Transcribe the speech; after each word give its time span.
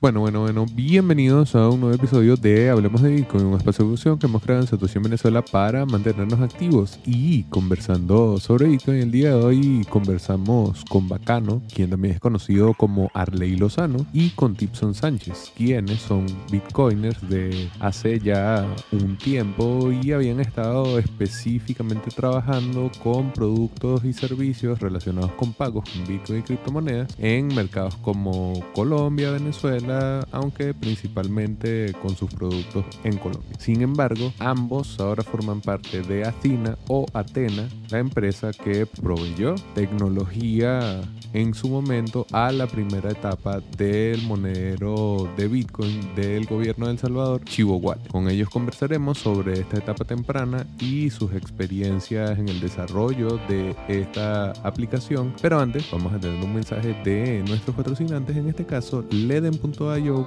Bueno, 0.00 0.20
bueno, 0.20 0.42
bueno, 0.42 0.64
bienvenidos 0.74 1.56
a 1.56 1.68
un 1.68 1.80
nuevo 1.80 1.96
episodio 1.96 2.36
de 2.36 2.70
Hablemos 2.70 3.02
de 3.02 3.10
Bitcoin, 3.10 3.46
un 3.46 3.54
espacio 3.54 3.82
de 3.82 3.86
evolución 3.86 4.16
que 4.16 4.26
hemos 4.26 4.40
creado 4.44 4.62
en 4.62 4.68
Satoshi 4.68 4.98
en 4.98 5.02
Venezuela 5.02 5.42
para 5.42 5.84
mantenernos 5.86 6.40
activos 6.40 7.00
y 7.04 7.42
conversando 7.42 8.38
sobre 8.38 8.68
Bitcoin. 8.68 8.98
El 8.98 9.10
día 9.10 9.30
de 9.30 9.44
hoy 9.44 9.84
conversamos 9.90 10.84
con 10.84 11.08
Bacano, 11.08 11.62
quien 11.74 11.90
también 11.90 12.14
es 12.14 12.20
conocido 12.20 12.74
como 12.74 13.10
Arley 13.12 13.56
Lozano, 13.56 14.06
y 14.12 14.30
con 14.30 14.54
Tipson 14.54 14.94
Sánchez, 14.94 15.50
quienes 15.56 16.00
son 16.00 16.26
Bitcoiners 16.48 17.28
de 17.28 17.68
hace 17.80 18.20
ya 18.20 18.72
un 18.92 19.18
tiempo 19.18 19.90
y 19.90 20.12
habían 20.12 20.38
estado 20.38 21.00
específicamente 21.00 22.12
trabajando 22.12 22.88
con 23.02 23.32
productos 23.32 24.04
y 24.04 24.12
servicios 24.12 24.78
relacionados 24.78 25.32
con 25.32 25.52
pagos 25.52 25.90
con 25.90 26.06
Bitcoin 26.06 26.38
y 26.38 26.42
criptomonedas 26.42 27.16
en 27.18 27.48
mercados 27.48 27.96
como 27.96 28.52
Colombia, 28.74 29.32
Venezuela, 29.32 29.87
aunque 30.32 30.74
principalmente 30.74 31.94
con 32.02 32.16
sus 32.16 32.32
productos 32.32 32.84
en 33.04 33.16
Colombia. 33.18 33.56
Sin 33.58 33.82
embargo, 33.82 34.32
ambos 34.38 34.98
ahora 35.00 35.22
forman 35.22 35.60
parte 35.60 36.02
de 36.02 36.24
Athena 36.24 36.76
o 36.88 37.06
Atena, 37.12 37.68
la 37.90 37.98
empresa 37.98 38.52
que 38.52 38.86
proveyó 38.86 39.54
tecnología 39.74 41.00
en 41.32 41.54
su 41.54 41.68
momento 41.68 42.26
a 42.32 42.52
la 42.52 42.66
primera 42.66 43.10
etapa 43.10 43.60
del 43.76 44.22
monedero 44.22 45.30
de 45.36 45.48
Bitcoin 45.48 46.14
del 46.14 46.46
gobierno 46.46 46.86
de 46.86 46.92
El 46.92 46.98
Salvador, 46.98 47.44
Chivo 47.44 47.76
Wallet. 47.76 48.08
Con 48.08 48.28
ellos 48.30 48.48
conversaremos 48.48 49.18
sobre 49.18 49.60
esta 49.60 49.78
etapa 49.78 50.04
temprana 50.04 50.66
y 50.80 51.10
sus 51.10 51.32
experiencias 51.32 52.38
en 52.38 52.48
el 52.48 52.60
desarrollo 52.60 53.38
de 53.48 53.76
esta 53.88 54.52
aplicación. 54.62 55.34
Pero 55.42 55.60
antes 55.60 55.90
vamos 55.90 56.12
a 56.12 56.18
tener 56.18 56.42
un 56.42 56.54
mensaje 56.54 56.94
de 57.04 57.42
nuestros 57.46 57.76
patrocinantes, 57.76 58.36
en 58.36 58.48
este 58.48 58.64
caso 58.64 59.04
Leden.com 59.10 59.77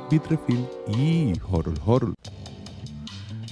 Bitrefill 0.09 0.65
y 0.87 1.33
Horror 1.49 1.77
Horror. 1.85 2.13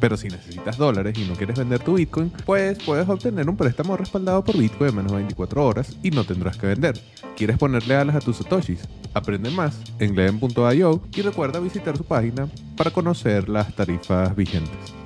Pero 0.00 0.16
si 0.16 0.28
necesitas 0.28 0.76
dólares 0.76 1.18
y 1.18 1.24
no 1.24 1.34
quieres 1.34 1.58
vender 1.58 1.80
tu 1.80 1.94
Bitcoin, 1.94 2.30
pues 2.44 2.78
puedes 2.84 3.08
obtener 3.08 3.48
un 3.48 3.56
préstamo 3.56 3.96
respaldado 3.96 4.44
por 4.44 4.56
Bitcoin 4.56 4.90
en 4.90 4.96
menos 4.96 5.12
de 5.12 5.18
24 5.18 5.64
horas 5.64 5.96
y 6.02 6.10
no 6.10 6.24
tendrás 6.24 6.56
que 6.56 6.66
vender. 6.66 7.00
¿Quieres 7.36 7.58
ponerle 7.58 7.94
alas 7.94 8.16
a 8.16 8.20
tus 8.20 8.36
satoshis? 8.36 8.80
Aprende 9.14 9.50
más 9.50 9.80
en 9.98 10.14
Leden.io 10.14 11.02
y 11.14 11.22
recuerda 11.22 11.60
visitar 11.60 11.96
su 11.96 12.04
página 12.04 12.48
para 12.76 12.90
conocer 12.90 13.48
las 13.48 13.74
tarifas 13.74 14.34
vigentes. 14.36 15.05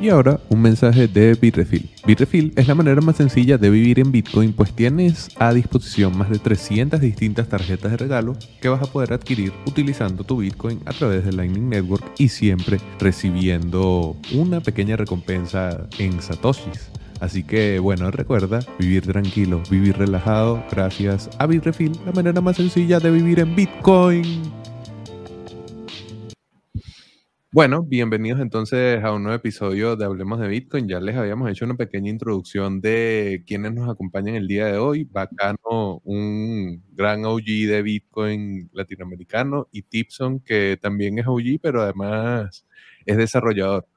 Y 0.00 0.08
ahora 0.08 0.40
un 0.48 0.62
mensaje 0.62 1.08
de 1.08 1.34
Bitrefill. 1.34 1.90
Bitrefill 2.06 2.54
es 2.56 2.66
la 2.66 2.74
manera 2.74 3.02
más 3.02 3.16
sencilla 3.16 3.58
de 3.58 3.68
vivir 3.68 4.00
en 4.00 4.10
Bitcoin 4.10 4.54
pues 4.54 4.72
tienes 4.72 5.28
a 5.38 5.52
disposición 5.52 6.16
más 6.16 6.30
de 6.30 6.38
300 6.38 6.98
distintas 6.98 7.48
tarjetas 7.48 7.90
de 7.90 7.98
regalo 7.98 8.34
que 8.62 8.70
vas 8.70 8.82
a 8.82 8.90
poder 8.90 9.12
adquirir 9.12 9.52
utilizando 9.66 10.24
tu 10.24 10.38
Bitcoin 10.38 10.80
a 10.86 10.94
través 10.94 11.26
de 11.26 11.32
Lightning 11.32 11.68
Network 11.68 12.02
y 12.16 12.28
siempre 12.28 12.78
recibiendo 12.98 14.16
una 14.32 14.62
pequeña 14.62 14.96
recompensa 14.96 15.86
en 15.98 16.22
satoshis. 16.22 16.90
Así 17.20 17.42
que 17.42 17.78
bueno, 17.78 18.10
recuerda 18.10 18.60
vivir 18.78 19.02
tranquilo, 19.06 19.62
vivir 19.70 19.98
relajado 19.98 20.64
gracias 20.70 21.28
a 21.38 21.46
Bitrefill, 21.46 21.92
la 22.06 22.12
manera 22.12 22.40
más 22.40 22.56
sencilla 22.56 23.00
de 23.00 23.10
vivir 23.10 23.40
en 23.40 23.54
Bitcoin. 23.54 24.59
Bueno, 27.52 27.82
bienvenidos 27.82 28.40
entonces 28.40 29.02
a 29.02 29.12
un 29.12 29.24
nuevo 29.24 29.36
episodio 29.36 29.96
de 29.96 30.04
Hablemos 30.04 30.38
de 30.38 30.46
Bitcoin. 30.46 30.86
Ya 30.86 31.00
les 31.00 31.16
habíamos 31.16 31.50
hecho 31.50 31.64
una 31.64 31.74
pequeña 31.74 32.08
introducción 32.08 32.80
de 32.80 33.42
quienes 33.44 33.72
nos 33.74 33.90
acompañan 33.90 34.36
el 34.36 34.46
día 34.46 34.66
de 34.66 34.78
hoy. 34.78 35.02
Bacano, 35.02 36.00
un 36.04 36.84
gran 36.92 37.24
OG 37.24 37.44
de 37.66 37.82
Bitcoin 37.82 38.70
latinoamericano, 38.72 39.66
y 39.72 39.82
Tipson, 39.82 40.38
que 40.38 40.78
también 40.80 41.18
es 41.18 41.26
OG, 41.26 41.58
pero 41.60 41.82
además 41.82 42.64
es 43.04 43.16
desarrollador. 43.16 43.88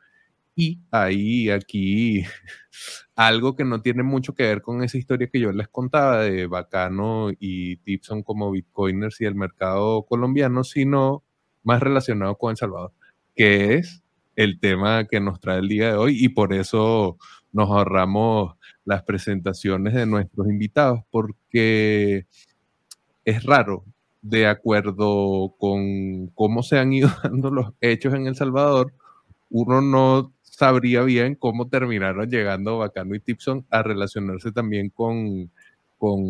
Y 0.56 0.81
ahí, 0.92 1.52
aquí, 1.52 2.24
algo 3.16 3.56
que 3.56 3.66
no 3.66 3.81
tiene 3.84 4.03
mucho 4.03 4.34
que 4.34 4.44
ver 4.44 4.63
con 4.63 4.84
esa 4.84 4.97
historia 4.97 5.30
que 5.31 5.40
yo 5.40 5.52
les 5.52 5.68
contaba 5.68 6.24
de 6.24 6.47
Bacano 6.47 7.30
y 7.40 7.78
Tipson 7.78 8.24
como 8.24 8.52
Bitcoiners 8.52 9.22
y 9.22 9.25
el 9.25 9.36
mercado 9.36 10.06
colombiano, 10.08 10.63
sino 10.63 11.24
más 11.63 11.81
relacionado 11.81 12.38
con 12.38 12.52
El 12.52 12.58
Salvador 12.58 12.94
que 13.35 13.75
es 13.75 14.03
el 14.35 14.59
tema 14.59 15.05
que 15.05 15.19
nos 15.19 15.39
trae 15.39 15.59
el 15.59 15.67
día 15.67 15.89
de 15.91 15.97
hoy 15.97 16.23
y 16.23 16.29
por 16.29 16.53
eso 16.53 17.17
nos 17.51 17.69
ahorramos 17.69 18.55
las 18.85 19.03
presentaciones 19.03 19.94
de 19.94 20.05
nuestros 20.05 20.47
invitados 20.47 21.01
porque 21.11 22.25
es 23.25 23.44
raro, 23.44 23.85
de 24.21 24.47
acuerdo 24.47 25.53
con 25.57 26.27
cómo 26.29 26.63
se 26.63 26.79
han 26.79 26.94
ido 26.94 27.09
dando 27.23 27.51
los 27.51 27.73
hechos 27.81 28.13
en 28.13 28.27
El 28.27 28.35
Salvador, 28.35 28.94
uno 29.50 29.81
no 29.81 30.33
sabría 30.41 31.01
bien 31.03 31.35
cómo 31.35 31.67
terminaron 31.67 32.29
llegando 32.29 32.77
Bacano 32.77 33.15
y 33.15 33.19
Tipson 33.19 33.65
a 33.69 33.83
relacionarse 33.83 34.51
también 34.51 34.89
con, 34.89 35.51
con 35.97 36.21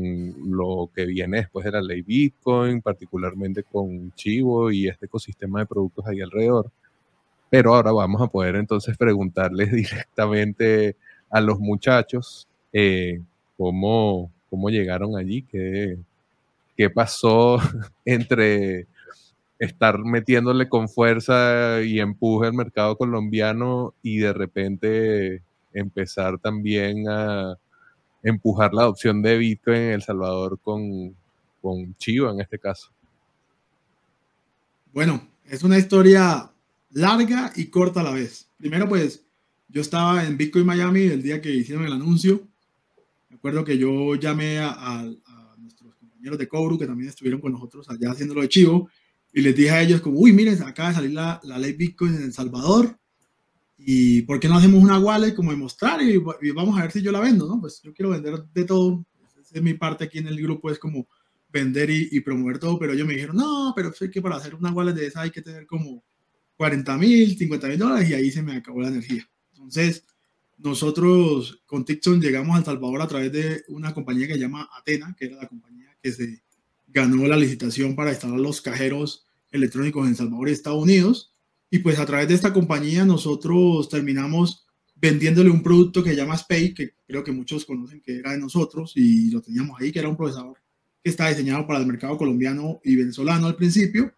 lo 0.49 0.89
que 0.93 1.05
viene 1.05 1.37
después 1.37 1.65
de 1.65 1.71
la 1.71 1.81
ley 1.81 2.01
Bitcoin, 2.01 2.81
particularmente 2.81 3.63
con 3.63 4.11
Chivo 4.13 4.71
y 4.71 4.87
este 4.87 5.07
ecosistema 5.07 5.59
de 5.59 5.65
productos 5.65 6.05
ahí 6.07 6.21
alrededor. 6.21 6.71
Pero 7.53 7.75
ahora 7.75 7.91
vamos 7.91 8.19
a 8.19 8.25
poder 8.25 8.55
entonces 8.55 8.97
preguntarles 8.97 9.71
directamente 9.71 10.95
a 11.29 11.39
los 11.39 11.59
muchachos 11.59 12.47
eh, 12.73 13.21
cómo, 13.55 14.31
cómo 14.49 14.71
llegaron 14.71 15.15
allí, 15.15 15.43
qué, 15.43 15.99
qué 16.75 16.89
pasó 16.89 17.59
entre 18.05 18.87
estar 19.59 19.99
metiéndole 19.99 20.67
con 20.67 20.89
fuerza 20.89 21.83
y 21.83 21.99
empuje 21.99 22.47
al 22.47 22.53
mercado 22.53 22.97
colombiano 22.97 23.93
y 24.01 24.17
de 24.17 24.33
repente 24.33 25.43
empezar 25.75 26.39
también 26.39 27.07
a 27.07 27.55
empujar 28.23 28.73
la 28.73 28.81
adopción 28.81 29.21
de 29.21 29.37
Bitcoin 29.37 29.77
en 29.77 29.91
El 29.91 30.01
Salvador 30.01 30.57
con, 30.59 31.15
con 31.61 31.95
Chivo 31.97 32.31
en 32.31 32.41
este 32.41 32.57
caso. 32.57 32.89
Bueno, 34.91 35.21
es 35.45 35.61
una 35.61 35.77
historia 35.77 36.49
larga 36.93 37.51
y 37.55 37.65
corta 37.65 38.01
a 38.01 38.03
la 38.03 38.11
vez. 38.11 38.49
Primero, 38.57 38.87
pues, 38.87 39.25
yo 39.67 39.81
estaba 39.81 40.25
en 40.25 40.37
Bitcoin 40.37 40.65
Miami 40.65 41.01
el 41.01 41.21
día 41.21 41.41
que 41.41 41.51
hicieron 41.51 41.85
el 41.85 41.93
anuncio. 41.93 42.47
Me 43.29 43.35
acuerdo 43.35 43.63
que 43.63 43.77
yo 43.77 44.15
llamé 44.15 44.59
a, 44.59 45.09
nuestros 45.57 45.95
compañeros 45.95 46.37
de 46.37 46.47
Cobru, 46.47 46.77
que 46.77 46.85
también 46.85 47.09
estuvieron 47.09 47.41
con 47.41 47.51
nosotros 47.51 47.89
allá 47.89 48.11
haciéndolo 48.11 48.41
de 48.41 48.49
chivo, 48.49 48.89
y 49.33 49.41
les 49.41 49.55
dije 49.55 49.71
a 49.71 49.81
ellos 49.81 50.01
como, 50.01 50.19
uy, 50.19 50.31
miren, 50.31 50.61
acaba 50.61 50.89
de 50.89 50.95
salir 50.95 51.11
la, 51.13 51.39
la 51.43 51.57
ley 51.57 51.73
Bitcoin 51.73 52.13
en 52.15 52.23
El 52.23 52.33
Salvador, 52.33 52.97
y 53.77 54.21
¿por 54.21 54.39
qué 54.39 54.47
no 54.47 54.57
hacemos 54.57 54.81
una 54.81 54.99
wallet 54.99 55.33
como 55.33 55.51
demostrar 55.51 56.01
y, 56.01 56.13
y, 56.41 56.51
vamos 56.51 56.77
a 56.77 56.83
ver 56.83 56.91
si 56.91 57.01
yo 57.01 57.11
la 57.11 57.19
vendo, 57.19 57.47
¿no? 57.47 57.59
Pues 57.59 57.81
yo 57.81 57.93
quiero 57.93 58.11
vender 58.11 58.41
de 58.53 58.63
todo. 58.63 59.05
Esa 59.41 59.57
es 59.57 59.61
mi 59.61 59.73
parte 59.73 60.05
aquí 60.05 60.19
en 60.19 60.27
el 60.27 60.41
grupo, 60.41 60.69
es 60.69 60.79
como 60.79 61.07
vender 61.49 61.89
y, 61.89 62.07
y 62.11 62.21
promover 62.21 62.59
todo, 62.59 62.79
pero 62.79 62.93
ellos 62.93 63.05
me 63.05 63.13
dijeron, 63.13 63.35
no, 63.35 63.73
pero 63.75 63.91
sé 63.91 64.09
que 64.09 64.21
para 64.21 64.37
hacer 64.37 64.55
una 64.55 64.71
wallet 64.71 64.93
de 64.93 65.07
esa 65.07 65.21
hay 65.21 65.31
que 65.31 65.41
tener 65.41 65.65
como 65.65 66.03
40 66.63 66.97
mil, 66.97 67.37
50 67.37 67.67
mil 67.67 67.77
dólares 67.77 68.09
y 68.09 68.13
ahí 68.13 68.31
se 68.31 68.41
me 68.41 68.55
acabó 68.55 68.79
la 68.79 68.87
energía. 68.87 69.29
Entonces, 69.51 70.05
nosotros 70.57 71.61
con 71.65 71.83
Tixon 71.83 72.21
llegamos 72.21 72.55
a 72.55 72.59
El 72.59 72.63
Salvador 72.63 73.01
a 73.01 73.07
través 73.09 73.33
de 73.33 73.63
una 73.67 73.93
compañía 73.93 74.27
que 74.27 74.35
se 74.35 74.39
llama 74.39 74.69
Atena, 74.79 75.13
que 75.19 75.25
era 75.25 75.35
la 75.35 75.49
compañía 75.49 75.89
que 76.01 76.13
se 76.13 76.41
ganó 76.87 77.27
la 77.27 77.35
licitación 77.35 77.97
para 77.97 78.11
instalar 78.11 78.39
los 78.39 78.61
cajeros 78.61 79.25
electrónicos 79.51 80.07
en 80.07 80.15
Salvador 80.15 80.47
y 80.47 80.53
Estados 80.53 80.81
Unidos. 80.81 81.33
Y 81.69 81.79
pues 81.79 81.99
a 81.99 82.05
través 82.05 82.29
de 82.29 82.35
esta 82.35 82.53
compañía 82.53 83.03
nosotros 83.03 83.89
terminamos 83.89 84.65
vendiéndole 84.95 85.49
un 85.49 85.63
producto 85.63 86.01
que 86.01 86.11
se 86.11 86.15
llama 86.15 86.37
Spay, 86.37 86.73
que 86.73 86.93
creo 87.05 87.25
que 87.25 87.33
muchos 87.33 87.65
conocen 87.65 87.99
que 87.99 88.19
era 88.19 88.31
de 88.31 88.37
nosotros 88.37 88.93
y 88.95 89.31
lo 89.31 89.41
teníamos 89.41 89.81
ahí, 89.81 89.91
que 89.91 89.99
era 89.99 90.07
un 90.07 90.15
procesador 90.15 90.61
que 91.03 91.09
está 91.09 91.27
diseñado 91.27 91.67
para 91.67 91.79
el 91.79 91.87
mercado 91.87 92.17
colombiano 92.17 92.79
y 92.85 92.95
venezolano 92.95 93.47
al 93.47 93.57
principio, 93.57 94.13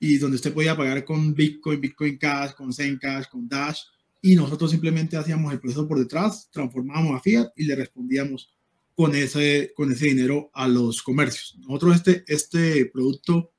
y 0.00 0.18
donde 0.18 0.36
usted 0.36 0.52
podía 0.52 0.76
pagar 0.76 1.04
con 1.04 1.34
Bitcoin, 1.34 1.80
Bitcoin 1.80 2.18
Cash, 2.18 2.52
con 2.52 2.72
Zencash, 2.72 3.26
con 3.28 3.48
Dash, 3.48 3.82
y 4.20 4.34
nosotros 4.34 4.70
simplemente 4.70 5.16
hacíamos 5.16 5.52
el 5.52 5.60
proceso 5.60 5.86
por 5.86 5.98
detrás, 5.98 6.48
transformábamos 6.50 7.16
a 7.16 7.20
fiat 7.20 7.48
y 7.56 7.64
le 7.64 7.76
respondíamos 7.76 8.52
con 8.96 9.14
ese, 9.14 9.72
con 9.76 9.92
ese 9.92 10.06
dinero 10.06 10.50
a 10.52 10.66
los 10.66 11.02
comercios. 11.02 11.56
Nosotros 11.60 11.96
este, 11.96 12.24
este 12.26 12.86
producto 12.86 13.52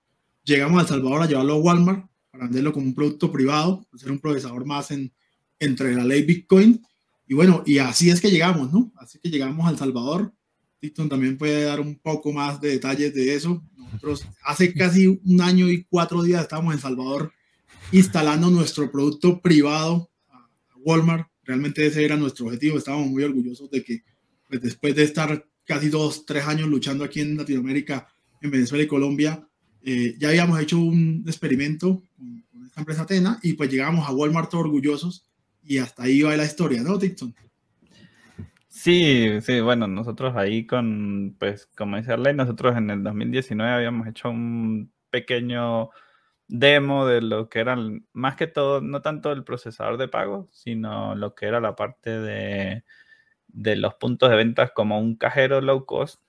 llegamos 0.43 0.79
a 0.79 0.81
El 0.81 0.87
Salvador 0.87 1.21
a 1.21 1.27
llevarlo 1.27 1.53
a 1.53 1.59
Walmart 1.59 2.09
para 2.31 2.45
venderlo 2.45 2.73
como 2.73 2.87
un 2.87 2.93
producto 2.93 3.31
privado, 3.31 3.87
ser 3.95 4.11
un 4.11 4.19
procesador 4.19 4.65
más 4.65 4.91
en, 4.91 5.13
entre 5.59 5.95
la 5.95 6.03
ley 6.03 6.23
Bitcoin. 6.23 6.85
Y 7.25 7.33
bueno, 7.35 7.63
y 7.65 7.77
así 7.77 8.09
es 8.09 8.19
que 8.19 8.31
llegamos, 8.31 8.71
¿no? 8.73 8.91
Así 8.97 9.19
que 9.19 9.29
llegamos 9.29 9.65
a 9.65 9.71
El 9.71 9.77
Salvador. 9.77 10.33
Tito 10.79 11.07
también 11.07 11.37
puede 11.37 11.63
dar 11.63 11.79
un 11.79 11.95
poco 11.95 12.31
más 12.33 12.59
de 12.59 12.69
detalles 12.69 13.13
de 13.13 13.35
eso. 13.35 13.63
Hace 14.43 14.73
casi 14.73 15.07
un 15.07 15.41
año 15.41 15.69
y 15.69 15.83
cuatro 15.83 16.23
días 16.23 16.41
estamos 16.41 16.73
en 16.73 16.79
Salvador 16.79 17.31
instalando 17.91 18.49
nuestro 18.49 18.91
producto 18.91 19.41
privado 19.41 20.09
a 20.29 20.77
Walmart. 20.77 21.27
Realmente 21.43 21.85
ese 21.85 22.05
era 22.05 22.15
nuestro 22.15 22.45
objetivo. 22.45 22.77
Estábamos 22.77 23.07
muy 23.07 23.23
orgullosos 23.23 23.69
de 23.71 23.83
que 23.83 24.03
pues, 24.47 24.61
después 24.61 24.95
de 24.95 25.03
estar 25.03 25.45
casi 25.65 25.89
dos, 25.89 26.25
tres 26.25 26.45
años 26.45 26.67
luchando 26.67 27.03
aquí 27.03 27.21
en 27.21 27.37
Latinoamérica, 27.37 28.07
en 28.41 28.51
Venezuela 28.51 28.83
y 28.83 28.87
Colombia, 28.87 29.47
eh, 29.81 30.15
ya 30.19 30.29
habíamos 30.29 30.59
hecho 30.59 30.79
un 30.79 31.23
experimento 31.25 32.01
con, 32.17 32.65
esta 32.65 32.81
empresa 32.81 33.03
Atena 33.03 33.39
y 33.41 33.53
pues 33.53 33.71
llegamos 33.71 34.07
a 34.07 34.11
Walmart 34.11 34.53
orgullosos 34.53 35.25
y 35.63 35.77
hasta 35.77 36.03
ahí 36.03 36.21
va 36.21 36.35
la 36.35 36.45
historia, 36.45 36.81
¿no, 36.83 36.97
Dixon? 36.97 37.33
Sí, 38.71 39.41
sí, 39.41 39.61
bueno, 39.61 39.87
nosotros 39.87 40.35
ahí 40.35 40.67
con, 40.67 41.35
pues, 41.39 41.65
como 41.75 41.97
dice 41.97 42.13
Arley, 42.13 42.35
nosotros 42.35 42.77
en 42.77 42.89
el 42.91 43.03
2019 43.03 43.71
habíamos 43.73 44.07
hecho 44.07 44.29
un 44.29 44.93
pequeño 45.09 45.89
demo 46.47 47.07
de 47.07 47.21
lo 47.21 47.49
que 47.49 47.59
eran, 47.61 48.07
más 48.13 48.35
que 48.35 48.47
todo, 48.47 48.81
no 48.81 49.01
tanto 49.01 49.31
el 49.31 49.43
procesador 49.43 49.97
de 49.97 50.07
pago, 50.07 50.49
sino 50.51 51.15
lo 51.15 51.33
que 51.35 51.47
era 51.47 51.59
la 51.61 51.75
parte 51.75 52.11
de, 52.19 52.83
de 53.47 53.75
los 53.77 53.95
puntos 53.95 54.29
de 54.31 54.37
ventas 54.37 54.71
como 54.73 54.99
un 54.99 55.15
cajero 55.17 55.61
low 55.61 55.85
cost 55.85 56.21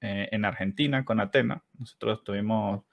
eh, 0.00 0.28
en 0.32 0.44
Argentina 0.46 1.04
con 1.04 1.20
Atena. 1.20 1.64
Nosotros 1.78 2.24
tuvimos 2.24 2.84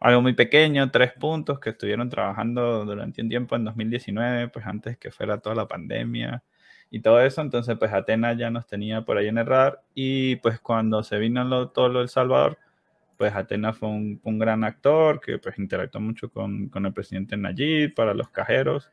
algo 0.00 0.22
muy 0.22 0.32
pequeño, 0.32 0.90
tres 0.90 1.12
puntos 1.12 1.60
que 1.60 1.70
estuvieron 1.70 2.08
trabajando 2.08 2.84
durante 2.86 3.22
un 3.22 3.28
tiempo 3.28 3.54
en 3.56 3.64
2019, 3.64 4.48
pues 4.48 4.66
antes 4.66 4.96
que 4.98 5.10
fuera 5.10 5.38
toda 5.38 5.54
la 5.54 5.68
pandemia 5.68 6.42
y 6.90 7.00
todo 7.00 7.20
eso. 7.20 7.42
Entonces, 7.42 7.76
pues 7.78 7.92
Atena 7.92 8.32
ya 8.32 8.50
nos 8.50 8.66
tenía 8.66 9.02
por 9.02 9.18
ahí 9.18 9.28
en 9.28 9.38
el 9.38 9.46
radar 9.46 9.82
y 9.94 10.36
pues 10.36 10.58
cuando 10.60 11.02
se 11.02 11.18
vino 11.18 11.68
todo 11.68 11.88
lo 11.90 11.98
del 12.00 12.08
Salvador, 12.08 12.58
pues 13.18 13.34
Atena 13.34 13.74
fue 13.74 13.90
un, 13.90 14.38
gran 14.38 14.64
actor 14.64 15.20
que 15.20 15.38
pues 15.38 15.58
interactuó 15.58 16.00
mucho 16.00 16.30
con, 16.30 16.70
con, 16.70 16.86
el 16.86 16.94
presidente 16.94 17.36
Nayib 17.36 17.94
para 17.94 18.14
los 18.14 18.30
cajeros. 18.30 18.90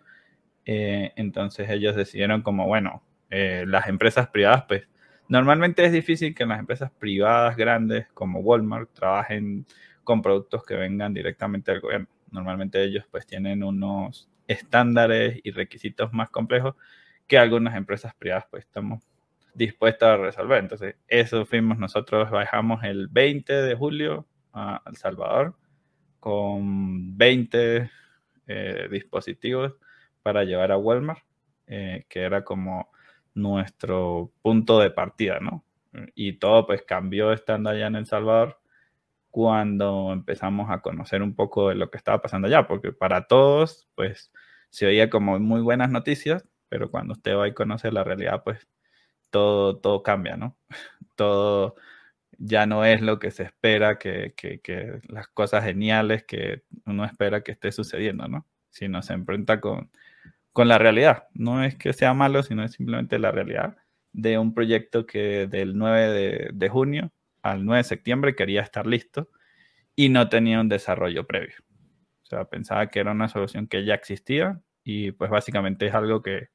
Eh, 0.66 1.14
entonces 1.16 1.70
ellos 1.70 1.96
decidieron 1.96 2.42
como, 2.42 2.68
bueno, 2.68 3.02
eh, 3.30 3.64
las 3.68 3.88
empresas 3.88 4.28
privadas, 4.28 4.66
pues 4.68 4.84
normalmente 5.30 5.86
es 5.86 5.94
difícil 5.94 6.36
que 6.36 6.46
las 6.46 6.60
empresas 6.60 6.92
privadas 6.92 7.56
grandes 7.56 8.08
como 8.14 8.40
Walmart 8.40 8.92
trabajen 8.94 9.66
con 10.08 10.22
productos 10.22 10.64
que 10.64 10.76
vengan 10.76 11.14
directamente 11.14 11.70
del 11.70 11.82
gobierno. 11.82 12.08
Normalmente 12.32 12.82
ellos 12.82 13.04
pues 13.12 13.28
tienen 13.28 13.62
unos 13.62 14.30
estándares 14.48 15.42
y 15.44 15.52
requisitos 15.52 16.14
más 16.14 16.30
complejos 16.30 16.76
que 17.28 17.38
algunas 17.38 17.76
empresas 17.76 18.16
privadas 18.16 18.46
pues 18.50 18.64
estamos 18.64 19.04
dispuestas 19.54 20.12
a 20.12 20.16
resolver. 20.16 20.60
Entonces, 20.60 20.96
eso 21.10 21.46
fuimos 21.46 21.78
nosotros, 21.78 22.32
bajamos 22.32 22.86
el 22.86 23.10
20 23.10 23.52
de 23.52 23.76
julio 23.76 24.26
a 24.54 24.82
El 24.86 24.96
Salvador 24.96 25.58
con 26.22 27.18
20 27.18 27.92
eh, 28.48 28.88
dispositivos 28.90 29.74
para 30.24 30.46
llevar 30.46 30.72
a 30.72 30.78
Walmart, 30.78 31.22
eh, 31.68 32.06
que 32.08 32.22
era 32.22 32.46
como 32.46 32.92
nuestro 33.34 34.32
punto 34.42 34.80
de 34.80 34.90
partida, 34.90 35.42
¿no? 35.42 35.66
Y 36.16 36.34
todo 36.40 36.66
pues 36.66 36.84
cambió 36.84 37.34
estando 37.34 37.72
allá 37.72 37.88
en 37.88 37.96
El 37.98 38.06
Salvador 38.06 38.58
cuando 39.32 40.12
empezamos 40.14 40.70
a 40.72 40.82
conocer 40.82 41.22
un 41.22 41.36
poco 41.36 41.70
de 41.70 41.76
lo 41.76 41.90
que 41.92 41.98
estaba 41.98 42.22
pasando 42.22 42.48
allá, 42.48 42.68
porque 42.68 42.92
para 42.94 43.28
todos, 43.28 43.88
pues, 43.96 44.32
se 44.70 44.88
oía 44.88 45.10
como 45.10 45.40
muy 45.40 45.62
buenas 45.62 45.90
noticias, 45.92 46.46
pero 46.70 46.92
cuando 46.92 47.14
usted 47.14 47.36
va 47.38 47.48
y 47.48 47.54
conoce 47.54 47.92
la 47.92 48.04
realidad, 48.04 48.44
pues, 48.44 48.68
todo, 49.30 49.78
todo 49.80 50.04
cambia, 50.04 50.38
¿no? 50.38 50.58
Todo 51.16 51.76
ya 52.40 52.66
no 52.68 52.86
es 52.86 53.02
lo 53.02 53.20
que 53.20 53.32
se 53.32 53.44
espera, 53.44 53.98
que, 53.98 54.34
que, 54.36 54.60
que 54.62 55.00
las 55.08 55.28
cosas 55.28 55.64
geniales 55.64 56.24
que 56.24 56.64
uno 56.86 57.06
espera 57.06 57.42
que 57.42 57.52
esté 57.52 57.72
sucediendo, 57.72 58.28
¿no? 58.28 58.48
Sino 58.70 59.02
se 59.02 59.14
enfrenta 59.14 59.60
con, 59.62 59.92
con 60.54 60.68
la 60.68 60.78
realidad. 60.78 61.28
No 61.34 61.64
es 61.64 61.76
que 61.76 61.94
sea 61.94 62.14
malo, 62.14 62.44
sino 62.44 62.64
es 62.64 62.74
simplemente 62.74 63.20
la 63.20 63.32
realidad 63.32 63.78
de 64.14 64.38
un 64.40 64.54
proyecto 64.54 65.06
que 65.06 65.48
del 65.48 65.78
9 65.78 66.08
de, 66.10 66.50
de 66.54 66.70
junio 66.70 67.12
al 67.42 67.66
9 67.66 67.80
de 67.80 67.84
septiembre 67.84 68.36
quería 68.36 68.62
estar 68.62 68.88
listo 68.88 69.30
y 69.96 70.10
no 70.10 70.30
tenía 70.30 70.62
un 70.62 70.70
desarrollo 70.70 71.26
previo. 71.26 71.56
O 72.24 72.26
sea, 72.26 72.46
pensaba 72.46 72.88
que 72.88 73.00
era 73.00 73.12
una 73.12 73.30
solución 73.30 73.68
que 73.68 73.86
ya 73.86 73.96
existía 73.96 74.62
y 74.84 75.12
pues 75.12 75.30
básicamente 75.30 75.88
es 75.88 75.94
algo 75.94 76.22
que, 76.22 76.50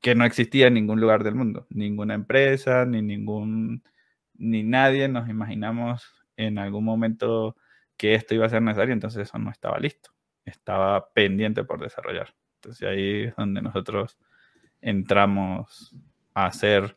que 0.00 0.14
no 0.14 0.24
existía 0.24 0.66
en 0.66 0.74
ningún 0.74 1.00
lugar 1.00 1.22
del 1.22 1.34
mundo. 1.34 1.66
Ninguna 1.70 2.14
empresa, 2.14 2.84
ni 2.86 3.02
ningún, 3.02 3.84
ni 4.34 4.62
nadie 4.62 5.08
nos 5.08 5.28
imaginamos 5.28 6.26
en 6.36 6.58
algún 6.58 6.84
momento 6.84 7.56
que 7.96 8.14
esto 8.14 8.34
iba 8.34 8.46
a 8.46 8.50
ser 8.50 8.62
necesario, 8.62 8.92
entonces 8.92 9.28
eso 9.28 9.38
no 9.38 9.50
estaba 9.50 9.78
listo. 9.78 10.10
Estaba 10.44 11.12
pendiente 11.12 11.62
por 11.62 11.80
desarrollar. 11.80 12.34
Entonces 12.56 12.88
ahí 12.88 13.24
es 13.24 13.36
donde 13.36 13.62
nosotros 13.62 14.18
entramos 14.80 15.94
a 16.34 16.46
hacer 16.46 16.96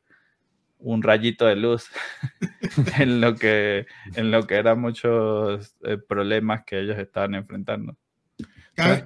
un 0.85 1.01
rayito 1.01 1.45
de 1.45 1.55
luz 1.55 1.85
en 2.99 3.19
lo 3.19 3.35
que 3.35 3.87
en 4.15 4.31
lo 4.31 4.45
que 4.45 4.55
eran 4.55 4.79
muchos 4.79 5.75
eh, 5.83 5.97
problemas 5.97 6.63
que 6.63 6.79
ellos 6.79 6.97
estaban 6.97 7.33
enfrentando. 7.35 7.97
Cabe, 8.75 9.03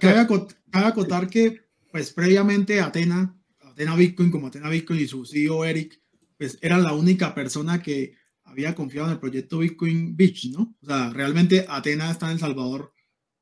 acotar 0.72 1.30
que 1.30 1.62
pues 1.92 2.12
previamente 2.12 2.82
Atena, 2.82 3.36
Atena 3.62 3.96
Bitcoin 3.96 4.30
como 4.30 4.48
Atena 4.48 4.70
Bitcoin 4.70 5.00
y 5.00 5.08
su 5.08 5.26
CEO 5.26 5.64
Eric, 5.64 6.02
pues 6.38 6.58
eran 6.62 6.84
la 6.84 6.94
única 6.94 7.34
persona 7.34 7.82
que 7.82 8.16
había 8.44 8.76
confiado 8.76 9.08
en 9.08 9.14
el 9.14 9.20
proyecto 9.20 9.60
Bitcoin 9.60 10.18
Beach, 10.18 10.50
¿no? 10.52 10.76
O 10.82 10.86
sea, 10.86 11.12
realmente 11.12 11.66
Atena 11.70 12.12
está 12.12 12.26
en 12.28 12.34
El 12.34 12.40
Salvador 12.40 12.94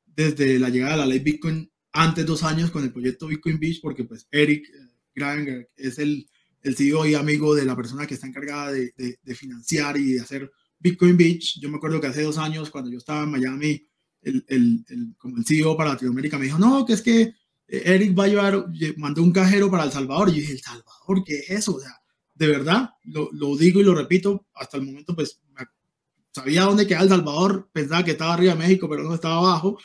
desde 0.06 0.58
la 0.58 0.68
llegada 0.68 0.92
de 0.92 0.98
la 0.98 1.06
ley 1.06 1.18
Bitcoin 1.18 1.70
antes 1.92 2.24
dos 2.24 2.44
años 2.44 2.70
con 2.70 2.84
el 2.84 2.92
proyecto 2.92 3.26
Bitcoin 3.26 3.58
Beach, 3.58 3.80
porque 3.80 4.04
pues 4.04 4.28
Eric 4.30 4.68
eh, 4.68 4.78
Granger 5.14 5.70
es 5.76 5.98
el 5.98 6.28
el 6.68 6.76
CEO 6.76 7.06
y 7.06 7.14
amigo 7.14 7.54
de 7.54 7.64
la 7.64 7.74
persona 7.74 8.06
que 8.06 8.14
está 8.14 8.26
encargada 8.26 8.72
de, 8.72 8.92
de, 8.96 9.34
financiar 9.34 9.96
y 9.96 10.12
de 10.12 10.20
hacer 10.20 10.50
Bitcoin 10.78 11.16
Beach. 11.16 11.58
Yo 11.60 11.70
me 11.70 11.76
acuerdo 11.76 12.00
que 12.00 12.06
hace 12.06 12.22
dos 12.22 12.38
años, 12.38 12.70
cuando 12.70 12.90
yo 12.90 12.98
estaba 12.98 13.24
en 13.24 13.30
Miami, 13.30 13.88
el, 14.22 14.44
el, 14.48 14.84
el, 14.88 15.14
como 15.16 15.38
el 15.38 15.46
CEO 15.46 15.76
para 15.76 15.90
Latinoamérica 15.90 16.38
me 16.38 16.44
dijo, 16.44 16.58
no, 16.58 16.84
que 16.84 16.92
es 16.92 17.02
que 17.02 17.22
eh, 17.22 17.34
Eric 17.84 18.18
va 18.18 18.24
a 18.24 18.28
llevar, 18.28 18.66
mandó 18.96 19.22
un 19.22 19.32
cajero 19.32 19.70
para 19.70 19.84
El 19.84 19.92
Salvador. 19.92 20.28
Y 20.28 20.32
yo 20.32 20.40
dije, 20.40 20.52
¿El 20.52 20.60
Salvador 20.60 21.24
qué 21.24 21.38
es 21.38 21.50
eso? 21.50 21.76
O 21.76 21.80
sea, 21.80 21.96
de 22.34 22.46
verdad, 22.46 22.90
lo, 23.04 23.30
lo 23.32 23.56
digo 23.56 23.80
y 23.80 23.84
lo 23.84 23.94
repito, 23.94 24.46
hasta 24.54 24.76
el 24.76 24.84
momento 24.84 25.14
pues 25.14 25.40
sabía 26.32 26.62
dónde 26.62 26.86
queda 26.86 27.00
El 27.00 27.08
Salvador, 27.08 27.68
pensaba 27.72 28.04
que 28.04 28.12
estaba 28.12 28.34
arriba 28.34 28.54
de 28.54 28.60
México, 28.60 28.88
pero 28.88 29.02
no 29.02 29.14
estaba 29.14 29.38
abajo. 29.38 29.78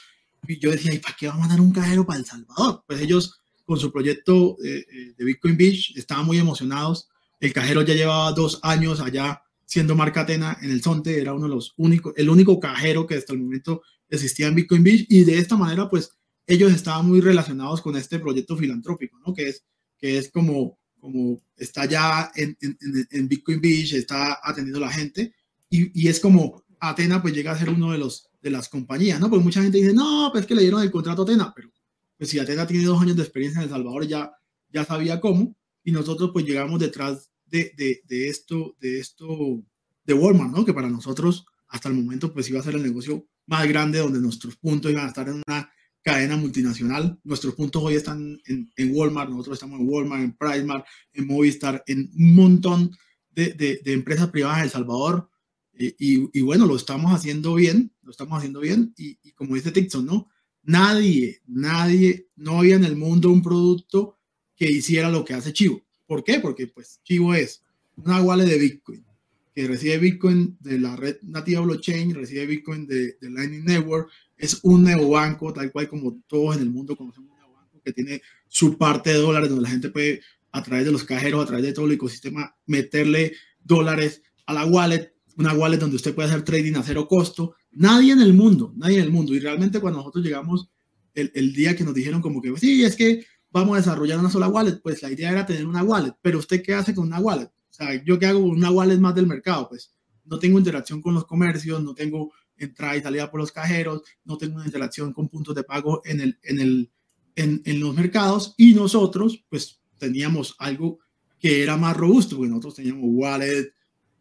Y 0.48 0.60
yo 0.60 0.72
decía, 0.72 0.94
¿y 0.94 1.00
para 1.00 1.16
qué 1.16 1.28
va 1.28 1.36
a 1.36 1.38
mandar 1.38 1.62
un 1.62 1.72
cajero 1.72 2.06
para 2.06 2.20
El 2.20 2.26
Salvador? 2.26 2.84
Pues 2.86 3.00
ellos 3.02 3.43
con 3.66 3.80
su 3.80 3.92
proyecto 3.92 4.58
eh, 4.64 4.86
eh, 4.92 5.14
de 5.18 5.26
Bitcoin 5.26 5.58
Beach, 5.58 5.96
estaban 5.96 6.26
muy 6.26 6.38
emocionados. 6.38 7.10
El 7.40 7.54
cajero 7.54 7.82
ya 7.82 7.94
llevaba 7.94 8.32
dos 8.32 8.60
años 8.64 9.00
allá 9.00 9.42
siendo 9.66 9.96
marca 9.96 10.22
Atena 10.22 10.58
en 10.62 10.72
el 10.72 10.82
Zonte, 10.82 11.20
era 11.20 11.34
uno 11.34 11.44
de 11.48 11.56
los 11.56 11.74
únicos, 11.78 12.14
el 12.18 12.30
único 12.30 12.60
cajero 12.60 13.08
que 13.08 13.16
hasta 13.16 13.34
el 13.34 13.40
momento 13.40 13.82
existía 14.10 14.48
en 14.48 14.56
Bitcoin 14.56 14.84
Beach 14.84 15.06
y 15.10 15.24
de 15.24 15.40
esta 15.40 15.58
manera 15.58 15.90
pues 15.90 16.12
ellos 16.46 16.72
estaban 16.72 17.08
muy 17.08 17.22
relacionados 17.22 17.82
con 17.82 17.96
este 17.96 18.20
proyecto 18.20 18.56
filantrópico, 18.58 19.18
¿no? 19.26 19.34
Que 19.34 19.50
es, 19.50 19.64
que 19.98 20.18
es 20.18 20.30
como, 20.30 20.78
como 21.00 21.42
está 21.56 21.86
ya 21.86 22.32
en, 22.36 22.58
en, 22.60 23.28
Bitcoin 23.28 23.62
Beach, 23.62 23.94
está 23.94 24.40
atendiendo 24.44 24.80
a 24.80 24.88
la 24.88 24.92
gente 24.92 25.34
y, 25.70 26.00
y, 26.00 26.08
es 26.08 26.20
como 26.20 26.64
Atena 26.80 27.22
pues 27.22 27.34
llega 27.34 27.54
a 27.54 27.58
ser 27.58 27.70
uno 27.70 27.94
de 27.94 27.98
los 27.98 28.30
de 28.42 28.50
las 28.52 28.68
compañías, 28.68 29.20
¿no? 29.20 29.30
Porque 29.30 29.44
mucha 29.44 29.64
gente 29.64 29.78
dice, 29.78 29.94
no, 29.94 30.30
pues 30.32 30.46
que 30.46 30.54
le 30.54 30.62
dieron 30.62 30.84
el 30.84 30.92
contrato 30.92 31.22
a 31.22 31.26
Atena, 31.26 31.54
pero 31.56 31.72
pues 32.18 32.30
si 32.30 32.40
Atena 32.40 32.68
tiene 32.68 32.86
dos 32.86 33.02
años 33.02 33.16
de 33.16 33.24
experiencia 33.24 33.60
en 33.60 33.66
El 33.66 33.70
Salvador, 33.70 34.08
ya, 34.08 34.32
ya 34.70 34.86
sabía 34.86 35.20
cómo, 35.20 35.56
y 35.84 35.92
nosotros 35.92 36.32
pues 36.34 36.46
llegamos 36.46 36.80
detrás 36.80 37.32
de, 37.46 37.74
de, 37.78 38.02
de, 38.06 38.30
esto, 38.30 38.76
de 38.80 39.00
esto, 39.00 39.64
de 40.06 40.14
Walmart, 40.14 40.52
¿no? 40.52 40.66
Que 40.66 40.74
para 40.74 40.90
nosotros 40.90 41.46
hasta 41.68 41.90
el 41.90 41.96
momento 41.96 42.34
pues 42.34 42.50
iba 42.50 42.60
a 42.60 42.64
ser 42.64 42.76
el 42.76 42.84
negocio 42.84 43.28
más 43.48 43.68
grande 43.68 44.00
donde 44.00 44.20
nuestros 44.20 44.56
puntos 44.56 44.92
iban 44.92 45.06
a 45.06 45.10
estar 45.10 45.28
en 45.28 45.42
una 45.48 45.72
cadena 46.04 46.38
multinacional. 46.38 47.20
Nuestros 47.24 47.56
puntos 47.56 47.82
hoy 47.82 47.96
están 47.96 48.40
en, 48.46 48.96
Walmart, 48.96 49.30
nosotros 49.30 49.56
estamos 49.56 49.80
en 49.80 49.88
Walmart, 49.90 50.24
en 50.24 50.38
Primark, 50.38 50.86
en 51.14 51.28
Movistar, 51.28 51.84
en 51.88 52.12
un 52.16 52.36
montón 52.36 52.92
de, 53.32 53.54
de, 53.54 53.94
empresas 53.94 54.30
privadas 54.30 54.60
en 54.60 54.64
El 54.66 54.70
Salvador. 54.70 55.30
Eh, 55.74 55.96
y, 55.98 56.38
y, 56.38 56.42
bueno, 56.42 56.68
lo 56.68 56.76
estamos 56.76 57.14
haciendo 57.14 57.56
bien, 57.56 57.94
lo 58.04 58.12
estamos 58.12 58.38
haciendo 58.38 58.60
bien. 58.60 58.94
Y, 58.98 59.18
y 59.24 59.32
como 59.32 59.56
dice 59.56 59.72
Tixon, 59.72 60.06
¿no? 60.06 60.30
Nadie, 60.64 61.42
nadie, 61.46 62.28
no 62.36 62.60
había 62.60 62.76
en 62.76 62.86
el 62.86 62.96
mundo 62.96 63.30
un 63.30 63.42
producto 63.42 64.18
que 64.56 64.72
hiciera 64.72 65.10
lo 65.10 65.26
que 65.26 65.34
hace 65.34 65.54
Chivo. 65.54 65.82
¿Por 66.06 66.24
qué? 66.24 66.40
Porque 66.40 66.68
pues 66.68 67.02
Chivo 67.04 67.34
es 67.34 67.64
una 67.96 68.22
wallet 68.22 68.46
de 68.46 68.58
Bitcoin 68.58 69.06
que 69.54 69.68
recibe 69.68 69.98
Bitcoin 70.00 70.58
de 70.60 70.80
la 70.80 70.96
red 70.96 71.18
nativa 71.22 71.62
blockchain, 71.62 72.16
recibe 72.16 72.48
Bitcoin 72.48 72.88
de, 72.88 73.18
de 73.22 73.30
Lightning 73.30 73.66
Network, 73.66 74.10
es 74.36 74.60
un 74.64 74.84
neobanco, 74.84 75.54
tal 75.54 75.72
cual 75.72 75.88
como 75.88 76.22
todos 76.28 76.56
en 76.56 76.64
el 76.64 76.70
mundo 76.70 76.96
conocemos 76.96 77.30
un 77.30 77.82
que 77.84 77.94
tiene 77.94 78.22
su 78.48 78.78
parte 78.78 79.12
de 79.12 79.18
dólares, 79.18 79.50
donde 79.50 79.64
la 79.64 79.70
gente 79.70 79.90
puede, 79.90 80.22
a 80.52 80.64
través 80.64 80.86
de 80.86 80.92
los 80.92 81.04
cajeros, 81.04 81.44
a 81.44 81.48
través 81.48 81.66
de 81.66 81.74
todo 81.74 81.86
el 81.86 81.92
ecosistema, 81.92 82.56
meterle 82.66 83.34
dólares 83.62 84.22
a 84.46 84.54
la 84.54 84.66
wallet, 84.66 85.14
una 85.38 85.54
wallet 85.54 85.78
donde 85.78 85.98
usted 85.98 86.16
puede 86.16 86.30
hacer 86.30 86.44
trading 86.44 86.76
a 86.76 86.84
cero 86.84 87.08
costo. 87.08 87.56
Nadie 87.76 88.14
en 88.14 88.22
el 88.22 88.34
mundo, 88.34 88.74
nadie 88.76 88.98
en 88.98 89.04
el 89.04 89.12
mundo. 89.12 89.34
Y 89.34 89.40
realmente 89.40 89.80
cuando 89.80 90.00
nosotros 90.00 90.24
llegamos, 90.24 90.70
el, 91.14 91.54
día 91.54 91.76
que 91.76 91.84
nos 91.84 91.94
dijeron 91.94 92.22
como 92.22 92.42
que, 92.42 92.56
sí, 92.58 92.84
es 92.84 92.96
que 92.96 93.26
vamos 93.52 93.76
a 93.76 93.80
desarrollar 93.80 94.20
una 94.20 94.30
sola 94.30 94.48
wallet, 94.48 94.80
pues 94.82 95.02
la 95.02 95.12
idea 95.12 95.32
era 95.32 95.46
tener 95.46 95.68
una 95.68 95.84
wallet, 95.84 96.14
pero 96.22 96.40
usted 96.40 96.62
qué 96.64 96.74
hace 96.74 96.96
con 96.96 97.06
una 97.08 97.20
wallet? 97.20 97.46
O 97.46 97.74
sea, 97.74 98.04
yo 98.04 98.18
qué 98.18 98.26
hago 98.28 98.42
con 98.42 98.52
una 98.52 98.72
wallet 98.72 98.98
más 98.98 99.16
del 99.16 99.28
mercado, 99.28 99.70
pues 99.70 99.92
no 100.26 100.40
tengo 100.40 100.58
interacción 100.58 101.02
con 101.02 101.14
los 101.14 101.26
comercios, 101.26 101.84
no 101.84 101.94
tengo 101.94 102.32
entrada 102.58 102.98
y 102.98 103.02
salida 103.02 103.30
por 103.30 103.40
los 103.40 103.52
cajeros, 103.52 104.02
no 104.26 104.38
tengo 104.38 104.56
una 104.56 104.66
interacción 104.66 105.14
con 105.14 105.30
puntos 105.30 105.56
de 105.56 105.64
pago 105.64 106.02
en, 106.06 106.22
el, 106.22 106.40
en, 106.44 106.60
el, 106.60 106.92
en, 107.36 107.62
en 107.66 107.80
los 107.80 107.96
mercados 107.96 108.54
y 108.58 108.74
nosotros 108.74 109.44
pues 109.50 109.80
teníamos 109.98 110.56
algo 110.60 111.00
que 111.40 111.62
era 111.62 111.78
más 111.78 111.96
robusto, 111.98 112.38
porque 112.38 112.50
nosotros 112.50 112.76
teníamos 112.76 113.04
wallet, 113.06 113.74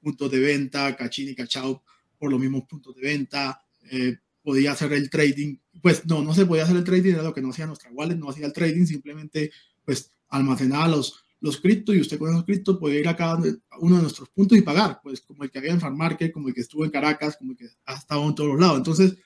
puntos 0.02 0.30
de 0.30 0.40
venta, 0.40 0.96
cachín 0.96 1.28
y 1.28 1.34
cachao 1.34 1.82
por 2.22 2.30
los 2.30 2.38
mismos 2.38 2.62
puntos 2.68 2.94
de 2.94 3.02
venta, 3.02 3.60
eh, 3.90 4.16
podía 4.44 4.70
hacer 4.70 4.92
el 4.92 5.10
trading, 5.10 5.56
pues 5.82 6.06
no, 6.06 6.22
no 6.22 6.32
se 6.32 6.46
podía 6.46 6.62
hacer 6.62 6.76
el 6.76 6.84
trading, 6.84 7.14
era 7.14 7.24
lo 7.24 7.34
que 7.34 7.42
no 7.42 7.50
hacía 7.50 7.66
nuestra 7.66 7.90
wallet, 7.90 8.14
no 8.14 8.30
hacía 8.30 8.46
el 8.46 8.52
trading, 8.52 8.86
simplemente 8.86 9.50
pues 9.84 10.12
almacenaba 10.28 10.86
los, 10.86 11.24
los 11.40 11.60
criptos 11.60 11.96
y 11.96 12.00
usted 12.00 12.20
con 12.20 12.30
esos 12.30 12.44
criptos 12.44 12.78
puede 12.78 13.00
ir 13.00 13.08
a 13.08 13.16
cada 13.16 13.42
uno 13.80 13.96
de 13.96 14.02
nuestros 14.02 14.28
puntos 14.28 14.56
y 14.56 14.62
pagar, 14.62 15.00
pues 15.02 15.20
como 15.20 15.42
el 15.42 15.50
que 15.50 15.58
había 15.58 15.72
en 15.72 15.80
Farm 15.80 15.96
Market, 15.96 16.30
como 16.30 16.46
el 16.46 16.54
que 16.54 16.60
estuvo 16.60 16.84
en 16.84 16.92
Caracas, 16.92 17.36
como 17.36 17.50
el 17.50 17.56
que 17.56 17.66
ha 17.86 17.94
estado 17.94 18.24
en 18.28 18.36
todos 18.36 18.50
los 18.50 18.60
lados. 18.60 18.78
Entonces, 18.78 19.16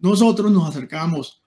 nosotros 0.00 0.50
nos 0.50 0.68
acercamos, 0.68 1.44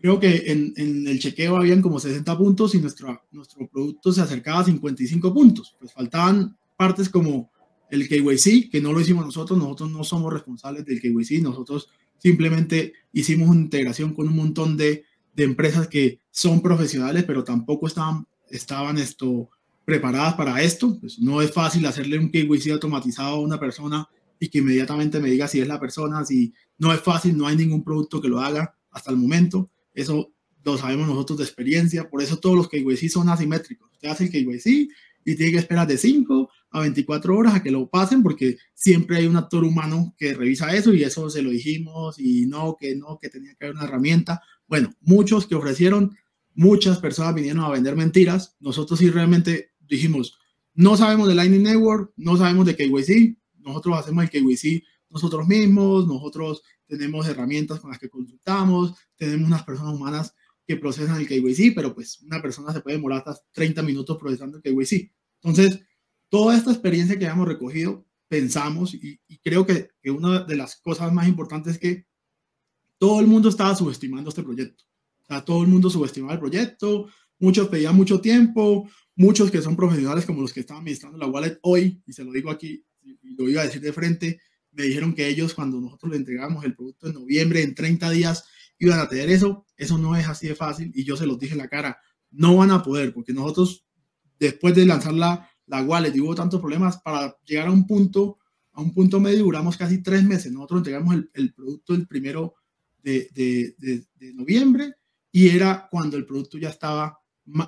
creo 0.00 0.18
que 0.18 0.50
en, 0.50 0.72
en 0.76 1.06
el 1.08 1.18
chequeo 1.18 1.58
habían 1.58 1.82
como 1.82 2.00
60 2.00 2.38
puntos 2.38 2.74
y 2.74 2.80
nuestro, 2.80 3.20
nuestro 3.32 3.68
producto 3.68 4.14
se 4.14 4.22
acercaba 4.22 4.60
a 4.60 4.64
55 4.64 5.34
puntos. 5.34 5.76
Pues 5.78 5.92
faltaban 5.92 6.56
partes 6.74 7.10
como 7.10 7.50
el 7.90 8.08
KYC, 8.08 8.70
que 8.70 8.80
no 8.80 8.92
lo 8.92 9.00
hicimos 9.00 9.24
nosotros, 9.24 9.58
nosotros 9.58 9.90
no 9.90 10.04
somos 10.04 10.32
responsables 10.32 10.84
del 10.84 11.00
KYC, 11.00 11.42
nosotros 11.42 11.88
Simplemente 12.18 12.94
hicimos 13.12 13.48
una 13.48 13.60
integración 13.60 14.12
con 14.12 14.28
un 14.28 14.36
montón 14.36 14.76
de, 14.76 15.04
de 15.34 15.44
empresas 15.44 15.86
que 15.86 16.20
son 16.30 16.60
profesionales, 16.60 17.24
pero 17.24 17.44
tampoco 17.44 17.86
estaban, 17.86 18.26
estaban 18.50 18.98
esto, 18.98 19.50
preparadas 19.84 20.34
para 20.34 20.60
esto. 20.60 20.98
Pues 21.00 21.18
no 21.20 21.40
es 21.40 21.52
fácil 21.52 21.86
hacerle 21.86 22.18
un 22.18 22.30
KYC 22.30 22.72
automatizado 22.72 23.36
a 23.36 23.40
una 23.40 23.58
persona 23.60 24.08
y 24.40 24.48
que 24.48 24.58
inmediatamente 24.58 25.20
me 25.20 25.30
diga 25.30 25.48
si 25.48 25.60
es 25.60 25.68
la 25.68 25.80
persona, 25.80 26.24
si 26.24 26.52
no 26.78 26.92
es 26.92 27.00
fácil, 27.00 27.36
no 27.36 27.46
hay 27.46 27.56
ningún 27.56 27.84
producto 27.84 28.20
que 28.20 28.28
lo 28.28 28.40
haga 28.40 28.74
hasta 28.90 29.10
el 29.10 29.16
momento. 29.16 29.70
Eso 29.94 30.32
lo 30.64 30.76
sabemos 30.76 31.06
nosotros 31.06 31.38
de 31.38 31.44
experiencia, 31.44 32.10
por 32.10 32.20
eso 32.20 32.38
todos 32.38 32.56
los 32.56 32.68
KYC 32.68 33.08
son 33.08 33.28
asimétricos. 33.28 33.90
Usted 33.92 34.08
hace 34.08 34.24
el 34.24 34.30
KYC 34.30 34.90
y 35.24 35.36
tiene 35.36 35.52
que 35.52 35.58
esperar 35.58 35.86
de 35.86 35.98
5 35.98 36.50
a 36.70 36.80
24 36.80 37.36
horas 37.36 37.54
a 37.54 37.62
que 37.62 37.70
lo 37.70 37.88
pasen 37.88 38.22
porque 38.22 38.58
siempre 38.74 39.18
hay 39.18 39.26
un 39.26 39.36
actor 39.36 39.64
humano 39.64 40.14
que 40.18 40.34
revisa 40.34 40.74
eso 40.74 40.92
y 40.92 41.02
eso 41.02 41.30
se 41.30 41.42
lo 41.42 41.50
dijimos 41.50 42.18
y 42.18 42.46
no, 42.46 42.76
que 42.78 42.94
no, 42.96 43.18
que 43.20 43.28
tenía 43.28 43.54
que 43.54 43.66
haber 43.66 43.76
una 43.76 43.84
herramienta. 43.84 44.42
Bueno, 44.66 44.94
muchos 45.00 45.46
que 45.46 45.54
ofrecieron, 45.54 46.16
muchas 46.54 46.98
personas 46.98 47.34
vinieron 47.34 47.64
a 47.64 47.70
vender 47.70 47.96
mentiras. 47.96 48.56
Nosotros 48.60 48.98
sí 48.98 49.10
realmente 49.10 49.72
dijimos, 49.80 50.38
no 50.74 50.96
sabemos 50.96 51.28
de 51.28 51.34
Lightning 51.34 51.62
Network, 51.62 52.12
no 52.16 52.36
sabemos 52.36 52.66
de 52.66 52.76
KYC, 52.76 53.36
nosotros 53.60 53.98
hacemos 53.98 54.24
el 54.24 54.30
KYC 54.30 54.84
nosotros 55.10 55.46
mismos, 55.46 56.06
nosotros 56.06 56.62
tenemos 56.86 57.26
herramientas 57.28 57.80
con 57.80 57.90
las 57.90 57.98
que 57.98 58.10
consultamos, 58.10 58.94
tenemos 59.16 59.46
unas 59.46 59.62
personas 59.62 59.94
humanas 59.94 60.34
que 60.66 60.76
procesan 60.76 61.20
el 61.20 61.26
KYC, 61.26 61.74
pero 61.74 61.94
pues 61.94 62.20
una 62.22 62.42
persona 62.42 62.72
se 62.72 62.80
puede 62.80 62.96
demorar 62.96 63.22
hasta 63.26 63.42
30 63.52 63.82
minutos 63.82 64.16
procesando 64.18 64.58
el 64.58 64.62
KYC. 64.62 65.10
Entonces, 65.42 65.80
toda 66.28 66.56
esta 66.56 66.70
experiencia 66.70 67.18
que 67.18 67.26
hemos 67.26 67.48
recogido, 67.48 68.06
pensamos, 68.28 68.94
y, 68.94 69.20
creo 69.42 69.66
que, 69.66 69.90
que, 70.02 70.10
una 70.10 70.44
de 70.44 70.56
las 70.56 70.76
cosas 70.76 71.12
más 71.12 71.28
importantes 71.28 71.74
es 71.74 71.78
que 71.78 72.06
todo 72.98 73.20
el 73.20 73.26
mundo 73.26 73.48
estaba 73.48 73.74
subestimando 73.74 74.28
este 74.30 74.42
proyecto. 74.42 74.84
O 75.22 75.24
sea, 75.26 75.44
todo 75.44 75.62
el 75.62 75.68
mundo 75.68 75.88
subestimaba 75.90 76.34
el 76.34 76.40
proyecto, 76.40 77.08
muchos 77.38 77.68
pedían 77.68 77.96
mucho 77.96 78.20
tiempo, 78.20 78.88
muchos 79.16 79.50
que 79.50 79.62
son 79.62 79.76
profesionales 79.76 80.26
como 80.26 80.42
los 80.42 80.52
que 80.52 80.60
estaban 80.60 80.82
administrando 80.82 81.18
la 81.18 81.26
wallet 81.26 81.58
hoy, 81.62 82.02
y 82.06 82.12
se 82.12 82.24
lo 82.24 82.32
digo 82.32 82.50
aquí, 82.50 82.84
y 83.02 83.34
lo 83.34 83.48
iba 83.48 83.62
a 83.62 83.66
decir 83.66 83.80
de 83.80 83.92
frente, 83.92 84.40
me 84.72 84.84
dijeron 84.84 85.14
que 85.14 85.26
ellos 85.26 85.54
cuando 85.54 85.80
nosotros 85.80 86.12
le 86.12 86.18
entregamos 86.18 86.64
el 86.64 86.74
producto 86.74 87.08
en 87.08 87.14
noviembre, 87.14 87.62
en 87.62 87.74
30 87.74 88.10
días, 88.10 88.44
iban 88.78 89.00
a 89.00 89.08
tener 89.08 89.28
eso. 89.30 89.66
Eso 89.76 89.98
no 89.98 90.16
es 90.16 90.28
así 90.28 90.48
de 90.48 90.54
fácil 90.54 90.92
y 90.94 91.04
yo 91.04 91.16
se 91.16 91.26
los 91.26 91.38
dije 91.38 91.52
en 91.52 91.58
la 91.58 91.68
cara, 91.68 91.98
no 92.30 92.56
van 92.56 92.70
a 92.70 92.82
poder 92.82 93.12
porque 93.12 93.32
nosotros 93.32 93.86
después 94.38 94.74
de 94.74 94.86
lanzar 94.86 95.14
la, 95.14 95.50
la 95.68 95.82
wallet 95.82 96.14
y 96.14 96.20
hubo 96.20 96.34
tantos 96.34 96.60
problemas 96.60 96.98
para 96.98 97.36
llegar 97.44 97.68
a 97.68 97.72
un 97.72 97.86
punto, 97.86 98.38
a 98.72 98.80
un 98.80 98.92
punto 98.92 99.20
medio 99.20 99.44
duramos 99.44 99.76
casi 99.76 100.02
tres 100.02 100.24
meses. 100.24 100.52
Nosotros 100.52 100.80
entregamos 100.80 101.14
el, 101.34 101.54
producto 101.54 101.94
el 101.94 102.06
primero 102.06 102.54
de, 103.02 103.30
noviembre 104.34 104.94
y 105.30 105.48
era 105.48 105.88
cuando 105.90 106.16
el 106.16 106.26
producto 106.26 106.58
ya 106.58 106.70
estaba 106.70 107.18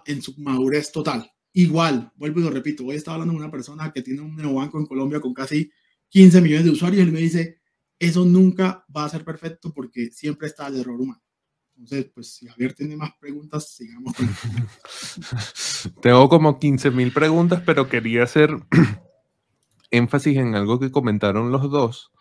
en 0.06 0.22
su 0.22 0.34
madurez 0.38 0.90
total. 0.90 1.30
Igual, 1.52 2.12
vuelvo 2.16 2.40
y 2.40 2.42
lo 2.44 2.50
repito, 2.50 2.84
hoy 2.86 2.96
estaba 2.96 3.16
hablando 3.16 3.34
con 3.34 3.42
una 3.42 3.50
persona 3.50 3.92
que 3.92 4.02
tiene 4.02 4.20
un 4.20 4.36
neobanco 4.36 4.78
en 4.78 4.86
Colombia 4.86 5.20
con 5.20 5.34
casi 5.34 5.70
15 6.08 6.40
millones 6.40 6.64
de 6.64 6.70
usuarios 6.70 7.00
y 7.00 7.06
él 7.06 7.12
me 7.12 7.20
dice, 7.20 7.60
eso 7.98 8.24
nunca 8.24 8.84
va 8.94 9.04
a 9.04 9.08
ser 9.08 9.24
perfecto 9.24 9.72
porque 9.74 10.10
siempre 10.10 10.48
está 10.48 10.68
el 10.68 10.76
error 10.76 11.00
humano. 11.00 11.22
Entonces, 11.80 12.10
pues 12.14 12.34
si 12.34 12.46
Javier 12.46 12.74
tiene 12.74 12.94
más 12.94 13.12
preguntas, 13.18 13.70
sigamos. 13.70 14.12
Tengo 16.02 16.28
como 16.28 16.58
15 16.58 16.90
mil 16.90 17.10
preguntas, 17.10 17.62
pero 17.64 17.88
quería 17.88 18.24
hacer 18.24 18.50
énfasis 19.90 20.36
en 20.36 20.54
algo 20.54 20.78
que 20.78 20.90
comentaron 20.90 21.50
los 21.50 21.70
dos, 21.70 22.12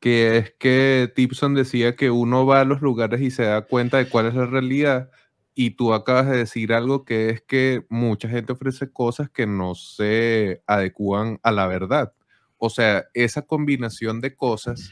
que 0.00 0.38
es 0.38 0.54
que 0.58 1.12
Tipson 1.14 1.54
decía 1.54 1.96
que 1.96 2.10
uno 2.10 2.46
va 2.46 2.62
a 2.62 2.64
los 2.64 2.80
lugares 2.80 3.20
y 3.20 3.30
se 3.30 3.42
da 3.42 3.60
cuenta 3.66 3.98
de 3.98 4.08
cuál 4.08 4.24
es 4.24 4.34
la 4.34 4.46
realidad, 4.46 5.10
y 5.54 5.72
tú 5.72 5.92
acabas 5.92 6.30
de 6.30 6.38
decir 6.38 6.72
algo 6.72 7.04
que 7.04 7.28
es 7.28 7.42
que 7.42 7.84
mucha 7.90 8.30
gente 8.30 8.54
ofrece 8.54 8.90
cosas 8.90 9.28
que 9.28 9.46
no 9.46 9.74
se 9.74 10.62
adecúan 10.66 11.40
a 11.42 11.52
la 11.52 11.66
verdad. 11.66 12.14
O 12.56 12.70
sea, 12.70 13.04
esa 13.12 13.42
combinación 13.42 14.22
de 14.22 14.34
cosas 14.34 14.90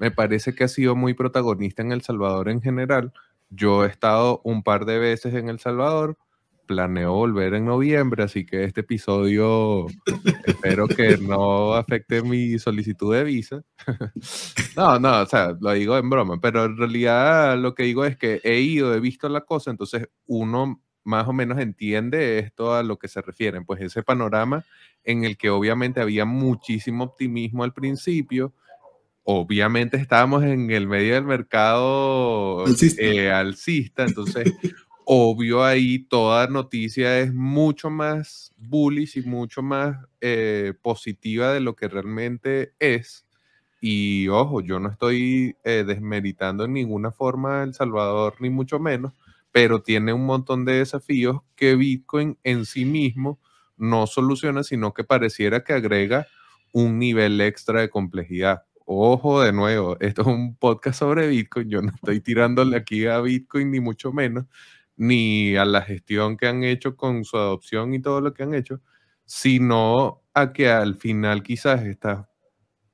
me 0.00 0.10
parece 0.10 0.52
que 0.52 0.64
ha 0.64 0.68
sido 0.68 0.96
muy 0.96 1.14
protagonista 1.14 1.82
en 1.82 1.92
El 1.92 2.02
Salvador 2.02 2.48
en 2.48 2.60
general, 2.60 3.12
yo 3.50 3.84
he 3.84 3.88
estado 3.88 4.40
un 4.44 4.62
par 4.62 4.84
de 4.84 4.98
veces 4.98 5.34
en 5.34 5.48
El 5.48 5.58
Salvador, 5.58 6.18
planeo 6.66 7.12
volver 7.12 7.54
en 7.54 7.64
noviembre, 7.64 8.24
así 8.24 8.44
que 8.44 8.64
este 8.64 8.80
episodio 8.80 9.86
espero 10.44 10.88
que 10.88 11.16
no 11.16 11.74
afecte 11.74 12.22
mi 12.22 12.58
solicitud 12.58 13.14
de 13.14 13.24
visa. 13.24 13.62
no, 14.76 14.98
no, 14.98 15.22
o 15.22 15.26
sea, 15.26 15.56
lo 15.58 15.72
digo 15.72 15.96
en 15.96 16.10
broma, 16.10 16.38
pero 16.40 16.64
en 16.64 16.76
realidad 16.76 17.56
lo 17.58 17.74
que 17.74 17.84
digo 17.84 18.04
es 18.04 18.16
que 18.16 18.40
he 18.44 18.60
ido, 18.60 18.94
he 18.94 19.00
visto 19.00 19.28
la 19.28 19.42
cosa, 19.42 19.70
entonces 19.70 20.08
uno 20.26 20.82
más 21.04 21.28
o 21.28 21.32
menos 21.32 21.58
entiende 21.60 22.40
esto 22.40 22.74
a 22.74 22.82
lo 22.82 22.98
que 22.98 23.06
se 23.06 23.22
refieren, 23.22 23.64
pues 23.64 23.80
ese 23.80 24.02
panorama 24.02 24.64
en 25.04 25.24
el 25.24 25.38
que 25.38 25.50
obviamente 25.50 26.00
había 26.00 26.24
muchísimo 26.24 27.04
optimismo 27.04 27.62
al 27.62 27.72
principio, 27.72 28.52
obviamente 29.28 29.96
estábamos 29.96 30.44
en 30.44 30.70
el 30.70 30.86
medio 30.86 31.14
del 31.14 31.24
mercado 31.24 32.64
alcista, 32.64 34.04
eh, 34.04 34.06
entonces 34.06 34.52
obvio 35.04 35.64
ahí 35.64 35.98
toda 35.98 36.46
noticia 36.46 37.18
es 37.18 37.34
mucho 37.34 37.90
más 37.90 38.52
bullish 38.56 39.18
y 39.18 39.22
mucho 39.22 39.62
más 39.62 39.96
eh, 40.20 40.74
positiva 40.80 41.52
de 41.52 41.58
lo 41.58 41.74
que 41.74 41.88
realmente 41.88 42.72
es. 42.78 43.26
Y 43.80 44.28
ojo, 44.28 44.60
yo 44.60 44.78
no 44.78 44.90
estoy 44.90 45.56
eh, 45.64 45.82
desmeritando 45.84 46.64
en 46.64 46.74
ninguna 46.74 47.10
forma 47.10 47.64
El 47.64 47.74
Salvador, 47.74 48.36
ni 48.38 48.48
mucho 48.48 48.78
menos, 48.78 49.12
pero 49.50 49.82
tiene 49.82 50.12
un 50.12 50.24
montón 50.24 50.64
de 50.64 50.74
desafíos 50.74 51.40
que 51.56 51.74
Bitcoin 51.74 52.38
en 52.44 52.64
sí 52.64 52.84
mismo 52.84 53.40
no 53.76 54.06
soluciona, 54.06 54.62
sino 54.62 54.94
que 54.94 55.02
pareciera 55.02 55.64
que 55.64 55.72
agrega 55.72 56.28
un 56.72 57.00
nivel 57.00 57.40
extra 57.40 57.80
de 57.80 57.90
complejidad 57.90 58.62
ojo 58.86 59.42
de 59.42 59.52
nuevo, 59.52 59.96
esto 60.00 60.22
es 60.22 60.28
un 60.28 60.56
podcast 60.56 61.00
sobre 61.00 61.28
Bitcoin, 61.28 61.68
yo 61.68 61.82
no 61.82 61.92
estoy 61.94 62.20
tirándole 62.20 62.76
aquí 62.76 63.06
a 63.06 63.20
Bitcoin 63.20 63.70
ni 63.72 63.80
mucho 63.80 64.12
menos, 64.12 64.46
ni 64.96 65.56
a 65.56 65.64
la 65.64 65.82
gestión 65.82 66.36
que 66.36 66.46
han 66.46 66.64
hecho 66.64 66.96
con 66.96 67.24
su 67.24 67.36
adopción 67.36 67.94
y 67.94 68.00
todo 68.00 68.20
lo 68.20 68.32
que 68.32 68.44
han 68.44 68.54
hecho, 68.54 68.80
sino 69.24 70.22
a 70.34 70.52
que 70.52 70.70
al 70.70 70.94
final 70.96 71.42
quizás 71.42 71.82
estás 71.84 72.26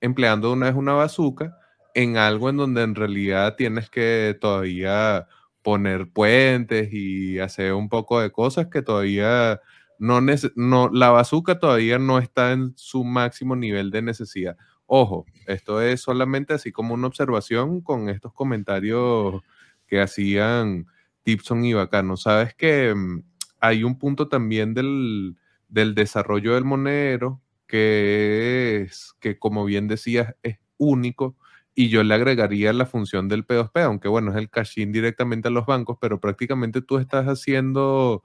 empleando 0.01 0.53
una 0.53 0.67
vez 0.67 0.75
una 0.75 0.95
bazooka 0.95 1.57
en 1.95 2.17
algo 2.17 2.49
en 2.51 2.57
donde 2.57 2.83
en 2.83 2.95
realidad 2.95 3.57
tienes 3.57 3.91
que 3.91 4.37
todavía 4.41 5.29
poner 5.63 6.11
puentes 6.11 6.93
y 6.93 7.39
hacer 7.39 7.75
un 7.75 7.89
poco 7.89 8.21
de 8.21 8.33
cosas 8.33 8.69
que 8.69 8.83
todavía 8.83 9.61
no, 9.99 10.21
no 10.57 10.91
la 10.93 11.11
bazooka 11.11 11.59
todavía 11.61 11.99
no 11.99 12.19
está 12.19 12.53
en 12.53 12.73
su 12.77 13.05
máximo 13.05 13.55
nivel 13.57 13.91
de 13.91 14.03
necesidad. 14.03 14.57
Ojo, 14.95 15.25
esto 15.47 15.81
es 15.81 16.03
solamente 16.03 16.53
así 16.53 16.71
como 16.71 16.93
una 16.93 17.07
observación 17.07 17.81
con 17.81 18.11
estos 18.11 18.35
comentarios 18.35 19.41
que 19.87 20.03
hacían 20.03 20.87
Tipson 21.23 21.65
y 21.65 21.73
Bacano. 21.73 22.19
Sabes 22.19 22.55
que 22.55 22.95
mm, 22.95 23.23
hay 23.61 23.85
un 23.85 23.99
punto 23.99 24.29
también 24.29 24.75
del, 24.75 25.37
del 25.71 25.95
desarrollo 25.95 26.53
del 26.55 26.65
monedero 26.67 27.41
que 27.67 28.83
es, 28.83 29.15
que 29.19 29.39
como 29.39 29.65
bien 29.65 29.89
decías, 29.89 30.35
es 30.43 30.59
único 30.77 31.39
y 31.75 31.89
yo 31.89 32.03
le 32.05 32.13
agregaría 32.13 32.75
la 32.75 32.85
función 32.85 33.29
del 33.29 33.47
P2P, 33.47 33.81
aunque 33.85 34.09
bueno, 34.09 34.31
es 34.33 34.37
el 34.37 34.51
cash-in 34.51 34.93
directamente 34.93 35.49
a 35.49 35.51
los 35.53 35.65
bancos, 35.65 35.97
pero 36.03 36.21
prácticamente 36.21 36.83
tú 36.83 36.99
estás 36.99 37.25
haciendo 37.29 38.25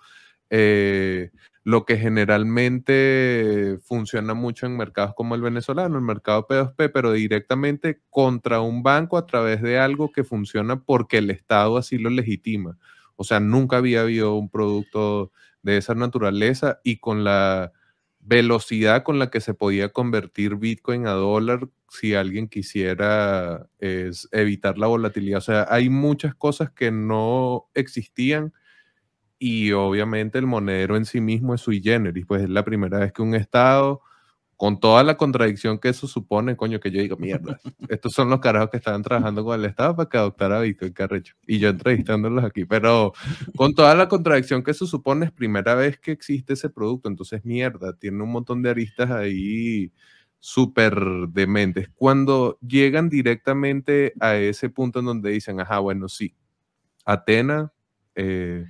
eh, 0.50 1.32
lo 1.68 1.84
que 1.84 1.98
generalmente 1.98 3.78
funciona 3.84 4.34
mucho 4.34 4.66
en 4.66 4.78
mercados 4.78 5.14
como 5.16 5.36
el 5.36 5.42
venezolano, 5.42 5.98
el 5.98 6.02
mercado 6.02 6.48
P2P, 6.48 6.92
pero 6.94 7.12
directamente 7.12 8.00
contra 8.10 8.62
un 8.62 8.84
banco 8.84 9.18
a 9.18 9.26
través 9.26 9.62
de 9.62 9.78
algo 9.78 10.14
que 10.14 10.24
funciona 10.24 10.82
porque 10.82 11.18
el 11.18 11.30
Estado 11.30 11.76
así 11.76 11.98
lo 11.98 12.10
legitima. 12.10 12.78
O 13.18 13.26
sea, 13.26 13.42
nunca 13.42 13.76
había 13.76 14.00
habido 14.00 14.36
un 14.36 14.50
producto 14.50 15.34
de 15.62 15.76
esa 15.76 15.94
naturaleza 15.94 16.80
y 16.86 17.00
con 17.00 17.26
la 17.26 17.74
velocidad 18.22 19.04
con 19.04 19.20
la 19.20 19.30
que 19.30 19.42
se 19.42 19.54
podía 19.54 19.90
convertir 19.90 20.56
Bitcoin 20.56 21.06
a 21.06 21.12
dólar 21.12 21.68
si 21.90 22.14
alguien 22.14 22.48
quisiera 22.48 23.68
es 23.80 24.30
evitar 24.32 24.78
la 24.78 24.88
volatilidad. 24.88 25.40
O 25.40 25.42
sea, 25.42 25.68
hay 25.70 25.90
muchas 25.90 26.34
cosas 26.34 26.72
que 26.72 26.92
no 26.92 27.68
existían 27.74 28.54
y 29.40 29.72
obviamente 29.72 30.40
el 30.40 30.48
monedero 30.48 30.98
en 30.98 31.06
sí 31.06 31.22
mismo 31.22 31.54
es 31.54 31.62
sui 31.62 31.82
generis, 31.82 32.26
pues 32.26 32.44
es 32.44 32.50
la 32.50 32.64
primera 32.64 33.00
vez 33.00 33.14
que 33.14 33.22
un 33.22 33.36
Estado 33.36 34.02
con 34.58 34.80
toda 34.80 35.04
la 35.04 35.18
contradicción 35.18 35.78
que 35.78 35.90
eso 35.90 36.08
supone, 36.08 36.58
coño, 36.58 36.80
que 36.80 36.90
yo 36.90 37.00
digo, 37.00 37.16
mierda, 37.16 37.60
estos 37.90 38.14
son 38.14 38.30
los 38.32 38.40
carajos 38.40 38.72
que 38.72 38.78
estaban 38.78 39.04
trabajando 39.04 39.46
con 39.46 39.60
el 39.60 39.66
Estado 39.66 39.96
para 39.96 40.10
que 40.10 40.18
adoptara 40.18 40.62
Bitcoin 40.62 40.94
Carrecho. 40.94 41.36
Y 41.46 41.60
yo 41.60 41.70
entrevistándolos 41.70 42.44
aquí, 42.44 42.66
pero 42.66 43.14
con 43.56 43.76
toda 43.76 43.94
la 43.94 44.08
contradicción 44.08 44.64
que 44.64 44.72
eso 44.72 44.88
supone, 44.88 45.28
es 45.28 45.32
primera 45.32 45.76
vez 45.76 46.00
que 46.00 46.12
existe 46.12 46.54
ese 46.54 46.72
producto, 46.72 47.08
entonces 47.08 47.46
mierda, 47.46 47.94
tiene 47.94 48.24
un 48.24 48.32
montón 48.32 48.64
de 48.64 48.72
aristas 48.72 49.12
ahí 49.12 49.92
súper 50.40 50.96
dementes. 51.30 51.90
Cuando 51.94 52.58
llegan 52.62 53.10
directamente 53.10 54.14
a 54.20 54.38
ese 54.38 54.70
punto 54.70 55.00
en 55.00 55.06
donde 55.06 55.30
dicen, 55.30 55.60
ajá, 55.60 55.80
bueno, 55.80 56.10
sí, 56.10 56.36
Atena, 57.06 57.72
eh, 58.16 58.66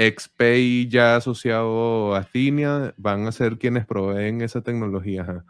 XPay 0.00 0.88
ya 0.88 1.16
asociado 1.16 2.14
a 2.14 2.24
Cinia 2.24 2.94
van 2.96 3.26
a 3.26 3.32
ser 3.32 3.58
quienes 3.58 3.84
proveen 3.84 4.40
esa 4.40 4.62
tecnología. 4.62 5.44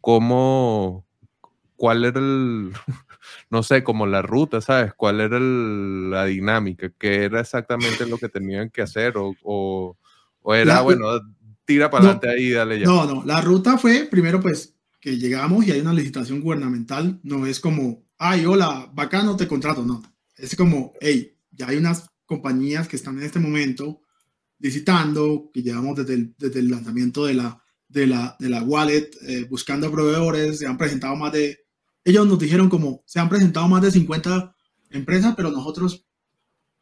¿Cómo, 0.00 1.04
cuál 1.74 2.04
era 2.04 2.20
el, 2.20 2.72
no 3.50 3.62
sé, 3.64 3.82
como 3.82 4.06
la 4.06 4.22
ruta, 4.22 4.60
¿sabes? 4.60 4.94
¿Cuál 4.94 5.20
era 5.20 5.40
la 5.40 6.26
dinámica? 6.26 6.92
¿Qué 6.96 7.24
era 7.24 7.40
exactamente 7.40 8.06
lo 8.06 8.18
que 8.18 8.28
tenían 8.28 8.70
que 8.70 8.82
hacer? 8.82 9.14
¿O, 9.16 9.96
era, 10.54 10.82
bueno, 10.82 11.06
tira 11.64 11.90
para 11.90 12.04
adelante 12.04 12.28
ahí 12.28 12.46
y 12.46 12.50
dale 12.52 12.78
ya? 12.78 12.86
No, 12.86 13.04
no, 13.04 13.24
la 13.24 13.40
ruta 13.40 13.78
fue, 13.78 14.04
primero 14.04 14.40
pues, 14.40 14.76
que 15.00 15.18
llegamos 15.18 15.66
y 15.66 15.72
hay 15.72 15.80
una 15.80 15.92
licitación 15.92 16.40
gubernamental, 16.40 17.18
no 17.24 17.46
es 17.46 17.58
como, 17.58 18.04
ay, 18.16 18.46
hola, 18.46 18.88
bacano, 18.94 19.36
te 19.36 19.48
contrato, 19.48 19.84
no. 19.84 20.02
Es 20.36 20.54
como, 20.54 20.92
hey, 21.00 21.36
ya 21.50 21.66
hay 21.66 21.78
unas 21.78 22.11
compañías 22.32 22.88
que 22.88 22.96
están 22.96 23.18
en 23.18 23.24
este 23.24 23.38
momento 23.38 24.00
visitando, 24.58 25.50
que 25.52 25.62
llevamos 25.62 25.96
desde 25.96 26.14
el, 26.14 26.34
desde 26.38 26.60
el 26.60 26.70
lanzamiento 26.70 27.26
de 27.26 27.34
la, 27.34 27.62
de 27.88 28.06
la, 28.06 28.36
de 28.38 28.48
la 28.48 28.62
wallet, 28.62 29.10
eh, 29.28 29.44
buscando 29.50 29.90
proveedores, 29.90 30.58
se 30.58 30.66
han 30.66 30.78
presentado 30.78 31.14
más 31.16 31.32
de, 31.32 31.58
ellos 32.04 32.26
nos 32.26 32.38
dijeron 32.38 32.70
como, 32.70 33.02
se 33.06 33.20
han 33.20 33.28
presentado 33.28 33.68
más 33.68 33.82
de 33.82 33.90
50 33.90 34.56
empresas, 34.90 35.34
pero 35.36 35.50
nosotros, 35.50 36.06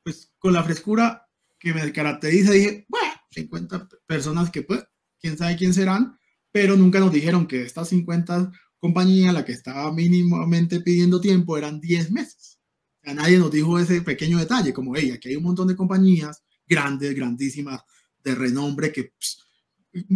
pues 0.05 0.33
con 0.39 0.53
la 0.53 0.63
frescura 0.63 1.27
que 1.59 1.75
me 1.75 1.93
caracteriza, 1.93 2.53
dije, 2.53 2.87
bueno, 2.89 3.13
50 3.31 3.89
personas 4.07 4.51
que 4.51 4.63
pues, 4.63 4.85
quién 5.19 5.37
sabe 5.37 5.57
quién 5.57 5.75
serán, 5.75 6.17
pero 6.53 6.77
nunca 6.77 7.01
nos 7.01 7.13
dijeron 7.13 7.47
que 7.47 7.63
estas 7.63 7.89
50 7.89 8.53
compañías, 8.79 9.35
la 9.35 9.45
que 9.45 9.53
estaba 9.53 9.93
mínimamente 9.93 10.81
pidiendo 10.81 11.21
tiempo, 11.21 11.59
eran 11.59 11.81
10 11.81 12.13
meses. 12.13 12.60
A 13.05 13.15
nadie 13.15 13.39
nos 13.39 13.51
dijo 13.51 13.79
ese 13.79 14.03
pequeño 14.03 14.39
detalle, 14.39 14.73
como, 14.73 14.95
hey, 14.95 15.13
aquí 15.13 15.31
hay 15.31 15.37
un 15.37 15.45
montón 15.45 15.69
de 15.69 15.77
compañías 15.77 16.43
grandes, 16.67 17.15
grandísimas, 17.15 17.81
de 18.23 18.35
renombre, 18.35 18.93
que 18.93 19.15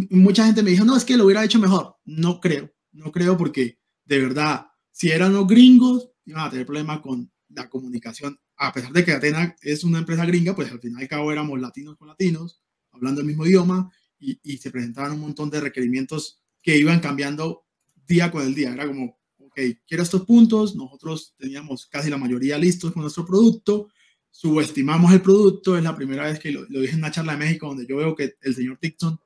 mucha 0.09 0.45
gente 0.45 0.63
me 0.63 0.71
dijo, 0.71 0.85
no, 0.85 0.95
es 0.95 1.03
que 1.03 1.17
lo 1.17 1.25
hubiera 1.25 1.43
hecho 1.43 1.59
mejor. 1.59 1.95
No 2.05 2.39
creo, 2.39 2.71
no 2.91 3.11
creo 3.11 3.37
porque 3.37 3.79
de 4.05 4.19
verdad, 4.19 4.67
si 4.91 5.09
eran 5.09 5.33
los 5.33 5.47
gringos, 5.47 6.11
iban 6.25 6.45
a 6.45 6.49
tener 6.49 6.65
problemas 6.65 7.01
con 7.01 7.31
la 7.49 7.69
comunicación. 7.69 8.39
A 8.57 8.71
pesar 8.71 8.93
de 8.93 9.03
que 9.03 9.11
Atena 9.11 9.55
es 9.61 9.83
una 9.83 9.99
empresa 9.99 10.25
gringa, 10.25 10.55
pues 10.55 10.71
al 10.71 10.79
final 10.79 11.01
y 11.01 11.03
al 11.03 11.09
cabo 11.09 11.31
éramos 11.31 11.59
latinos 11.59 11.97
con 11.97 12.07
latinos, 12.07 12.61
hablando 12.91 13.21
el 13.21 13.27
mismo 13.27 13.45
idioma, 13.45 13.91
y, 14.17 14.39
y 14.43 14.57
se 14.57 14.71
presentaban 14.71 15.13
un 15.13 15.19
montón 15.19 15.49
de 15.49 15.59
requerimientos 15.59 16.41
que 16.61 16.77
iban 16.77 16.99
cambiando 16.99 17.65
día 18.07 18.31
con 18.31 18.43
el 18.45 18.55
día. 18.55 18.73
Era 18.73 18.87
como, 18.87 19.19
quiero 19.87 20.03
estos 20.03 20.25
puntos, 20.25 20.75
nosotros 20.75 21.33
teníamos 21.37 21.87
casi 21.87 22.09
la 22.09 22.17
mayoría 22.17 22.57
listos 22.57 22.91
con 22.91 23.01
nuestro 23.01 23.25
producto, 23.25 23.89
subestimamos 24.29 25.13
el 25.13 25.21
producto, 25.21 25.77
es 25.77 25.83
la 25.83 25.95
primera 25.95 26.25
vez 26.25 26.39
que 26.39 26.51
lo, 26.51 26.65
dije 26.65 26.93
en 26.93 26.99
una 26.99 27.11
charla 27.11 27.33
de 27.33 27.39
México 27.39 27.67
donde 27.67 27.85
yo 27.87 27.95
veo 27.97 28.15
que 28.15 28.35
el 28.41 28.55
señor 28.55 28.77
Dixon, 28.81 29.17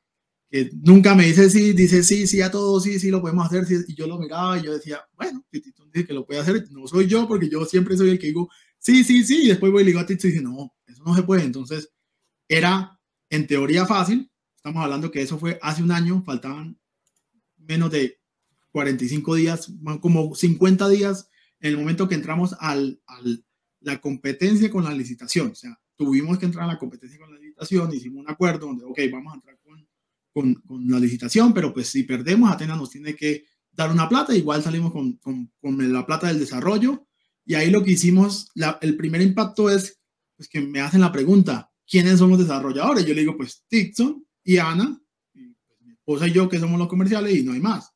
que 0.49 0.69
nunca 0.83 1.15
me 1.15 1.25
dice 1.25 1.49
sí, 1.49 1.73
dice 1.73 2.03
sí, 2.03 2.27
sí 2.27 2.41
a 2.41 2.51
todo, 2.51 2.79
sí, 2.79 2.99
sí 2.99 3.09
lo 3.09 3.21
podemos 3.21 3.45
hacer, 3.45 3.65
y 3.87 3.95
yo 3.95 4.07
lo 4.07 4.19
miraba 4.19 4.57
y 4.57 4.63
yo 4.63 4.73
decía, 4.73 5.01
bueno, 5.15 5.43
si 5.51 5.61
dice 5.61 6.05
que 6.05 6.13
lo 6.13 6.25
puede 6.25 6.39
hacer, 6.39 6.67
no 6.71 6.87
soy 6.87 7.07
yo, 7.07 7.27
porque 7.27 7.49
yo 7.49 7.65
siempre 7.65 7.97
soy 7.97 8.11
el 8.11 8.19
que 8.19 8.27
digo, 8.27 8.49
sí, 8.77 9.03
sí, 9.03 9.23
sí, 9.23 9.45
y 9.45 9.47
después 9.47 9.71
voy 9.71 9.81
y 9.81 9.85
le 9.85 9.91
digo 9.91 9.99
a 9.99 10.03
Dixon 10.03 10.29
y 10.29 10.33
dice, 10.33 10.43
no, 10.43 10.75
eso 10.85 11.03
no 11.03 11.15
se 11.15 11.23
puede, 11.23 11.43
entonces 11.43 11.91
era 12.47 12.99
en 13.31 13.47
teoría 13.47 13.85
fácil, 13.85 14.31
estamos 14.55 14.83
hablando 14.83 15.09
que 15.09 15.21
eso 15.21 15.39
fue 15.39 15.57
hace 15.61 15.81
un 15.81 15.91
año, 15.91 16.21
faltaban 16.23 16.79
menos 17.57 17.91
de 17.91 18.18
45 18.71 19.35
días, 19.35 19.71
como 20.01 20.35
50 20.35 20.89
días 20.89 21.29
en 21.59 21.71
el 21.71 21.77
momento 21.77 22.07
que 22.07 22.15
entramos 22.15 22.55
al, 22.59 23.01
al, 23.05 23.43
la 23.81 23.99
competencia 23.99 24.69
con 24.69 24.83
la 24.83 24.93
licitación. 24.93 25.51
O 25.51 25.55
sea, 25.55 25.79
tuvimos 25.95 26.37
que 26.37 26.45
entrar 26.45 26.65
a 26.65 26.73
la 26.73 26.79
competencia 26.79 27.19
con 27.19 27.33
la 27.33 27.39
licitación, 27.39 27.93
hicimos 27.93 28.23
un 28.23 28.29
acuerdo 28.29 28.67
donde, 28.67 28.85
ok, 28.85 28.99
vamos 29.11 29.33
a 29.33 29.35
entrar 29.35 29.59
con, 29.63 29.87
con, 30.31 30.53
con 30.55 30.87
la 30.87 30.99
licitación, 30.99 31.53
pero 31.53 31.73
pues 31.73 31.87
si 31.89 32.03
perdemos, 32.03 32.51
Atenas 32.51 32.77
nos 32.77 32.89
tiene 32.89 33.15
que 33.15 33.45
dar 33.71 33.91
una 33.91 34.09
plata, 34.09 34.35
igual 34.35 34.61
salimos 34.63 34.91
con, 34.91 35.13
con, 35.17 35.51
con 35.59 35.93
la 35.93 36.05
plata 36.05 36.27
del 36.27 36.39
desarrollo. 36.39 37.07
Y 37.45 37.55
ahí 37.55 37.71
lo 37.71 37.83
que 37.83 37.91
hicimos, 37.91 38.51
la, 38.53 38.77
el 38.81 38.95
primer 38.95 39.21
impacto 39.21 39.69
es 39.69 39.99
pues, 40.35 40.47
que 40.47 40.61
me 40.61 40.81
hacen 40.81 41.01
la 41.01 41.11
pregunta, 41.11 41.71
¿quiénes 41.87 42.19
son 42.19 42.29
los 42.29 42.39
desarrolladores? 42.39 43.05
Yo 43.05 43.13
le 43.13 43.21
digo, 43.21 43.35
pues 43.35 43.63
Tixon 43.67 44.25
y 44.43 44.57
Ana, 44.57 45.01
y, 45.33 45.53
pues, 45.53 45.81
mi 45.81 45.93
esposa 45.93 46.27
y 46.27 46.31
yo 46.31 46.47
que 46.47 46.59
somos 46.59 46.77
los 46.77 46.87
comerciales 46.87 47.35
y 47.35 47.43
no 47.43 47.53
hay 47.53 47.59
más. 47.59 47.93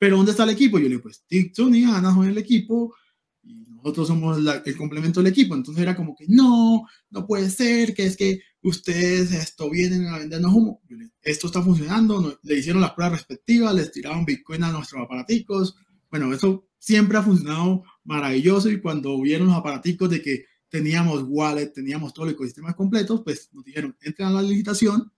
Pero 0.00 0.16
¿dónde 0.16 0.30
está 0.30 0.44
el 0.44 0.50
equipo? 0.50 0.78
Yo 0.78 0.84
le 0.84 0.88
digo, 0.92 1.02
pues 1.02 1.26
Dixon 1.28 1.74
y 1.74 1.84
Ana 1.84 2.14
son 2.14 2.26
el 2.26 2.38
equipo 2.38 2.94
y 3.42 3.66
nosotros 3.66 4.08
somos 4.08 4.38
el 4.64 4.74
complemento 4.74 5.20
del 5.20 5.30
equipo. 5.30 5.54
Entonces 5.54 5.82
era 5.82 5.94
como 5.94 6.16
que 6.16 6.24
no, 6.26 6.86
no 7.10 7.26
puede 7.26 7.50
ser, 7.50 7.92
que 7.92 8.06
es 8.06 8.16
que 8.16 8.40
ustedes 8.62 9.30
esto 9.32 9.68
vienen 9.68 10.06
a 10.06 10.16
vendernos 10.16 10.54
humo. 10.54 10.80
esto 11.20 11.48
está 11.48 11.60
funcionando, 11.60 12.40
le 12.42 12.58
hicieron 12.58 12.80
las 12.80 12.92
pruebas 12.92 13.18
respectivas, 13.18 13.74
les 13.74 13.92
tiraron 13.92 14.24
Bitcoin 14.24 14.64
a 14.64 14.72
nuestros 14.72 15.02
aparaticos. 15.02 15.76
Bueno, 16.10 16.32
eso 16.32 16.66
siempre 16.78 17.18
ha 17.18 17.22
funcionado 17.22 17.82
maravilloso 18.04 18.70
y 18.70 18.80
cuando 18.80 19.20
vieron 19.20 19.48
los 19.48 19.56
aparaticos 19.56 20.08
de 20.08 20.22
que 20.22 20.46
teníamos 20.70 21.26
wallet, 21.28 21.74
teníamos 21.74 22.14
todo 22.14 22.24
el 22.24 22.32
ecosistema 22.32 22.72
completo, 22.72 23.22
pues 23.22 23.50
nos 23.52 23.66
dijeron, 23.66 23.94
entren 24.00 24.28
a 24.28 24.32
la 24.32 24.40
licitación 24.40 25.12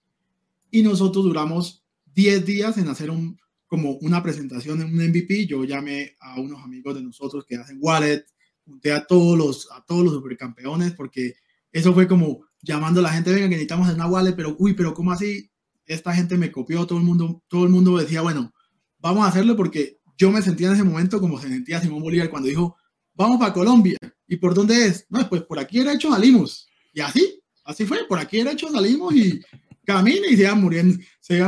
y 0.72 0.82
nosotros 0.82 1.24
duramos 1.24 1.84
10 2.14 2.44
días 2.44 2.78
en 2.78 2.88
hacer 2.88 3.10
un, 3.12 3.38
como 3.72 3.92
una 4.02 4.22
presentación 4.22 4.82
en 4.82 4.88
un 4.88 5.08
MVP, 5.08 5.46
yo 5.46 5.64
llamé 5.64 6.14
a 6.20 6.38
unos 6.38 6.62
amigos 6.62 6.94
de 6.94 7.02
nosotros 7.02 7.46
que 7.48 7.56
hacen 7.56 7.78
wallet, 7.80 8.22
junté 8.66 8.92
a 8.92 9.06
todos 9.06 9.38
los, 9.38 9.66
a 9.72 9.82
todos 9.82 10.04
los 10.04 10.12
supercampeones, 10.12 10.92
porque 10.92 11.36
eso 11.72 11.94
fue 11.94 12.06
como 12.06 12.44
llamando 12.60 13.00
a 13.00 13.04
la 13.04 13.08
gente, 13.14 13.30
venga, 13.30 13.44
que 13.44 13.54
necesitamos 13.54 13.88
una 13.88 14.06
wallet, 14.06 14.34
pero 14.36 14.54
uy, 14.58 14.74
pero 14.74 14.92
¿cómo 14.92 15.10
así? 15.10 15.50
Esta 15.86 16.14
gente 16.14 16.36
me 16.36 16.52
copió, 16.52 16.86
todo 16.86 16.98
el 16.98 17.04
mundo, 17.06 17.42
todo 17.48 17.64
el 17.64 17.70
mundo 17.70 17.96
decía, 17.96 18.20
bueno, 18.20 18.52
vamos 18.98 19.24
a 19.24 19.28
hacerlo 19.28 19.56
porque 19.56 20.00
yo 20.18 20.30
me 20.30 20.42
sentía 20.42 20.66
en 20.66 20.74
ese 20.74 20.84
momento 20.84 21.18
como 21.18 21.40
se 21.40 21.48
sentía 21.48 21.80
Simón 21.80 22.02
Bolívar 22.02 22.28
cuando 22.28 22.50
dijo, 22.50 22.76
vamos 23.14 23.38
para 23.38 23.54
Colombia. 23.54 23.96
¿Y 24.26 24.36
por 24.36 24.52
dónde 24.52 24.84
es? 24.84 25.06
No, 25.08 25.26
pues 25.30 25.44
por 25.44 25.58
aquí 25.58 25.78
derecho 25.78 26.10
salimos. 26.10 26.68
Y 26.92 27.00
así, 27.00 27.40
así 27.64 27.86
fue, 27.86 28.06
por 28.06 28.18
aquí 28.18 28.36
derecho 28.36 28.68
salimos 28.68 29.14
y 29.14 29.40
camina 29.84 30.26
y 30.28 30.36
se 30.36 30.42
iban 30.42 30.60
muriendo, 30.60 30.98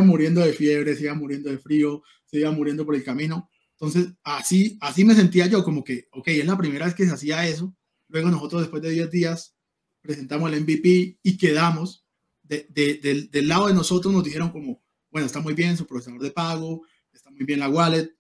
muriendo 0.05 0.41
de 0.41 0.53
fiebre, 0.53 0.97
se 0.97 1.05
iban 1.05 1.19
muriendo 1.19 1.51
de 1.51 1.59
frío, 1.59 2.03
se 2.25 2.39
iban 2.39 2.55
muriendo 2.55 2.85
por 2.85 2.95
el 2.95 3.05
camino. 3.05 3.49
Entonces, 3.73 4.13
así, 4.23 4.79
así 4.81 5.05
me 5.05 5.15
sentía 5.15 5.47
yo, 5.47 5.65
como 5.65 5.83
que, 5.85 6.09
ok, 6.13 6.29
es 6.29 6.47
la 6.47 6.57
primera 6.57 6.87
vez 6.87 6.95
que 6.95 7.07
se 7.07 7.13
hacía 7.13 7.47
eso. 7.47 7.75
Luego 8.09 8.31
nosotros, 8.31 8.63
después 8.63 8.83
de 8.83 8.91
10 8.91 9.11
días, 9.11 9.55
presentamos 10.01 10.53
el 10.53 10.61
MVP 10.61 11.19
y 11.23 11.37
quedamos. 11.37 12.03
De, 12.43 12.67
de, 12.69 13.01
del, 13.03 13.31
del 13.31 13.49
lado 13.49 13.69
de 13.69 13.75
nosotros 13.75 14.13
nos 14.13 14.23
dijeron 14.23 14.51
como, 14.51 14.83
bueno, 15.11 15.27
está 15.27 15.41
muy 15.41 15.55
bien 15.55 15.79
su 15.79 15.87
procesador 15.87 16.21
de 16.21 16.31
pago, 16.31 16.83
está 17.11 17.31
muy 17.31 17.45
bien 17.45 17.61
la 17.61 17.71
wallet, 17.71 18.11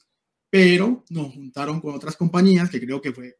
pero 0.48 1.04
nos 1.10 1.34
juntaron 1.34 1.80
con 1.80 1.94
otras 1.94 2.16
compañías, 2.16 2.70
que 2.70 2.80
creo 2.80 3.02
que 3.02 3.12
fue 3.12 3.36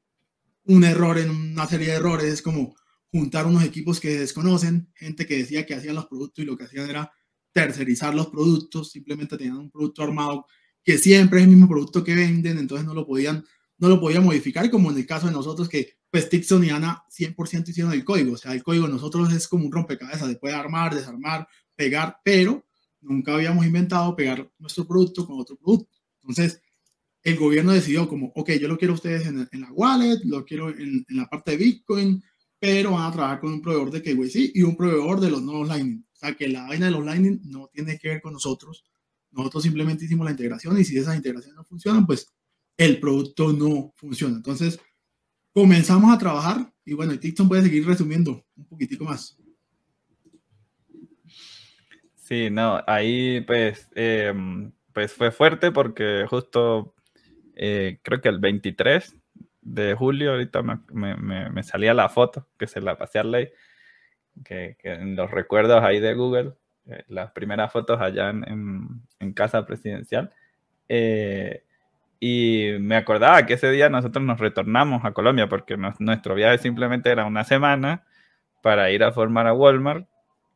un 0.65 0.85
error 0.85 1.19
en 1.19 1.31
una 1.31 1.67
serie 1.67 1.89
de 1.89 1.95
errores, 1.95 2.33
es 2.33 2.43
como 2.43 2.75
juntar 3.15 3.47
unos 3.47 3.63
equipos 3.63 4.01
que 4.01 4.19
desconocen, 4.19 4.91
gente 4.93 5.25
que 5.25 5.37
decía 5.37 5.65
que 5.65 5.77
hacían 5.77 5.95
los 5.95 6.07
productos 6.07 6.43
y 6.43 6.47
lo 6.49 6.57
que 6.57 6.65
hacían 6.65 6.91
era 6.91 7.13
tercerizar 7.53 8.13
los 8.13 8.27
productos, 8.27 8.91
simplemente 8.91 9.37
tenían 9.37 9.57
un 9.57 9.71
producto 9.71 10.03
armado 10.03 10.47
que 10.83 10.99
siempre 10.99 11.39
es 11.39 11.45
el 11.45 11.53
mismo 11.53 11.69
producto 11.69 12.03
que 12.03 12.17
venden, 12.17 12.59
entonces 12.59 12.85
no 12.85 12.93
lo 12.93 13.07
podían, 13.07 13.45
no 13.79 13.89
lo 13.89 14.01
podían 14.01 14.25
modificar, 14.25 14.69
como 14.69 14.91
en 14.91 14.97
el 14.97 15.07
caso 15.07 15.29
de 15.29 15.33
nosotros 15.33 15.69
que 15.69 15.93
pues 16.11 16.29
Tixon 16.29 16.65
y 16.65 16.71
Ana 16.71 17.05
100% 17.09 17.69
hicieron 17.69 17.93
el 17.93 18.05
código, 18.05 18.33
o 18.33 18.37
sea, 18.37 18.53
el 18.53 18.65
código 18.65 18.87
de 18.87 18.93
nosotros 18.95 19.33
es 19.33 19.47
como 19.47 19.65
un 19.65 19.71
rompecabezas, 19.71 20.29
se 20.29 20.35
puede 20.35 20.57
armar, 20.57 20.93
desarmar, 20.93 21.47
pegar, 21.77 22.17
pero 22.25 22.67
nunca 23.01 23.35
habíamos 23.35 23.65
inventado 23.65 24.17
pegar 24.17 24.51
nuestro 24.59 24.89
producto 24.89 25.25
con 25.25 25.39
otro 25.39 25.55
producto. 25.55 25.89
Entonces, 26.21 26.61
el 27.23 27.37
gobierno 27.37 27.71
decidió 27.71 28.09
como, 28.09 28.33
ok, 28.35 28.51
yo 28.61 28.67
lo 28.67 28.77
quiero 28.77 28.95
a 28.95 28.97
ustedes 28.97 29.25
en, 29.27 29.61
la 29.61 29.73
wallet, 29.73 30.19
lo 30.25 30.45
quiero 30.45 30.71
en, 30.71 31.07
en, 31.09 31.17
la 31.17 31.29
parte 31.29 31.53
de 31.53 31.59
Bitcoin, 31.59 32.23
pero 32.65 32.93
van 32.93 33.03
a 33.03 33.13
trabajar 33.13 33.41
con 33.41 33.53
un 33.53 33.61
proveedor 33.61 33.91
de 33.91 34.01
KYC 34.01 34.53
y 34.55 34.63
un 34.63 34.75
proveedor 34.75 35.21
de 35.21 35.31
los 35.31 35.43
nodos 35.43 35.69
Lightning. 35.69 36.03
O 36.15 36.17
sea, 36.17 36.35
que 36.35 36.49
la 36.49 36.67
vaina 36.67 36.87
de 36.87 36.93
los 36.93 37.05
Lightning 37.05 37.39
no 37.45 37.69
tiene 37.71 37.99
que 37.99 38.09
ver 38.09 38.23
con 38.23 38.33
nosotros, 38.33 38.87
nosotros 39.33 39.65
simplemente 39.65 40.07
hicimos 40.07 40.25
la 40.25 40.31
integración 40.31 40.81
y 40.81 40.85
si 40.85 40.97
esas 40.97 41.15
integraciones 41.15 41.57
no 41.57 41.65
funcionan, 41.65 42.07
pues 42.07 42.33
el 42.79 42.99
producto 43.01 43.53
no 43.53 43.93
funciona. 43.97 44.37
Entonces, 44.37 44.81
comenzamos 45.53 46.11
a 46.11 46.17
trabajar 46.17 46.73
y 46.87 46.95
bueno, 46.95 47.19
TikTok 47.19 47.49
puede 47.49 47.65
seguir 47.65 47.87
resumiendo 47.87 48.43
un 48.57 48.65
poquitico 48.67 49.05
más. 49.05 49.37
Sí, 52.17 52.49
no, 52.51 52.81
ahí 52.87 53.43
pues, 53.43 53.91
em, 53.95 54.73
pues 54.95 55.13
fue 55.13 55.31
fuerte 55.33 55.71
porque 55.71 56.25
justo 56.31 56.95
eh, 57.57 57.99
creo 58.03 58.23
que 58.23 58.31
el 58.31 58.39
23 58.39 59.17
de 59.65 59.95
julio, 59.95 60.33
ahorita 60.33 60.63
me, 60.63 61.17
me, 61.17 61.63
salía 61.63 61.95
la 61.95 62.09
foto 62.09 62.47
que 62.59 62.67
se 62.67 62.81
la 62.81 62.97
pasé 62.97 63.19
a 63.19 63.25
Ley, 63.25 63.51
que, 64.45 64.77
que 64.79 64.93
en 64.93 65.17
los 65.17 65.31
recuerdos 65.31 65.83
ahí 65.83 66.01
de 66.01 66.15
Google, 66.15 66.53
eh, 66.87 67.05
las 67.09 67.33
primeras 67.33 67.73
fotos 67.73 68.01
allá 68.01 68.31
en, 68.31 69.03
en, 69.19 69.33
casa 69.33 69.65
presidencial. 69.67 70.33
Eh, 70.89 71.65
y 72.21 72.73
me 72.81 72.97
acordaba 72.97 73.45
que 73.47 73.55
ese 73.55 73.71
día 73.71 73.89
nosotros 73.89 74.25
nos 74.25 74.39
retornamos 74.39 75.05
a 75.05 75.13
Colombia 75.13 75.49
porque 75.49 75.77
nuestro 75.77 76.35
viaje 76.35 76.59
simplemente 76.59 77.11
era 77.11 77.25
una 77.25 77.45
semana 77.45 78.05
para 78.63 78.91
ir 78.91 79.03
a 79.05 79.13
formar 79.13 79.47
a 79.47 79.55
Walmart 79.55 80.07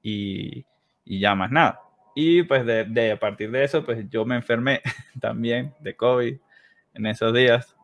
y, 0.02 0.64
y 1.04 1.20
ya 1.20 1.34
más 1.34 1.50
nada. 1.50 1.80
Y 2.14 2.42
pues 2.42 2.66
de, 2.66 2.84
de, 2.84 3.12
a 3.12 3.18
partir 3.18 3.50
de 3.50 3.64
eso, 3.64 3.84
pues 3.84 4.08
yo 4.10 4.24
me 4.24 4.36
enfermé 4.36 4.80
también 5.20 5.74
de 5.80 5.96
COVID 5.96 6.36
en 6.94 7.06
esos 7.06 7.32
días, 7.32 7.76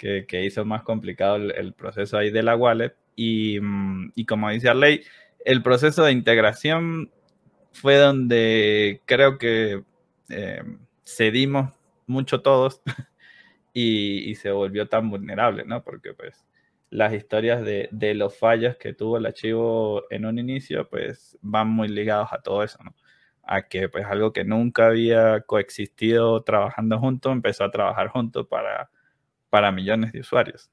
que, 0.00 0.44
hizo 0.44 0.64
más 0.64 0.82
complicado 0.82 1.36
el, 1.36 1.72
proceso 1.74 2.16
ahí 2.16 2.30
de 2.30 2.42
la 2.42 2.56
wallet. 2.56 2.94
Y, 3.16 3.60
mm, 3.60 4.12
y 4.14 4.24
como 4.24 4.50
dice 4.50 4.70
Arley, 4.70 5.02
el 5.44 5.62
proceso 5.62 6.04
de 6.04 6.12
integración 6.12 7.10
fue 7.72 7.96
donde 7.96 9.02
creo 9.06 9.38
que 9.38 9.84
eh, 10.30 10.62
cedimos 11.04 11.72
mucho 12.06 12.42
todos 12.42 12.82
y, 13.74 14.34
se 14.36 14.50
volvió 14.50 14.88
tan 14.88 15.10
vulnerable, 15.10 15.64
¿no? 15.64 15.84
Porque 15.84 16.14
pues 16.14 16.46
las 16.90 17.12
historias 17.12 17.62
de, 17.62 17.88
de, 17.92 18.14
los 18.14 18.36
fallos 18.36 18.76
que 18.76 18.94
tuvo 18.94 19.18
el 19.18 19.26
archivo 19.26 20.04
en 20.10 20.26
un 20.26 20.38
inicio, 20.38 20.88
pues 20.88 21.38
van 21.42 21.68
muy 21.68 21.88
ligados 21.88 22.32
a 22.32 22.42
todo 22.42 22.64
eso, 22.64 22.82
¿no? 22.82 22.94
A 23.44 23.62
que 23.68 23.88
pues 23.88 24.06
algo 24.06 24.32
que 24.32 24.44
nunca 24.44 24.86
había 24.86 25.40
coexistido 25.42 26.42
trabajando 26.42 26.98
juntos, 26.98 27.32
empezó 27.32 27.64
a 27.64 27.70
trabajar 27.70 28.08
juntos 28.08 28.46
para, 28.48 28.90
para 29.50 29.72
millones 29.72 30.12
de 30.12 30.20
usuarios 30.20 30.70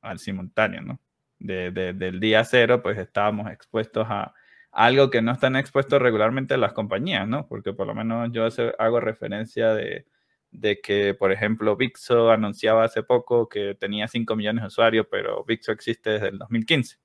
al 0.00 0.18
simultáneo, 0.18 0.82
¿no? 0.82 1.00
De, 1.38 1.70
de, 1.70 1.92
del 1.92 2.18
día 2.18 2.42
cero, 2.44 2.82
pues 2.82 2.98
estábamos 2.98 3.50
expuestos 3.50 4.06
a, 4.08 4.34
algo 4.72 5.10
que 5.10 5.22
no 5.22 5.32
están 5.32 5.56
expuestos 5.56 6.00
regularmente 6.00 6.56
las 6.56 6.72
compañías, 6.72 7.26
¿no? 7.26 7.46
Porque 7.46 7.72
por 7.72 7.86
lo 7.86 7.94
menos 7.94 8.30
yo 8.32 8.46
hago 8.78 9.00
referencia 9.00 9.74
de, 9.74 10.06
de 10.50 10.80
que, 10.80 11.14
por 11.14 11.32
ejemplo, 11.32 11.76
Vixo 11.76 12.30
anunciaba 12.30 12.84
hace 12.84 13.02
poco 13.02 13.48
que 13.48 13.74
tenía 13.74 14.08
5 14.08 14.36
millones 14.36 14.62
de 14.62 14.68
usuarios, 14.68 15.06
pero 15.10 15.44
Vixo 15.44 15.72
existe 15.72 16.10
desde 16.10 16.28
el 16.28 16.38
2015. 16.38 16.96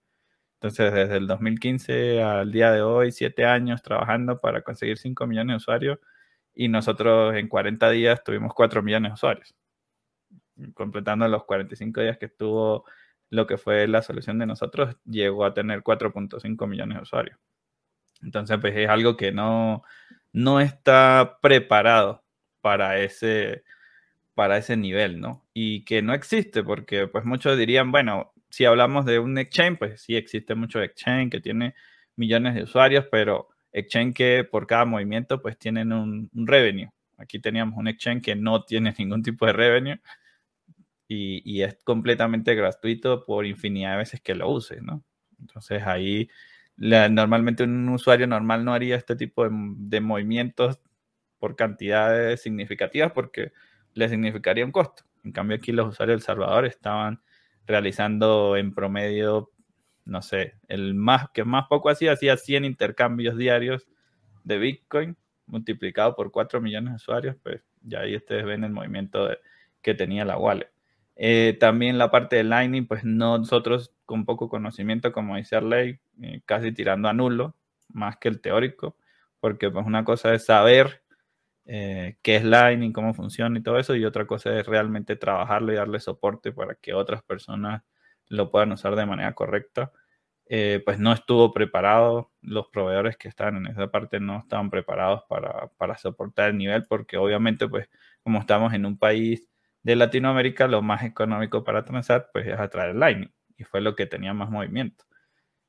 Entonces, 0.56 0.94
desde 0.94 1.18
el 1.18 1.28
2015 1.28 2.24
al 2.24 2.52
día 2.52 2.72
de 2.72 2.82
hoy, 2.82 3.12
7 3.12 3.46
años 3.46 3.82
trabajando 3.82 4.40
para 4.40 4.62
conseguir 4.62 4.98
5 4.98 5.28
millones 5.28 5.54
de 5.54 5.58
usuarios 5.58 6.00
y 6.56 6.70
nosotros 6.70 7.36
en 7.36 7.48
40 7.48 7.90
días 7.90 8.24
tuvimos 8.24 8.54
4 8.54 8.82
millones 8.84 9.12
de 9.12 9.14
usuarios, 9.16 9.56
completando 10.74 11.28
los 11.28 11.46
45 11.46 12.02
días 12.02 12.18
que 12.18 12.28
estuvo 12.28 12.86
lo 13.30 13.48
que 13.48 13.58
fue 13.58 13.88
la 13.88 14.02
solución 14.02 14.38
de 14.38 14.46
nosotros, 14.46 14.96
llegó 15.06 15.46
a 15.46 15.54
tener 15.54 15.82
4.5 15.82 16.68
millones 16.68 16.98
de 16.98 17.02
usuarios. 17.02 17.38
Entonces, 18.22 18.58
pues 18.62 18.76
es 18.76 18.88
algo 18.90 19.18
que 19.18 19.32
no, 19.32 19.84
no 20.32 20.60
está 20.60 21.40
preparado 21.42 22.24
para 22.62 23.00
ese, 23.00 23.64
para 24.36 24.58
ese 24.58 24.78
nivel, 24.78 25.20
¿no? 25.20 25.46
Y 25.54 25.84
que 25.84 26.02
no 26.02 26.14
existe, 26.14 26.64
porque 26.64 27.08
pues 27.08 27.26
muchos 27.26 27.58
dirían, 27.58 27.92
bueno, 27.92 28.34
si 28.50 28.66
hablamos 28.66 29.06
de 29.06 29.20
un 29.20 29.38
exchange, 29.38 29.80
pues 29.80 30.02
sí 30.02 30.16
existe 30.16 30.56
mucho 30.56 30.82
exchange 30.82 31.32
que 31.32 31.42
tiene 31.42 31.76
millones 32.16 32.56
de 32.56 32.64
usuarios, 32.64 33.08
pero 33.12 33.50
exchange 33.72 34.14
que 34.14 34.44
por 34.44 34.68
cada 34.68 34.86
movimiento 34.86 35.42
pues 35.42 35.58
tienen 35.58 35.92
un, 35.92 36.30
un 36.34 36.48
revenue. 36.48 36.90
Aquí 37.18 37.40
teníamos 37.40 37.78
un 37.78 37.88
exchange 37.88 38.22
que 38.24 38.36
no 38.36 38.64
tiene 38.64 38.94
ningún 38.98 39.24
tipo 39.24 39.46
de 39.48 39.54
revenue 39.54 40.00
y, 41.14 41.62
es 41.62 41.78
completamente 41.84 42.56
gratuito 42.56 43.26
por 43.26 43.46
infinidad 43.46 43.92
de 43.92 43.98
veces 43.98 44.22
que 44.22 44.36
lo 44.36 44.50
uses, 44.50 44.82
¿no? 44.82 45.04
Entonces 45.40 45.84
ahí 45.84 46.30
la, 46.76 47.10
normalmente 47.10 47.64
un 47.64 47.90
usuario 47.90 48.28
normal 48.28 48.66
no 48.66 48.74
haría 48.74 48.96
este 48.96 49.16
tipo 49.16 49.48
de, 49.50 50.02
movimientos 50.02 50.80
por 51.40 51.56
cantidades 51.56 52.42
significativas 52.42 53.12
porque 53.12 53.52
le 53.94 54.10
significaría 54.10 54.66
un 54.66 54.72
costo. 54.72 55.04
En 55.24 55.32
cambio 55.32 55.58
aquí 55.58 55.72
los 55.72 55.90
usuarios 55.90 56.18
de 56.18 56.22
El 56.22 56.26
Salvador 56.26 56.66
estaban 56.66 57.22
realizando 57.66 58.58
en 58.58 58.74
promedio, 58.74 59.52
no 60.06 60.22
sé, 60.22 60.56
el 60.68 60.96
más 60.96 61.30
que 61.34 61.44
más 61.44 61.68
poco 61.68 61.90
hacía, 61.90 62.14
hacía 62.14 62.38
100 62.38 62.66
intercambios 62.66 63.38
diarios 63.38 63.88
de 64.44 64.58
Bitcoin 64.58 65.18
multiplicado 65.46 66.16
por 66.16 66.32
4 66.32 66.62
millones 66.62 66.92
de 66.92 66.96
usuarios, 66.96 67.36
pues 67.44 67.62
ya 67.82 68.02
ahí 68.02 68.16
ustedes 68.16 68.46
ven 68.46 68.64
el 68.64 68.72
movimiento 68.72 69.30
que 69.82 69.94
tenía 69.94 70.26
la 70.26 70.38
wallet. 70.38 70.73
Eh, 71.16 71.58
también 71.60 71.98
la 71.98 72.12
parte 72.12 72.38
de 72.38 72.44
Lightning, 72.44 72.88
pues 72.88 73.04
nosotros 73.04 73.94
con 74.06 74.26
poco 74.26 74.50
conocimiento, 74.50 75.12
como 75.12 75.36
dice 75.36 75.56
Arley, 75.56 76.00
eh, 76.22 76.42
casi 76.46 76.72
tirando 76.72 77.08
a 77.10 77.14
nulo, 77.14 77.56
más 77.90 78.18
que 78.18 78.30
el 78.30 78.42
teórico, 78.42 78.98
porque 79.40 79.70
pues 79.70 79.86
una 79.86 80.04
cosa 80.04 80.34
es 80.34 80.46
saber 80.46 81.04
eh, 81.66 82.18
qué 82.24 82.38
es 82.38 82.44
Lightning, 82.44 82.92
cómo 82.92 83.14
funciona 83.14 83.58
y 83.60 83.64
todo 83.64 83.80
eso, 83.80 83.96
y 83.96 84.06
otra 84.06 84.26
cosa 84.28 84.58
es 84.60 84.66
realmente 84.68 85.16
trabajarlo 85.16 85.72
y 85.74 85.76
darle 85.76 86.00
soporte 86.00 86.52
para 86.52 86.76
que 86.76 86.94
otras 86.94 87.24
personas 87.24 87.84
lo 88.28 88.52
puedan 88.52 88.72
usar 88.74 88.96
de 88.96 89.06
manera 89.06 89.34
correcta. 89.34 89.92
Eh, 90.48 90.82
pues 90.86 91.00
no 91.00 91.14
estuvo 91.14 91.54
preparado, 91.54 92.32
los 92.42 92.68
proveedores 92.68 93.18
que 93.18 93.30
están 93.30 93.56
en 93.58 93.68
esa 93.68 93.90
parte 93.92 94.20
no 94.20 94.40
estaban 94.40 94.70
preparados 94.70 95.24
para, 95.30 95.68
para 95.78 95.98
soportar 95.98 96.50
el 96.50 96.58
nivel, 96.58 96.86
porque 96.88 97.18
obviamente 97.18 97.68
pues 97.68 97.90
como 98.24 98.40
estamos 98.40 98.74
en 98.74 98.86
un 98.86 98.98
país 98.98 99.50
de 99.84 99.96
Latinoamérica, 99.96 100.68
lo 100.68 100.82
más 100.82 101.04
económico 101.04 101.64
para 101.64 101.86
transar 101.86 102.30
pues 102.34 102.48
es 102.48 102.60
a 102.60 102.70
través 102.70 102.94
de 102.94 103.00
Lightning 103.00 103.34
y 103.58 103.64
fue 103.66 103.82
lo 103.82 103.96
que 103.96 104.06
tenía 104.08 104.34
más 104.34 104.50
movimiento. 104.50 105.06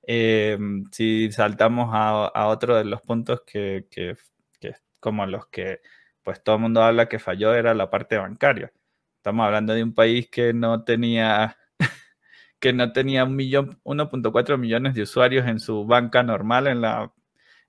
Eh, 0.07 0.59
si 0.93 1.33
saltamos 1.33 1.91
a, 1.93 2.27
a, 2.27 2.49
otro 2.49 2.77
de 2.77 2.85
los 2.85 3.03
puntos 3.03 3.43
que, 3.47 3.87
que, 3.91 4.17
que, 4.61 4.75
como 5.01 5.27
los 5.27 5.47
que 5.49 5.81
pues 6.23 6.43
todo 6.43 6.57
el 6.57 6.63
mundo 6.63 6.83
habla 6.83 7.09
que 7.09 7.19
falló 7.19 7.55
era 7.55 7.75
la 7.75 7.91
parte 7.91 8.17
bancaria. 8.19 8.73
Estamos 9.17 9.47
hablando 9.47 9.75
de 9.75 9.83
un 9.83 9.95
país 9.95 10.29
que 10.31 10.53
no 10.53 10.85
tenía 10.85 11.57
que 12.61 12.73
no 12.73 12.93
tenía 12.93 13.25
un 13.25 13.37
millón 13.37 13.81
1.4 13.85 14.59
millones 14.59 14.95
de 14.95 15.03
usuarios 15.03 15.47
en 15.47 15.61
su 15.61 15.87
banca 15.87 16.23
normal 16.23 16.67
en 16.67 16.81
la 16.83 17.13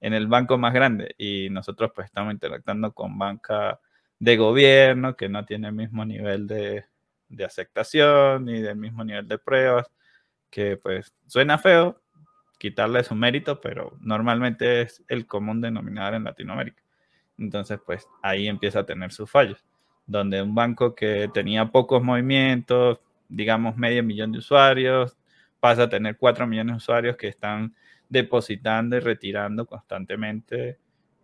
en 0.01 0.13
el 0.13 0.27
banco 0.27 0.57
más 0.57 0.73
grande 0.73 1.15
y 1.17 1.49
nosotros 1.49 1.91
pues 1.95 2.05
estamos 2.05 2.33
interactuando 2.33 2.93
con 2.93 3.17
banca 3.17 3.79
de 4.19 4.37
gobierno, 4.37 5.15
que 5.15 5.29
no 5.29 5.45
tiene 5.45 5.67
el 5.67 5.73
mismo 5.73 6.05
nivel 6.05 6.47
de, 6.47 6.85
de 7.29 7.45
aceptación 7.45 8.45
ni 8.45 8.61
del 8.61 8.77
mismo 8.77 9.03
nivel 9.03 9.27
de 9.27 9.37
pruebas, 9.37 9.91
que 10.49 10.77
pues 10.77 11.13
suena 11.27 11.57
feo 11.57 12.01
quitarle 12.57 13.03
su 13.03 13.15
mérito, 13.15 13.59
pero 13.61 13.97
normalmente 14.01 14.81
es 14.81 15.03
el 15.07 15.27
común 15.27 15.61
denominador 15.61 16.15
en 16.15 16.23
Latinoamérica. 16.23 16.81
Entonces, 17.37 17.79
pues 17.85 18.07
ahí 18.21 18.47
empieza 18.47 18.79
a 18.79 18.85
tener 18.85 19.11
sus 19.11 19.29
fallos, 19.29 19.65
donde 20.05 20.41
un 20.41 20.55
banco 20.55 20.95
que 20.95 21.29
tenía 21.33 21.65
pocos 21.71 22.01
movimientos, 22.01 23.01
digamos 23.27 23.75
medio 23.75 24.03
millón 24.03 24.31
de 24.31 24.39
usuarios, 24.39 25.17
pasa 25.59 25.83
a 25.83 25.89
tener 25.89 26.17
cuatro 26.17 26.47
millones 26.47 26.73
de 26.73 26.77
usuarios 26.77 27.17
que 27.17 27.27
están 27.27 27.75
depositando 28.07 28.95
y 28.95 28.99
retirando 28.99 29.65
constantemente 29.65 30.77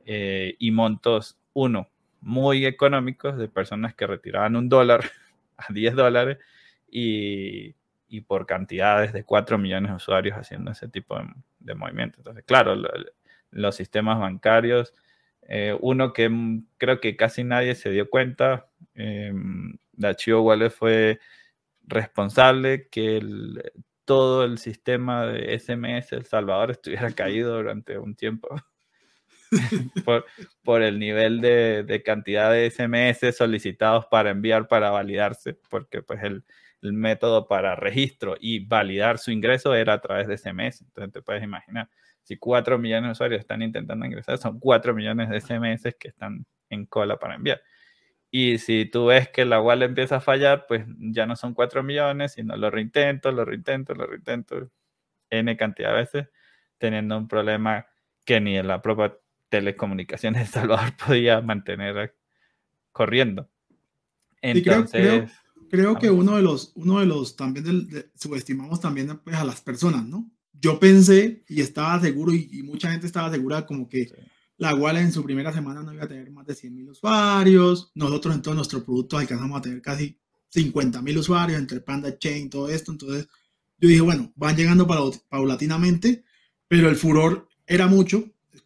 eh, 0.06 0.56
y 0.60 0.71
montos, 0.71 1.38
uno, 1.54 1.89
muy 2.22 2.66
económicos 2.66 3.38
de 3.38 3.48
personas 3.48 3.94
que 3.96 4.08
retiraban 4.08 4.56
un 4.56 4.70
dólar 4.70 5.04
a 5.58 5.72
10 5.74 5.96
dólares 5.96 6.38
y, 6.90 7.76
y 8.08 8.22
por 8.22 8.46
cantidades 8.46 9.14
de 9.14 9.24
4 9.24 9.58
millones 9.58 9.92
de 9.92 9.96
usuarios 9.98 10.38
haciendo 10.38 10.72
ese 10.72 10.88
tipo 10.88 11.18
de, 11.18 11.26
de 11.60 11.76
movimientos. 11.76 12.20
Entonces, 12.20 12.44
claro, 12.46 12.76
los 13.52 13.76
sistemas 13.76 14.20
bancarios, 14.20 14.94
eh, 15.44 15.78
uno 15.82 16.14
que 16.14 16.30
creo 16.78 17.00
que 17.00 17.16
casi 17.16 17.44
nadie 17.44 17.76
se 17.76 17.90
dio 17.90 18.10
cuenta, 18.10 18.70
eh, 18.96 19.34
la 19.98 20.16
Chivo 20.16 20.42
Wallet 20.42 20.70
fue 20.70 21.20
responsable 21.88 22.88
que 22.90 23.18
el, 23.18 23.72
todo 24.06 24.44
el 24.44 24.58
sistema 24.58 25.26
de 25.26 25.58
SMS 25.58 26.14
El 26.14 26.26
Salvador 26.26 26.72
estuviera 26.72 27.12
caído 27.12 27.56
durante 27.56 27.98
un 27.98 28.16
tiempo. 28.16 28.50
por, 30.64 30.82
el 30.82 31.00
nivel 31.00 31.42
de, 31.42 32.02
cantidad 32.06 32.52
de 32.52 32.70
SMS 32.70 33.36
solicitados 33.36 34.06
para 34.08 34.30
enviar 34.30 34.68
para 34.68 34.90
validarse, 34.90 35.58
porque 35.70 36.02
pues 36.02 36.24
el, 36.24 36.44
método 36.82 37.48
para 37.48 37.76
registro 37.76 38.36
y 38.40 38.66
validar 38.66 39.20
su 39.20 39.30
ingreso 39.30 39.76
era 39.76 39.94
a 39.94 40.02
través 40.02 40.28
de 40.28 40.38
SMS. 40.38 40.82
Entonces 40.82 41.14
te 41.14 41.22
puedes 41.22 41.44
imaginar, 41.44 41.90
si 42.24 42.38
4 42.38 42.80
millones 42.80 43.10
de 43.10 43.12
usuarios 43.12 43.40
están 43.42 43.62
intentando 43.62 44.04
ingresar, 44.06 44.40
son 44.40 44.60
4 44.60 44.96
millones 44.96 45.30
de 45.30 45.42
SMS 45.42 45.96
que 46.00 46.08
están 46.08 46.46
en 46.70 46.88
cola 46.88 47.18
para 47.18 47.36
enviar. 47.36 47.62
Y 48.32 48.58
si 48.60 48.86
tú 48.86 49.08
ves 49.08 49.30
que 49.30 49.46
la 49.46 49.62
wallet 49.62 49.86
empieza 49.86 50.16
a 50.18 50.22
fallar, 50.22 50.66
pues 50.68 50.86
ya 50.98 51.26
no 51.28 51.36
son 51.36 51.54
4 51.54 51.84
millones, 51.84 52.34
sino 52.34 52.56
lo 52.56 52.72
reintento, 52.72 53.32
lo 53.32 53.46
reintento, 53.46 53.94
lo 53.94 54.08
reintento, 54.08 54.72
N 55.30 55.58
cantidad 55.58 55.90
de 55.90 55.96
veces, 55.98 56.30
teniendo 56.78 57.18
un 57.18 57.28
problema 57.28 57.86
que 58.26 58.40
ni 58.40 58.62
la 58.64 58.82
propia 58.82 59.18
telecomunicaciones 59.52 60.48
de 60.48 60.48
Salvador 60.60 60.96
podía 60.98 61.42
mantener 61.42 62.16
corriendo. 62.92 63.48
Entonces, 64.42 65.30
creo, 65.70 66.00
que 66.00 66.10
uno 66.10 66.38
de 66.38 66.42
los, 66.42 66.72
uno 66.74 67.00
de 67.00 67.06
los 67.06 67.36
también 67.36 67.86
subestimamos 68.16 68.80
también 68.80 69.20
pues, 69.24 69.36
a 69.36 69.44
las 69.44 69.62
personas, 69.62 70.08
¿no? 70.08 70.32
Yo 70.54 70.80
pensé 70.80 71.44
y 71.48 71.62
estaba 71.62 72.00
seguro 72.00 72.34
y, 72.34 72.64
mucha 72.64 72.92
gente 72.92 73.06
estaba 73.06 73.30
segura 73.32 73.66
como 73.66 73.88
que 73.88 74.12
la 74.58 74.74
wallet 74.76 75.02
en 75.02 75.12
su 75.12 75.24
primera 75.24 75.52
semana 75.52 75.84
no 75.84 75.94
iba 75.94 76.04
a 76.04 76.08
tener 76.08 76.32
más 76.32 76.46
de 76.46 76.56
100 76.56 76.76
mil 76.76 76.90
usuarios. 76.90 77.92
Nosotros 77.96 78.36
en 78.36 78.42
todos 78.42 78.56
nuestros 78.56 78.84
productos 78.84 79.20
alcanzamos 79.20 79.58
a 79.58 79.62
tener 79.62 79.82
casi 79.82 80.20
50 80.50 81.02
mil 81.02 81.18
usuarios 81.18 81.60
entre 81.60 81.82
Panda 81.82 82.18
Chain, 82.18 82.50
todo 82.50 82.70
esto. 82.70 82.92
Entonces 82.92 83.28
yo 83.80 83.90
dije, 83.90 84.02
bueno, 84.02 84.32
van 84.36 84.56
llegando 84.56 84.88
paulatinamente, 85.30 86.24
pero 86.68 86.90
el 86.90 86.96
furor 86.96 87.48
era 87.66 87.88
mucho. 87.88 88.24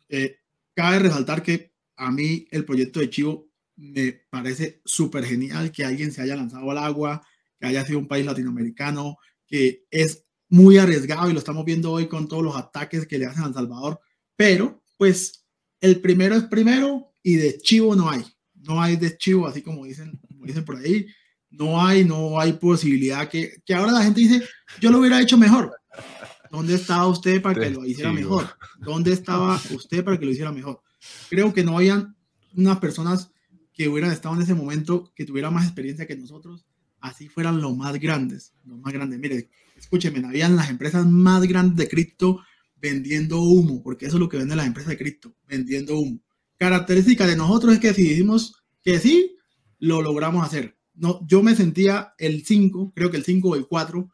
Eh, 0.10 0.39
cabe 0.75 0.99
resaltar 0.99 1.41
que 1.41 1.73
a 1.95 2.11
mí 2.11 2.47
el 2.51 2.65
proyecto 2.65 2.99
de 2.99 3.09
Chivo 3.09 3.49
me 3.77 4.21
parece 4.29 4.81
súper 4.85 5.25
genial 5.25 5.71
que 5.71 5.83
alguien 5.85 6.11
se 6.11 6.21
haya 6.21 6.35
lanzado 6.35 6.69
al 6.69 6.77
agua, 6.77 7.25
que 7.59 7.67
haya 7.67 7.85
sido 7.85 7.99
un 7.99 8.07
país 8.07 8.25
latinoamericano, 8.25 9.17
que 9.47 9.85
es 9.89 10.23
muy 10.49 10.77
arriesgado 10.77 11.29
y 11.29 11.33
lo 11.33 11.39
estamos 11.39 11.65
viendo 11.65 11.91
hoy 11.91 12.07
con 12.07 12.27
todos 12.27 12.43
los 12.43 12.55
ataques 12.55 13.07
que 13.07 13.17
le 13.17 13.25
hacen 13.25 13.43
a 13.43 13.47
El 13.47 13.53
Salvador, 13.53 13.99
pero 14.35 14.83
pues 14.97 15.45
el 15.81 16.01
primero 16.01 16.35
es 16.35 16.43
primero 16.43 17.13
y 17.23 17.35
de 17.35 17.57
chivo 17.57 17.95
no 17.95 18.09
hay. 18.09 18.23
No 18.53 18.81
hay 18.81 18.95
de 18.95 19.17
chivo, 19.17 19.47
así 19.47 19.61
como 19.61 19.85
dicen, 19.85 20.19
como 20.27 20.45
dicen 20.45 20.65
por 20.65 20.77
ahí. 20.77 21.07
No 21.49 21.81
hay, 21.81 22.03
no 22.03 22.39
hay 22.39 22.53
posibilidad 22.53 23.29
que, 23.29 23.61
que 23.65 23.73
ahora 23.73 23.91
la 23.91 24.03
gente 24.03 24.21
dice, 24.21 24.43
yo 24.79 24.91
lo 24.91 24.99
hubiera 24.99 25.21
hecho 25.21 25.38
mejor. 25.38 25.71
¿Dónde 26.56 26.76
estaba 26.76 27.08
usted 27.08 27.41
para 27.41 27.60
que 27.60 27.70
lo 27.70 27.86
hiciera 27.86 28.13
mejor? 28.13 28.48
¿Dónde 28.80 29.12
estaba 29.12 29.62
usted 29.72 30.06
para 30.06 30.18
que 30.18 30.26
lo 30.26 30.32
hiciera 30.32 30.54
mejor? 30.54 30.82
Creo 31.30 31.54
que 31.54 31.65
no 31.65 31.76
habían 31.76 32.15
unas 32.56 32.80
personas 32.80 33.32
que 33.74 33.89
hubieran 33.89 34.12
estado 34.12 34.36
en 34.36 34.41
ese 34.41 34.54
momento, 34.54 35.12
que 35.15 35.26
tuvieran 35.26 35.54
más 35.54 35.65
experiencia 35.65 36.08
que 36.08 36.15
nosotros, 36.15 36.65
así 37.02 37.28
fueran 37.28 37.60
los 37.60 37.76
más 37.76 38.00
grandes, 38.00 38.54
los 38.63 38.80
más 38.80 38.94
grandes. 38.94 39.20
Mire, 39.20 39.50
escúcheme, 39.76 40.26
habían 40.26 40.56
las 40.56 40.70
empresas 40.70 41.06
más 41.06 41.44
grandes 41.44 41.76
de 41.76 41.89
cripto 41.89 42.39
vendiendo 42.78 43.41
humo, 43.41 43.84
porque 43.84 44.06
eso 44.06 44.15
es 44.15 44.22
lo 44.22 44.30
que 44.30 44.38
vende 44.38 44.56
la 44.56 44.65
empresa 44.65 44.91
de 44.91 44.98
cripto, 44.98 45.36
vendiendo 45.46 46.00
humo. 46.00 46.22
Característica 46.58 47.28
de 47.28 47.36
nosotros 47.36 47.74
es 47.74 47.80
que 47.82 47.94
si 47.94 48.08
decimos 48.08 48.63
que 48.82 49.00
sí, 49.00 49.36
lo 49.80 50.02
logramos 50.02 50.46
hacer. 50.46 50.78
No, 50.94 51.20
yo 51.28 51.44
me 51.44 51.54
sentía 51.54 52.13
el 52.18 52.46
5, 52.46 52.94
creo 52.96 53.12
que 53.12 53.18
el 53.18 53.26
5 53.26 53.50
o 53.50 53.56
el 53.56 53.68
4, 53.68 54.10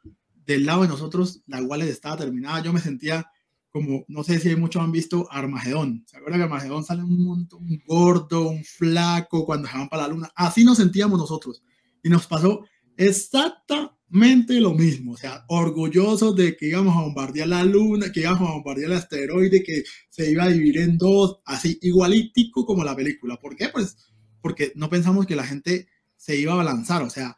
del 0.46 0.66
lado 0.66 0.84
de 0.84 0.88
nosotros, 0.88 1.42
la 1.48 1.62
wallet 1.62 1.90
estaba 1.90 2.18
terminada. 2.18 2.64
Yo 2.64 2.74
me 2.74 2.80
sentía 2.80 3.30
como, 3.70 4.04
no 4.08 4.24
sé 4.24 4.40
si 4.40 4.56
muchos 4.56 4.82
han 4.82 4.92
visto 4.92 5.28
Armagedón. 5.32 6.04
¿Se 6.08 6.18
acuerdan 6.18 6.42
que 6.42 6.46
Armagedón 6.46 6.84
sale 6.84 7.04
un 7.04 7.24
montón, 7.24 7.64
un 7.64 7.82
gordo, 7.86 8.50
un 8.50 8.64
flaco 8.64 9.46
cuando 9.46 9.68
se 9.68 9.78
van 9.78 9.90
para 9.90 10.04
la 10.04 10.10
luna? 10.10 10.32
Así 10.36 10.64
nos 10.64 10.78
sentíamos 10.78 11.18
nosotros. 11.18 11.64
Y 12.04 12.10
nos 12.10 12.28
pasó 12.28 12.66
exacta 12.98 13.98
lo 14.12 14.74
mismo, 14.74 15.14
o 15.14 15.18
sea, 15.18 15.46
orgullosos 15.48 16.36
de 16.36 16.58
que 16.58 16.68
íbamos 16.68 16.96
a 16.98 17.02
bombardear 17.02 17.48
la 17.48 17.64
luna, 17.64 18.12
que 18.12 18.22
íbamos 18.22 18.50
a 18.50 18.54
bombardear 18.54 18.92
el 18.92 18.98
asteroide, 18.98 19.64
que 19.64 19.84
se 20.10 20.30
iba 20.30 20.44
a 20.44 20.50
dividir 20.50 20.80
en 20.80 20.98
dos, 20.98 21.40
así 21.46 21.80
igualítico 21.82 22.66
como 22.66 22.84
la 22.84 22.96
película. 22.96 23.38
¿Por 23.38 23.56
qué? 23.56 23.70
Pues 23.70 23.96
porque 24.42 24.74
no 24.76 24.90
pensamos 24.90 25.26
que 25.26 25.36
la 25.36 25.46
gente 25.46 25.88
se 26.18 26.36
iba 26.38 26.60
a 26.60 26.64
lanzar, 26.64 27.04
o 27.04 27.10
sea, 27.10 27.38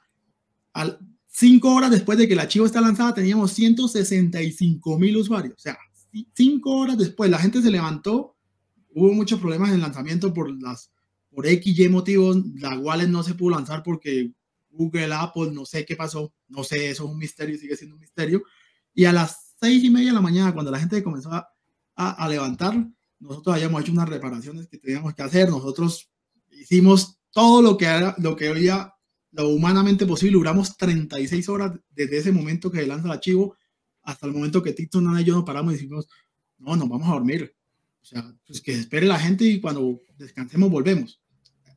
al, 0.74 0.98
cinco 1.34 1.74
horas 1.74 1.92
después 1.92 2.18
de 2.18 2.28
que 2.28 2.36
la 2.36 2.48
Chivo 2.48 2.66
está 2.66 2.80
lanzada 2.80 3.14
teníamos 3.14 3.52
165 3.52 5.00
mil 5.00 5.18
usuarios, 5.18 5.56
o 5.58 5.60
sea, 5.60 5.78
cinco 6.34 6.72
horas 6.78 6.98
después 6.98 7.30
la 7.30 7.40
gente 7.40 7.62
se 7.62 7.72
levantó, 7.72 8.38
hubo 8.90 9.12
muchos 9.14 9.40
problemas 9.40 9.70
en 9.70 9.76
el 9.76 9.82
lanzamiento 9.82 10.34
por 10.34 10.50
las 10.62 10.92
por 11.30 11.48
X 11.48 11.80
y 11.80 11.90
motivos, 11.90 12.38
la 12.56 12.78
wallet 12.78 13.08
no 13.08 13.24
se 13.24 13.34
pudo 13.34 13.56
lanzar 13.56 13.82
porque 13.82 14.32
Google, 14.70 15.14
Apple, 15.14 15.52
no 15.52 15.66
sé 15.66 15.84
qué 15.84 15.96
pasó, 15.96 16.32
no 16.48 16.64
sé, 16.64 16.90
eso 16.90 17.06
es 17.06 17.10
un 17.10 17.18
misterio, 17.18 17.58
sigue 17.58 17.76
siendo 17.76 17.96
un 17.96 18.02
misterio. 18.02 18.44
Y 18.94 19.06
a 19.06 19.14
las 19.14 19.56
seis 19.60 19.84
y 19.84 19.90
media 19.90 20.10
de 20.10 20.14
la 20.14 20.22
mañana, 20.22 20.54
cuando 20.54 20.72
la 20.72 20.80
gente 20.80 21.02
comenzó 21.02 21.32
a, 21.32 21.48
a, 21.96 22.30
levantar, 22.30 22.76
nosotros 23.20 23.56
habíamos 23.56 23.82
hecho 23.82 23.92
unas 23.92 24.10
reparaciones 24.10 24.68
que 24.68 24.78
teníamos 24.78 25.14
que 25.16 25.24
hacer, 25.24 25.50
nosotros 25.50 26.12
hicimos 26.52 27.18
todo 27.32 27.62
lo 27.62 27.78
que 27.78 27.86
era, 27.86 28.16
lo 28.20 28.36
que 28.36 28.50
había, 28.50 28.93
lo 29.34 29.50
humanamente 29.50 30.06
posible, 30.06 30.38
duramos 30.38 30.78
36 30.78 31.50
horas 31.50 31.72
desde 31.92 32.18
ese 32.18 32.32
momento 32.32 32.72
que 32.72 32.80
se 32.80 32.88
lanza 32.88 33.06
el 33.06 33.14
archivo 33.14 33.56
hasta 34.02 34.26
el 34.28 34.34
momento 34.34 34.64
que 34.64 34.74
Tito, 34.74 35.02
Nana 35.02 35.22
y 35.22 35.26
yo 35.26 35.36
nos 35.36 35.44
paramos 35.44 35.74
y 35.74 35.76
decimos, 35.78 36.08
no, 36.58 36.76
nos 36.76 36.90
vamos 36.90 37.08
a 37.08 37.14
dormir. 37.14 37.56
O 38.02 38.06
sea, 38.06 38.36
pues 38.46 38.62
que 38.62 38.74
espere 38.74 39.06
la 39.06 39.20
gente 39.20 39.46
y 39.46 39.62
cuando 39.62 40.02
descansemos 40.18 40.70
volvemos 40.70 41.24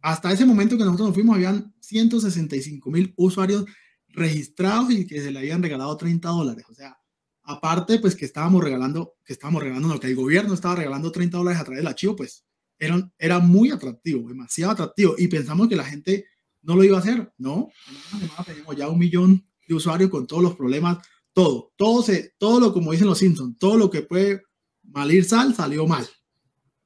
hasta 0.07 0.33
ese 0.33 0.47
momento 0.47 0.79
que 0.79 0.85
nosotros 0.85 1.09
nos 1.09 1.15
fuimos, 1.15 1.35
habían 1.35 1.75
165 1.81 2.91
mil 2.93 3.13
usuarios 3.17 3.65
registrados 4.07 4.93
y 4.93 5.05
que 5.05 5.21
se 5.21 5.33
le 5.33 5.41
habían 5.41 5.61
regalado 5.61 5.97
30 5.97 6.29
dólares. 6.29 6.65
O 6.69 6.75
sea, 6.75 6.97
aparte, 7.43 7.99
pues 7.99 8.15
que 8.15 8.25
estábamos 8.25 8.63
regalando, 8.63 9.17
que 9.25 9.33
estábamos 9.33 9.65
regalando, 9.65 9.89
lo 9.89 9.99
que 9.99 10.07
el 10.07 10.15
gobierno 10.15 10.55
estaba 10.55 10.77
regalando 10.77 11.11
30 11.11 11.37
dólares 11.37 11.61
a 11.61 11.65
través 11.65 11.81
del 11.81 11.89
archivo, 11.89 12.15
pues 12.15 12.45
era, 12.79 13.13
era 13.19 13.41
muy 13.41 13.73
atractivo, 13.73 14.29
demasiado 14.29 14.71
atractivo. 14.71 15.17
Y 15.19 15.27
pensamos 15.27 15.67
que 15.67 15.75
la 15.75 15.85
gente 15.85 16.27
no 16.67 16.77
lo 16.77 16.85
iba 16.85 16.97
a 16.97 17.01
hacer. 17.01 17.33
No, 17.39 17.71
en 17.89 17.97
una 17.97 18.27
semana 18.27 18.45
teníamos 18.45 18.77
ya 18.77 18.89
un 18.89 18.99
millón 18.99 19.47
de 19.67 19.75
usuarios 19.75 20.11
con 20.11 20.27
todos 20.27 20.43
los 20.43 20.57
problemas, 20.57 20.99
todo, 21.33 21.73
todo, 21.77 22.03
se, 22.03 22.35
todo 22.39 22.61
lo 22.61 22.73
como 22.73 22.93
dicen 22.93 23.07
los 23.07 23.19
Simpsons, 23.19 23.59
todo 23.59 23.77
lo 23.77 23.91
que 23.91 24.03
puede 24.03 24.43
mal 24.83 25.11
ir 25.11 25.25
sal, 25.25 25.55
salió 25.55 25.87
mal. 25.87 26.07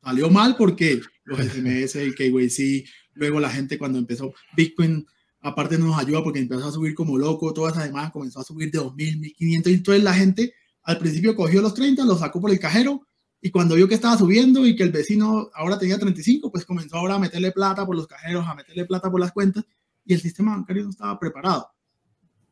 Salió 0.02 0.30
mal 0.30 0.56
porque 0.56 1.00
los 1.24 1.38
SMS, 1.44 1.96
el 1.96 2.14
KYC, 2.14 2.86
Luego 3.14 3.40
la 3.40 3.50
gente 3.50 3.78
cuando 3.78 3.98
empezó 3.98 4.32
Bitcoin, 4.56 5.06
aparte 5.40 5.78
no 5.78 5.86
nos 5.86 5.98
ayuda 5.98 6.22
porque 6.22 6.38
empezó 6.38 6.66
a 6.66 6.72
subir 6.72 6.94
como 6.94 7.18
loco, 7.18 7.52
todas 7.52 7.74
esa 7.74 7.84
demás 7.84 8.10
comenzó 8.12 8.40
a 8.40 8.44
subir 8.44 8.70
de 8.70 8.78
2.000, 8.78 9.36
1.500 9.36 9.70
y 9.70 9.74
entonces 9.74 10.04
la 10.04 10.14
gente 10.14 10.54
al 10.82 10.98
principio 10.98 11.36
cogió 11.36 11.60
los 11.60 11.74
30, 11.74 12.04
los 12.04 12.20
sacó 12.20 12.40
por 12.40 12.50
el 12.50 12.58
cajero 12.58 13.06
y 13.42 13.50
cuando 13.50 13.74
vio 13.74 13.88
que 13.88 13.94
estaba 13.94 14.18
subiendo 14.18 14.66
y 14.66 14.76
que 14.76 14.82
el 14.82 14.92
vecino 14.92 15.50
ahora 15.54 15.78
tenía 15.78 15.98
35, 15.98 16.50
pues 16.50 16.64
comenzó 16.64 16.96
ahora 16.96 17.14
a 17.14 17.18
meterle 17.18 17.52
plata 17.52 17.86
por 17.86 17.96
los 17.96 18.06
cajeros, 18.06 18.46
a 18.46 18.54
meterle 18.54 18.84
plata 18.84 19.10
por 19.10 19.20
las 19.20 19.32
cuentas 19.32 19.64
y 20.04 20.14
el 20.14 20.20
sistema 20.20 20.56
bancario 20.56 20.84
no 20.84 20.90
estaba 20.90 21.18
preparado. 21.18 21.70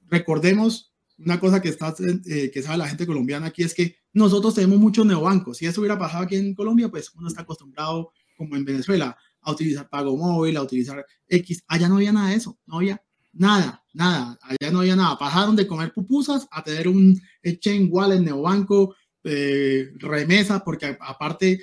Recordemos 0.08 0.92
una 1.18 1.38
cosa 1.40 1.60
que, 1.60 1.68
está, 1.68 1.94
eh, 2.26 2.50
que 2.50 2.62
sabe 2.62 2.78
la 2.78 2.88
gente 2.88 3.06
colombiana 3.06 3.48
aquí 3.48 3.62
es 3.62 3.74
que 3.74 3.96
nosotros 4.12 4.54
tenemos 4.54 4.78
muchos 4.78 5.04
neobancos. 5.04 5.58
Si 5.58 5.66
eso 5.66 5.80
hubiera 5.80 5.98
pasado 5.98 6.24
aquí 6.24 6.36
en 6.36 6.54
Colombia, 6.54 6.88
pues 6.88 7.12
uno 7.14 7.28
está 7.28 7.42
acostumbrado, 7.42 8.12
como 8.36 8.56
en 8.56 8.64
Venezuela, 8.64 9.16
a 9.40 9.52
utilizar 9.52 9.88
pago 9.88 10.16
móvil, 10.16 10.56
a 10.56 10.62
utilizar 10.62 11.04
X. 11.26 11.62
Allá 11.66 11.88
no 11.88 11.96
había 11.96 12.12
nada 12.12 12.30
de 12.30 12.36
eso, 12.36 12.58
no 12.66 12.76
había 12.76 13.02
nada, 13.32 13.84
nada, 13.92 14.38
allá 14.42 14.72
no 14.72 14.80
había 14.80 14.96
nada. 14.96 15.18
Pasaron 15.18 15.56
de 15.56 15.66
comer 15.66 15.92
pupusas 15.92 16.46
a 16.50 16.62
tener 16.62 16.88
un 16.88 17.20
exchange 17.42 17.88
wallet, 17.90 18.20
neobanco, 18.20 18.94
eh, 19.24 19.90
remesas, 19.96 20.62
porque 20.62 20.96
aparte 21.00 21.60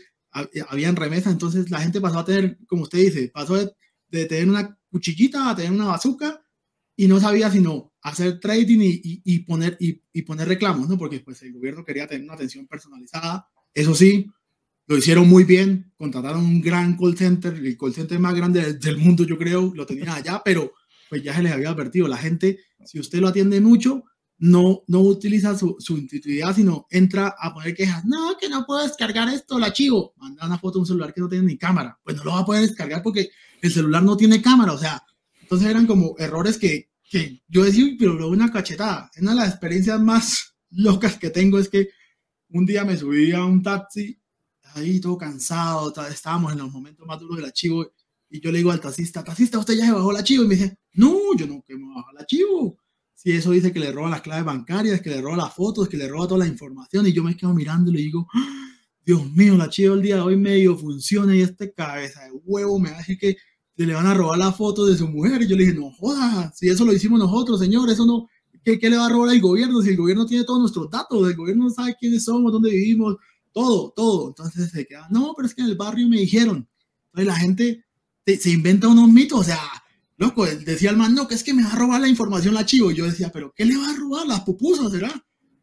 habían 0.68 0.98
remesas, 0.98 1.32
entonces 1.32 1.72
la 1.72 1.80
gente 1.80 2.02
pasó 2.02 2.20
a 2.20 2.26
tener, 2.26 2.58
como 2.68 2.84
usted 2.84 3.00
dice, 3.00 3.32
pasó 3.34 3.56
de, 3.56 3.72
de 4.10 4.26
tener 4.26 4.50
una 4.50 4.78
cuchillita 4.90 5.50
a 5.50 5.56
tener 5.56 5.72
una 5.72 5.86
bazooka 5.86 6.42
y 6.96 7.08
no 7.08 7.20
sabía 7.20 7.50
sino 7.50 7.94
hacer 8.02 8.40
trading 8.40 8.80
y, 8.82 9.22
y, 9.24 9.40
poner, 9.40 9.78
y, 9.80 10.02
y, 10.14 10.22
poner 10.24 10.48
reclamos, 10.48 10.88
¿no? 10.88 10.98
Porque 10.98 11.22
pues 11.22 11.42
el 11.44 11.54
gobierno 11.54 11.84
quería 11.84 12.08
tener 12.08 12.24
una 12.24 12.36
atención 12.36 12.68
personalizada. 12.68 13.48
Eso 13.74 13.96
sí, 13.96 14.28
lo 14.88 14.98
hicieron 14.98 15.28
muy 15.28 15.44
bien, 15.44 15.92
contrataron 15.98 16.46
un 16.46 16.62
gran 16.62 16.96
call 16.98 17.18
center, 17.18 17.54
el 17.54 17.78
call 17.78 17.94
center 17.94 18.20
más 18.20 18.36
grande 18.36 18.74
del 18.74 18.98
mundo, 18.98 19.24
yo 19.24 19.38
creo, 19.38 19.74
lo 19.74 19.86
tenían 19.86 20.10
allá, 20.10 20.42
pero 20.46 20.74
pues 21.10 21.24
ya 21.24 21.36
se 21.36 21.44
les 21.44 21.52
había 21.52 21.70
advertido, 21.70 22.08
la 22.08 22.18
gente, 22.18 22.60
si 22.86 23.00
usted 23.00 23.20
lo 23.20 23.28
atiende 23.28 23.60
mucho, 23.62 24.04
no, 24.38 24.84
no 24.88 25.00
utiliza 25.02 25.58
su, 25.58 25.78
su 25.80 25.98
intuitividad, 25.98 26.56
sino 26.56 26.88
entra 26.90 27.36
a 27.40 27.54
poner 27.54 27.74
quejas. 27.74 28.04
No, 28.06 28.36
que 28.40 28.50
no 28.50 28.66
puedo 28.66 28.84
descargar 28.84 29.30
esto, 29.30 29.58
el 29.58 29.64
archivo. 29.64 30.14
Manda 30.18 30.46
una 30.46 30.60
foto 30.60 30.80
de 30.80 30.82
un 30.82 30.88
celular 30.88 31.14
que 31.14 31.22
no 31.22 31.30
tiene 31.30 31.46
ni 31.46 31.58
cámara. 31.58 31.98
Pues 32.04 32.18
no 32.18 32.24
lo 32.24 32.32
va 32.32 32.40
a 32.40 32.46
poder 32.46 32.68
descargar 32.68 33.02
porque 33.02 33.30
el 33.62 33.72
celular 33.72 34.04
no 34.04 34.18
tiene 34.18 34.42
cámara. 34.42 34.74
O 34.74 34.78
sea, 34.78 35.02
entonces 35.42 35.70
eran 35.70 35.88
como 35.88 36.16
errores 36.18 36.58
que, 36.58 36.90
que 37.10 37.42
yo 37.48 37.64
decía, 37.64 37.86
pero 37.98 38.14
luego 38.14 38.32
una 38.32 38.52
cachetada. 38.52 39.10
Una 39.22 39.32
de 39.32 39.38
las 39.38 39.50
experiencias 39.50 40.00
más 40.02 40.56
locas 40.72 41.18
que 41.18 41.30
tengo 41.30 41.60
es 41.60 41.70
que 41.70 41.90
un 42.50 42.66
día 42.66 42.84
me 42.84 42.98
subí 42.98 43.32
a 43.32 43.44
un 43.44 43.64
taxi, 43.64 44.20
ahí 44.76 45.00
todo 45.00 45.18
cansado, 45.18 45.94
estábamos 46.10 46.54
en 46.54 46.60
los 46.60 46.72
momentos 46.72 47.06
más 47.06 47.20
duros 47.20 47.38
del 47.38 47.46
archivo, 47.46 47.86
y 48.30 48.40
yo 48.40 48.52
le 48.52 48.60
digo 48.60 48.72
al 48.72 48.80
taxista, 48.80 49.24
taxista, 49.24 49.60
usted 49.60 49.76
ya 49.76 49.86
se 49.86 49.92
bajó 49.92 50.12
el 50.12 50.18
archivo, 50.18 50.44
y 50.44 50.48
me 50.48 50.56
dice, 50.56 50.78
no, 50.94 51.36
yo 51.36 51.48
no 51.48 51.64
que 51.66 51.76
me 51.76 51.94
bajo 51.94 52.12
el 52.12 52.18
archivo. 52.18 52.78
Si 53.26 53.32
eso 53.32 53.50
dice 53.50 53.74
que 53.74 53.80
le 53.80 53.92
roba 53.92 54.12
las 54.12 54.22
claves 54.22 54.46
bancarias, 54.46 55.02
que 55.02 55.10
le 55.10 55.20
roba 55.20 55.36
las 55.36 55.52
fotos, 55.52 55.90
que 55.90 55.98
le 55.98 56.08
roba 56.08 56.28
toda 56.28 56.42
la 56.42 56.48
información, 56.48 57.08
y 57.08 57.12
yo 57.12 57.24
me 57.24 57.36
quedo 57.36 57.56
mirando 57.56 57.90
y 57.90 57.96
le 57.96 58.02
digo, 58.04 58.28
Dios 59.04 59.28
mío, 59.32 59.56
el 59.56 59.62
archivo 59.62 59.96
del 59.96 60.04
día 60.04 60.16
de 60.18 60.22
hoy 60.22 60.38
medio 60.38 60.78
funciona 60.78 61.36
y 61.36 61.42
este 61.42 61.74
cabeza 61.74 62.24
de 62.24 62.34
huevo 62.44 62.78
me 62.78 62.92
va 62.92 62.98
a 62.98 63.00
decir 63.00 63.18
que 63.18 63.36
le 63.78 63.96
van 63.96 64.06
a 64.06 64.14
robar 64.14 64.38
la 64.38 64.52
foto 64.52 64.86
de 64.86 64.96
su 64.96 65.08
mujer. 65.08 65.42
Y 65.42 65.48
yo 65.48 65.56
le 65.56 65.66
dije, 65.66 65.76
no 65.76 65.90
jodas, 65.90 66.56
si 66.56 66.70
eso 66.70 66.86
lo 66.86 66.94
hicimos 66.94 67.18
nosotros, 67.18 67.60
señor, 67.60 67.90
eso 67.90 68.06
no, 68.06 68.28
¿qué, 68.64 68.78
¿qué, 68.78 68.92
le 68.92 68.98
va 68.98 69.08
a 69.08 69.10
robar 69.10 69.32
al 69.32 69.42
gobierno? 69.42 69.82
Si 69.82 69.90
el 69.90 69.98
gobierno 69.98 70.28
tiene 70.28 70.44
todos 70.44 70.60
nuestros 70.60 70.92
datos, 70.92 71.28
el 71.28 71.36
gobierno 71.36 71.68
sabe 71.72 71.96
quiénes 72.00 72.26
somos, 72.26 72.52
dónde 72.52 72.70
vivimos, 72.70 73.16
todo, 73.52 73.92
todo. 73.96 74.28
Entonces 74.28 74.70
se 74.70 74.86
queda, 74.86 75.08
no, 75.10 75.34
pero 75.36 75.48
es 75.48 75.56
que 75.56 75.64
en 75.64 75.70
el 75.70 75.76
barrio 75.76 76.08
me 76.08 76.20
dijeron. 76.20 76.70
Entonces 77.06 77.26
la 77.26 77.36
gente 77.38 77.86
se 78.28 78.52
inventa 78.52 78.88
unos 78.88 79.10
mitos, 79.10 79.40
o 79.40 79.44
sea, 79.44 79.60
loco, 80.18 80.46
decía 80.46 80.90
el 80.90 80.98
man, 80.98 81.14
no, 81.14 81.28
que 81.28 81.36
es 81.36 81.44
que 81.44 81.54
me 81.54 81.64
va 81.64 81.74
a 81.74 81.76
robar 81.76 82.02
la 82.02 82.08
información 82.08 82.54
la 82.54 82.66
chivo. 82.66 82.92
Yo 82.92 83.06
decía, 83.06 83.32
pero 83.32 83.54
¿qué 83.56 83.66
le 83.66 83.78
va 83.78 83.90
a 83.90 83.96
robar? 83.96 84.28
Las 84.28 84.42
pupusas, 84.42 84.92
¿será? 84.92 85.12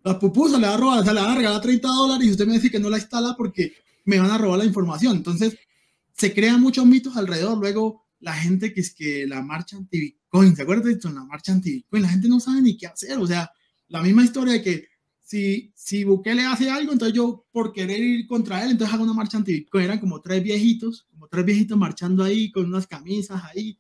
Las 0.05 0.17
pupusas 0.17 0.61
le 0.61 0.67
va 0.67 0.75
a 0.75 0.79
robar, 0.79 1.01
o 1.01 1.05
sea, 1.05 1.13
le 1.13 1.21
va 1.21 1.33
a 1.33 1.37
regalar 1.37 1.61
30 1.61 1.89
dólares 1.89 2.27
y 2.27 2.31
usted 2.31 2.47
me 2.47 2.55
dice 2.55 2.71
que 2.71 2.81
no 2.81 2.91
la 2.91 2.99
instala 2.99 3.35
porque 3.37 3.75
me 4.05 4.19
van 4.19 4.31
a 4.31 4.39
robar 4.39 4.59
la 4.59 4.65
información. 4.65 5.17
Entonces, 5.17 5.57
se 6.15 6.35
crean 6.35 6.61
muchos 6.61 6.85
mitos 6.87 7.17
alrededor. 7.17 7.59
Luego, 7.59 8.03
la 8.23 8.35
gente 8.35 8.73
que 8.73 8.81
es 8.81 8.95
que 8.95 9.27
la 9.27 9.43
marcha 9.43 9.77
anti-Bitcoin, 9.77 10.57
¿se 10.57 10.63
acuerdan 10.63 10.87
de 10.87 10.93
esto? 10.93 11.11
La 11.11 11.25
marcha 11.25 11.53
anti-Bitcoin, 11.53 12.03
la 12.03 12.09
gente 12.09 12.29
no 12.29 12.41
sabe 12.41 12.63
ni 12.63 12.77
qué 12.77 12.87
hacer, 12.87 13.19
o 13.19 13.27
sea, 13.27 13.51
la 13.89 14.01
misma 14.01 14.25
historia 14.25 14.55
de 14.55 14.63
que 14.63 14.87
si, 15.23 15.73
si 15.75 16.05
Bukele 16.05 16.45
hace 16.47 16.71
algo, 16.71 16.93
entonces 16.93 17.17
yo 17.17 17.47
por 17.51 17.73
querer 17.73 18.01
ir 18.01 18.27
contra 18.27 18.63
él, 18.65 18.71
entonces 18.71 18.95
hago 18.95 19.05
una 19.05 19.13
marcha 19.13 19.39
anti-Bitcoin, 19.39 19.85
eran 19.85 19.99
como 19.99 20.21
tres 20.21 20.43
viejitos, 20.43 21.07
como 21.11 21.27
tres 21.27 21.45
viejitos 21.45 21.77
marchando 21.77 22.23
ahí 22.23 22.53
con 22.53 22.67
unas 22.67 22.87
camisas 22.87 23.43
ahí, 23.45 23.79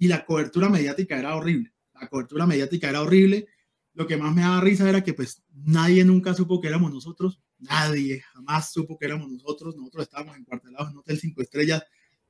y 0.00 0.08
la 0.08 0.24
cobertura 0.24 0.68
mediática 0.68 1.18
era 1.18 1.36
horrible, 1.36 1.72
la 2.00 2.08
cobertura 2.08 2.46
mediática 2.46 2.88
era 2.88 3.02
horrible, 3.02 3.46
lo 3.92 4.06
que 4.06 4.16
más 4.16 4.34
me 4.34 4.40
daba 4.40 4.62
risa 4.62 4.88
era 4.88 5.04
que 5.04 5.12
pues 5.12 5.42
nadie 5.52 6.04
nunca 6.04 6.32
supo 6.34 6.58
que 6.58 6.68
éramos 6.68 6.90
nosotros, 6.90 7.38
nadie 7.58 8.22
jamás 8.32 8.72
supo 8.72 8.98
que 8.98 9.04
éramos 9.04 9.30
nosotros, 9.30 9.76
nosotros 9.76 10.04
estábamos 10.04 10.38
encuartelados 10.38 10.88
en 10.88 10.94
un 10.94 11.00
hotel 11.00 11.20
cinco 11.20 11.42
estrellas, 11.42 11.82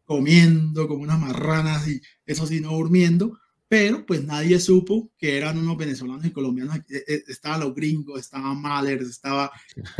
comiendo 0.05 0.89
como 0.89 1.05
unas 1.05 1.21
marranas 1.21 1.87
y 1.87 2.03
eso 2.27 2.45
sí, 2.45 2.61
no 2.61 2.73
durmiendo, 2.73 3.39
pero 3.69 4.05
pues 4.05 4.25
nadie 4.25 4.59
supo 4.59 5.13
que 5.17 5.37
eran 5.37 5.57
unos 5.57 5.77
venezolanos 5.77 6.27
y 6.27 6.33
colombianos. 6.33 6.77
Eh, 6.89 7.05
eh, 7.07 7.23
estaban 7.29 7.61
los 7.61 7.73
gringos, 7.73 8.19
estaba 8.19 8.53
Mahler, 8.53 9.03
estaba 9.03 9.53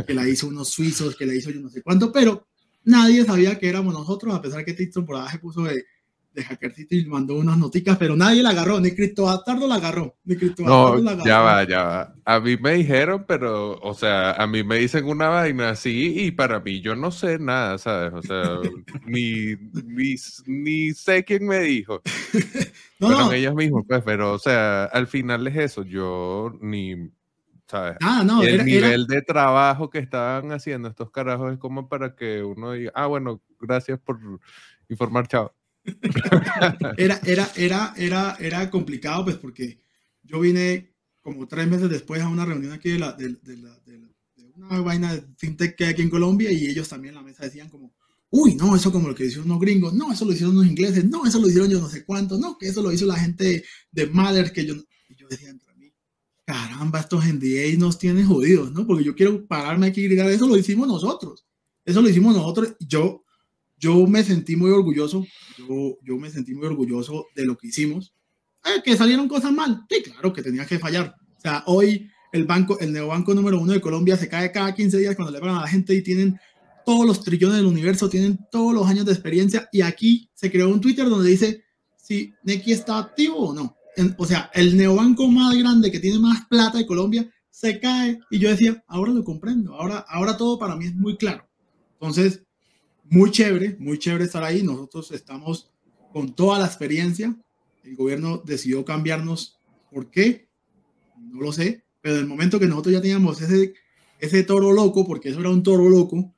que 0.05 0.13
la 0.13 0.27
hizo 0.27 0.49
unos 0.49 0.67
suizos, 0.67 1.15
que 1.15 1.25
la 1.25 1.33
hizo 1.33 1.51
yo 1.51 1.61
no 1.61 1.69
sé 1.69 1.81
cuánto, 1.81 2.11
pero 2.11 2.49
nadie 2.83 3.23
sabía 3.23 3.57
que 3.57 3.69
éramos 3.69 3.93
nosotros, 3.93 4.35
a 4.35 4.41
pesar 4.41 4.65
que 4.65 4.73
por 4.73 5.15
ahí 5.15 5.29
se 5.31 5.39
puso 5.39 5.63
de, 5.63 5.85
de 6.33 6.43
hackercito 6.43 6.95
y 6.95 7.05
mandó 7.05 7.35
unas 7.35 7.57
noticas, 7.57 7.97
pero 7.97 8.15
nadie 8.15 8.41
la 8.41 8.51
agarró, 8.51 8.79
ni 8.79 8.91
Cristo 8.91 9.23
Bastardo 9.23 9.67
la 9.67 9.75
agarró, 9.75 10.15
ni 10.23 10.37
Cristo 10.37 10.63
no, 10.63 10.95
la 10.95 11.11
agarró. 11.11 11.27
Ya 11.27 11.39
va, 11.41 11.63
ya 11.67 11.83
va. 11.83 12.15
A 12.23 12.39
mí 12.39 12.55
me 12.57 12.73
dijeron, 12.73 13.25
pero, 13.27 13.77
o 13.79 13.93
sea, 13.93 14.31
a 14.33 14.47
mí 14.47 14.63
me 14.63 14.77
dicen 14.77 15.05
una 15.05 15.27
vaina 15.27 15.71
así 15.71 16.13
y 16.17 16.31
para 16.31 16.59
mí 16.61 16.81
yo 16.81 16.95
no 16.95 17.11
sé 17.11 17.37
nada, 17.37 17.77
¿sabes? 17.77 18.13
O 18.13 18.21
sea, 18.21 18.59
ni, 19.05 19.55
ni, 19.85 20.15
ni, 20.45 20.93
sé 20.93 21.23
quién 21.25 21.45
me 21.45 21.59
dijo. 21.59 22.01
no, 22.99 23.07
Fueron 23.07 23.33
ellos 23.33 23.55
mismos, 23.55 23.83
pues, 23.87 24.01
pero, 24.05 24.33
o 24.33 24.39
sea, 24.39 24.85
al 24.85 25.07
final 25.07 25.45
es 25.47 25.57
eso, 25.57 25.83
yo 25.83 26.57
ni... 26.61 27.11
¿sabes? 27.67 27.95
Ah, 28.01 28.21
no, 28.25 28.43
el 28.43 28.65
nivel 28.65 29.07
de 29.07 29.21
trabajo 29.21 29.89
que 29.89 29.99
estaban 29.99 30.51
haciendo 30.51 30.89
estos 30.89 31.09
carajos 31.09 31.53
es 31.53 31.57
como 31.57 31.87
para 31.87 32.15
que 32.15 32.43
uno 32.43 32.73
diga, 32.73 32.91
ah, 32.93 33.07
bueno, 33.07 33.41
gracias 33.61 33.97
por 33.97 34.19
informar, 34.89 35.27
chao 35.29 35.53
era, 36.97 37.19
era, 37.25 37.51
era, 37.55 37.93
era, 37.97 38.37
era 38.39 38.69
complicado, 38.69 39.25
pues, 39.25 39.37
porque 39.37 39.81
yo 40.23 40.39
vine 40.39 40.95
como 41.21 41.47
tres 41.47 41.67
meses 41.67 41.89
después 41.89 42.21
a 42.21 42.29
una 42.29 42.45
reunión 42.45 42.73
aquí 42.73 42.89
de, 42.89 42.99
la, 42.99 43.13
de, 43.13 43.29
la, 43.57 43.79
de, 43.85 43.99
una 44.55 44.81
vaina 44.81 45.13
de 45.13 45.25
fintech 45.37 45.75
que 45.75 45.85
hay 45.85 45.91
aquí 45.91 46.01
en 46.01 46.09
Colombia 46.09 46.51
y 46.51 46.67
ellos 46.67 46.89
también 46.89 47.13
en 47.13 47.21
la 47.21 47.25
mesa 47.25 47.43
decían 47.43 47.69
como, 47.69 47.93
uy, 48.29 48.55
no, 48.55 48.75
eso 48.75 48.91
como 48.91 49.07
lo 49.07 49.15
que 49.15 49.25
hicieron 49.25 49.45
unos 49.45 49.59
gringos, 49.59 49.93
no, 49.93 50.11
eso 50.11 50.25
lo 50.25 50.33
hicieron 50.33 50.55
unos 50.55 50.67
ingleses, 50.67 51.05
no, 51.05 51.25
eso 51.25 51.39
lo 51.39 51.47
hicieron 51.47 51.69
yo 51.69 51.79
no 51.79 51.89
sé 51.89 52.05
cuánto, 52.05 52.37
no, 52.37 52.57
que 52.57 52.67
eso 52.67 52.81
lo 52.81 52.91
hizo 52.91 53.05
la 53.05 53.17
gente 53.17 53.63
de 53.91 54.07
Mother, 54.07 54.51
que 54.51 54.65
yo, 54.65 54.75
y 55.09 55.15
yo 55.15 55.27
decía 55.27 55.49
entre 55.49 55.73
mí, 55.75 55.93
caramba, 56.45 56.99
estos 56.99 57.25
NDA 57.25 57.77
nos 57.77 57.97
tienen 57.97 58.25
jodidos, 58.25 58.71
¿no? 58.71 58.85
Porque 58.85 59.03
yo 59.03 59.15
quiero 59.15 59.45
pararme 59.47 59.87
aquí 59.87 60.01
y 60.01 60.05
gritar, 60.05 60.29
eso 60.29 60.47
lo 60.47 60.57
hicimos 60.57 60.87
nosotros, 60.87 61.45
eso 61.83 62.01
lo 62.01 62.09
hicimos 62.09 62.35
nosotros, 62.35 62.75
yo 62.79 63.23
yo 63.81 64.05
me 64.05 64.23
sentí 64.23 64.55
muy 64.55 64.69
orgulloso, 64.69 65.25
yo, 65.57 65.97
yo 66.03 66.17
me 66.17 66.29
sentí 66.29 66.53
muy 66.53 66.67
orgulloso 66.67 67.25
de 67.35 67.45
lo 67.45 67.57
que 67.57 67.67
hicimos. 67.67 68.13
Eh, 68.63 68.81
que 68.83 68.95
salieron 68.95 69.27
cosas 69.27 69.51
mal, 69.51 69.85
sí, 69.89 70.03
claro 70.03 70.31
que 70.31 70.43
tenía 70.43 70.65
que 70.65 70.77
fallar. 70.77 71.15
O 71.35 71.41
sea, 71.41 71.63
hoy 71.65 72.07
el 72.31 72.45
banco, 72.45 72.79
el 72.79 72.93
neobanco 72.93 73.33
número 73.33 73.59
uno 73.59 73.73
de 73.73 73.81
Colombia 73.81 74.15
se 74.15 74.29
cae 74.29 74.51
cada 74.51 74.73
15 74.75 74.99
días 74.99 75.15
cuando 75.15 75.31
le 75.31 75.39
pagan 75.39 75.57
a 75.57 75.61
la 75.61 75.67
gente 75.67 75.95
y 75.95 76.03
tienen 76.03 76.39
todos 76.85 77.07
los 77.07 77.23
trillones 77.23 77.57
del 77.57 77.65
universo, 77.65 78.07
tienen 78.07 78.39
todos 78.51 78.73
los 78.73 78.87
años 78.87 79.05
de 79.05 79.13
experiencia 79.13 79.67
y 79.71 79.81
aquí 79.81 80.29
se 80.35 80.51
creó 80.51 80.69
un 80.69 80.79
Twitter 80.79 81.09
donde 81.09 81.29
dice 81.29 81.63
si 81.97 82.33
Neki 82.43 82.71
está 82.71 82.99
activo 82.99 83.49
o 83.49 83.53
no. 83.53 83.75
o 84.17 84.25
sea, 84.25 84.51
el 84.53 84.77
neobanco 84.77 85.27
más 85.27 85.57
grande 85.57 85.91
que 85.91 85.99
tiene 85.99 86.19
más 86.19 86.45
plata 86.47 86.77
de 86.77 86.85
Colombia 86.85 87.27
se 87.49 87.79
cae 87.79 88.19
y 88.29 88.37
yo 88.37 88.49
decía, 88.49 88.83
ahora 88.87 89.11
lo 89.11 89.23
comprendo, 89.23 89.73
ahora, 89.73 90.05
ahora 90.07 90.37
todo 90.37 90.59
para 90.59 90.75
mí 90.75 90.85
es 90.85 90.95
muy 90.95 91.17
claro. 91.17 91.47
Entonces, 91.93 92.43
muy 93.11 93.29
chévere, 93.29 93.75
muy 93.77 93.99
chévere 93.99 94.23
estar 94.23 94.41
ahí. 94.41 94.63
Nosotros 94.63 95.11
estamos 95.11 95.69
con 96.13 96.33
toda 96.33 96.57
la 96.57 96.65
experiencia. 96.65 97.37
El 97.83 97.95
gobierno 97.97 98.41
decidió 98.43 98.85
cambiarnos. 98.85 99.59
¿Por 99.91 100.09
qué? 100.09 100.47
No 101.17 101.41
lo 101.41 101.51
sé. 101.51 101.83
Pero 101.99 102.15
en 102.15 102.21
el 102.21 102.27
momento 102.27 102.57
que 102.57 102.67
nosotros 102.67 102.93
ya 102.93 103.01
teníamos 103.01 103.41
ese, 103.41 103.73
ese 104.17 104.43
toro 104.43 104.71
loco, 104.71 105.05
porque 105.05 105.29
eso 105.29 105.41
era 105.41 105.49
un 105.49 105.61
toro 105.61 105.89
loco, 105.89 106.33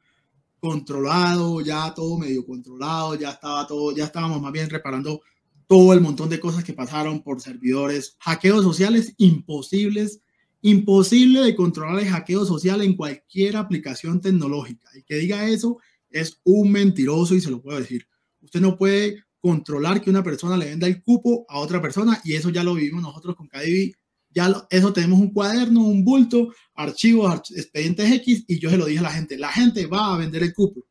controlado, 0.59 1.61
ya 1.61 1.93
todo 1.93 2.17
medio 2.17 2.43
controlado, 2.43 3.15
ya 3.15 3.29
estaba 3.29 3.67
todo, 3.67 3.95
ya 3.95 4.05
estábamos 4.05 4.41
más 4.41 4.51
bien 4.51 4.69
reparando 4.69 5.21
todo 5.67 5.93
el 5.93 6.01
montón 6.01 6.27
de 6.27 6.39
cosas 6.39 6.63
que 6.63 6.73
pasaron 6.73 7.21
por 7.21 7.39
servidores, 7.39 8.17
hackeos 8.19 8.63
sociales 8.63 9.13
imposibles, 9.17 10.21
imposible 10.61 11.41
de 11.41 11.55
controlar 11.55 11.99
el 11.99 12.09
hackeo 12.09 12.45
social 12.45 12.81
en 12.81 12.95
cualquier 12.95 13.57
aplicación 13.57 14.19
tecnológica. 14.21 14.89
Y 14.95 15.03
que 15.03 15.15
diga 15.15 15.47
eso 15.47 15.77
es 16.13 16.39
un 16.43 16.71
mentiroso 16.71 17.35
y 17.35 17.41
se 17.41 17.51
lo 17.51 17.61
puedo 17.61 17.79
decir. 17.79 18.07
Usted 18.41 18.61
no 18.61 18.77
puede 18.77 19.23
controlar 19.39 20.01
que 20.01 20.09
una 20.09 20.23
persona 20.23 20.55
le 20.55 20.67
venda 20.67 20.87
el 20.87 21.03
cupo 21.03 21.45
a 21.49 21.59
otra 21.59 21.81
persona 21.81 22.21
y 22.23 22.33
eso 22.33 22.49
ya 22.49 22.63
lo 22.63 22.75
vivimos 22.75 23.01
nosotros 23.01 23.35
con 23.35 23.47
KDB. 23.47 23.93
Ya 24.29 24.65
eso 24.69 24.93
tenemos 24.93 25.19
un 25.19 25.31
cuaderno, 25.31 25.83
un 25.83 26.03
bulto, 26.03 26.53
archivos, 26.73 27.51
expedientes 27.51 28.11
X 28.11 28.45
y 28.47 28.59
yo 28.59 28.69
se 28.69 28.77
lo 28.77 28.85
dije 28.85 28.99
a 28.99 29.03
la 29.03 29.11
gente, 29.11 29.37
la 29.37 29.51
gente 29.51 29.85
va 29.85 30.13
a 30.13 30.17
vender 30.17 30.43
el 30.43 30.53
cupo. 30.53 30.85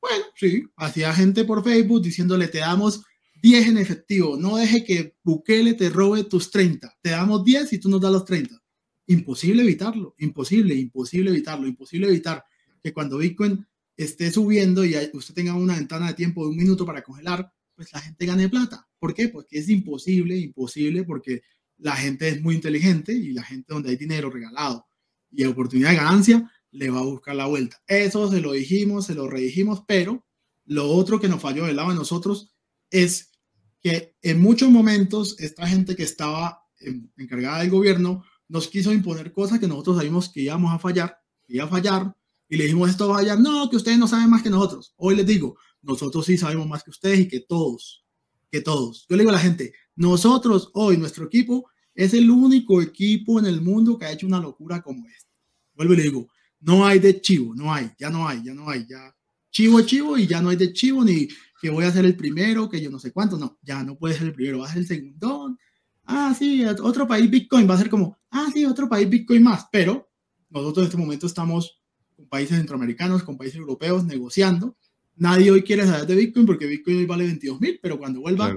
Bueno, 0.00 0.24
sí, 0.34 0.64
hacía 0.76 1.12
gente 1.12 1.44
por 1.44 1.62
Facebook 1.62 2.02
diciéndole 2.02 2.48
te 2.48 2.58
damos 2.58 3.02
10 3.42 3.68
en 3.68 3.78
efectivo, 3.78 4.36
no 4.36 4.56
deje 4.56 4.84
que 4.84 5.16
Bukele 5.22 5.74
te 5.74 5.90
robe 5.90 6.24
tus 6.24 6.50
30, 6.50 6.98
te 7.02 7.10
damos 7.10 7.44
10 7.44 7.72
y 7.72 7.78
tú 7.78 7.88
nos 7.88 8.00
das 8.00 8.12
los 8.12 8.24
30. 8.24 8.56
Imposible 9.06 9.62
evitarlo, 9.62 10.14
imposible, 10.18 10.74
imposible 10.74 11.30
evitarlo, 11.30 11.66
imposible 11.66 12.06
evitar 12.06 12.44
que 12.82 12.92
cuando 12.92 13.18
Bitcoin 13.18 13.66
esté 14.04 14.30
subiendo 14.30 14.84
y 14.84 14.94
usted 15.12 15.34
tenga 15.34 15.54
una 15.54 15.76
ventana 15.76 16.08
de 16.08 16.14
tiempo 16.14 16.44
de 16.44 16.50
un 16.50 16.56
minuto 16.56 16.86
para 16.86 17.02
congelar, 17.02 17.52
pues 17.74 17.92
la 17.92 18.00
gente 18.00 18.26
gane 18.26 18.48
plata. 18.48 18.88
¿Por 18.98 19.14
qué? 19.14 19.28
Porque 19.28 19.58
es 19.58 19.68
imposible, 19.68 20.36
imposible, 20.36 21.04
porque 21.04 21.42
la 21.78 21.96
gente 21.96 22.28
es 22.28 22.42
muy 22.42 22.54
inteligente 22.54 23.12
y 23.12 23.32
la 23.32 23.42
gente 23.42 23.72
donde 23.72 23.90
hay 23.90 23.96
dinero 23.96 24.30
regalado 24.30 24.86
y 25.30 25.44
oportunidad 25.44 25.90
de 25.90 25.96
ganancia, 25.96 26.50
le 26.72 26.90
va 26.90 27.00
a 27.00 27.04
buscar 27.04 27.34
la 27.34 27.46
vuelta. 27.46 27.82
Eso 27.86 28.30
se 28.30 28.40
lo 28.40 28.52
dijimos, 28.52 29.06
se 29.06 29.14
lo 29.14 29.28
redijimos, 29.28 29.82
pero 29.86 30.26
lo 30.64 30.88
otro 30.88 31.20
que 31.20 31.28
nos 31.28 31.40
falló 31.40 31.66
del 31.66 31.76
lado 31.76 31.90
de 31.90 31.96
nosotros 31.96 32.54
es 32.90 33.32
que 33.80 34.16
en 34.22 34.40
muchos 34.40 34.70
momentos 34.70 35.38
esta 35.40 35.66
gente 35.66 35.96
que 35.96 36.02
estaba 36.02 36.62
encargada 37.16 37.60
del 37.60 37.70
gobierno 37.70 38.24
nos 38.48 38.68
quiso 38.68 38.92
imponer 38.92 39.32
cosas 39.32 39.58
que 39.58 39.68
nosotros 39.68 39.96
sabíamos 39.96 40.28
que 40.28 40.42
íbamos 40.42 40.72
a 40.72 40.78
fallar, 40.78 41.18
que 41.46 41.54
iba 41.54 41.64
a 41.64 41.68
fallar, 41.68 42.14
y 42.50 42.56
le 42.56 42.64
dijimos 42.64 42.90
esto 42.90 43.08
va 43.08 43.14
a 43.14 43.18
fallar, 43.20 43.38
no, 43.38 43.70
que 43.70 43.76
ustedes 43.76 43.96
no 43.96 44.08
saben 44.08 44.28
más 44.28 44.42
que 44.42 44.50
nosotros. 44.50 44.92
Hoy 44.96 45.14
les 45.14 45.24
digo, 45.24 45.56
nosotros 45.82 46.26
sí 46.26 46.36
sabemos 46.36 46.66
más 46.66 46.82
que 46.82 46.90
ustedes 46.90 47.20
y 47.20 47.28
que 47.28 47.40
todos, 47.40 48.04
que 48.50 48.60
todos. 48.60 49.06
Yo 49.08 49.16
le 49.16 49.22
digo 49.22 49.30
a 49.30 49.34
la 49.34 49.38
gente, 49.38 49.72
nosotros 49.94 50.70
hoy, 50.74 50.96
nuestro 50.96 51.26
equipo, 51.26 51.70
es 51.94 52.12
el 52.12 52.28
único 52.28 52.82
equipo 52.82 53.38
en 53.38 53.46
el 53.46 53.60
mundo 53.60 53.96
que 53.96 54.06
ha 54.06 54.12
hecho 54.12 54.26
una 54.26 54.40
locura 54.40 54.82
como 54.82 55.06
esta. 55.06 55.30
Vuelvo 55.74 55.94
y 55.94 55.98
le 55.98 56.02
digo, 56.02 56.28
no 56.58 56.84
hay 56.84 56.98
de 56.98 57.20
chivo, 57.20 57.54
no 57.54 57.72
hay, 57.72 57.92
ya 57.96 58.10
no 58.10 58.26
hay, 58.28 58.42
ya 58.42 58.52
no 58.52 58.68
hay, 58.68 58.84
ya 58.88 59.14
chivo 59.52 59.80
chivo 59.82 60.18
y 60.18 60.26
ya 60.26 60.42
no 60.42 60.48
hay 60.48 60.56
de 60.56 60.72
chivo 60.72 61.04
ni 61.04 61.28
que 61.60 61.70
voy 61.70 61.84
a 61.84 61.92
ser 61.92 62.04
el 62.04 62.16
primero, 62.16 62.68
que 62.68 62.80
yo 62.80 62.90
no 62.90 62.98
sé 62.98 63.12
cuánto, 63.12 63.38
no, 63.38 63.58
ya 63.62 63.84
no 63.84 63.96
puede 63.96 64.14
ser 64.14 64.26
el 64.26 64.34
primero, 64.34 64.58
va 64.58 64.66
a 64.66 64.70
ser 64.70 64.78
el 64.78 64.86
segundo. 64.88 65.56
Ah, 66.04 66.34
sí, 66.36 66.64
otro 66.64 67.06
país 67.06 67.30
Bitcoin 67.30 67.70
va 67.70 67.74
a 67.74 67.78
ser 67.78 67.90
como, 67.90 68.18
ah, 68.30 68.48
sí, 68.52 68.64
otro 68.64 68.88
país 68.88 69.08
Bitcoin 69.08 69.42
más, 69.44 69.66
pero 69.70 70.10
nosotros 70.48 70.84
en 70.84 70.88
este 70.88 70.96
momento 70.96 71.26
estamos 71.26 71.79
con 72.20 72.28
países 72.28 72.58
centroamericanos, 72.58 73.22
con 73.22 73.38
países 73.38 73.58
europeos 73.58 74.04
negociando. 74.04 74.76
Nadie 75.16 75.50
hoy 75.50 75.62
quiere 75.62 75.86
saber 75.86 76.06
de 76.06 76.14
Bitcoin 76.14 76.44
porque 76.44 76.66
Bitcoin 76.66 76.98
hoy 76.98 77.06
vale 77.06 77.24
22 77.24 77.60
mil, 77.60 77.80
pero 77.82 77.98
cuando 77.98 78.20
vuelva 78.20 78.54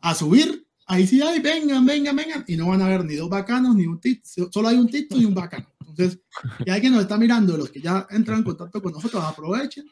a 0.00 0.14
subir, 0.14 0.66
ahí 0.86 1.06
sí 1.06 1.20
hay, 1.20 1.40
vengan, 1.40 1.84
vengan, 1.84 2.14
vengan, 2.14 2.44
y 2.46 2.56
no 2.56 2.68
van 2.68 2.80
a 2.80 2.86
haber 2.86 3.04
ni 3.04 3.14
dos 3.14 3.28
bacanos, 3.28 3.74
ni 3.74 3.86
un 3.86 4.00
tit, 4.00 4.24
solo 4.24 4.68
hay 4.68 4.76
un 4.76 4.88
tito 4.88 5.16
y 5.16 5.24
un 5.24 5.34
bacano. 5.34 5.66
Entonces, 5.80 6.20
si 6.64 6.70
alguien 6.70 6.92
nos 6.92 7.02
está 7.02 7.18
mirando, 7.18 7.56
los 7.56 7.70
que 7.70 7.80
ya 7.80 8.06
entran 8.10 8.38
en 8.38 8.44
contacto 8.44 8.80
con 8.80 8.92
nosotros, 8.92 9.22
aprovechen 9.22 9.84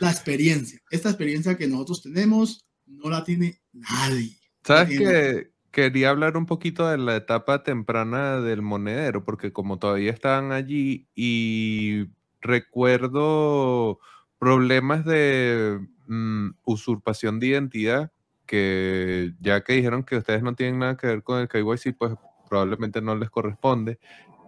la 0.00 0.10
experiencia. 0.10 0.80
Esta 0.90 1.10
experiencia 1.10 1.56
que 1.56 1.68
nosotros 1.68 2.02
tenemos 2.02 2.66
no 2.86 3.08
la 3.08 3.24
tiene 3.24 3.60
nadie. 3.72 4.36
¿Sabes 4.62 4.98
que 4.98 5.52
Quería 5.72 6.10
hablar 6.10 6.36
un 6.36 6.44
poquito 6.44 6.86
de 6.86 6.98
la 6.98 7.16
etapa 7.16 7.62
temprana 7.62 8.42
del 8.42 8.60
monedero, 8.60 9.24
porque 9.24 9.54
como 9.54 9.78
todavía 9.78 10.10
estaban 10.10 10.52
allí 10.52 11.08
y 11.14 12.08
recuerdo 12.42 13.98
problemas 14.38 15.04
de 15.04 15.80
mm, 16.08 16.50
usurpación 16.64 17.40
de 17.40 17.48
identidad, 17.48 18.12
que 18.46 19.32
ya 19.40 19.62
que 19.62 19.74
dijeron 19.74 20.02
que 20.04 20.16
ustedes 20.16 20.42
no 20.42 20.54
tienen 20.54 20.80
nada 20.80 20.96
que 20.96 21.06
ver 21.06 21.22
con 21.22 21.40
el 21.40 21.48
KYC, 21.48 21.96
pues 21.96 22.14
probablemente 22.48 23.00
no 23.00 23.14
les 23.14 23.30
corresponde. 23.30 23.98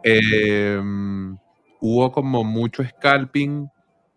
Em, 0.03 1.39
hubo 1.81 2.13
como 2.13 2.45
mucho 2.45 2.85
scalping, 2.85 3.69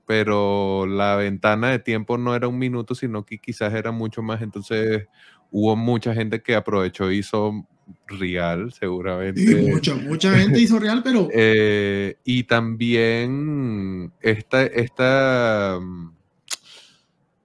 pero 0.06 0.86
la 0.88 1.16
ventana 1.16 1.70
de 1.70 1.80
tiempo 1.80 2.18
no 2.18 2.36
era 2.36 2.48
un 2.48 2.58
minuto, 2.58 2.96
sino 2.96 3.26
que 3.26 3.40
quizás 3.40 3.74
era 3.74 3.92
mucho 3.92 4.22
más. 4.22 4.42
Entonces 4.42 5.08
hubo 5.52 5.76
mucha 5.76 6.14
gente 6.14 6.42
que 6.42 6.56
aprovechó 6.56 7.12
hizo 7.12 7.68
real, 8.08 8.72
seguramente. 8.72 9.56
mucha, 9.70 9.96
mucha 9.96 10.38
gente 10.38 10.60
hizo 10.60 10.80
real, 10.80 11.02
pero... 11.04 11.30
Eh, 11.40 12.18
y 12.24 12.44
también 12.44 14.12
esta, 14.22 14.64
esta 14.64 15.80
mm, 15.82 16.12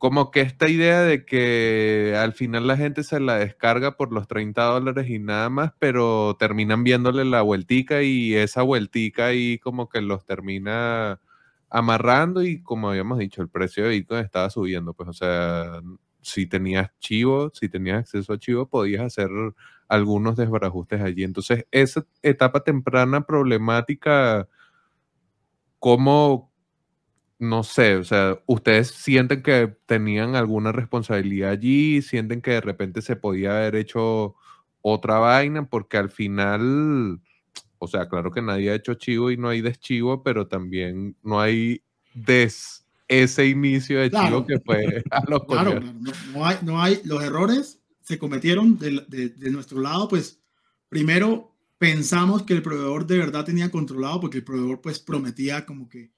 como 0.03 0.33
que 0.33 0.41
esta 0.41 0.69
idea 0.69 1.03
de 1.03 1.25
que 1.25 2.17
al 2.19 2.33
final 2.33 2.67
la 2.67 2.77
gente 2.77 3.05
se 3.05 3.21
la 3.21 3.37
descarga 3.37 3.97
por 3.97 4.13
los 4.13 4.27
30 4.27 4.61
dólares 4.65 5.09
y 5.09 5.21
nada 5.21 5.49
más, 5.49 5.73
pero 5.79 6.37
terminan 6.41 6.83
viéndole 6.83 7.25
la 7.25 7.43
vueltica 7.43 8.03
y 8.03 8.35
esa 8.35 8.63
vueltica 8.63 9.27
ahí 9.27 9.59
como 9.59 9.89
que 9.89 10.01
los 10.01 10.25
termina 10.25 11.21
amarrando 11.71 12.43
y 12.43 12.63
como 12.63 12.91
habíamos 12.91 13.19
dicho, 13.19 13.43
el 13.43 13.49
precio 13.49 13.85
de 13.85 13.91
Bitcoin 13.91 14.25
estaba 14.25 14.51
subiendo, 14.51 14.93
pues 14.93 15.09
o 15.09 15.13
sea, 15.13 15.81
si 16.21 16.47
tenías 16.47 16.91
chivo, 16.99 17.53
si 17.55 17.69
tenías 17.69 18.01
acceso 18.01 18.33
a 18.33 18.39
chivo, 18.39 18.67
podías 18.67 19.03
hacer 19.03 19.31
algunos 19.93 20.37
desbarajustes 20.37 21.03
allí. 21.03 21.23
Entonces, 21.23 21.67
esa 21.71 22.07
etapa 22.23 22.65
temprana 22.65 23.27
problemática, 23.27 24.49
¿cómo, 25.79 26.51
no 27.39 27.63
sé, 27.63 27.97
o 27.97 28.05
sea, 28.05 28.39
ustedes 28.47 28.89
sienten 28.89 29.43
que 29.43 29.77
tenían 29.85 30.35
alguna 30.35 30.73
responsabilidad 30.73 31.51
allí, 31.51 32.01
sienten 32.01 32.41
que 32.41 32.53
de 32.53 32.63
repente 32.63 33.03
se 33.03 33.17
podía 33.17 33.51
haber 33.59 33.77
hecho 33.77 34.35
otra 34.81 35.19
vaina, 35.19 35.69
porque 35.69 35.99
al 35.99 36.09
final, 36.09 37.21
o 37.77 37.87
sea, 37.87 38.09
claro 38.09 38.31
que 38.31 38.41
nadie 38.41 38.71
ha 38.71 38.75
hecho 38.75 38.95
chivo 38.95 39.31
y 39.31 39.37
no 39.37 39.51
hay 39.51 39.61
deschivo, 39.61 40.23
pero 40.23 40.49
también 40.49 41.17
no 41.23 41.39
hay 41.39 41.83
des 42.15 42.87
ese 43.09 43.47
inicio 43.47 44.01
de 44.01 44.11
chivo 44.11 44.47
que 44.47 44.59
fue 44.61 45.05
a 45.11 45.23
los 45.29 45.45
Claro, 45.45 45.81
no, 46.33 46.47
hay, 46.47 46.57
no 46.63 46.81
hay, 46.81 46.99
los 47.05 47.23
errores 47.23 47.82
se 48.13 48.19
cometieron 48.19 48.79
de, 48.79 49.05
de, 49.09 49.29
de 49.31 49.51
nuestro 49.51 49.81
lado, 49.81 50.09
pues 50.09 50.41
primero 50.89 51.57
pensamos 51.79 52.43
que 52.43 52.55
el 52.55 52.63
proveedor 52.63 53.07
de 53.07 53.19
verdad 53.19 53.45
tenía 53.45 53.71
controlado, 53.71 54.21
porque 54.21 54.39
el 54.39 54.45
proveedor 54.45 54.81
pues 54.81 54.99
prometía 54.99 55.65
como 55.65 55.89
que 55.89 56.13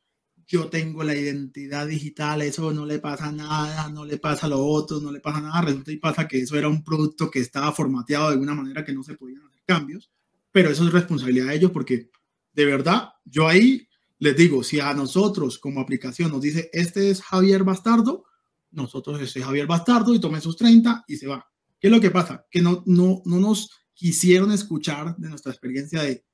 yo 0.46 0.68
tengo 0.68 1.02
la 1.04 1.14
identidad 1.14 1.86
digital, 1.86 2.42
eso 2.42 2.72
no 2.72 2.84
le 2.84 2.98
pasa 2.98 3.32
nada, 3.32 3.88
no 3.88 4.04
le 4.04 4.18
pasa 4.18 4.46
a 4.46 4.50
lo 4.50 4.64
otro, 4.64 5.00
no 5.00 5.10
le 5.12 5.20
pasa 5.20 5.40
nada, 5.40 5.62
resulta 5.62 5.92
y 5.92 5.96
pasa 5.96 6.28
que 6.28 6.40
eso 6.40 6.58
era 6.58 6.68
un 6.68 6.84
producto 6.84 7.30
que 7.30 7.38
estaba 7.38 7.72
formateado 7.72 8.30
de 8.30 8.36
una 8.36 8.54
manera 8.54 8.84
que 8.84 8.92
no 8.92 9.02
se 9.02 9.14
podían 9.14 9.42
hacer 9.46 9.62
cambios, 9.64 10.10
pero 10.52 10.70
eso 10.70 10.84
es 10.84 10.92
responsabilidad 10.92 11.46
de 11.46 11.54
ellos 11.54 11.70
porque 11.70 12.10
de 12.52 12.64
verdad, 12.64 13.10
yo 13.24 13.48
ahí 13.48 13.88
les 14.18 14.36
digo, 14.36 14.62
si 14.62 14.80
a 14.80 14.92
nosotros 14.92 15.58
como 15.58 15.80
aplicación 15.80 16.30
nos 16.30 16.42
dice, 16.42 16.68
este 16.72 17.10
es 17.10 17.22
Javier 17.22 17.64
Bastardo, 17.64 18.24
nosotros 18.70 19.20
ese 19.20 19.38
es 19.38 19.44
Javier 19.44 19.66
Bastardo 19.66 20.14
y 20.14 20.20
tome 20.20 20.40
sus 20.40 20.56
30 20.56 21.04
y 21.08 21.16
se 21.16 21.26
va. 21.26 21.46
¿Qué 21.84 21.88
es 21.88 21.92
lo 21.92 22.00
que 22.00 22.10
pasa? 22.10 22.46
Que 22.50 22.62
no, 22.62 22.82
no, 22.86 23.20
no 23.26 23.38
nos 23.38 23.68
quisieron 23.92 24.50
escuchar 24.52 25.18
de 25.18 25.28
nuestra 25.28 25.52
experiencia 25.52 26.02
de 26.02 26.24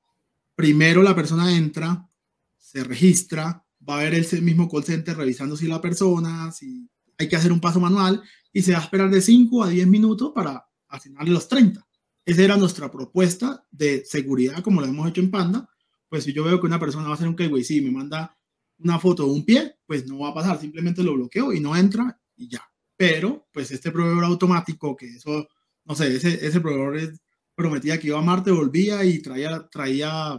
primero 0.55 1.03
la 1.03 1.13
persona 1.13 1.57
entra, 1.57 2.09
se 2.57 2.85
registra, 2.85 3.67
va 3.83 3.95
a 3.95 3.99
haber 3.99 4.15
ese 4.15 4.41
mismo 4.41 4.71
call 4.71 4.85
center 4.85 5.17
revisando 5.17 5.57
si 5.57 5.67
la 5.67 5.81
persona, 5.81 6.53
si 6.53 6.89
hay 7.19 7.29
que 7.29 7.35
hacer 7.35 7.51
un 7.51 7.61
paso 7.61 7.81
manual 7.81 8.23
y 8.53 8.63
se 8.63 8.71
va 8.71 8.79
a 8.79 8.83
esperar 8.83 9.11
de 9.11 9.21
5 9.21 9.65
a 9.65 9.71
10 9.71 9.89
minutos 9.89 10.31
para 10.33 10.65
asignarle 10.87 11.33
los 11.33 11.49
30. 11.49 11.85
Esa 12.25 12.43
era 12.45 12.57
nuestra 12.57 12.89
propuesta 12.89 13.67
de 13.73 14.05
seguridad, 14.05 14.63
como 14.63 14.81
lo 14.81 14.87
hemos 14.87 15.09
hecho 15.09 15.21
en 15.21 15.33
Panda. 15.33 15.69
Pues 16.09 16.23
si 16.23 16.33
yo 16.33 16.45
veo 16.45 16.61
que 16.61 16.67
una 16.67 16.79
persona 16.79 17.07
va 17.07 17.11
a 17.11 17.15
hacer 17.15 17.27
un 17.27 17.35
KYC 17.35 17.71
y 17.73 17.81
me 17.81 17.91
manda 17.91 18.39
una 18.79 19.01
foto 19.01 19.25
de 19.25 19.33
un 19.33 19.45
pie, 19.45 19.79
pues 19.85 20.07
no 20.07 20.21
va 20.21 20.29
a 20.29 20.35
pasar, 20.35 20.61
simplemente 20.61 21.03
lo 21.03 21.15
bloqueo 21.15 21.53
y 21.53 21.59
no 21.59 21.75
entra 21.75 22.21
y 22.37 22.49
ya. 22.49 22.70
Pero, 23.01 23.49
pues 23.51 23.71
este 23.71 23.91
proveedor 23.91 24.25
automático, 24.25 24.95
que 24.95 25.07
eso, 25.07 25.49
no 25.87 25.95
sé, 25.95 26.15
ese, 26.15 26.47
ese 26.47 26.61
proveedor 26.61 27.15
prometía 27.55 27.99
que 27.99 28.09
iba 28.09 28.19
a 28.19 28.23
Marte, 28.23 28.51
volvía 28.51 29.03
y 29.07 29.23
traía, 29.23 29.67
traía 29.71 30.39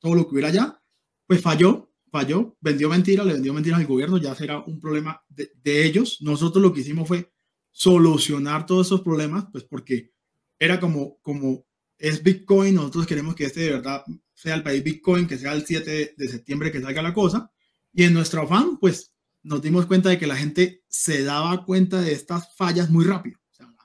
todo 0.00 0.16
lo 0.16 0.26
que 0.26 0.32
hubiera 0.32 0.48
allá, 0.48 0.82
pues 1.26 1.40
falló 1.40 1.92
falló, 2.12 2.56
vendió 2.60 2.90
mentiras, 2.90 3.26
le 3.26 3.32
vendió 3.32 3.54
mentiras 3.54 3.80
al 3.80 3.86
gobierno, 3.86 4.18
ya 4.18 4.34
será 4.34 4.58
un 4.58 4.78
problema 4.78 5.22
de, 5.30 5.84
ellos. 5.84 6.18
Nosotros 6.20 6.62
lo 6.62 6.72
que 6.72 6.80
hicimos 6.80 7.08
fue 7.08 7.32
solucionar 7.70 8.66
todos 8.66 8.88
esos 8.88 9.00
problemas, 9.00 9.46
pues 9.50 9.64
porque 9.64 10.12
era 10.58 10.78
como, 10.78 11.18
como 11.22 11.64
es 11.96 12.22
Bitcoin, 12.22 12.74
nosotros 12.74 13.06
queremos 13.06 13.34
que 13.34 13.44
este 13.44 13.60
de 13.60 13.70
verdad 13.70 14.04
sea 14.34 14.54
el 14.54 14.62
país 14.62 14.84
Bitcoin, 14.84 15.26
que 15.26 15.38
sea 15.38 15.54
el 15.54 15.64
7 15.64 16.14
de 16.16 16.28
septiembre 16.28 16.70
que 16.70 16.82
salga 16.82 17.00
la 17.00 17.14
cosa. 17.14 17.50
Y 17.94 18.04
en 18.04 18.12
nuestro 18.12 18.42
afán, 18.42 18.76
pues 18.78 19.14
nos 19.42 19.62
dimos 19.62 19.86
cuenta 19.86 20.10
de 20.10 20.18
que 20.18 20.26
la 20.26 20.36
gente 20.36 20.81
se 20.92 21.24
daba 21.24 21.64
cuenta 21.64 22.02
de 22.02 22.12
estas 22.12 22.54
fallas 22.54 22.90
muy 22.90 23.06
rápido. 23.06 23.38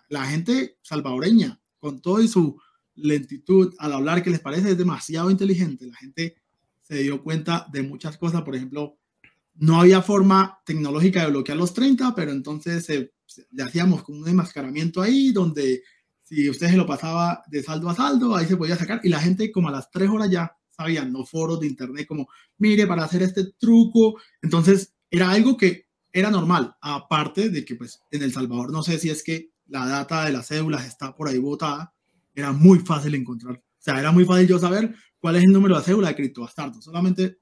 la 0.09 0.25
gente 0.25 0.77
salvadoreña, 0.81 1.59
con 1.79 2.01
toda 2.01 2.25
su 2.27 2.59
lentitud 2.95 3.73
al 3.77 3.93
hablar 3.93 4.23
que 4.23 4.29
les 4.29 4.39
parece 4.39 4.71
es 4.71 4.77
demasiado 4.77 5.31
inteligente, 5.31 5.87
la 5.87 5.95
gente 5.95 6.35
se 6.81 6.99
dio 6.99 7.23
cuenta 7.23 7.67
de 7.71 7.83
muchas 7.83 8.17
cosas. 8.17 8.41
Por 8.41 8.55
ejemplo, 8.55 8.97
no 9.55 9.79
había 9.79 10.01
forma 10.01 10.59
tecnológica 10.65 11.21
de 11.21 11.31
bloquear 11.31 11.57
los 11.57 11.73
30, 11.73 12.13
pero 12.13 12.31
entonces 12.31 12.87
le 13.51 13.63
hacíamos 13.63 14.03
como 14.03 14.19
un 14.19 14.27
enmascaramiento 14.27 15.01
ahí 15.01 15.31
donde 15.31 15.83
si 16.23 16.49
usted 16.49 16.69
se 16.69 16.77
lo 16.77 16.85
pasaba 16.85 17.43
de 17.47 17.63
saldo 17.63 17.89
a 17.89 17.95
saldo, 17.95 18.35
ahí 18.35 18.45
se 18.45 18.57
podía 18.57 18.75
sacar 18.75 18.99
y 19.03 19.09
la 19.09 19.19
gente 19.19 19.51
como 19.51 19.69
a 19.69 19.71
las 19.71 19.89
3 19.91 20.09
horas 20.09 20.29
ya 20.29 20.51
sabían 20.69 21.11
los 21.11 21.29
foros 21.29 21.59
de 21.59 21.67
internet 21.67 22.05
como, 22.05 22.27
mire, 22.57 22.85
para 22.85 23.05
hacer 23.05 23.23
este 23.23 23.53
truco. 23.57 24.19
Entonces 24.41 24.93
era 25.09 25.31
algo 25.31 25.57
que 25.57 25.86
era 26.19 26.31
normal, 26.31 26.75
aparte 26.81 27.49
de 27.49 27.63
que 27.63 27.75
pues 27.75 28.01
en 28.09 28.23
El 28.23 28.33
Salvador 28.33 28.71
no 28.71 28.81
sé 28.81 28.97
si 28.97 29.09
es 29.09 29.21
que 29.21 29.51
la 29.67 29.85
data 29.85 30.25
de 30.25 30.31
las 30.31 30.47
cédulas 30.47 30.85
está 30.87 31.15
por 31.15 31.27
ahí 31.27 31.37
botada, 31.37 31.93
era 32.33 32.51
muy 32.51 32.79
fácil 32.79 33.13
encontrar. 33.13 33.57
O 33.57 33.61
sea, 33.79 33.99
era 33.99 34.11
muy 34.11 34.25
fácil 34.25 34.47
yo 34.47 34.57
saber 34.57 34.95
cuál 35.19 35.35
es 35.35 35.43
el 35.43 35.51
número 35.51 35.77
de 35.77 35.83
cédula 35.83 36.07
de 36.07 36.15
criptobastardo. 36.15 36.81
Solamente 36.81 37.37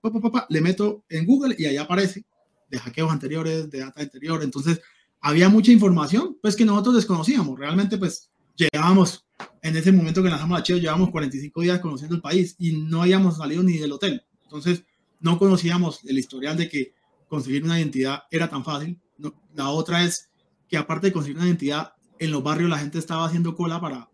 le 0.49 0.61
meto 0.61 1.05
en 1.07 1.25
Google 1.25 1.55
y 1.57 1.65
ahí 1.65 1.77
aparece. 1.77 2.25
de 2.69 2.79
hackeos 2.79 3.11
anteriores, 3.11 3.69
de 3.69 3.79
data 3.79 4.01
anterior. 4.01 4.43
Entonces, 4.43 4.81
había 5.21 5.47
mucha 5.49 5.71
información, 5.71 6.37
pues 6.41 6.55
que 6.55 6.65
nosotros 6.65 6.95
desconocíamos. 6.95 7.57
Realmente, 7.57 7.97
pues, 7.97 8.31
llevábamos, 8.55 9.25
en 9.61 9.77
ese 9.77 9.91
momento 9.91 10.23
que 10.23 10.29
lanzamos 10.29 10.57
la 10.57 10.63
Chivo, 10.63 10.79
llevábamos 10.79 11.11
45 11.11 11.61
días 11.61 11.79
conociendo 11.79 12.15
el 12.15 12.21
país 12.21 12.55
y 12.57 12.73
no 12.73 13.03
habíamos 13.03 13.37
salido 13.37 13.61
ni 13.61 13.77
del 13.77 13.91
hotel. 13.91 14.23
Entonces, 14.43 14.83
no 15.19 15.37
conocíamos 15.37 16.03
el 16.05 16.17
historial 16.17 16.57
de 16.57 16.67
que 16.67 16.94
conseguir 17.27 17.63
una 17.63 17.79
identidad 17.79 18.23
era 18.31 18.49
tan 18.49 18.63
fácil. 18.63 18.99
la 19.53 19.69
otra 19.69 20.03
es 20.03 20.29
que 20.67 20.77
aparte 20.77 21.07
de 21.07 21.13
conseguir 21.13 21.37
una 21.37 21.47
identidad, 21.47 21.93
en 22.19 22.31
los 22.31 22.43
barrios 22.43 22.69
la 22.69 22.77
gente 22.77 22.97
estaba 22.97 23.25
haciendo 23.25 23.55
cola 23.55 23.79
para 23.79 24.09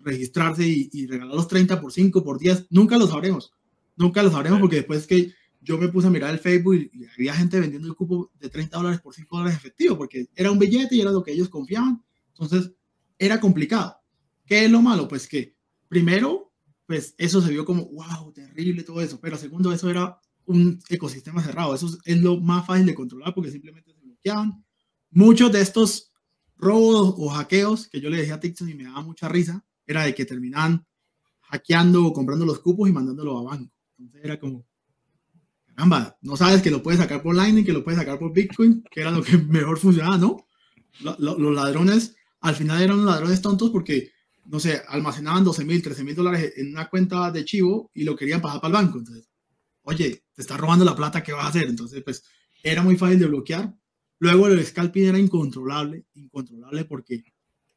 registrarse 0.00 0.66
y, 0.66 1.06
regalar 1.06 1.34
los 1.34 1.48
30 1.48 1.80
por 1.80 1.92
5, 1.92 2.22
por 2.22 2.38
10. 2.38 2.66
Nunca 2.70 2.96
lo 2.96 3.06
sabremos. 3.06 3.52
Nunca 3.96 4.22
lo 4.22 4.30
sabremos 4.30 4.60
porque 4.60 4.76
después 4.76 5.06
que 5.06 5.32
yo 5.60 5.78
me 5.78 5.88
puse 5.88 6.06
a 6.06 6.10
mirar 6.10 6.32
el 6.32 6.38
Facebook 6.38 6.76
y, 6.76 7.04
había 7.06 7.34
gente 7.34 7.58
vendiendo 7.58 7.88
el 7.88 7.94
cupo 7.94 8.30
de 8.38 8.48
30 8.48 8.76
dólares 8.76 9.00
por 9.00 9.14
5 9.14 9.36
dólares 9.36 9.58
efectivo 9.58 9.98
porque 9.98 10.28
era 10.34 10.50
un 10.50 10.58
billete 10.58 10.94
y 10.94 11.00
era 11.00 11.10
lo 11.10 11.22
que 11.22 11.32
ellos 11.32 11.48
confiaban. 11.48 12.04
Entonces, 12.28 12.72
era 13.18 13.40
complicado. 13.40 13.96
¿Qué 14.44 14.64
es 14.64 14.70
lo 14.70 14.80
malo? 14.80 15.08
Pues 15.08 15.26
que 15.26 15.56
primero, 15.88 16.52
pues 16.86 17.14
eso 17.18 17.40
se 17.40 17.50
vio 17.50 17.64
como, 17.64 17.86
wow, 17.86 18.32
terrible 18.32 18.84
todo 18.84 19.00
eso. 19.00 19.18
Pero 19.20 19.36
segundo, 19.36 19.72
eso 19.72 19.90
era 19.90 20.20
un 20.46 20.80
ecosistema 20.88 21.42
cerrado. 21.42 21.74
Eso 21.74 21.96
es 22.04 22.18
lo 22.18 22.40
más 22.40 22.66
fácil 22.66 22.86
de 22.86 22.94
controlar 22.94 23.34
porque 23.34 23.50
simplemente 23.50 23.92
se 23.92 24.00
bloqueaban. 24.00 24.64
Muchos 25.10 25.52
de 25.52 25.60
estos 25.60 26.12
robos 26.56 27.14
o 27.18 27.28
hackeos 27.28 27.88
que 27.88 28.00
yo 28.00 28.10
le 28.10 28.18
decía 28.18 28.34
a 28.34 28.40
TikTok 28.40 28.68
y 28.68 28.74
me 28.74 28.84
daba 28.84 29.02
mucha 29.02 29.28
risa, 29.28 29.64
era 29.86 30.04
de 30.04 30.14
que 30.14 30.24
terminaban 30.24 30.84
hackeando 31.42 32.04
o 32.04 32.12
comprando 32.12 32.44
los 32.44 32.60
cupos 32.60 32.88
y 32.88 32.92
mandándolo 32.92 33.38
a 33.38 33.42
banco. 33.42 33.72
Entonces 33.98 34.24
era 34.24 34.38
como, 34.38 34.66
caramba, 35.66 36.16
no 36.22 36.36
sabes 36.36 36.62
que 36.62 36.70
lo 36.70 36.82
puedes 36.82 37.00
sacar 37.00 37.22
por 37.22 37.34
Lightning, 37.34 37.64
que 37.64 37.72
lo 37.72 37.84
puedes 37.84 37.98
sacar 37.98 38.18
por 38.18 38.32
Bitcoin, 38.32 38.82
que 38.90 39.00
era 39.00 39.10
lo 39.10 39.22
que 39.22 39.36
mejor 39.48 39.78
funcionaba, 39.78 40.18
¿no? 40.18 40.46
Los 41.00 41.54
ladrones, 41.54 42.16
al 42.40 42.54
final 42.54 42.82
eran 42.82 43.04
ladrones 43.04 43.42
tontos 43.42 43.70
porque, 43.70 44.12
no 44.46 44.58
sé, 44.58 44.82
almacenaban 44.88 45.44
12 45.44 45.64
mil, 45.64 45.82
13 45.82 46.04
mil 46.04 46.14
dólares 46.14 46.54
en 46.56 46.68
una 46.68 46.88
cuenta 46.88 47.30
de 47.30 47.44
chivo 47.44 47.90
y 47.92 48.04
lo 48.04 48.16
querían 48.16 48.40
pasar 48.40 48.60
para 48.60 48.78
el 48.78 48.84
banco. 48.84 48.98
Entonces, 48.98 49.28
oye, 49.86 50.24
te 50.34 50.42
está 50.42 50.56
robando 50.56 50.84
la 50.84 50.96
plata, 50.96 51.22
¿qué 51.22 51.32
vas 51.32 51.46
a 51.46 51.48
hacer? 51.48 51.68
Entonces, 51.68 52.02
pues, 52.02 52.24
era 52.62 52.82
muy 52.82 52.96
fácil 52.96 53.18
de 53.18 53.26
bloquear. 53.26 53.74
Luego 54.18 54.48
el 54.48 54.64
scalping 54.64 55.06
era 55.06 55.18
incontrolable, 55.18 56.06
incontrolable 56.14 56.84
porque 56.84 57.24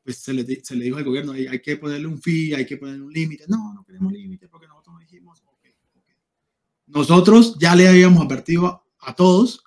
pues 0.03 0.17
se 0.17 0.33
le, 0.33 0.43
se 0.63 0.75
le 0.75 0.85
dijo 0.85 0.97
al 0.97 1.03
gobierno, 1.03 1.33
hay, 1.33 1.47
hay, 1.47 1.61
que 1.61 1.77
ponerle 1.77 2.07
un 2.07 2.19
fee, 2.19 2.55
hay 2.55 2.65
que 2.65 2.77
ponerle 2.77 3.03
un 3.03 3.13
límite. 3.13 3.45
No, 3.47 3.73
no 3.73 3.83
queremos 3.83 4.11
límite 4.11 4.47
porque 4.47 4.67
nosotros 4.67 4.95
no 4.95 4.99
dijimos. 4.99 5.43
Nosotros 6.87 7.55
ya 7.59 7.75
le 7.75 7.87
habíamos 7.87 8.25
advertido 8.25 8.83
a, 8.99 9.15
todos 9.15 9.63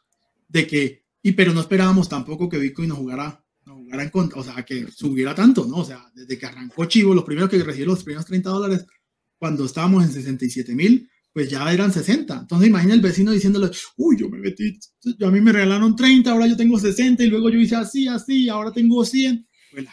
de 0.48 0.66
que, 0.66 1.04
y 1.22 1.32
pero 1.32 1.52
no 1.52 1.60
esperábamos 1.60 2.08
tampoco 2.08 2.48
que 2.48 2.58
Bitcoin 2.58 2.88
nos 2.88 2.98
jugara, 2.98 3.44
nos 3.64 3.76
jugara 3.76 4.02
en 4.02 4.10
contra, 4.10 4.40
o 4.40 4.42
sea, 4.42 4.64
que 4.64 4.90
subiera 4.90 5.32
tanto, 5.32 5.64
¿no? 5.64 5.76
O 5.76 5.84
sea, 5.84 6.10
desde 6.12 6.36
que 6.36 6.46
arrancó 6.46 6.86
Chivo, 6.86 7.14
los 7.14 7.22
primeros 7.22 7.48
que 7.48 7.62
recibieron 7.62 7.94
los 7.94 8.02
primeros 8.02 8.26
30 8.26 8.50
dólares, 8.50 8.86
cuando 9.38 9.64
estábamos 9.64 10.02
en 10.02 10.10
67 10.10 10.74
mil, 10.74 11.08
pues 11.32 11.48
ya 11.48 11.72
eran 11.72 11.92
60. 11.92 12.40
Entonces 12.40 12.68
imagina 12.68 12.94
el 12.94 13.00
vecino 13.00 13.32
diciéndole, 13.32 13.70
uy, 13.96 14.16
yo 14.18 14.28
me 14.28 14.38
metí, 14.38 14.78
a 15.20 15.30
mí 15.30 15.40
me 15.40 15.52
regalaron 15.52 15.96
30, 15.96 16.30
ahora 16.30 16.46
yo 16.46 16.56
tengo 16.56 16.78
60 16.78 17.24
y 17.24 17.28
luego 17.28 17.48
yo 17.50 17.58
hice 17.58 17.76
así, 17.76 18.06
así, 18.06 18.48
ahora 18.48 18.72
tengo 18.72 19.04
100. 19.04 19.46
Pues 19.72 19.86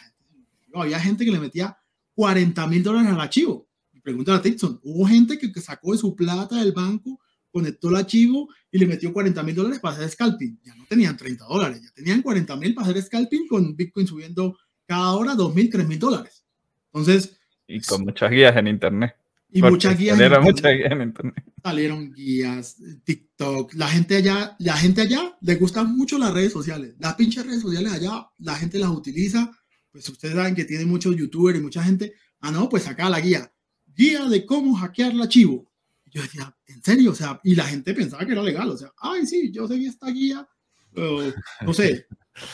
había 0.74 1.00
gente 1.00 1.24
que 1.24 1.32
le 1.32 1.40
metía 1.40 1.76
40 2.14 2.66
mil 2.66 2.82
dólares 2.82 3.10
al 3.10 3.20
archivo. 3.20 3.68
Pregunta 4.02 4.34
a 4.34 4.42
Tixon, 4.42 4.80
hubo 4.82 5.06
gente 5.06 5.38
que, 5.38 5.60
sacó 5.60 5.92
de 5.92 5.98
su 5.98 6.16
plata 6.16 6.56
del 6.56 6.72
banco, 6.72 7.20
conectó 7.50 7.90
el 7.90 7.96
archivo 7.96 8.48
y 8.70 8.78
le 8.78 8.86
metió 8.86 9.12
40 9.12 9.42
mil 9.42 9.54
dólares 9.54 9.78
para 9.78 9.96
hacer 9.96 10.08
scalping. 10.08 10.58
Ya 10.64 10.74
no 10.74 10.86
tenían 10.86 11.16
30 11.16 11.44
dólares, 11.44 11.82
ya 11.82 11.90
tenían 11.94 12.22
40 12.22 12.56
mil 12.56 12.74
para 12.74 12.88
hacer 12.88 13.02
scalping 13.02 13.46
con 13.46 13.76
Bitcoin 13.76 14.06
subiendo 14.06 14.56
cada 14.86 15.12
hora 15.12 15.34
2 15.34 15.54
mil, 15.54 15.70
3 15.70 15.86
mil 15.86 15.98
dólares. 15.98 16.44
Entonces... 16.86 17.38
Y 17.66 17.80
con 17.80 18.02
muchas 18.02 18.30
guías 18.30 18.56
en 18.56 18.66
Internet. 18.68 19.19
Y 19.52 19.62
muchas 19.62 19.98
guías. 19.98 20.16
Salieron 20.16 20.44
muchas 20.44 20.72
guías 20.72 20.92
en 20.92 21.02
internet. 21.02 21.44
Salieron 21.62 22.12
guías, 22.12 22.76
TikTok. 23.04 23.74
La 23.74 23.88
gente 23.88 24.16
allá, 24.16 24.56
la 24.58 24.76
gente 24.76 25.02
allá 25.02 25.36
le 25.40 25.54
gustan 25.56 25.96
mucho 25.96 26.18
las 26.18 26.32
redes 26.32 26.52
sociales. 26.52 26.94
Las 26.98 27.14
pinches 27.14 27.44
redes 27.44 27.62
sociales 27.62 27.92
allá, 27.92 28.28
la 28.38 28.54
gente 28.56 28.78
las 28.78 28.90
utiliza. 28.90 29.50
Pues 29.90 30.08
ustedes 30.08 30.34
saben 30.34 30.54
que 30.54 30.64
tiene 30.64 30.86
muchos 30.86 31.16
youtubers 31.16 31.58
y 31.58 31.62
mucha 31.62 31.82
gente. 31.82 32.14
Ah, 32.40 32.50
no, 32.50 32.68
pues 32.68 32.86
acá 32.86 33.10
la 33.10 33.20
guía. 33.20 33.52
Guía 33.86 34.26
de 34.26 34.46
cómo 34.46 34.74
hackear 34.74 35.14
la 35.14 35.28
chivo. 35.28 35.70
Yo 36.06 36.22
decía, 36.22 36.54
¿en 36.66 36.82
serio? 36.82 37.12
O 37.12 37.14
sea, 37.14 37.40
y 37.44 37.54
la 37.54 37.64
gente 37.64 37.92
pensaba 37.94 38.24
que 38.24 38.32
era 38.32 38.42
legal. 38.42 38.70
O 38.70 38.76
sea, 38.76 38.92
ay, 38.98 39.26
sí, 39.26 39.50
yo 39.52 39.66
seguí 39.66 39.86
esta 39.86 40.08
guía. 40.10 40.48
no 40.94 41.74
sé, 41.74 42.06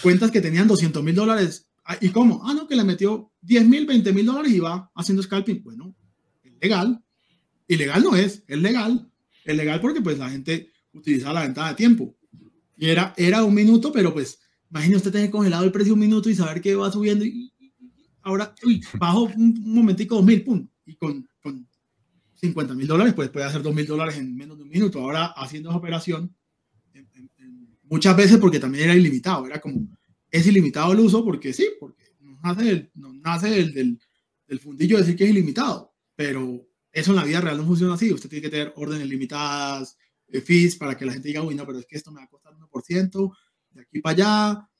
cuentas 0.02 0.30
que 0.30 0.40
tenían 0.40 0.68
200 0.68 1.02
mil 1.02 1.14
dólares. 1.14 1.68
Ah, 1.84 1.96
¿Y 2.00 2.08
cómo? 2.08 2.42
Ah, 2.44 2.52
no, 2.54 2.66
que 2.66 2.74
le 2.74 2.84
metió 2.84 3.32
10 3.42 3.66
mil, 3.66 3.86
20 3.86 4.12
mil 4.12 4.26
dólares 4.26 4.52
y 4.52 4.58
va 4.58 4.90
haciendo 4.94 5.22
scalping. 5.22 5.62
Bueno, 5.62 5.94
legal. 6.60 7.02
Ilegal 7.68 8.02
no 8.02 8.16
es, 8.16 8.42
es 8.46 8.58
legal. 8.58 9.10
Es 9.44 9.56
legal 9.56 9.80
porque 9.80 10.00
pues 10.00 10.18
la 10.18 10.30
gente 10.30 10.70
utilizaba 10.92 11.34
la 11.34 11.42
ventana 11.42 11.70
de 11.70 11.74
tiempo. 11.74 12.16
Y 12.76 12.88
era, 12.88 13.14
era 13.16 13.44
un 13.44 13.54
minuto, 13.54 13.92
pero 13.92 14.12
pues 14.12 14.38
imagine 14.70 14.96
usted 14.96 15.12
tener 15.12 15.30
congelado 15.30 15.64
el 15.64 15.72
precio 15.72 15.94
un 15.94 16.00
minuto 16.00 16.28
y 16.28 16.34
saber 16.34 16.60
que 16.60 16.74
va 16.74 16.90
subiendo 16.90 17.24
y, 17.24 17.52
ahora, 18.22 18.54
uy, 18.64 18.82
bajo 18.98 19.22
un, 19.22 19.54
momentico 19.64 20.16
dos 20.16 20.24
mil, 20.24 20.42
pum, 20.42 20.68
y 20.84 20.96
con, 20.96 21.28
con 21.40 21.66
50 22.34 22.74
mil 22.74 22.86
dólares, 22.86 23.14
pues 23.14 23.30
puede 23.30 23.46
hacer 23.46 23.62
dos 23.62 23.74
mil 23.74 23.86
dólares 23.86 24.16
en 24.18 24.34
menos 24.34 24.56
de 24.58 24.64
un 24.64 24.68
minuto. 24.68 25.00
Ahora 25.00 25.26
haciendo 25.26 25.70
esa 25.70 25.78
operación, 25.78 26.34
muchas 27.84 28.16
veces 28.16 28.38
porque 28.38 28.58
también 28.58 28.84
era 28.84 28.96
ilimitado, 28.96 29.46
era 29.46 29.60
como, 29.60 29.88
es 30.30 30.46
ilimitado 30.46 30.92
el 30.92 31.00
uso 31.00 31.24
porque 31.24 31.52
sí, 31.52 31.68
porque 31.78 32.04
nos 32.20 32.42
nace, 32.42 32.70
el, 32.70 32.90
nos 32.94 33.14
nace 33.14 33.60
el, 33.60 33.72
del, 33.72 33.98
del 34.48 34.60
fundillo 34.60 34.98
decir 34.98 35.16
que 35.16 35.24
es 35.24 35.30
ilimitado 35.30 35.85
pero 36.16 36.66
eso 36.90 37.10
en 37.12 37.16
la 37.16 37.24
vida 37.24 37.40
real 37.40 37.58
no 37.58 37.66
funciona 37.66 37.94
así. 37.94 38.12
Usted 38.12 38.28
tiene 38.30 38.42
que 38.42 38.50
tener 38.50 38.72
órdenes 38.76 39.06
limitadas, 39.06 39.96
eh, 40.28 40.40
fees, 40.40 40.76
para 40.76 40.96
que 40.96 41.04
la 41.04 41.12
gente 41.12 41.28
diga, 41.28 41.42
uy, 41.42 41.54
no, 41.54 41.66
pero 41.66 41.78
es 41.78 41.86
que 41.86 41.96
esto 41.96 42.10
me 42.10 42.20
va 42.20 42.24
a 42.24 42.28
costar 42.28 42.54
1%, 42.54 43.32
de 43.70 43.82
aquí 43.82 44.00
para 44.00 44.12
allá. 44.12 44.70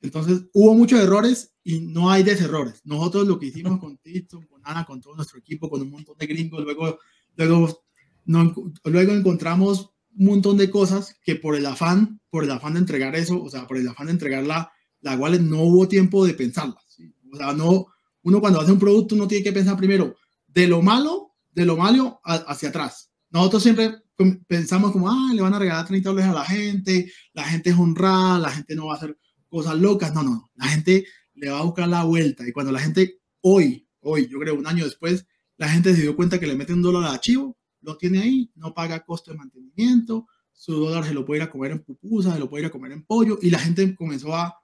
Entonces, 0.00 0.46
hubo 0.52 0.74
muchos 0.74 1.00
errores 1.00 1.54
y 1.62 1.80
no 1.80 2.10
hay 2.10 2.22
deserrores. 2.22 2.80
Nosotros 2.84 3.26
lo 3.26 3.38
que 3.38 3.46
hicimos 3.46 3.78
con 3.78 3.98
Tito, 3.98 4.40
con 4.48 4.60
Ana, 4.64 4.84
con 4.84 5.00
todo 5.00 5.14
nuestro 5.14 5.38
equipo, 5.38 5.68
con 5.68 5.82
un 5.82 5.90
montón 5.90 6.16
de 6.18 6.26
gringos, 6.26 6.64
luego, 6.64 6.98
luego, 7.36 7.84
no, 8.24 8.54
luego 8.84 9.12
encontramos 9.12 9.90
un 10.16 10.26
montón 10.26 10.56
de 10.56 10.70
cosas 10.70 11.18
que 11.22 11.36
por 11.36 11.54
el 11.56 11.66
afán, 11.66 12.20
por 12.30 12.44
el 12.44 12.50
afán 12.50 12.74
de 12.74 12.80
entregar 12.80 13.14
eso, 13.14 13.42
o 13.42 13.50
sea, 13.50 13.66
por 13.66 13.76
el 13.76 13.86
afán 13.88 14.06
de 14.06 14.12
entregar 14.12 14.44
la, 14.44 14.72
la 15.00 15.16
wallet, 15.16 15.40
no 15.40 15.62
hubo 15.62 15.88
tiempo 15.88 16.24
de 16.24 16.34
pensarlas. 16.34 16.98
O 17.32 17.36
sea, 17.36 17.52
no, 17.52 17.86
uno 18.22 18.40
cuando 18.40 18.60
hace 18.60 18.72
un 18.72 18.78
producto 18.78 19.14
no 19.14 19.28
tiene 19.28 19.44
que 19.44 19.52
pensar 19.52 19.76
primero, 19.76 20.16
de 20.56 20.66
lo 20.66 20.80
malo, 20.80 21.34
de 21.52 21.66
lo 21.66 21.76
malo 21.76 22.18
hacia 22.24 22.70
atrás. 22.70 23.10
Nosotros 23.28 23.62
siempre 23.62 23.94
pensamos 24.48 24.90
como, 24.90 25.10
ah, 25.10 25.30
le 25.34 25.42
van 25.42 25.52
a 25.52 25.58
regalar 25.58 25.86
30 25.86 26.08
dólares 26.08 26.30
a 26.30 26.34
la 26.34 26.44
gente, 26.46 27.12
la 27.34 27.44
gente 27.44 27.68
es 27.70 27.76
honrada, 27.76 28.38
la 28.38 28.50
gente 28.50 28.74
no 28.74 28.86
va 28.86 28.94
a 28.94 28.96
hacer 28.96 29.18
cosas 29.50 29.78
locas. 29.78 30.14
No, 30.14 30.22
no, 30.22 30.50
la 30.54 30.68
gente 30.68 31.04
le 31.34 31.50
va 31.50 31.58
a 31.58 31.62
buscar 31.62 31.86
la 31.88 32.04
vuelta. 32.04 32.48
Y 32.48 32.52
cuando 32.52 32.72
la 32.72 32.80
gente 32.80 33.20
hoy, 33.42 33.86
hoy, 34.00 34.28
yo 34.28 34.38
creo 34.38 34.54
un 34.54 34.66
año 34.66 34.84
después, 34.84 35.26
la 35.58 35.68
gente 35.68 35.94
se 35.94 36.00
dio 36.00 36.16
cuenta 36.16 36.40
que 36.40 36.46
le 36.46 36.54
mete 36.54 36.72
un 36.72 36.80
dólar 36.80 37.04
al 37.04 37.16
archivo, 37.16 37.58
lo 37.82 37.98
tiene 37.98 38.20
ahí, 38.22 38.50
no 38.54 38.72
paga 38.72 39.04
costo 39.04 39.32
de 39.32 39.36
mantenimiento, 39.36 40.26
su 40.54 40.72
dólar 40.72 41.04
se 41.04 41.12
lo 41.12 41.26
puede 41.26 41.42
ir 41.42 41.48
a 41.48 41.50
comer 41.50 41.72
en 41.72 41.80
pupusas, 41.80 42.32
se 42.32 42.40
lo 42.40 42.48
puede 42.48 42.62
ir 42.62 42.68
a 42.68 42.70
comer 42.70 42.92
en 42.92 43.04
pollo, 43.04 43.38
y 43.42 43.50
la 43.50 43.58
gente 43.58 43.94
comenzó 43.94 44.34
a, 44.34 44.56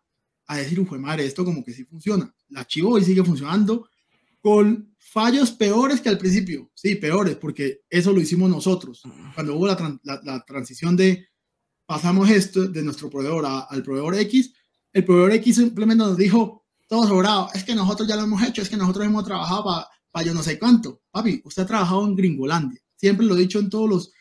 a 0.46 0.56
decir, 0.56 0.80
uy, 0.80 0.98
madre, 0.98 1.26
esto 1.26 1.44
como 1.44 1.62
que 1.62 1.74
sí 1.74 1.84
funciona. 1.84 2.34
El 2.48 2.56
archivo 2.56 2.92
hoy 2.92 3.04
sigue 3.04 3.22
funcionando 3.22 3.90
con 4.42 4.92
fallos 4.98 5.52
peores 5.52 6.00
que 6.00 6.08
al 6.08 6.18
principio, 6.18 6.70
sí, 6.74 6.96
peores, 6.96 7.36
porque 7.36 7.82
eso 7.88 8.12
lo 8.12 8.20
hicimos 8.20 8.50
nosotros. 8.50 9.02
Cuando 9.34 9.56
hubo 9.56 9.68
la, 9.68 10.00
la, 10.02 10.44
transición 10.44 10.96
de 10.96 11.28
pasamos 11.86 12.28
esto 12.28 12.66
de 12.66 12.82
nuestro 12.82 13.08
proveedor 13.08 13.46
al 13.46 13.82
proveedor 13.82 14.16
X, 14.16 14.52
el 14.92 15.04
proveedor 15.04 15.32
X 15.34 15.56
simplemente 15.56 16.02
nos 16.02 16.16
dijo, 16.16 16.66
todo 16.88 17.06
sobrado, 17.06 17.50
es 17.54 17.62
que 17.62 17.74
nosotros 17.74 18.08
ya 18.08 18.16
lo 18.16 18.22
hemos 18.22 18.42
hecho, 18.42 18.62
es 18.62 18.68
que 18.68 18.76
nosotros 18.76 19.06
hemos 19.06 19.24
trabajado 19.24 19.64
para 19.64 19.88
pa 20.10 20.22
yo 20.22 20.34
no 20.34 20.42
sé 20.42 20.58
cuánto. 20.58 21.02
Papi, 21.10 21.40
usted 21.44 21.62
ha 21.62 21.66
trabajado 21.66 22.04
en 22.06 22.16
Gringolandia, 22.16 22.80
siempre 22.96 23.24
lo 23.24 23.36
he 23.36 23.40
dicho 23.40 23.60
en 23.60 23.70
todos 23.70 23.88
los, 23.88 24.12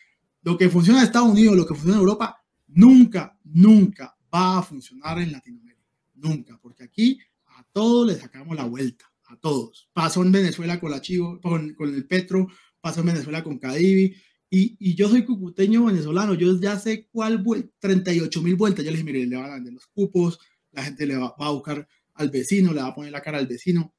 lo 0.43 0.57
que 0.57 0.69
funciona 0.69 0.99
en 0.99 1.05
Estados 1.05 1.30
Unidos, 1.30 1.55
lo 1.55 1.65
que 1.65 1.74
funciona 1.74 1.95
en 1.95 2.01
Europa, 2.01 2.38
nunca, 2.67 3.38
nunca 3.43 4.15
va 4.34 4.59
a 4.59 4.61
funcionar 4.61 5.19
en 5.19 5.32
Latinoamérica, 5.32 5.89
nunca, 6.13 6.59
porque 6.61 6.84
aquí 6.84 7.19
a 7.47 7.63
todos 7.74 8.07
le 8.07 8.19
sacamos 8.19 8.55
la 8.55 8.65
vuelta 8.65 9.11
a 9.32 9.39
todos. 9.39 9.89
Pasó 9.93 10.21
en 10.23 10.32
Venezuela 10.32 10.79
con 10.79 10.91
la 10.91 11.01
Chivo, 11.01 11.39
con, 11.41 11.73
con 11.73 11.93
el 11.93 12.05
Petro, 12.05 12.47
pasó 12.82 13.01
en 13.01 13.07
Venezuela 13.07 13.43
con 13.43 13.57
Cadivi, 13.57 14.15
y, 14.53 14.75
y, 14.79 14.95
yo 14.95 15.07
soy 15.07 15.23
cucuteño 15.23 15.86
venezolano, 15.86 16.34
yo 16.34 16.59
ya 16.59 16.77
sé 16.77 17.07
cuál, 17.09 17.41
38 17.79 18.41
mil 18.41 18.55
vueltas, 18.55 18.84
yo 18.84 18.91
les 18.91 18.99
dije, 18.99 19.13
mire, 19.13 19.25
le 19.25 19.38
van 19.38 19.45
a 19.45 19.49
dar 19.51 19.61
los 19.61 19.88
cupos, 19.88 20.39
la 20.71 20.84
gente 20.84 21.05
le 21.05 21.15
va, 21.15 21.34
a 21.38 21.51
buscar 21.51 21.88
al 22.15 22.29
vecino, 22.29 22.73
le 22.73 22.82
va 22.82 22.88
a 22.88 22.95
poner 22.95 23.13
la 23.13 23.21
cara 23.21 23.38
al 23.38 23.47
vecino. 23.47 23.93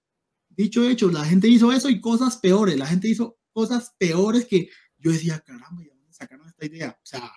Dicho 0.51 0.87
hecho, 0.87 1.11
la 1.11 1.24
gente 1.24 1.49
hizo 1.49 1.72
eso 1.72 1.89
y 1.89 2.03
cosas 2.03 2.37
peores, 2.37 2.76
la 2.76 2.87
gente 2.87 3.09
hizo 3.09 3.39
cosas 3.53 3.95
peores 3.99 4.45
que 4.45 4.68
yo 4.99 5.11
decía, 5.11 5.41
caramba, 5.41 5.83
¿y 5.83 5.89
dónde 5.89 6.12
sacaron 6.12 6.47
esta 6.47 6.66
idea? 6.66 6.99
O 7.03 7.07
sea, 7.07 7.33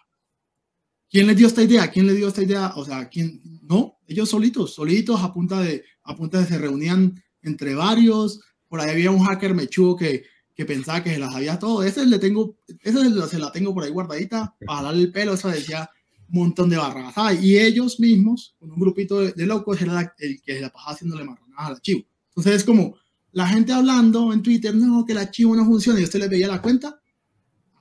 ¿quién 1.09 1.27
les 1.27 1.37
dio 1.37 1.47
esta 1.47 1.63
idea? 1.63 1.89
¿Quién 1.89 2.07
les 2.07 2.17
dio 2.17 2.27
esta 2.27 2.43
idea? 2.43 2.73
O 2.75 2.83
sea, 2.83 3.07
¿quién? 3.07 3.41
No, 3.63 3.97
ellos 4.07 4.29
solitos, 4.29 4.73
solitos 4.73 5.21
a 5.21 5.33
punta 5.33 5.61
de, 5.61 5.85
a 6.03 6.15
punta 6.17 6.39
de 6.39 6.47
se 6.47 6.57
reunían 6.57 7.23
entre 7.45 7.75
varios. 7.75 8.41
Por 8.67 8.79
ahí 8.79 8.89
había 8.89 9.11
un 9.11 9.23
hacker 9.23 9.53
mechudo 9.53 9.95
que, 9.95 10.23
que 10.55 10.65
pensaba 10.65 11.03
que 11.03 11.11
se 11.11 11.19
las 11.19 11.33
sabía 11.33 11.59
todo. 11.59 11.83
Ese 11.83 12.05
le 12.05 12.19
tengo, 12.19 12.57
ese 12.81 13.27
se 13.27 13.39
la 13.39 13.51
tengo 13.51 13.73
por 13.73 13.83
ahí 13.83 13.91
guardadita 13.91 14.55
para 14.65 14.83
darle 14.83 15.03
el 15.03 15.11
pelo. 15.11 15.33
Eso 15.33 15.49
decía 15.49 15.89
un 16.29 16.39
montón 16.39 16.69
de 16.69 16.77
barras. 16.77 17.15
Y 17.41 17.57
ellos 17.57 17.99
mismos, 17.99 18.55
con 18.59 18.71
un 18.71 18.79
grupito 18.79 19.19
de, 19.21 19.45
locos, 19.45 19.81
era 19.81 20.13
el 20.19 20.41
que 20.41 20.55
se 20.55 20.61
la 20.61 20.69
pasaba 20.69 20.93
haciéndole 20.93 21.23
marronadas 21.23 21.67
al 21.67 21.73
archivo. 21.73 22.01
Entonces 22.29 22.55
es 22.55 22.63
como 22.63 22.95
la 23.31 23.47
gente 23.47 23.73
hablando 23.73 24.31
en 24.31 24.41
Twitter, 24.41 24.73
no, 24.73 25.05
que 25.05 25.11
el 25.11 25.17
archivo 25.17 25.55
no 25.55 25.65
funciona, 25.65 25.99
y 25.99 26.03
usted 26.03 26.19
le 26.19 26.29
veía 26.29 26.47
la 26.47 26.61
cuenta, 26.61 27.01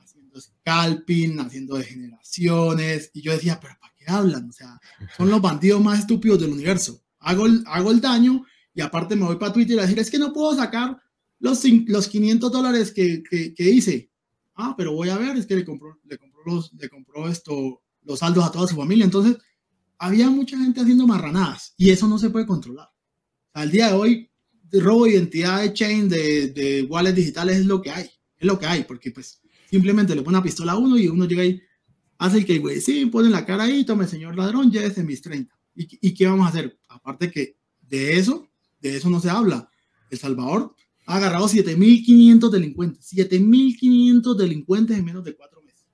haciendo 0.01 0.41
scalping, 0.41 1.39
haciendo 1.39 1.77
degeneraciones, 1.77 3.11
y 3.15 3.23
yo 3.23 3.33
decía, 3.33 3.61
pero 3.61 3.77
¿para 3.81 3.95
qué 3.97 4.05
hablan? 4.09 4.49
O 4.49 4.53
sea, 4.53 4.81
son 5.17 5.31
los 5.31 5.41
bandidos 5.41 5.81
más 5.81 6.01
estúpidos 6.01 6.41
del 6.41 6.53
universo. 6.53 7.01
Hago 7.21 7.47
el, 7.47 7.63
hago 7.67 7.93
el 7.93 8.01
daño 8.01 8.45
y 8.75 8.81
aparte 8.81 9.17
me 9.17 9.25
voy 9.25 9.37
para 9.37 9.53
Twitter 9.53 9.79
a 9.79 9.83
decir, 9.83 9.99
es 9.99 10.11
que 10.11 10.19
no 10.19 10.33
puedo 10.33 10.55
sacar 10.57 10.99
los, 11.39 11.63
los 11.87 12.09
500 12.09 12.51
dólares 12.51 12.93
que, 12.93 13.23
que, 13.23 13.55
que 13.55 13.71
hice. 13.71 14.11
Ah, 14.55 14.75
pero 14.77 14.93
voy 14.93 15.09
a 15.09 15.19
ver, 15.19 15.37
es 15.37 15.47
que 15.47 15.57
le 15.57 15.65
compró, 15.65 16.01
le 16.05 16.19
compró, 16.19 16.43
los, 16.45 16.73
le 16.73 16.89
compró 16.89 17.29
esto, 17.29 17.83
los 18.03 18.19
saldos 18.19 18.45
a 18.45 18.53
toda 18.53 18.67
su 18.67 18.77
familia. 18.77 19.05
Entonces, 19.05 19.37
había 19.99 20.29
mucha 20.29 20.59
gente 20.59 20.81
haciendo 20.81 21.07
marranadas 21.07 21.75
y 21.77 21.91
eso 21.91 22.09
no 22.09 22.19
se 22.19 22.31
puede 22.31 22.47
controlar. 22.47 22.89
Al 23.53 23.71
día 23.71 23.89
de 23.89 23.95
hoy, 23.95 24.31
robo 24.73 25.05
de 25.05 25.13
identidad 25.13 25.63
de 25.63 25.73
chain, 25.73 26.09
de, 26.09 26.49
de 26.49 26.83
wallets 26.83 27.17
digitales 27.17 27.59
es 27.59 27.67
lo 27.67 27.81
que 27.81 27.91
hay. 27.91 28.11
Es 28.37 28.47
lo 28.47 28.59
que 28.59 28.67
hay, 28.67 28.85
porque 28.85 29.13
pues 29.13 29.41
simplemente 29.71 30.15
le 30.15 30.23
pone 30.23 30.37
una 30.37 30.45
pistola 30.45 30.73
a 30.73 30.79
uno 30.79 30.99
y 30.99 31.09
uno 31.09 31.27
llega 31.27 31.43
ahí, 31.43 31.61
hace 32.19 32.39
el 32.39 32.47
que, 32.47 32.59
güey, 32.59 32.81
sí, 32.81 33.07
pone 33.07 33.31
la 33.31 33.45
cara 33.47 33.65
ahí, 33.65 33.85
tome 33.85 34.07
señor 34.07 34.37
ladrón, 34.37 34.71
ya 34.71 34.83
mis 35.03 35.23
30. 35.23 35.55
¿Y, 35.77 36.09
¿Y 36.09 36.15
qué 36.15 36.27
vamos 36.27 36.47
a 36.47 36.51
hacer? 36.51 36.79
Aparte 36.89 37.31
que 37.31 37.57
de 37.81 38.19
eso, 38.19 38.49
de 38.91 38.99
eso 38.99 39.11
no 39.11 39.21
se 39.21 39.31
habla. 39.31 39.69
El 40.11 40.19
Salvador 40.19 40.75
ha 41.07 41.17
agarrado 41.17 41.49
7.500 41.49 42.51
delincuentes, 42.51 43.13
7.500 43.13 44.37
delincuentes 44.37 44.99
en 44.99 45.05
menos 45.05 45.25
de 45.25 45.35
cuatro 45.35 45.63
meses. 45.63 45.87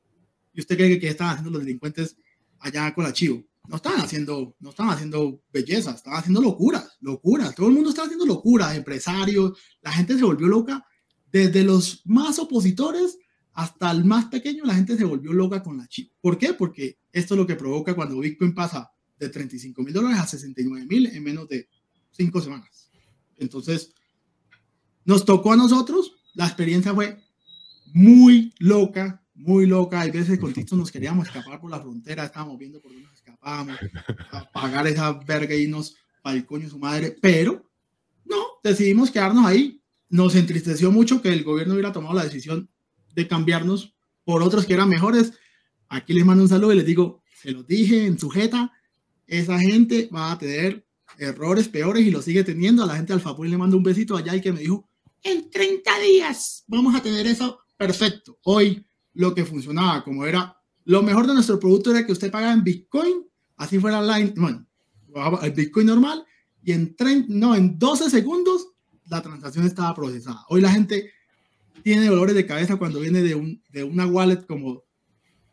¿Y 0.52 0.60
usted 0.60 0.76
cree 0.76 0.98
que 0.98 1.08
están 1.08 1.28
haciendo 1.28 1.50
los 1.50 1.60
delincuentes 1.60 2.16
allá 2.58 2.92
con 2.94 3.04
la 3.04 3.12
Chivo? 3.12 3.44
No 3.68 3.76
están 3.76 4.00
haciendo, 4.00 4.56
no 4.58 4.70
están 4.70 4.88
haciendo 4.88 5.42
bellezas, 5.52 5.96
están 5.96 6.14
haciendo 6.14 6.40
locuras, 6.40 6.96
locuras. 7.00 7.54
Todo 7.54 7.68
el 7.68 7.74
mundo 7.74 7.90
está 7.90 8.02
haciendo 8.02 8.26
locuras, 8.26 8.76
empresarios, 8.76 9.58
la 9.82 9.92
gente 9.92 10.16
se 10.16 10.24
volvió 10.24 10.48
loca. 10.48 10.84
Desde 11.30 11.62
los 11.62 12.02
más 12.06 12.40
opositores 12.40 13.18
hasta 13.52 13.90
el 13.92 14.04
más 14.04 14.26
pequeño, 14.26 14.64
la 14.64 14.74
gente 14.74 14.96
se 14.96 15.04
volvió 15.04 15.32
loca 15.32 15.62
con 15.62 15.78
la 15.78 15.86
Chivo. 15.86 16.10
¿Por 16.20 16.38
qué? 16.38 16.54
Porque 16.54 16.98
esto 17.12 17.34
es 17.34 17.38
lo 17.38 17.46
que 17.46 17.54
provoca 17.54 17.94
cuando 17.94 18.18
Bitcoin 18.18 18.52
pasa 18.52 18.90
de 19.16 19.28
35 19.28 19.82
mil 19.82 19.92
dólares 19.92 20.18
a 20.18 20.26
69 20.26 20.86
mil 20.86 21.06
en 21.06 21.22
menos 21.22 21.46
de 21.46 21.68
cinco 22.20 22.40
semanas. 22.42 22.90
Entonces, 23.38 23.94
nos 25.06 25.24
tocó 25.24 25.54
a 25.54 25.56
nosotros, 25.56 26.12
la 26.34 26.46
experiencia 26.46 26.92
fue 26.92 27.18
muy 27.94 28.52
loca, 28.58 29.24
muy 29.34 29.64
loca. 29.64 30.02
Hay 30.02 30.10
veces 30.10 30.38
con 30.38 30.52
Tito 30.52 30.76
nos 30.76 30.92
queríamos 30.92 31.26
escapar 31.26 31.58
por 31.58 31.70
la 31.70 31.80
frontera, 31.80 32.26
estábamos 32.26 32.58
viendo 32.58 32.78
por 32.82 32.92
dónde 32.92 33.06
nos 33.06 33.14
escapábamos, 33.14 33.78
a 34.32 34.52
pagar 34.52 34.86
esa 34.86 35.12
verga 35.12 35.54
y 35.54 35.66
nos 35.66 35.96
para 36.22 36.36
el 36.36 36.44
coño 36.44 36.68
su 36.68 36.78
madre, 36.78 37.16
pero 37.22 37.66
no, 38.26 38.36
decidimos 38.62 39.10
quedarnos 39.10 39.46
ahí. 39.46 39.82
Nos 40.10 40.34
entristeció 40.34 40.92
mucho 40.92 41.22
que 41.22 41.30
el 41.30 41.42
gobierno 41.42 41.72
hubiera 41.72 41.92
tomado 41.92 42.14
la 42.14 42.24
decisión 42.24 42.68
de 43.14 43.26
cambiarnos 43.26 43.94
por 44.24 44.42
otros 44.42 44.66
que 44.66 44.74
eran 44.74 44.90
mejores. 44.90 45.32
Aquí 45.88 46.12
les 46.12 46.26
mando 46.26 46.42
un 46.42 46.50
saludo 46.50 46.74
y 46.74 46.76
les 46.76 46.84
digo, 46.84 47.22
se 47.34 47.52
los 47.52 47.66
dije 47.66 48.04
en 48.04 48.18
sujeta, 48.18 48.72
esa 49.26 49.58
gente 49.58 50.10
va 50.14 50.32
a 50.32 50.38
tener 50.38 50.84
errores 51.20 51.68
peores 51.68 52.06
y 52.06 52.10
lo 52.10 52.22
sigue 52.22 52.44
teniendo. 52.44 52.82
A 52.82 52.86
la 52.86 52.96
gente 52.96 53.12
de 53.12 53.18
Alfapoy 53.18 53.48
le 53.48 53.58
mando 53.58 53.76
un 53.76 53.82
besito 53.82 54.16
allá 54.16 54.34
y 54.34 54.40
que 54.40 54.52
me 54.52 54.60
dijo, 54.60 54.88
en 55.22 55.50
30 55.50 55.98
días 56.00 56.64
vamos 56.66 56.94
a 56.94 57.02
tener 57.02 57.26
eso 57.26 57.60
perfecto. 57.76 58.38
Hoy 58.44 58.84
lo 59.14 59.34
que 59.34 59.44
funcionaba 59.44 60.02
como 60.02 60.24
era 60.24 60.56
lo 60.84 61.02
mejor 61.02 61.26
de 61.26 61.34
nuestro 61.34 61.60
producto 61.60 61.90
era 61.90 62.06
que 62.06 62.12
usted 62.12 62.30
pagaba 62.30 62.52
en 62.52 62.64
Bitcoin, 62.64 63.26
así 63.56 63.78
fuera 63.78 64.02
line, 64.02 64.32
bueno, 64.36 64.66
el 65.42 65.52
Bitcoin 65.52 65.86
normal 65.86 66.24
y 66.62 66.72
en 66.72 66.96
30, 66.96 67.28
no, 67.34 67.54
en 67.54 67.78
12 67.78 68.10
segundos 68.10 68.68
la 69.06 69.20
transacción 69.20 69.66
estaba 69.66 69.94
procesada. 69.94 70.44
Hoy 70.48 70.60
la 70.60 70.72
gente 70.72 71.10
tiene 71.82 72.06
dolores 72.06 72.34
de 72.34 72.46
cabeza 72.46 72.76
cuando 72.76 73.00
viene 73.00 73.22
de, 73.22 73.34
un, 73.34 73.62
de 73.70 73.84
una 73.84 74.06
wallet 74.06 74.46
como 74.46 74.84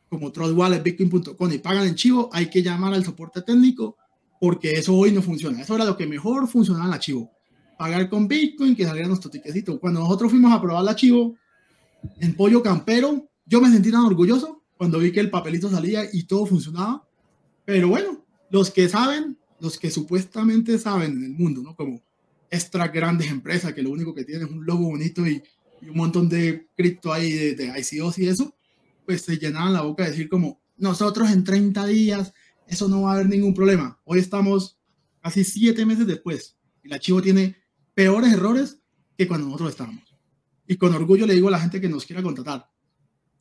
como 0.09 0.31
Trust 0.31 0.55
Wallet, 0.55 0.81
Bitcoin.com 0.81 1.51
y 1.51 1.57
pagan 1.57 1.85
en 1.85 1.95
chivo, 1.95 2.29
hay 2.31 2.49
que 2.49 2.63
llamar 2.63 2.93
al 2.93 3.03
soporte 3.03 3.41
técnico 3.41 3.97
porque 4.39 4.73
eso 4.73 4.93
hoy 4.93 5.11
no 5.11 5.21
funciona. 5.21 5.61
Eso 5.61 5.75
era 5.75 5.85
lo 5.85 5.97
que 5.97 6.07
mejor 6.07 6.47
funcionaba 6.47 6.87
en 6.87 6.93
archivo. 6.93 7.31
Pagar 7.77 8.09
con 8.09 8.27
Bitcoin, 8.27 8.75
que 8.75 8.85
saliera 8.85 9.07
nuestro 9.07 9.29
tiquecito. 9.29 9.79
Cuando 9.79 9.99
nosotros 9.99 10.31
fuimos 10.31 10.51
a 10.51 10.61
probar 10.61 10.83
el 10.83 10.89
archivo 10.89 11.35
en 12.19 12.35
Pollo 12.35 12.61
Campero, 12.61 13.27
yo 13.45 13.61
me 13.61 13.71
sentí 13.71 13.91
tan 13.91 14.05
orgulloso 14.05 14.63
cuando 14.77 14.99
vi 14.99 15.11
que 15.11 15.19
el 15.19 15.29
papelito 15.29 15.69
salía 15.69 16.03
y 16.11 16.23
todo 16.23 16.45
funcionaba. 16.45 17.07
Pero 17.65 17.89
bueno, 17.89 18.25
los 18.49 18.71
que 18.71 18.87
saben, 18.89 19.37
los 19.59 19.77
que 19.77 19.91
supuestamente 19.91 20.77
saben 20.77 21.17
en 21.17 21.23
el 21.23 21.31
mundo, 21.31 21.61
¿no? 21.61 21.75
Como 21.75 22.01
extra 22.49 22.87
grandes 22.87 23.29
empresas 23.29 23.73
que 23.73 23.81
lo 23.81 23.91
único 23.91 24.13
que 24.13 24.23
tienen 24.23 24.47
es 24.47 24.53
un 24.53 24.65
logo 24.65 24.89
bonito 24.89 25.27
y, 25.27 25.41
un 25.81 25.95
montón 25.95 26.27
de 26.27 26.67
cripto 26.75 27.13
ahí, 27.13 27.31
de, 27.31 27.55
de 27.55 27.73
ICOs 27.79 28.17
y 28.17 28.27
eso, 28.27 28.55
pues 29.05 29.21
se 29.21 29.37
llenaban 29.37 29.73
la 29.73 29.81
boca 29.81 30.03
de 30.03 30.09
decir 30.09 30.27
como, 30.27 30.59
nosotros 30.77 31.29
en 31.29 31.43
30 31.43 31.85
días 31.85 32.33
eso 32.67 32.87
no 32.87 33.03
va 33.03 33.11
a 33.11 33.15
haber 33.15 33.29
ningún 33.29 33.53
problema. 33.53 33.99
Hoy 34.03 34.19
estamos 34.19 34.79
casi 35.21 35.43
siete 35.43 35.85
meses 35.85 36.05
después 36.05 36.57
y 36.83 36.89
la 36.89 36.99
Chivo 36.99 37.21
tiene 37.21 37.55
peores 37.93 38.33
errores 38.33 38.81
que 39.17 39.27
cuando 39.27 39.47
nosotros 39.47 39.71
estábamos. 39.71 40.03
Y 40.67 40.75
con 40.75 40.93
orgullo 40.93 41.25
le 41.25 41.33
digo 41.33 41.47
a 41.47 41.51
la 41.51 41.59
gente 41.59 41.81
que 41.81 41.89
nos 41.89 42.05
quiera 42.05 42.21
contratar, 42.21 42.69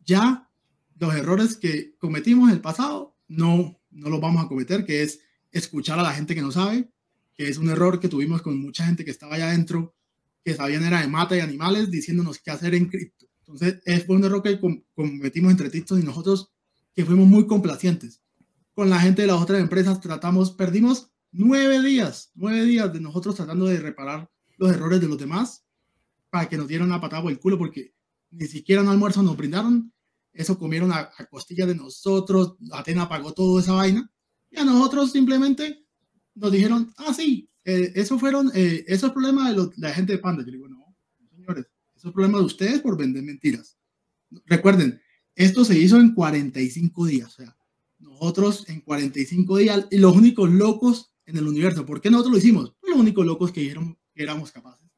ya 0.05 0.49
los 0.99 1.15
errores 1.15 1.57
que 1.57 1.97
cometimos 1.99 2.49
en 2.49 2.57
el 2.57 2.61
pasado 2.61 3.17
no, 3.29 3.81
no 3.91 4.09
los 4.09 4.21
vamos 4.21 4.45
a 4.45 4.49
cometer, 4.49 4.87
que 4.87 5.03
es 5.03 5.21
escuchar 5.51 5.99
a 5.99 6.03
la 6.03 6.13
gente 6.13 6.35
que 6.35 6.43
no 6.43 6.53
sabe, 6.53 6.89
que 7.35 7.49
es 7.49 7.59
un 7.59 7.69
error 7.69 7.99
que 8.01 8.09
tuvimos 8.09 8.43
con 8.43 8.59
mucha 8.61 8.87
gente 8.87 9.05
que 9.05 9.11
estaba 9.11 9.35
allá 9.35 9.49
adentro, 9.49 9.95
que 10.45 10.55
sabían 10.55 10.85
era 10.85 11.01
de 11.01 11.09
mata 11.09 11.37
y 11.37 11.41
animales, 11.41 11.91
diciéndonos 11.91 12.39
qué 12.39 12.53
hacer 12.53 12.75
en 12.75 12.87
cripto. 12.87 13.27
Entonces, 13.41 13.81
es 13.85 14.09
un 14.09 14.25
error 14.25 14.43
que 14.43 14.59
cometimos 14.95 15.51
entre 15.51 15.71
y 15.77 16.03
nosotros, 16.05 16.53
que 16.95 17.05
fuimos 17.05 17.27
muy 17.27 17.47
complacientes 17.47 18.23
con 18.77 18.91
la 18.91 19.01
gente 19.01 19.23
de 19.23 19.29
las 19.29 19.41
otras 19.41 19.59
empresas 19.59 20.03
tratamos, 20.03 20.53
perdimos 20.53 21.11
nueve 21.33 21.81
días, 21.81 22.31
nueve 22.35 22.63
días 22.65 22.93
de 22.93 23.01
nosotros 23.01 23.35
tratando 23.35 23.65
de 23.65 23.81
reparar 23.81 24.31
los 24.59 24.71
errores 24.71 25.01
de 25.01 25.09
los 25.09 25.17
demás 25.17 25.65
para 26.29 26.47
que 26.47 26.59
nos 26.59 26.69
dieran 26.69 26.89
una 26.89 27.01
patada 27.01 27.23
por 27.23 27.33
el 27.33 27.41
culo 27.41 27.57
porque 27.57 27.95
ni 28.33 28.45
siquiera 28.47 28.83
un 28.83 28.89
almuerzo 28.89 29.23
nos 29.23 29.35
brindaron, 29.35 29.91
eso 30.31 30.59
comieron 30.59 30.93
a, 30.93 31.11
costillas 31.31 31.69
de 31.69 31.75
nosotros, 31.75 32.57
Atena 32.71 33.09
pagó 33.09 33.33
toda 33.33 33.63
esa 33.63 33.73
vaina 33.73 34.13
y 34.51 34.59
a 34.59 34.65
nosotros 34.67 35.11
simplemente 35.11 35.87
nos 36.35 36.53
dijeron, 36.53 36.93
ah, 36.99 37.15
sí, 37.15 37.49
eh, 37.65 37.93
eso 37.95 38.19
fueron, 38.19 38.53
eh, 38.55 38.85
eso 38.89 39.07
es 39.07 39.13
problema 39.15 39.51
de, 39.51 39.71
la 39.79 39.95
gente 39.95 40.13
de 40.13 40.19
Panda. 40.19 40.45
Yo 40.45 40.53
digo, 40.53 40.69
no, 40.69 40.95
señores, 41.31 41.65
eso 41.95 42.09
es 42.09 42.13
problema 42.13 42.37
de 42.41 42.45
ustedes 42.45 42.83
por 42.83 42.99
vender 42.99 43.23
mentiras. 43.23 43.79
Recuerden, 44.45 45.01
esto 45.35 45.65
se 45.65 45.79
hizo 45.79 45.99
en 45.99 46.13
45 46.13 47.07
días, 47.07 47.29
o 47.29 47.43
sea, 47.43 47.56
nosotros 48.21 48.69
en 48.69 48.81
45 48.81 49.57
días, 49.59 49.87
y 49.91 49.99
los 49.99 50.15
únicos 50.15 50.51
locos 50.51 51.13
en 51.27 51.37
el 51.37 51.47
universo. 51.47 51.85
¿Por 51.85 52.01
qué 52.01 52.11
nosotros 52.11 52.33
lo 52.33 52.39
hicimos? 52.39 52.75
Los 52.83 52.99
únicos 52.99 53.27
locos 53.27 53.53
que 53.53 53.61
dijeron 53.61 53.99
que 54.15 54.23
éramos 54.23 54.53
capaces, 54.53 54.89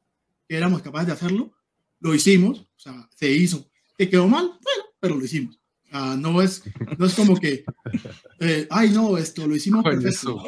que 0.47 0.55
éramos 0.55 0.81
capaces 0.81 1.07
de 1.07 1.13
hacerlo, 1.13 1.51
lo 1.99 2.13
hicimos, 2.15 2.59
o 2.59 2.79
sea, 2.79 3.09
se 3.15 3.31
hizo. 3.31 3.69
¿Que 3.97 4.09
quedó 4.09 4.27
mal? 4.27 4.45
Bueno, 4.45 4.83
pero 4.99 5.15
lo 5.15 5.25
hicimos. 5.25 5.59
no, 5.91 6.41
es, 6.41 6.63
no 6.97 7.05
es 7.05 7.13
como 7.15 7.35
que, 7.35 7.65
eh, 8.39 8.67
ay, 8.69 8.91
no, 8.91 9.17
esto 9.17 9.47
lo 9.47 9.55
hicimos 9.55 9.83
perfecto. 9.83 10.41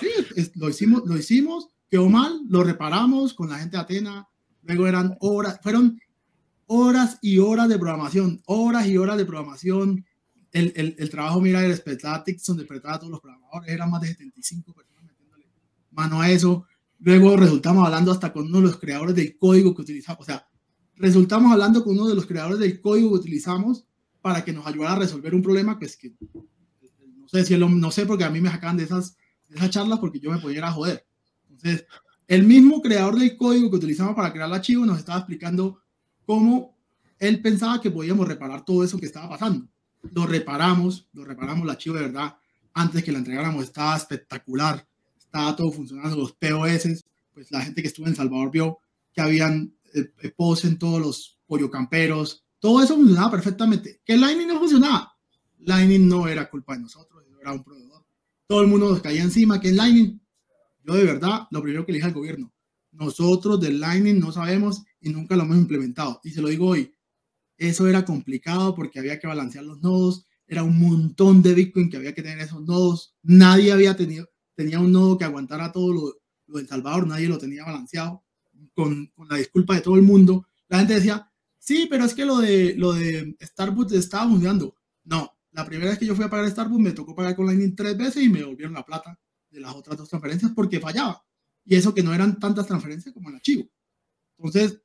Sí, 0.00 0.52
lo 0.54 0.68
hicimos, 0.68 1.02
lo 1.06 1.16
hicimos, 1.16 1.68
quedó 1.90 2.08
mal, 2.08 2.40
lo 2.48 2.62
reparamos 2.62 3.34
con 3.34 3.50
la 3.50 3.58
gente 3.58 3.76
de 3.76 3.82
Atena, 3.82 4.28
luego 4.62 4.86
eran 4.86 5.16
horas, 5.20 5.58
fueron 5.62 5.98
horas 6.66 7.18
y 7.20 7.38
horas 7.38 7.68
de 7.68 7.78
programación, 7.78 8.40
horas 8.46 8.86
y 8.86 8.96
horas 8.96 9.18
de 9.18 9.26
programación, 9.26 10.04
el, 10.52 10.72
el, 10.76 10.96
el 10.98 11.10
trabajo, 11.10 11.40
mira, 11.40 11.64
el 11.64 11.74
Spetatics, 11.74 12.44
donde 12.46 12.66
a 12.84 12.98
todos 12.98 13.10
los 13.10 13.20
programadores, 13.20 13.70
eran 13.70 13.90
más 13.90 14.02
de 14.02 14.08
75 14.08 14.74
personas 14.74 15.04
metiéndole 15.04 15.46
mano 15.90 16.20
a 16.20 16.30
eso. 16.30 16.66
Luego 16.98 17.36
resultamos 17.36 17.84
hablando 17.84 18.12
hasta 18.12 18.32
con 18.32 18.46
uno 18.46 18.58
de 18.58 18.64
los 18.64 18.78
creadores 18.78 19.16
del 19.16 19.36
código 19.36 19.74
que 19.74 19.82
utilizamos, 19.82 20.20
o 20.20 20.24
sea, 20.24 20.46
resultamos 20.96 21.52
hablando 21.52 21.82
con 21.82 21.94
uno 21.94 22.08
de 22.08 22.14
los 22.14 22.26
creadores 22.26 22.58
del 22.58 22.80
código 22.80 23.10
que 23.10 23.20
utilizamos 23.20 23.86
para 24.20 24.44
que 24.44 24.52
nos 24.52 24.66
ayudara 24.66 24.92
a 24.92 24.98
resolver 25.00 25.34
un 25.34 25.42
problema, 25.42 25.78
pues 25.78 25.96
que 25.96 26.14
no 27.16 27.28
sé 27.28 27.44
si 27.44 27.56
no 27.58 27.90
sé, 27.90 28.06
porque 28.06 28.24
a 28.24 28.30
mí 28.30 28.40
me 28.40 28.50
sacan 28.50 28.76
de 28.76 28.84
esas, 28.84 29.16
de 29.48 29.56
esas 29.56 29.70
charlas 29.70 29.98
porque 29.98 30.20
yo 30.20 30.30
me 30.30 30.38
podía 30.38 30.66
a 30.66 30.72
joder. 30.72 31.04
Entonces, 31.50 31.86
el 32.28 32.44
mismo 32.44 32.80
creador 32.82 33.18
del 33.18 33.36
código 33.36 33.70
que 33.70 33.76
utilizamos 33.76 34.14
para 34.14 34.32
crear 34.32 34.48
el 34.48 34.54
archivo 34.54 34.86
nos 34.86 34.98
estaba 34.98 35.18
explicando 35.18 35.80
cómo 36.24 36.78
él 37.18 37.40
pensaba 37.40 37.80
que 37.80 37.90
podíamos 37.90 38.28
reparar 38.28 38.64
todo 38.64 38.84
eso 38.84 38.98
que 38.98 39.06
estaba 39.06 39.28
pasando. 39.28 39.68
Lo 40.10 40.26
reparamos, 40.26 41.08
lo 41.12 41.24
reparamos, 41.24 41.64
el 41.64 41.70
archivo 41.70 41.96
de 41.96 42.02
verdad, 42.02 42.36
antes 42.74 43.04
que 43.04 43.12
la 43.12 43.18
entregáramos 43.18 43.64
estaba 43.64 43.96
espectacular, 43.96 44.86
estaba 45.18 45.54
todo 45.56 45.70
funcionando, 45.70 46.16
los 46.16 46.32
POS, 46.32 47.04
pues 47.32 47.50
la 47.50 47.62
gente 47.62 47.82
que 47.82 47.88
estuvo 47.88 48.06
en 48.06 48.16
Salvador 48.16 48.50
vio 48.50 48.78
que 49.12 49.20
habían 49.20 49.74
eh, 49.94 50.12
eh 50.22 50.34
en 50.64 50.78
todos 50.78 51.00
los 51.00 51.38
pollo 51.46 51.70
camperos, 51.70 52.44
todo 52.58 52.82
eso 52.82 52.94
funcionaba 52.94 53.30
perfectamente. 53.30 54.00
Que 54.04 54.16
Lightning 54.16 54.48
no 54.48 54.58
funcionaba, 54.58 55.14
Lightning 55.60 56.08
no 56.08 56.26
era 56.28 56.48
culpa 56.48 56.74
de 56.74 56.80
nosotros, 56.80 57.22
era 57.40 57.52
un 57.52 57.62
proveedor. 57.62 58.04
Todo 58.46 58.62
el 58.62 58.68
mundo 58.68 58.88
nos 58.88 59.02
caía 59.02 59.22
encima 59.22 59.60
que 59.60 59.72
Lightning. 59.72 60.20
Yo 60.84 60.94
de 60.94 61.04
verdad, 61.04 61.46
lo 61.50 61.62
primero 61.62 61.84
que 61.84 61.92
le 61.92 61.98
dije 61.98 62.08
al 62.08 62.14
gobierno, 62.14 62.52
nosotros 62.92 63.60
del 63.60 63.80
Lightning 63.80 64.18
no 64.18 64.32
sabemos 64.32 64.82
y 65.00 65.10
nunca 65.10 65.36
lo 65.36 65.42
hemos 65.42 65.56
implementado. 65.56 66.20
Y 66.24 66.30
se 66.30 66.40
lo 66.40 66.48
digo 66.48 66.68
hoy, 66.68 66.92
eso 67.68 67.86
era 67.86 68.04
complicado 68.04 68.74
porque 68.74 68.98
había 68.98 69.18
que 69.18 69.26
balancear 69.26 69.64
los 69.64 69.80
nodos, 69.80 70.26
era 70.46 70.62
un 70.62 70.78
montón 70.78 71.42
de 71.42 71.54
Bitcoin 71.54 71.88
que 71.88 71.96
había 71.96 72.14
que 72.14 72.22
tener 72.22 72.38
esos 72.40 72.62
nodos. 72.62 73.14
Nadie 73.22 73.72
había 73.72 73.96
tenido, 73.96 74.28
tenía 74.54 74.80
un 74.80 74.92
nodo 74.92 75.16
que 75.16 75.24
aguantara 75.24 75.72
todo 75.72 75.92
lo, 75.92 76.14
lo 76.46 76.58
del 76.58 76.68
Salvador, 76.68 77.06
nadie 77.06 77.28
lo 77.28 77.38
tenía 77.38 77.64
balanceado. 77.64 78.24
Con, 78.74 79.06
con, 79.14 79.28
la 79.28 79.36
disculpa 79.36 79.74
de 79.74 79.80
todo 79.80 79.96
el 79.96 80.02
mundo, 80.02 80.46
la 80.68 80.78
gente 80.78 80.94
decía, 80.94 81.30
sí, 81.58 81.86
pero 81.90 82.04
es 82.04 82.14
que 82.14 82.24
lo 82.24 82.38
de, 82.38 82.74
lo 82.76 82.92
de 82.92 83.36
Starbucks 83.40 83.92
estaba 83.92 84.28
funcionando. 84.28 84.76
No, 85.04 85.32
la 85.50 85.66
primera 85.66 85.90
vez 85.90 85.98
que 85.98 86.06
yo 86.06 86.14
fui 86.14 86.24
a 86.24 86.30
pagar 86.30 86.50
Starbucks 86.50 86.82
me 86.82 86.92
tocó 86.92 87.14
pagar 87.14 87.36
con 87.36 87.46
Lightning 87.46 87.74
tres 87.74 87.96
veces 87.96 88.22
y 88.22 88.28
me 88.28 88.38
devolvieron 88.38 88.74
la 88.74 88.84
plata 88.84 89.18
de 89.50 89.60
las 89.60 89.74
otras 89.74 89.96
dos 89.96 90.08
transferencias 90.08 90.52
porque 90.54 90.80
fallaba. 90.80 91.22
Y 91.64 91.76
eso 91.76 91.94
que 91.94 92.02
no 92.02 92.14
eran 92.14 92.38
tantas 92.38 92.66
transferencias 92.66 93.14
como 93.14 93.28
el 93.28 93.36
archivo. 93.36 93.68
Entonces, 94.38 94.80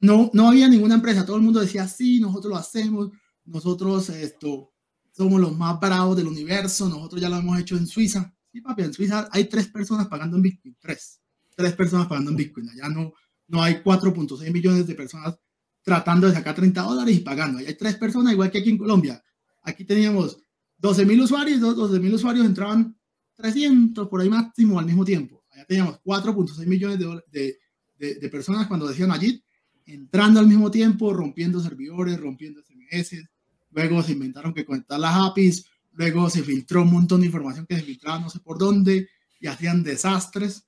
no, 0.00 0.30
no 0.32 0.48
había 0.48 0.68
ninguna 0.68 0.96
empresa. 0.96 1.24
Todo 1.24 1.36
el 1.36 1.42
mundo 1.42 1.60
decía, 1.60 1.88
sí, 1.88 2.20
nosotros 2.20 2.50
lo 2.50 2.56
hacemos. 2.56 3.10
Nosotros 3.44 4.08
esto, 4.10 4.72
somos 5.12 5.40
los 5.40 5.56
más 5.56 5.78
bravos 5.80 6.16
del 6.16 6.26
universo. 6.26 6.88
Nosotros 6.88 7.20
ya 7.20 7.28
lo 7.28 7.36
hemos 7.36 7.58
hecho 7.58 7.76
en 7.76 7.86
Suiza. 7.86 8.32
Sí, 8.52 8.60
papi, 8.60 8.82
en 8.82 8.92
Suiza 8.92 9.28
hay 9.32 9.44
tres 9.44 9.68
personas 9.68 10.08
pagando 10.08 10.36
en 10.36 10.42
Bitcoin. 10.42 10.76
Tres. 10.80 11.20
Tres 11.54 11.72
personas 11.74 12.06
pagando 12.06 12.30
en 12.30 12.36
Bitcoin. 12.36 12.68
Allá 12.70 12.88
no, 12.88 13.12
no 13.48 13.62
hay 13.62 13.74
4.6 13.76 14.52
millones 14.52 14.86
de 14.86 14.94
personas 14.94 15.38
tratando 15.82 16.26
de 16.26 16.34
sacar 16.34 16.54
30 16.54 16.82
dólares 16.82 17.16
y 17.16 17.20
pagando. 17.20 17.58
Allá 17.58 17.68
hay 17.68 17.76
tres 17.76 17.96
personas, 17.96 18.32
igual 18.32 18.50
que 18.50 18.58
aquí 18.58 18.70
en 18.70 18.78
Colombia. 18.78 19.22
Aquí 19.62 19.84
teníamos 19.84 20.38
12 20.78 21.06
mil 21.06 21.20
usuarios, 21.20 21.60
12 21.60 22.00
mil 22.00 22.12
usuarios 22.12 22.44
entraban 22.44 22.96
300 23.36 24.08
por 24.08 24.20
ahí 24.20 24.28
máximo 24.28 24.78
al 24.78 24.86
mismo 24.86 25.04
tiempo. 25.04 25.44
Allá 25.50 25.64
teníamos 25.64 26.00
4.6 26.04 26.66
millones 26.66 26.98
de, 26.98 27.56
de, 27.96 28.14
de, 28.16 28.28
personas 28.28 28.66
cuando 28.66 28.86
decían 28.86 29.10
allí, 29.10 29.42
entrando 29.86 30.40
al 30.40 30.46
mismo 30.46 30.70
tiempo, 30.70 31.12
rompiendo 31.12 31.60
servidores, 31.60 32.20
rompiendo 32.20 32.60
SMS. 32.62 33.28
Luego 33.70 34.02
se 34.02 34.12
inventaron 34.12 34.52
que 34.52 34.64
conectar 34.64 34.98
las 34.98 35.14
APIs. 35.16 35.66
Luego 35.92 36.28
se 36.28 36.42
filtró 36.42 36.82
un 36.82 36.92
montón 36.92 37.20
de 37.20 37.26
información 37.26 37.66
que 37.66 37.76
se 37.76 37.82
filtraba 37.82 38.18
no 38.18 38.28
sé 38.28 38.40
por 38.40 38.58
dónde 38.58 39.08
y 39.40 39.46
hacían 39.46 39.82
desastres. 39.82 40.66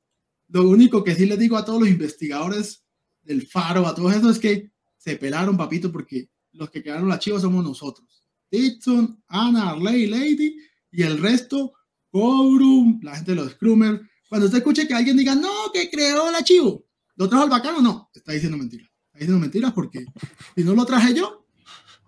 Lo 0.48 0.68
único 0.68 1.04
que 1.04 1.14
sí 1.14 1.26
les 1.26 1.38
digo 1.38 1.56
a 1.56 1.64
todos 1.64 1.80
los 1.80 1.88
investigadores 1.88 2.84
del 3.22 3.46
Faro, 3.46 3.86
a 3.86 3.94
todos 3.94 4.14
esos, 4.14 4.36
es 4.36 4.38
que 4.38 4.70
se 4.96 5.16
pelaron, 5.16 5.56
papito, 5.56 5.92
porque 5.92 6.30
los 6.52 6.70
que 6.70 6.82
quedaron 6.82 7.12
archivos 7.12 7.42
somos 7.42 7.62
nosotros. 7.62 8.24
Dixon, 8.50 9.22
Ana, 9.28 9.70
Arley, 9.70 10.06
Lady 10.06 10.56
y 10.90 11.02
el 11.02 11.18
resto, 11.18 11.74
Cobrum, 12.10 13.00
la 13.02 13.16
gente 13.16 13.32
de 13.32 13.36
los 13.36 13.52
Scrummer. 13.52 14.00
Cuando 14.28 14.46
usted 14.46 14.58
escuche 14.58 14.88
que 14.88 14.94
alguien 14.94 15.16
diga, 15.16 15.34
no, 15.34 15.70
que 15.72 15.90
creó 15.90 16.28
el 16.28 16.34
archivo, 16.34 16.86
¿lo 17.16 17.28
trajo 17.28 17.44
el 17.44 17.50
bacano? 17.50 17.82
No, 17.82 18.10
está 18.14 18.32
diciendo 18.32 18.56
mentiras. 18.56 18.90
Está 19.18 19.24
diciendo 19.24 19.40
mentiras 19.40 19.72
porque 19.72 20.06
si 20.54 20.62
no 20.62 20.74
lo 20.74 20.86
traje 20.86 21.12
yo, 21.12 21.44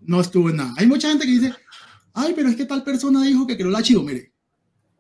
no 0.03 0.21
estuvo 0.21 0.49
en 0.49 0.57
nada. 0.57 0.75
Hay 0.77 0.87
mucha 0.87 1.09
gente 1.09 1.27
que 1.27 1.33
dice, 1.33 1.53
ay, 2.13 2.35
pero 2.37 2.49
es 2.49 2.55
que 2.55 2.67
tal 2.67 2.85
persona 2.85 3.23
dijo 3.25 3.49
que 3.49 3.57
creó 3.57 3.69
el 3.69 3.75
archivo. 3.75 4.05
Mire, 4.05 4.33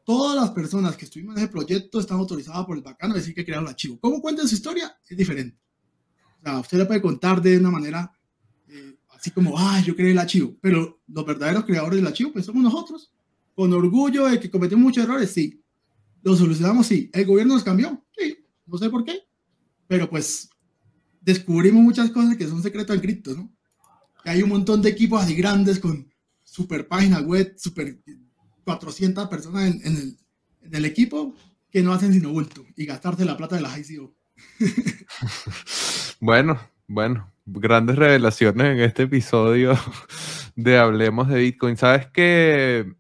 todas 0.05 0.35
las 0.35 0.51
personas 0.51 0.97
que 0.97 1.05
estuvimos 1.05 1.37
en 1.37 1.45
ese 1.45 1.53
proyecto 1.53 2.01
están 2.01 2.19
autorizadas 2.19 2.67
por 2.67 2.77
el 2.77 2.83
bacano 2.83 3.15
a 3.15 3.17
decir 3.17 3.33
que 3.33 3.45
crearon 3.45 3.67
el 3.67 3.71
archivo. 3.71 3.97
¿Cómo 4.01 4.21
cuenta 4.21 4.45
su 4.45 4.57
historia? 4.57 4.93
Es 5.09 5.17
diferente. 5.17 5.57
O 6.41 6.43
sea, 6.43 6.59
usted 6.59 6.79
le 6.79 6.87
puede 6.87 7.01
contar 7.01 7.41
de 7.41 7.59
una 7.59 7.71
manera 7.71 8.13
así 9.11 9.31
como, 9.31 9.57
ay, 9.57 9.85
yo 9.85 9.95
creé 9.95 10.11
el 10.11 10.19
archivo, 10.19 10.57
pero 10.61 11.01
los 11.07 11.27
verdaderos 11.27 11.65
creadores 11.65 11.97
del 11.97 12.07
archivo, 12.07 12.33
pues 12.33 12.47
somos 12.47 12.63
nosotros, 12.63 13.13
con 13.55 13.73
orgullo 13.73 14.27
de 14.27 14.41
que 14.41 14.51
cometimos 14.51 14.83
muchos 14.83 15.05
errores, 15.05 15.31
sí, 15.31 15.63
lo 16.23 16.35
solucionamos, 16.35 16.87
sí, 16.87 17.11
el 17.13 17.27
gobierno 17.27 17.55
nos 17.55 17.63
cambió, 17.63 18.03
sí, 18.17 18.39
no 18.67 18.79
sé 18.79 18.89
por 18.89 19.05
qué, 19.05 19.21
pero 19.87 20.09
pues 20.09 20.49
descubrimos 21.21 21.83
muchas 21.83 22.11
cosas 22.11 22.37
que 22.37 22.49
son 22.49 22.62
secretos 22.62 22.95
en 22.95 23.03
cripto, 23.03 23.35
¿no? 23.35 23.53
Que 24.23 24.31
hay 24.31 24.43
un 24.43 24.49
montón 24.49 24.83
de 24.83 24.91
equipos 24.91 25.23
así 25.23 25.35
grandes 25.35 25.79
con 25.79 26.12
super 26.45 26.89
página 26.89 27.21
web, 27.21 27.55
super 27.57 27.99
400 28.64 29.29
personas 29.29 29.68
en, 29.68 29.87
en, 29.87 29.97
el, 29.97 30.18
en 30.75 30.85
equipo 30.85 31.35
que 31.71 31.83
no 31.83 31.93
hacen 31.93 32.12
sino 32.12 32.31
bulto 32.31 32.64
y 32.77 32.87
gastarse 32.87 33.25
la 33.25 33.37
plata 33.37 33.57
de 33.57 33.62
la 33.62 33.79
ICO. 33.79 34.14
bueno, 36.21 36.61
bueno, 36.87 37.33
grandes 37.47 37.97
revelaciones 37.97 38.66
en 38.66 38.81
este 38.81 39.05
episodio 39.05 39.79
de 40.57 40.79
Hablemos 40.79 41.29
de 41.29 41.39
Bitcoin. 41.39 41.77
¿Sabes 41.77 42.09
qué? 42.12 42.93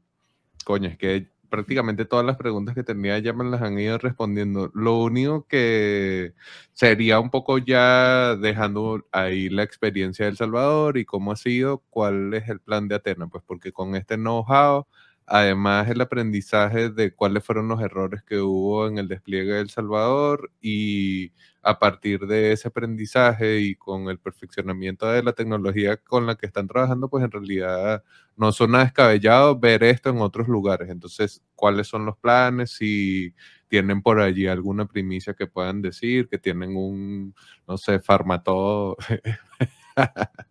Coño, 0.64 0.88
es 0.88 0.98
que 0.98 1.30
prácticamente 1.50 2.04
todas 2.06 2.24
las 2.24 2.36
preguntas 2.36 2.74
que 2.74 2.84
tenía 2.84 3.18
ya 3.18 3.32
me 3.32 3.44
las 3.44 3.62
han 3.62 3.78
ido 3.78 3.98
respondiendo. 3.98 4.70
Lo 4.74 4.98
único 4.98 5.46
que 5.46 6.34
sería 6.72 7.20
un 7.20 7.30
poco 7.30 7.58
ya 7.58 8.36
dejando 8.36 9.06
ahí 9.12 9.48
la 9.50 9.62
experiencia 9.64 10.24
de 10.24 10.30
El 10.32 10.36
Salvador 10.38 10.96
y 10.98 11.04
cómo 11.04 11.32
ha 11.32 11.36
sido, 11.36 11.82
cuál 11.90 12.32
es 12.34 12.48
el 12.48 12.60
plan 12.60 12.88
de 12.88 12.94
Atena, 12.96 13.26
pues 13.28 13.42
porque 13.46 13.72
con 13.72 13.94
este 13.96 14.16
know-how 14.16 14.86
Además, 15.32 15.88
el 15.88 16.00
aprendizaje 16.00 16.90
de 16.90 17.14
cuáles 17.14 17.44
fueron 17.44 17.68
los 17.68 17.80
errores 17.80 18.20
que 18.24 18.38
hubo 18.40 18.88
en 18.88 18.98
el 18.98 19.06
despliegue 19.06 19.52
de 19.52 19.60
El 19.60 19.70
Salvador 19.70 20.50
y 20.60 21.32
a 21.62 21.78
partir 21.78 22.26
de 22.26 22.50
ese 22.50 22.66
aprendizaje 22.66 23.60
y 23.60 23.76
con 23.76 24.08
el 24.08 24.18
perfeccionamiento 24.18 25.06
de 25.06 25.22
la 25.22 25.32
tecnología 25.32 25.98
con 25.98 26.26
la 26.26 26.34
que 26.34 26.46
están 26.46 26.66
trabajando, 26.66 27.08
pues 27.08 27.22
en 27.24 27.30
realidad 27.30 28.02
no 28.36 28.50
son 28.50 28.72
nada 28.72 28.84
descabellado 28.84 29.56
ver 29.56 29.84
esto 29.84 30.10
en 30.10 30.18
otros 30.20 30.48
lugares. 30.48 30.90
Entonces, 30.90 31.42
¿cuáles 31.54 31.86
son 31.86 32.06
los 32.06 32.16
planes? 32.18 32.72
Si 32.72 33.32
tienen 33.68 34.02
por 34.02 34.20
allí 34.20 34.48
alguna 34.48 34.86
primicia 34.86 35.34
que 35.34 35.46
puedan 35.46 35.80
decir, 35.80 36.28
que 36.28 36.38
tienen 36.38 36.74
un, 36.76 37.36
no 37.68 37.78
sé, 37.78 38.00
farmatodo 38.00 38.96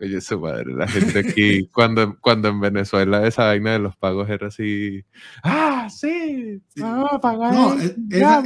Oye, 0.00 0.20
su 0.20 0.40
madre, 0.40 0.74
la 0.74 0.88
gente 0.88 1.18
aquí, 1.20 1.68
cuando, 1.68 2.18
cuando 2.20 2.48
en 2.48 2.60
Venezuela 2.60 3.26
esa 3.26 3.44
vaina 3.44 3.72
de 3.72 3.78
los 3.78 3.96
pagos 3.96 4.28
era 4.28 4.48
así, 4.48 5.04
¡ah, 5.42 5.88
sí! 5.88 6.60
¡Vamos 6.76 7.10
a 7.12 7.20
pagar! 7.20 7.54
No, 7.54 7.80
e, 7.80 7.96
esa, 8.10 8.42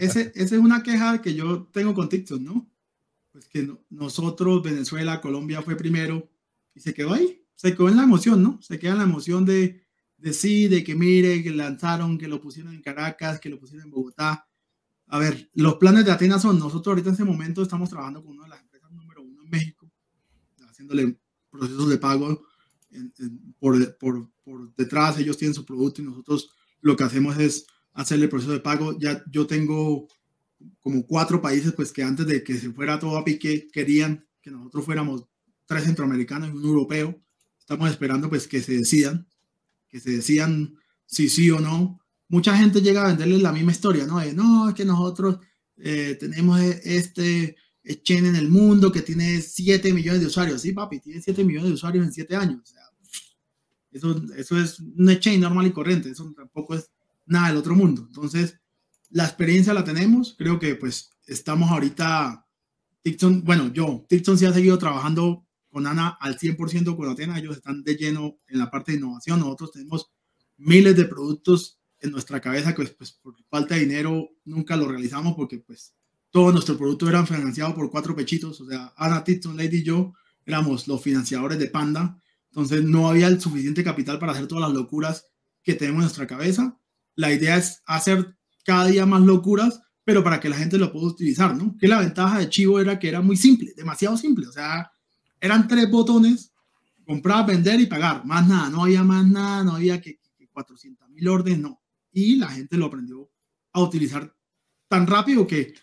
esa, 0.00 0.20
es 0.20 0.52
una 0.52 0.82
queja 0.82 1.22
que 1.22 1.34
yo 1.34 1.64
tengo 1.72 1.94
con 1.94 2.08
TikTok, 2.08 2.40
¿no? 2.40 2.68
Pues 3.32 3.48
que 3.48 3.68
nosotros, 3.88 4.62
Venezuela, 4.62 5.20
Colombia 5.20 5.62
fue 5.62 5.76
primero 5.76 6.30
y 6.74 6.80
se 6.80 6.92
quedó 6.92 7.14
ahí, 7.14 7.42
se 7.54 7.74
quedó 7.74 7.88
en 7.88 7.96
la 7.96 8.04
emoción, 8.04 8.42
¿no? 8.42 8.60
Se 8.60 8.78
queda 8.78 8.92
en 8.92 8.98
la 8.98 9.04
emoción 9.04 9.46
de, 9.46 9.82
de 10.18 10.32
sí, 10.32 10.68
de 10.68 10.84
que 10.84 10.94
mire, 10.94 11.42
que 11.42 11.50
lanzaron, 11.50 12.18
que 12.18 12.28
lo 12.28 12.40
pusieron 12.40 12.74
en 12.74 12.82
Caracas, 12.82 13.40
que 13.40 13.48
lo 13.48 13.58
pusieron 13.58 13.86
en 13.86 13.90
Bogotá. 13.90 14.46
A 15.06 15.18
ver, 15.18 15.50
los 15.54 15.76
planes 15.76 16.04
de 16.04 16.12
Atenas 16.12 16.42
son, 16.42 16.58
nosotros 16.58 16.88
ahorita 16.88 17.08
en 17.08 17.14
ese 17.14 17.24
momento 17.24 17.62
estamos 17.62 17.90
trabajando 17.90 18.22
con 18.22 18.34
una 18.34 18.44
de 18.44 18.50
las 18.50 18.61
haciéndole 20.92 21.18
procesos 21.50 21.88
de 21.88 21.98
pago 21.98 22.42
por, 23.58 23.96
por, 23.98 24.30
por, 24.44 24.74
detrás, 24.74 25.18
ellos 25.18 25.38
tienen 25.38 25.54
su 25.54 25.64
producto 25.64 26.02
y 26.02 26.04
nosotros 26.04 26.50
lo 26.80 26.96
que 26.96 27.04
hacemos 27.04 27.38
es 27.38 27.66
hacerle 27.92 28.24
el 28.24 28.30
proceso 28.30 28.52
de 28.52 28.60
pago. 28.60 28.98
Ya 28.98 29.22
yo 29.30 29.46
tengo 29.46 30.08
como 30.80 31.06
cuatro 31.06 31.40
países 31.40 31.72
pues 31.72 31.92
que 31.92 32.02
antes 32.02 32.26
de 32.26 32.42
que 32.42 32.56
se 32.56 32.70
fuera 32.70 32.98
todo 32.98 33.16
a 33.16 33.24
pique 33.24 33.68
querían 33.72 34.26
que 34.40 34.50
nosotros 34.50 34.84
fuéramos 34.84 35.24
tres 35.66 35.84
centroamericanos 35.84 36.50
y 36.50 36.52
un 36.52 36.64
europeo. 36.64 37.20
Estamos 37.58 37.90
esperando 37.90 38.28
pues 38.28 38.46
que 38.46 38.60
se 38.60 38.72
decidan, 38.72 39.26
que 39.88 40.00
se 40.00 40.10
decidan 40.10 40.74
si 41.06 41.28
sí 41.28 41.50
o 41.50 41.60
no. 41.60 42.00
Mucha 42.28 42.56
gente 42.56 42.80
llega 42.80 43.04
a 43.04 43.08
venderles 43.08 43.42
la 43.42 43.52
misma 43.52 43.72
historia, 43.72 44.06
¿no? 44.06 44.22
no, 44.34 44.68
es 44.68 44.74
que 44.74 44.84
nosotros 44.84 45.38
eh, 45.76 46.16
tenemos 46.18 46.60
e-, 46.60 46.80
chain 48.02 48.26
en 48.26 48.36
el 48.36 48.48
mundo 48.48 48.92
que 48.92 49.02
tiene 49.02 49.40
7 49.40 49.92
millones 49.92 50.20
de 50.20 50.26
usuarios. 50.26 50.60
Sí, 50.60 50.72
papi, 50.72 51.00
tiene 51.00 51.20
7 51.20 51.44
millones 51.44 51.68
de 51.68 51.74
usuarios 51.74 52.06
en 52.06 52.12
7 52.12 52.36
años. 52.36 52.60
O 52.62 52.66
sea, 52.66 52.82
eso, 53.90 54.22
eso 54.36 54.58
es 54.58 54.80
una 54.80 55.18
chain 55.18 55.40
normal 55.40 55.66
y 55.66 55.72
corriente. 55.72 56.10
Eso 56.10 56.32
tampoco 56.36 56.74
es 56.74 56.90
nada 57.26 57.48
del 57.48 57.56
otro 57.56 57.74
mundo. 57.74 58.04
Entonces, 58.06 58.58
la 59.10 59.24
experiencia 59.24 59.74
la 59.74 59.84
tenemos. 59.84 60.34
Creo 60.38 60.58
que 60.58 60.74
pues 60.74 61.10
estamos 61.26 61.70
ahorita, 61.70 62.46
Tixon, 63.02 63.44
bueno, 63.44 63.72
yo, 63.72 64.06
Tixon 64.08 64.38
sí 64.38 64.46
ha 64.46 64.52
seguido 64.52 64.78
trabajando 64.78 65.46
con 65.68 65.86
Ana 65.86 66.16
al 66.20 66.38
100% 66.38 66.96
con 66.96 67.08
Atena. 67.08 67.38
Ellos 67.38 67.56
están 67.56 67.82
de 67.82 67.96
lleno 67.96 68.38
en 68.46 68.58
la 68.58 68.70
parte 68.70 68.92
de 68.92 68.98
innovación. 68.98 69.40
Nosotros 69.40 69.72
tenemos 69.72 70.10
miles 70.56 70.96
de 70.96 71.04
productos 71.04 71.80
en 72.00 72.10
nuestra 72.10 72.40
cabeza 72.40 72.70
que 72.70 72.76
pues, 72.82 72.90
pues 72.92 73.12
por 73.12 73.34
falta 73.48 73.74
de 73.74 73.82
dinero 73.82 74.30
nunca 74.44 74.76
lo 74.76 74.88
realizamos 74.88 75.34
porque 75.34 75.58
pues 75.58 75.94
todo 76.32 76.50
nuestro 76.50 76.76
producto 76.76 77.08
era 77.08 77.24
financiado 77.24 77.74
por 77.74 77.90
cuatro 77.90 78.16
pechitos, 78.16 78.60
o 78.60 78.66
sea, 78.66 78.92
Ana, 78.96 79.22
Titson, 79.22 79.56
Lady 79.56 79.78
y 79.78 79.82
yo 79.84 80.14
éramos 80.44 80.88
los 80.88 81.00
financiadores 81.00 81.58
de 81.58 81.68
Panda 81.68 82.18
Entonces 82.48 82.82
no 82.82 83.08
había 83.08 83.28
el 83.28 83.40
suficiente 83.40 83.84
capital 83.84 84.18
para 84.18 84.32
hacer 84.32 84.48
todas 84.48 84.68
las 84.68 84.72
locuras 84.72 85.26
que 85.62 85.74
tenemos 85.74 86.00
en 86.00 86.04
nuestra 86.04 86.26
cabeza. 86.26 86.76
La 87.14 87.32
idea 87.32 87.56
es 87.56 87.82
hacer 87.86 88.36
cada 88.64 88.86
día 88.86 89.06
más 89.06 89.20
locuras, 89.20 89.80
pero 90.04 90.24
para 90.24 90.40
que 90.40 90.48
la 90.48 90.56
gente 90.56 90.78
lo 90.78 90.90
pueda 90.90 91.06
utilizar, 91.06 91.54
¿no? 91.54 91.76
Que 91.78 91.86
la 91.86 92.00
ventaja 92.00 92.38
de 92.38 92.48
Chivo 92.48 92.80
era 92.80 92.98
que 92.98 93.08
era 93.08 93.20
muy 93.20 93.36
simple, 93.36 93.72
demasiado 93.76 94.16
simple. 94.16 94.48
O 94.48 94.52
sea, 94.52 94.90
eran 95.40 95.68
tres 95.68 95.90
botones, 95.90 96.52
comprar, 97.06 97.46
vender 97.46 97.78
y 97.80 97.86
pagar. 97.86 98.24
Más 98.24 98.48
nada, 98.48 98.70
no 98.70 98.84
había 98.84 99.04
más 99.04 99.26
nada, 99.26 99.62
no 99.62 99.76
había 99.76 100.00
que, 100.00 100.18
que 100.36 100.48
400 100.48 101.10
mil 101.10 101.28
órdenes, 101.28 101.60
no. 101.60 101.80
Y 102.10 102.36
la 102.36 102.48
gente 102.48 102.76
lo 102.76 102.86
aprendió 102.86 103.30
a 103.72 103.82
utilizar 103.82 104.34
tan 104.88 105.06
rápido 105.06 105.46
que 105.46 105.74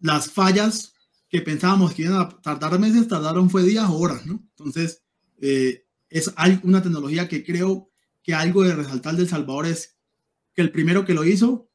las 0.00 0.30
fallas 0.30 0.94
que 1.28 1.40
pensábamos 1.40 1.94
que 1.94 2.02
iban 2.02 2.20
a 2.20 2.28
tardar 2.40 2.78
meses, 2.78 3.08
tardaron 3.08 3.50
fue 3.50 3.64
días 3.64 3.88
o 3.88 3.98
horas, 3.98 4.26
¿no? 4.26 4.44
Entonces, 4.50 5.02
eh, 5.40 5.86
es 6.08 6.32
una 6.62 6.82
tecnología 6.82 7.28
que 7.28 7.44
creo 7.44 7.90
que 8.22 8.34
algo 8.34 8.62
de 8.62 8.74
resaltar 8.74 9.16
del 9.16 9.28
Salvador 9.28 9.66
es 9.66 9.96
que 10.54 10.62
el 10.62 10.72
primero 10.72 11.04
que 11.04 11.14
lo 11.14 11.24
hizo, 11.24 11.68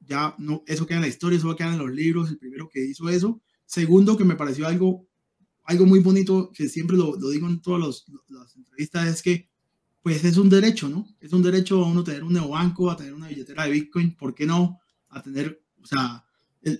ya 0.00 0.34
no, 0.38 0.62
eso 0.66 0.86
queda 0.86 0.98
en 0.98 1.02
la 1.02 1.08
historia, 1.08 1.38
eso 1.38 1.54
queda 1.56 1.72
en 1.72 1.78
los 1.78 1.90
libros, 1.90 2.30
el 2.30 2.38
primero 2.38 2.68
que 2.68 2.84
hizo 2.84 3.08
eso. 3.08 3.42
Segundo, 3.66 4.16
que 4.16 4.24
me 4.24 4.36
pareció 4.36 4.66
algo, 4.66 5.06
algo 5.64 5.86
muy 5.86 6.00
bonito, 6.00 6.50
que 6.54 6.68
siempre 6.68 6.96
lo, 6.96 7.16
digo 7.30 7.46
en 7.46 7.60
todas 7.60 8.04
las 8.28 8.56
entrevistas, 8.56 9.08
es 9.08 9.22
que 9.22 9.48
pues 10.02 10.24
es 10.24 10.36
un 10.38 10.48
derecho, 10.48 10.88
¿no? 10.88 11.06
Es 11.20 11.32
un 11.32 11.42
derecho 11.42 11.84
a 11.84 11.88
uno 11.88 12.04
tener 12.04 12.24
un 12.24 12.32
neobanco, 12.32 12.90
a 12.90 12.96
tener 12.96 13.12
una 13.12 13.28
billetera 13.28 13.64
de 13.64 13.70
Bitcoin, 13.72 14.16
¿por 14.16 14.34
qué 14.34 14.46
no? 14.46 14.78
A 15.10 15.22
tener, 15.22 15.62
o 15.82 15.86
sea, 15.86 16.24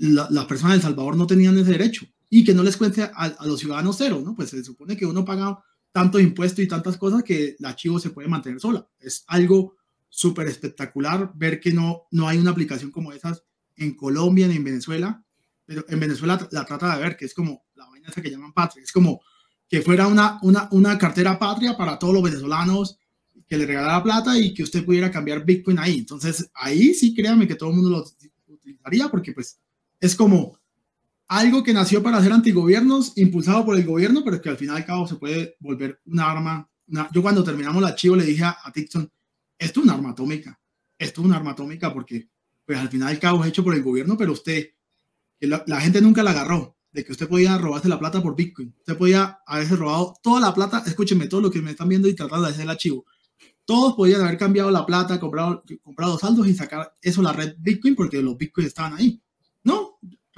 las 0.00 0.46
personas 0.46 0.72
de 0.72 0.76
El 0.76 0.82
Salvador 0.82 1.16
no 1.16 1.26
tenían 1.26 1.58
ese 1.58 1.72
derecho 1.72 2.06
y 2.30 2.44
que 2.44 2.54
no 2.54 2.62
les 2.62 2.76
cuente 2.76 3.02
a, 3.02 3.10
a, 3.14 3.46
los 3.46 3.60
ciudadanos 3.60 3.96
cero, 3.98 4.20
¿no? 4.24 4.34
Pues 4.34 4.50
se 4.50 4.62
supone 4.64 4.96
que 4.96 5.06
uno 5.06 5.24
paga 5.24 5.62
tantos 5.92 6.20
impuestos 6.20 6.64
y 6.64 6.68
tantas 6.68 6.96
cosas 6.96 7.22
que 7.22 7.56
la 7.58 7.70
archivo 7.70 7.98
se 7.98 8.10
puede 8.10 8.28
mantener 8.28 8.60
sola. 8.60 8.86
Es 9.00 9.24
algo 9.26 9.76
súper 10.08 10.46
espectacular 10.46 11.32
ver 11.34 11.60
que 11.60 11.72
no, 11.72 12.02
no 12.10 12.28
hay 12.28 12.38
una 12.38 12.50
aplicación 12.50 12.90
como 12.90 13.12
esas 13.12 13.42
en 13.76 13.94
Colombia 13.94 14.48
ni 14.48 14.56
en 14.56 14.64
Venezuela, 14.64 15.24
pero 15.64 15.84
en 15.88 16.00
Venezuela 16.00 16.48
la 16.50 16.64
trata 16.64 16.94
de 16.96 17.02
ver, 17.02 17.16
que 17.16 17.24
es 17.24 17.34
como 17.34 17.64
la 17.74 17.86
vaina 17.88 18.08
esa 18.08 18.22
que 18.22 18.30
llaman 18.30 18.52
patria, 18.52 18.82
es 18.82 18.92
como 18.92 19.20
que 19.68 19.82
fuera 19.82 20.06
una, 20.06 20.38
una, 20.42 20.68
una 20.72 20.96
cartera 20.96 21.38
patria 21.38 21.76
para 21.76 21.98
todos 21.98 22.14
los 22.14 22.22
venezolanos, 22.22 22.98
que 23.46 23.56
le 23.56 23.66
regalara 23.66 24.02
plata 24.02 24.38
y 24.38 24.52
que 24.52 24.62
usted 24.62 24.84
pudiera 24.84 25.10
cambiar 25.10 25.44
Bitcoin 25.44 25.78
ahí. 25.78 25.98
Entonces, 25.98 26.50
ahí 26.54 26.92
sí 26.92 27.14
créame 27.14 27.48
que 27.48 27.54
todo 27.54 27.70
el 27.70 27.76
mundo 27.76 27.90
lo 27.90 28.54
utilizaría 28.54 29.08
porque 29.08 29.32
pues 29.32 29.58
es 30.00 30.16
como 30.16 30.58
algo 31.28 31.62
que 31.62 31.74
nació 31.74 32.02
para 32.02 32.22
ser 32.22 32.32
antigobiernos, 32.32 33.12
impulsado 33.16 33.64
por 33.64 33.76
el 33.76 33.84
gobierno, 33.84 34.22
pero 34.24 34.40
que 34.40 34.48
al 34.48 34.56
final 34.56 34.76
y 34.76 34.80
al 34.80 34.86
cabo 34.86 35.06
se 35.06 35.16
puede 35.16 35.56
volver 35.60 36.00
un 36.06 36.20
arma. 36.20 36.70
yo 37.12 37.22
cuando 37.22 37.44
terminamos 37.44 37.82
el 37.82 37.88
archivo 37.88 38.16
le 38.16 38.24
dije 38.24 38.44
a, 38.44 38.56
a 38.64 38.72
esto 38.74 39.10
es 39.58 39.76
un 39.76 39.90
arma 39.90 40.10
atómica, 40.10 40.58
esto 40.98 41.20
es 41.20 41.26
una 41.26 41.36
arma 41.36 41.50
atómica 41.50 41.92
porque 41.92 42.30
pues 42.64 42.78
al 42.78 42.88
final 42.88 43.08
y 43.08 43.12
al 43.14 43.18
cabo 43.18 43.42
es 43.42 43.48
hecho 43.48 43.64
por 43.64 43.74
el 43.74 43.82
gobierno, 43.82 44.16
pero 44.16 44.32
usted, 44.32 44.68
la, 45.40 45.80
gente 45.80 46.00
nunca 46.00 46.22
la 46.22 46.32
agarró, 46.32 46.76
de 46.92 47.04
que 47.04 47.12
usted 47.12 47.28
podía 47.28 47.56
robarse 47.56 47.88
la 47.88 47.98
plata 47.98 48.22
por 48.22 48.36
Bitcoin, 48.36 48.74
usted 48.78 48.96
podía 48.96 49.40
haberse 49.46 49.76
robado 49.76 50.14
toda 50.22 50.40
la 50.40 50.54
plata, 50.54 50.82
escúcheme, 50.86 51.28
todo 51.28 51.40
lo 51.40 51.50
que 51.50 51.62
me 51.62 51.70
están 51.70 51.88
viendo 51.88 52.08
y 52.08 52.14
tratando 52.14 52.44
de 52.44 52.52
hacer 52.52 52.64
el 52.64 52.70
archivo, 52.70 53.06
todos 53.64 53.94
podían 53.94 54.20
haber 54.20 54.38
cambiado 54.38 54.70
la 54.70 54.84
plata, 54.84 55.18
comprado, 55.18 55.62
comprado 55.82 56.18
saldos 56.18 56.46
y 56.46 56.54
sacar 56.54 56.94
eso 57.00 57.22
la 57.22 57.32
red 57.32 57.54
Bitcoin 57.58 57.94
porque 57.94 58.22
los 58.22 58.36
Bitcoins 58.36 58.68
estaban 58.68 58.94
ahí. 58.94 59.22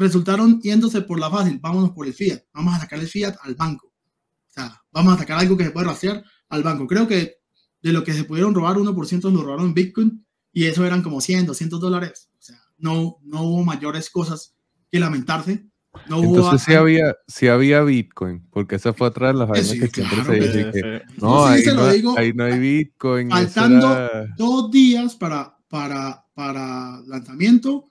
Resultaron 0.01 0.63
yéndose 0.63 1.03
por 1.03 1.21
la 1.21 1.29
fácil, 1.29 1.59
vámonos 1.61 1.91
por 1.91 2.07
el 2.07 2.15
fiat, 2.15 2.41
vamos 2.55 2.75
a 2.75 2.81
sacar 2.81 2.99
el 2.99 3.07
fiat 3.07 3.37
al 3.43 3.55
banco. 3.55 3.89
O 3.89 4.51
sea, 4.51 4.83
vamos 4.91 5.13
a 5.13 5.19
sacar 5.19 5.39
algo 5.39 5.59
que 5.59 5.65
se 5.65 5.73
puede 5.73 5.89
rastrear 5.89 6.25
al 6.49 6.63
banco. 6.63 6.87
Creo 6.87 7.07
que 7.07 7.35
de 7.83 7.93
lo 7.93 8.03
que 8.03 8.15
se 8.15 8.25
pudieron 8.25 8.55
robar, 8.55 8.79
1% 8.79 9.31
lo 9.31 9.43
robaron 9.43 9.67
en 9.67 9.75
Bitcoin 9.75 10.25
y 10.55 10.65
eso 10.65 10.87
eran 10.87 11.03
como 11.03 11.21
100, 11.21 11.45
200 11.45 11.79
dólares. 11.79 12.31
O 12.39 12.43
sea, 12.43 12.57
no, 12.79 13.19
no 13.25 13.43
hubo 13.43 13.63
mayores 13.63 14.09
cosas 14.09 14.57
que 14.91 14.99
lamentarse. 14.99 15.67
No 16.09 16.23
Entonces 16.23 16.63
sí 16.63 16.73
había, 16.73 17.15
sí 17.29 17.49
había 17.49 17.83
Bitcoin, 17.83 18.49
porque 18.49 18.77
esa 18.77 18.95
fue 18.95 19.09
otra 19.09 19.29
de 19.29 19.35
las 19.35 19.49
vainas 19.51 19.71
que 19.71 19.87
siempre 19.89 20.25
se 20.25 20.35
dice 20.35 20.71
que 20.71 21.03
no, 21.19 21.45
ahí, 21.45 21.63
no 21.67 22.17
ahí, 22.17 22.33
no, 22.33 22.45
hay 22.45 22.59
Bitcoin. 22.59 23.29
Faltando 23.29 24.09
dos 24.39 24.71
días 24.71 25.15
para, 25.17 25.59
para, 25.69 26.25
para 26.33 27.03
lanzamiento, 27.07 27.90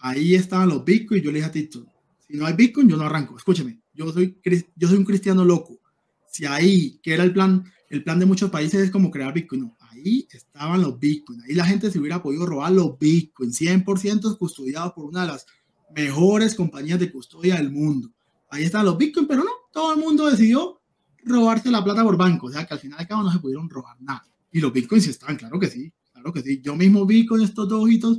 ahí 0.00 0.34
estaban 0.34 0.68
los 0.68 0.84
Bitcoin. 0.84 1.22
Yo 1.22 1.30
le 1.30 1.38
dije 1.38 1.48
a 1.48 1.52
Tito, 1.52 1.86
si 2.26 2.36
no 2.36 2.46
hay 2.46 2.54
Bitcoin, 2.54 2.88
yo 2.88 2.96
no 2.96 3.04
arranco. 3.04 3.36
Escúcheme, 3.36 3.80
yo 3.94 4.12
soy, 4.12 4.38
yo 4.76 4.88
soy 4.88 4.98
un 4.98 5.04
cristiano 5.04 5.44
loco. 5.44 5.78
Si 6.28 6.44
ahí, 6.46 6.98
que 7.02 7.14
era 7.14 7.24
el 7.24 7.32
plan, 7.32 7.64
el 7.88 8.04
plan 8.04 8.18
de 8.18 8.26
muchos 8.26 8.50
países 8.50 8.80
es 8.80 8.90
como 8.90 9.10
crear 9.10 9.32
Bitcoin. 9.32 9.62
No, 9.62 9.76
ahí 9.80 10.26
estaban 10.30 10.80
los 10.80 10.98
Bitcoin. 10.98 11.42
Ahí 11.42 11.54
la 11.54 11.64
gente 11.64 11.90
se 11.90 11.98
hubiera 11.98 12.22
podido 12.22 12.46
robar 12.46 12.72
los 12.72 12.98
Bitcoin, 12.98 13.50
100% 13.50 14.38
custodiados 14.38 14.92
por 14.92 15.06
una 15.06 15.22
de 15.22 15.28
las 15.28 15.46
mejores 15.94 16.54
compañías 16.54 17.00
de 17.00 17.10
custodia 17.10 17.56
del 17.56 17.70
mundo. 17.70 18.10
Ahí 18.50 18.64
están 18.64 18.84
los 18.84 18.96
Bitcoin, 18.96 19.26
pero 19.26 19.44
no, 19.44 19.50
todo 19.72 19.92
el 19.94 20.00
mundo 20.00 20.30
decidió 20.30 20.80
robarse 21.24 21.70
la 21.70 21.84
plata 21.84 22.02
por 22.02 22.16
banco. 22.16 22.46
O 22.46 22.52
sea 22.52 22.66
que 22.66 22.74
al 22.74 22.80
final 22.80 22.98
de 22.98 23.06
cabo 23.06 23.22
no 23.22 23.32
se 23.32 23.38
pudieron 23.38 23.68
robar 23.68 23.96
nada. 24.00 24.24
Y 24.52 24.60
los 24.60 24.72
Bitcoins 24.72 25.04
sí 25.04 25.10
están, 25.10 25.36
claro 25.36 25.58
que 25.58 25.68
sí, 25.68 25.92
claro 26.12 26.32
que 26.32 26.42
sí. 26.42 26.60
Yo 26.62 26.74
mismo 26.74 27.06
vi 27.06 27.26
con 27.26 27.40
estos 27.42 27.68
dos 27.68 27.84
ojitos 27.84 28.18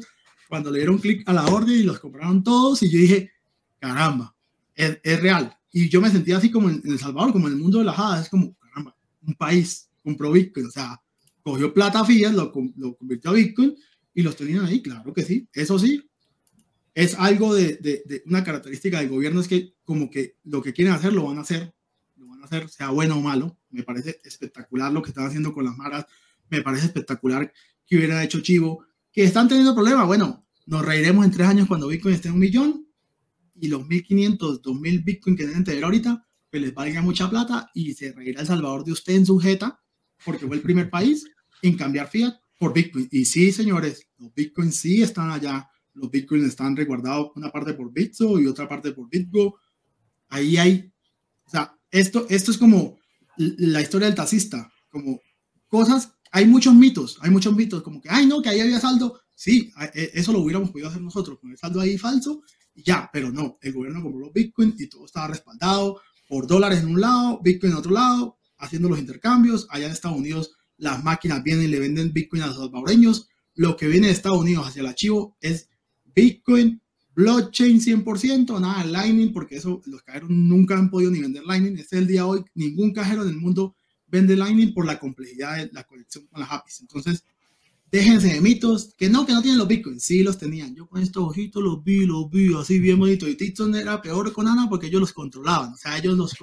cuando 0.51 0.69
le 0.69 0.79
dieron 0.79 0.97
clic 0.97 1.23
a 1.29 1.31
la 1.31 1.45
orden 1.45 1.79
y 1.79 1.83
los 1.83 1.97
compraron 1.97 2.43
todos 2.43 2.83
y 2.83 2.89
yo 2.89 2.99
dije, 2.99 3.31
caramba, 3.79 4.35
es, 4.75 4.99
es, 5.01 5.21
real. 5.21 5.57
Y 5.71 5.87
yo 5.87 6.01
me 6.01 6.11
sentía 6.11 6.35
así 6.35 6.51
como 6.51 6.69
en, 6.69 6.81
El 6.83 6.99
Salvador, 6.99 7.31
como 7.31 7.47
en 7.47 7.53
el 7.53 7.59
mundo 7.59 7.79
de 7.79 7.85
las 7.85 7.97
hadas, 7.97 8.23
es 8.23 8.29
como, 8.29 8.53
caramba, 8.57 8.93
un 9.25 9.33
país 9.35 9.89
compró 10.03 10.29
Bitcoin, 10.29 10.65
o 10.65 10.71
sea, 10.71 11.01
cogió 11.41 11.73
plata 11.73 12.03
fiat, 12.03 12.33
lo, 12.33 12.51
lo 12.75 12.97
convirtió 12.97 13.31
a 13.31 13.33
Bitcoin 13.35 13.77
y 14.13 14.23
los 14.23 14.35
tenían 14.35 14.65
ahí, 14.65 14.81
claro 14.81 15.13
que 15.13 15.23
sí. 15.23 15.47
Eso 15.53 15.79
sí, 15.79 16.03
es 16.95 17.15
algo 17.17 17.55
de, 17.55 17.77
de, 17.77 18.03
de, 18.05 18.21
una 18.25 18.43
característica 18.43 18.99
del 18.99 19.07
gobierno, 19.07 19.39
es 19.39 19.47
que 19.47 19.73
como 19.85 20.09
que 20.09 20.35
lo 20.43 20.61
que 20.61 20.73
quieren 20.73 20.93
hacer 20.93 21.13
lo 21.13 21.23
van 21.23 21.37
a 21.37 21.41
hacer, 21.43 21.73
lo 22.17 22.27
van 22.27 22.41
a 22.41 22.45
hacer, 22.45 22.67
sea 22.67 22.89
bueno 22.89 23.15
o 23.15 23.21
malo. 23.21 23.57
Me 23.69 23.83
parece 23.83 24.19
espectacular 24.25 24.91
lo 24.91 25.01
que 25.01 25.11
están 25.11 25.27
haciendo 25.27 25.53
con 25.53 25.63
las 25.63 25.77
maras, 25.77 26.07
me 26.49 26.61
parece 26.61 26.87
espectacular 26.87 27.53
que 27.87 27.95
hubiera 27.95 28.21
hecho 28.21 28.41
Chivo, 28.41 28.83
que 29.11 29.23
están 29.23 29.47
teniendo 29.47 29.75
problemas. 29.75 30.07
Bueno, 30.07 30.45
nos 30.65 30.85
reiremos 30.85 31.25
en 31.25 31.31
tres 31.31 31.47
años 31.47 31.67
cuando 31.67 31.87
Bitcoin 31.87 32.15
esté 32.15 32.29
en 32.29 32.35
un 32.35 32.39
millón 32.39 32.87
y 33.55 33.67
los 33.67 33.87
1500, 33.87 34.61
2000 34.61 35.03
Bitcoin 35.03 35.35
que 35.35 35.45
deben 35.45 35.63
tener 35.63 35.83
ahorita, 35.83 36.25
pues 36.49 36.63
les 36.63 36.73
valga 36.73 37.01
mucha 37.01 37.29
plata 37.29 37.69
y 37.73 37.93
se 37.93 38.11
reirá 38.11 38.41
El 38.41 38.47
Salvador 38.47 38.83
de 38.83 38.91
usted 38.91 39.13
en 39.13 39.25
sujeta, 39.25 39.79
porque 40.25 40.47
fue 40.47 40.55
el 40.55 40.61
primer 40.61 40.89
país 40.89 41.25
en 41.61 41.77
cambiar 41.77 42.09
fiat 42.09 42.35
por 42.57 42.73
Bitcoin. 42.73 43.07
Y 43.11 43.25
sí, 43.25 43.51
señores, 43.51 44.07
los 44.17 44.33
Bitcoins 44.33 44.75
sí 44.77 45.01
están 45.01 45.31
allá, 45.31 45.69
los 45.93 46.09
Bitcoins 46.09 46.45
están 46.45 46.75
resguardados 46.75 47.31
una 47.35 47.51
parte 47.51 47.73
por 47.73 47.91
Bitso 47.91 48.39
y 48.39 48.47
otra 48.47 48.67
parte 48.67 48.91
por 48.91 49.09
Bitgo. 49.09 49.59
Ahí 50.29 50.57
hay, 50.57 50.91
o 51.45 51.49
sea, 51.49 51.77
esto, 51.89 52.25
esto 52.29 52.51
es 52.51 52.57
como 52.57 52.97
la 53.37 53.81
historia 53.81 54.07
del 54.07 54.15
taxista, 54.15 54.71
como 54.89 55.19
cosas, 55.67 56.13
hay 56.31 56.45
muchos 56.47 56.73
mitos, 56.73 57.17
hay 57.21 57.29
muchos 57.29 57.55
mitos, 57.55 57.83
como 57.83 58.01
que, 58.01 58.09
ay, 58.09 58.25
no, 58.25 58.41
que 58.41 58.49
ahí 58.49 58.59
había 58.59 58.79
saldo, 58.79 59.21
Sí, 59.41 59.73
e, 59.95 60.11
eso 60.13 60.31
lo 60.31 60.41
hubiéramos 60.41 60.69
podido 60.69 60.87
hacer 60.87 61.01
nosotros 61.01 61.39
con 61.39 61.49
el 61.49 61.57
saldo 61.57 61.79
ahí 61.79 61.97
falso 61.97 62.43
y 62.75 62.83
ya, 62.83 63.09
pero 63.11 63.31
no, 63.31 63.57
el 63.59 63.73
gobierno 63.73 64.03
compró 64.03 64.31
Bitcoin 64.31 64.75
y 64.77 64.85
todo 64.85 65.05
estaba 65.05 65.29
respaldado 65.29 65.99
por 66.27 66.45
dólares 66.45 66.81
en 66.81 66.89
un 66.89 67.01
lado, 67.01 67.41
Bitcoin 67.43 67.71
en 67.71 67.79
otro 67.79 67.91
lado, 67.91 68.37
haciendo 68.59 68.87
los 68.87 68.99
intercambios. 68.99 69.65
Allá 69.71 69.87
en 69.87 69.93
Estados 69.93 70.19
Unidos 70.19 70.51
las 70.77 71.03
máquinas 71.03 71.41
vienen 71.41 71.65
y 71.65 71.69
le 71.69 71.79
venden 71.79 72.13
Bitcoin 72.13 72.43
a 72.43 72.47
los 72.47 72.57
salvadoreños. 72.57 73.29
Lo 73.55 73.75
que 73.75 73.87
viene 73.87 74.05
de 74.05 74.13
Estados 74.13 74.37
Unidos 74.37 74.67
hacia 74.67 74.81
el 74.81 74.85
archivo 74.85 75.35
es 75.41 75.69
Bitcoin, 76.13 76.79
blockchain 77.15 77.81
100%, 77.81 78.61
nada 78.61 78.83
Lightning, 78.83 79.33
porque 79.33 79.55
eso 79.55 79.81
los 79.87 80.03
cajeros 80.03 80.29
nunca 80.29 80.77
han 80.77 80.91
podido 80.91 81.09
ni 81.09 81.19
vender 81.19 81.45
Lightning. 81.45 81.79
Este 81.79 81.95
es 81.95 82.01
el 82.03 82.07
día 82.07 82.21
de 82.21 82.27
hoy, 82.27 82.45
ningún 82.53 82.93
cajero 82.93 83.23
en 83.23 83.29
el 83.29 83.37
mundo 83.37 83.75
vende 84.11 84.35
Lightning 84.35 84.73
por 84.73 84.85
la 84.85 84.99
complejidad 84.99 85.57
de 85.57 85.69
la 85.71 85.83
conexión 85.85 86.27
con 86.27 86.41
las 86.41 86.51
APIs. 86.51 86.81
Entonces, 86.81 87.23
Déjense 87.91 88.29
de 88.29 88.39
mitos, 88.39 88.93
que 88.97 89.09
no, 89.09 89.25
que 89.25 89.33
no 89.33 89.41
tienen 89.41 89.57
los 89.57 89.67
bitcoins. 89.67 90.01
Sí, 90.01 90.23
los 90.23 90.37
tenían. 90.37 90.73
Yo 90.73 90.87
con 90.87 91.01
estos 91.01 91.23
ojitos 91.23 91.61
los 91.61 91.83
vi, 91.83 92.05
los 92.05 92.29
vi, 92.29 92.53
así 92.57 92.79
bien 92.79 92.97
bonito. 92.97 93.27
Y 93.27 93.35
Titson 93.35 93.75
era 93.75 94.01
peor 94.01 94.31
con 94.31 94.47
Ana 94.47 94.67
porque 94.69 94.87
ellos 94.87 95.01
los 95.01 95.11
controlaban. 95.11 95.73
O 95.73 95.75
sea, 95.75 95.97
ellos 95.97 96.17
los. 96.17 96.33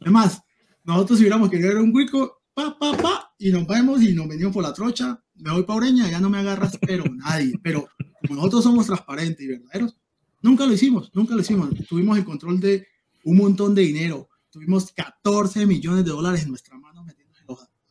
Además, 0.00 0.40
nosotros 0.82 1.18
si 1.18 1.24
hubiéramos 1.24 1.50
querido 1.50 1.82
un 1.82 1.94
huico, 1.94 2.40
pa, 2.54 2.78
pa, 2.78 2.96
pa, 2.96 3.34
y 3.38 3.50
nos 3.50 3.66
vemos 3.66 4.02
y 4.02 4.14
nos 4.14 4.26
venimos 4.28 4.54
por 4.54 4.62
la 4.62 4.72
trocha. 4.72 5.22
Me 5.34 5.52
voy 5.52 5.64
pa' 5.64 5.74
Ureña, 5.74 6.10
ya 6.10 6.20
no 6.20 6.30
me 6.30 6.38
agarras, 6.38 6.78
pero 6.80 7.04
nadie. 7.04 7.52
Pero 7.62 7.86
como 8.26 8.36
nosotros 8.36 8.64
somos 8.64 8.86
transparentes 8.86 9.44
y 9.44 9.48
verdaderos, 9.48 9.98
nunca 10.40 10.64
lo 10.64 10.72
hicimos, 10.72 11.10
nunca 11.12 11.34
lo 11.34 11.42
hicimos. 11.42 11.68
Tuvimos 11.86 12.16
el 12.16 12.24
control 12.24 12.60
de 12.60 12.86
un 13.24 13.36
montón 13.36 13.74
de 13.74 13.82
dinero. 13.82 14.30
Tuvimos 14.48 14.90
14 14.92 15.66
millones 15.66 16.06
de 16.06 16.12
dólares 16.12 16.44
en 16.44 16.48
nuestra 16.48 16.78
mano 16.78 16.93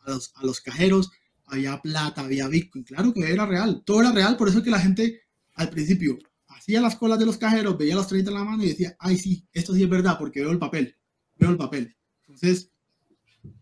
a 0.05 0.11
los, 0.11 0.31
a 0.35 0.45
los 0.45 0.61
cajeros 0.61 1.11
había 1.45 1.81
plata, 1.81 2.21
había 2.21 2.47
Bitcoin, 2.47 2.83
claro 2.83 3.13
que 3.13 3.31
era 3.31 3.45
real, 3.45 3.83
todo 3.85 4.01
era 4.01 4.11
real, 4.11 4.37
por 4.37 4.49
eso 4.49 4.59
es 4.59 4.63
que 4.63 4.69
la 4.69 4.79
gente 4.79 5.21
al 5.53 5.69
principio 5.69 6.17
hacía 6.47 6.81
las 6.81 6.95
colas 6.95 7.19
de 7.19 7.25
los 7.25 7.37
cajeros, 7.37 7.77
veía 7.77 7.95
los 7.95 8.07
30 8.07 8.31
en 8.31 8.37
la 8.37 8.43
mano 8.43 8.63
y 8.63 8.69
decía, 8.69 8.95
ay 8.99 9.17
sí, 9.17 9.45
esto 9.51 9.73
sí 9.73 9.83
es 9.83 9.89
verdad 9.89 10.17
porque 10.17 10.41
veo 10.41 10.51
el 10.51 10.59
papel, 10.59 10.95
veo 11.35 11.49
el 11.49 11.57
papel. 11.57 11.95
Entonces, 12.21 12.71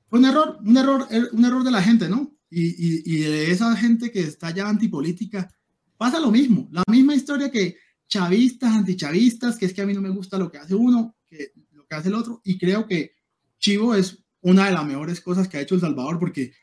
fue 0.08 0.20
un 0.20 0.26
error, 0.26 0.60
un 0.64 0.78
error, 0.78 1.08
er, 1.10 1.30
un 1.32 1.44
error 1.44 1.64
de 1.64 1.72
la 1.72 1.82
gente, 1.82 2.08
¿no? 2.10 2.38
Y, 2.50 2.68
y, 2.68 3.04
y 3.06 3.22
de 3.22 3.52
esa 3.52 3.76
gente 3.76 4.12
que 4.12 4.22
está 4.22 4.52
ya 4.52 4.68
antipolítica, 4.68 5.50
pasa 5.98 6.20
lo 6.20 6.32
mismo, 6.32 6.68
la 6.72 6.84
misma 6.88 7.16
historia 7.16 7.50
que 7.50 7.78
chavistas, 8.08 8.74
antichavistas, 8.74 9.58
que 9.58 9.66
es 9.66 9.74
que 9.74 9.82
a 9.82 9.86
mí 9.86 9.94
no 9.94 10.02
me 10.02 10.10
gusta 10.10 10.38
lo 10.38 10.52
que 10.52 10.58
hace 10.58 10.76
uno, 10.76 11.16
que 11.28 11.54
lo 11.72 11.88
que 11.88 11.96
hace 11.96 12.10
el 12.10 12.16
otro, 12.16 12.42
y 12.44 12.58
creo 12.58 12.86
que 12.86 13.14
Chivo 13.58 13.96
es 13.96 14.24
una 14.42 14.66
de 14.66 14.74
las 14.74 14.86
mejores 14.86 15.22
cosas 15.22 15.48
que 15.48 15.58
ha 15.58 15.62
hecho 15.62 15.76
El 15.76 15.82
Salvador, 15.82 16.20
porque 16.20 16.54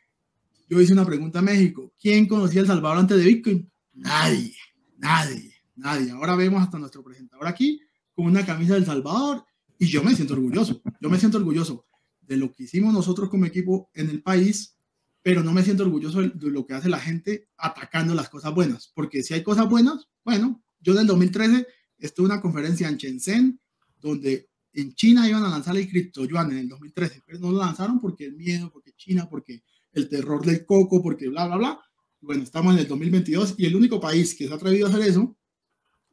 yo 0.68 0.80
hice 0.80 0.92
una 0.92 1.06
pregunta 1.06 1.38
a 1.38 1.42
México, 1.42 1.94
¿quién 2.00 2.26
conocía 2.26 2.60
El 2.60 2.66
Salvador 2.66 2.98
antes 2.98 3.16
de 3.16 3.24
Bitcoin? 3.24 3.70
Nadie, 3.94 4.54
nadie, 4.96 5.54
nadie. 5.76 6.10
Ahora 6.10 6.36
vemos 6.36 6.62
hasta 6.62 6.78
nuestro 6.78 7.02
presentador 7.02 7.46
aquí 7.46 7.80
con 8.14 8.26
una 8.26 8.44
camisa 8.44 8.74
del 8.74 8.84
Salvador 8.84 9.44
y 9.78 9.86
yo 9.86 10.02
me 10.02 10.14
siento 10.14 10.34
orgulloso, 10.34 10.82
yo 11.00 11.08
me 11.08 11.18
siento 11.18 11.38
orgulloso 11.38 11.86
de 12.20 12.36
lo 12.36 12.52
que 12.52 12.64
hicimos 12.64 12.92
nosotros 12.92 13.30
como 13.30 13.46
equipo 13.46 13.90
en 13.94 14.10
el 14.10 14.22
país, 14.22 14.76
pero 15.22 15.42
no 15.42 15.52
me 15.52 15.62
siento 15.62 15.84
orgulloso 15.84 16.20
de 16.20 16.50
lo 16.50 16.66
que 16.66 16.74
hace 16.74 16.88
la 16.88 16.98
gente 16.98 17.48
atacando 17.56 18.14
las 18.14 18.28
cosas 18.28 18.54
buenas, 18.54 18.92
porque 18.94 19.22
si 19.22 19.34
hay 19.34 19.42
cosas 19.42 19.68
buenas, 19.68 20.08
bueno, 20.24 20.62
yo 20.80 20.92
en 20.92 20.98
el 20.98 21.06
2013 21.06 21.66
estuve 21.98 22.26
en 22.26 22.32
una 22.32 22.40
conferencia 22.40 22.88
en 22.88 22.96
Shenzhen 22.96 23.60
donde 24.00 24.47
en 24.72 24.94
China 24.94 25.28
iban 25.28 25.44
a 25.44 25.48
lanzar 25.48 25.76
el 25.76 25.88
cripto 25.88 26.24
yuan 26.24 26.50
en 26.52 26.58
el 26.58 26.68
2013, 26.68 27.22
pero 27.24 27.38
no 27.38 27.52
lo 27.52 27.58
lanzaron 27.58 28.00
porque 28.00 28.26
el 28.26 28.34
miedo, 28.34 28.70
porque 28.70 28.92
China, 28.92 29.28
porque 29.28 29.62
el 29.92 30.08
terror 30.08 30.44
del 30.44 30.64
coco, 30.64 31.02
porque 31.02 31.28
bla, 31.28 31.46
bla, 31.46 31.56
bla. 31.56 31.80
Bueno, 32.20 32.42
estamos 32.42 32.74
en 32.74 32.80
el 32.80 32.88
2022 32.88 33.54
y 33.58 33.66
el 33.66 33.76
único 33.76 34.00
país 34.00 34.34
que 34.34 34.46
se 34.46 34.52
ha 34.52 34.56
atrevido 34.56 34.86
a 34.86 34.90
hacer 34.90 35.02
eso, 35.02 35.36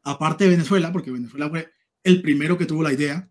aparte 0.04 0.46
de 0.46 0.52
Venezuela, 0.52 0.92
porque 0.92 1.12
Venezuela 1.12 1.50
fue 1.50 1.72
el 2.04 2.22
primero 2.22 2.58
que 2.58 2.66
tuvo 2.66 2.84
la 2.84 2.94
idea, 2.94 3.30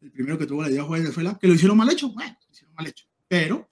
el 0.00 0.10
primero 0.12 0.38
que 0.38 0.46
tuvo 0.46 0.62
la 0.62 0.70
idea 0.70 0.84
fue 0.84 1.00
Venezuela, 1.00 1.38
que 1.40 1.48
lo 1.48 1.54
hicieron 1.54 1.76
mal 1.76 1.90
hecho, 1.90 2.10
bueno, 2.12 2.36
lo 2.46 2.52
hicieron 2.52 2.74
mal 2.74 2.86
hecho, 2.86 3.06
pero 3.28 3.70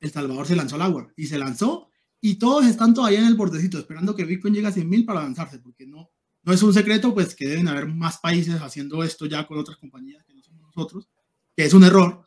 El 0.00 0.10
Salvador 0.10 0.46
se 0.46 0.56
lanzó 0.56 0.76
al 0.76 0.82
agua 0.82 1.12
y 1.16 1.26
se 1.26 1.38
lanzó 1.38 1.90
y 2.22 2.36
todos 2.36 2.66
están 2.66 2.94
todavía 2.94 3.20
en 3.20 3.26
el 3.26 3.34
bordecito 3.34 3.78
esperando 3.78 4.16
que 4.16 4.24
Bitcoin 4.24 4.54
llegue 4.54 4.66
a 4.66 4.72
100 4.72 4.88
mil 4.88 5.04
para 5.04 5.22
lanzarse, 5.22 5.58
porque 5.58 5.86
no, 5.86 6.10
no 6.42 6.52
es 6.52 6.62
un 6.62 6.72
secreto, 6.72 7.12
pues 7.12 7.34
que 7.34 7.48
deben 7.48 7.68
haber 7.68 7.86
más 7.86 8.18
países 8.18 8.60
haciendo 8.60 9.02
esto 9.04 9.26
ya 9.26 9.46
con 9.46 9.58
otras 9.58 9.76
compañías 9.76 10.24
que 10.24 10.32
nosotros, 10.74 11.08
que 11.56 11.64
es 11.64 11.74
un 11.74 11.84
error, 11.84 12.22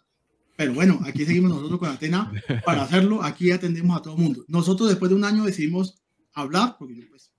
pero 0.56 0.74
bueno, 0.74 1.00
aquí 1.04 1.26
seguimos 1.26 1.52
nosotros 1.52 1.80
con 1.80 1.90
Atena 1.90 2.32
para 2.66 2.84
hacerlo, 2.84 3.24
aquí 3.24 3.52
atendemos 3.52 3.98
a 3.98 4.02
todo 4.02 4.16
el 4.16 4.22
mundo. 4.22 4.46
Nosotros 4.48 4.90
después 4.90 5.10
de 5.10 5.16
un 5.16 5.24
año 5.24 5.44
decidimos 5.44 6.02
hablar, 6.34 6.76
porque 6.78 7.08
pues, 7.10 7.32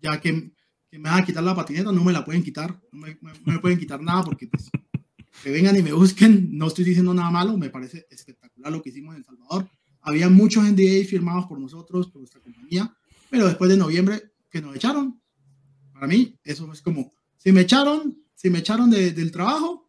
ya 0.00 0.20
que, 0.20 0.52
que, 0.90 0.98
me 0.98 1.08
van 1.08 1.22
a 1.22 1.24
quitar 1.24 1.42
la 1.42 1.54
patineta, 1.54 1.92
no 1.92 2.04
me 2.04 2.12
la 2.12 2.24
pueden 2.24 2.42
quitar, 2.42 2.78
no 2.92 2.98
me, 2.98 3.18
no 3.22 3.52
me 3.52 3.58
pueden 3.58 3.78
quitar 3.78 4.00
nada, 4.02 4.22
porque 4.22 4.48
pues, 4.48 4.70
que 5.42 5.50
vengan 5.50 5.76
y 5.76 5.82
me 5.82 5.92
busquen, 5.92 6.56
no 6.56 6.66
estoy 6.66 6.84
diciendo 6.84 7.14
nada 7.14 7.30
malo, 7.30 7.56
me 7.56 7.70
parece 7.70 8.06
espectacular 8.10 8.72
lo 8.72 8.82
que 8.82 8.90
hicimos 8.90 9.14
en 9.14 9.20
El 9.20 9.24
Salvador. 9.24 9.68
Había 10.02 10.28
muchos 10.28 10.64
NDA 10.64 11.04
firmados 11.08 11.46
por 11.46 11.58
nosotros, 11.58 12.08
por 12.08 12.20
nuestra 12.20 12.40
compañía, 12.40 12.94
pero 13.30 13.46
después 13.46 13.70
de 13.70 13.76
noviembre 13.76 14.32
que 14.50 14.60
nos 14.60 14.76
echaron, 14.76 15.20
para 15.92 16.06
mí 16.06 16.38
eso 16.44 16.70
es 16.72 16.82
como, 16.82 17.12
si 17.36 17.50
me 17.52 17.62
echaron, 17.62 18.22
si 18.34 18.50
me 18.50 18.58
echaron 18.58 18.90
de, 18.90 19.12
del 19.12 19.30
trabajo, 19.32 19.85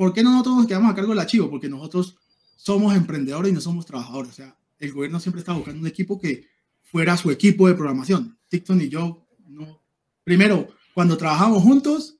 ¿por 0.00 0.14
qué 0.14 0.22
no 0.22 0.30
nosotros 0.30 0.56
nos 0.56 0.66
quedamos 0.66 0.90
a 0.90 0.94
cargo 0.94 1.10
del 1.10 1.18
archivo? 1.18 1.50
Porque 1.50 1.68
nosotros 1.68 2.16
somos 2.56 2.96
emprendedores 2.96 3.52
y 3.52 3.54
no 3.54 3.60
somos 3.60 3.84
trabajadores. 3.84 4.30
O 4.30 4.34
sea, 4.34 4.56
el 4.78 4.94
gobierno 4.94 5.20
siempre 5.20 5.40
está 5.40 5.52
buscando 5.52 5.78
un 5.78 5.86
equipo 5.86 6.18
que 6.18 6.46
fuera 6.80 7.18
su 7.18 7.30
equipo 7.30 7.68
de 7.68 7.74
programación. 7.74 8.38
TikTok 8.48 8.80
y 8.80 8.88
yo, 8.88 9.26
no. 9.46 9.82
Primero, 10.24 10.68
cuando 10.94 11.18
trabajamos 11.18 11.62
juntos, 11.62 12.16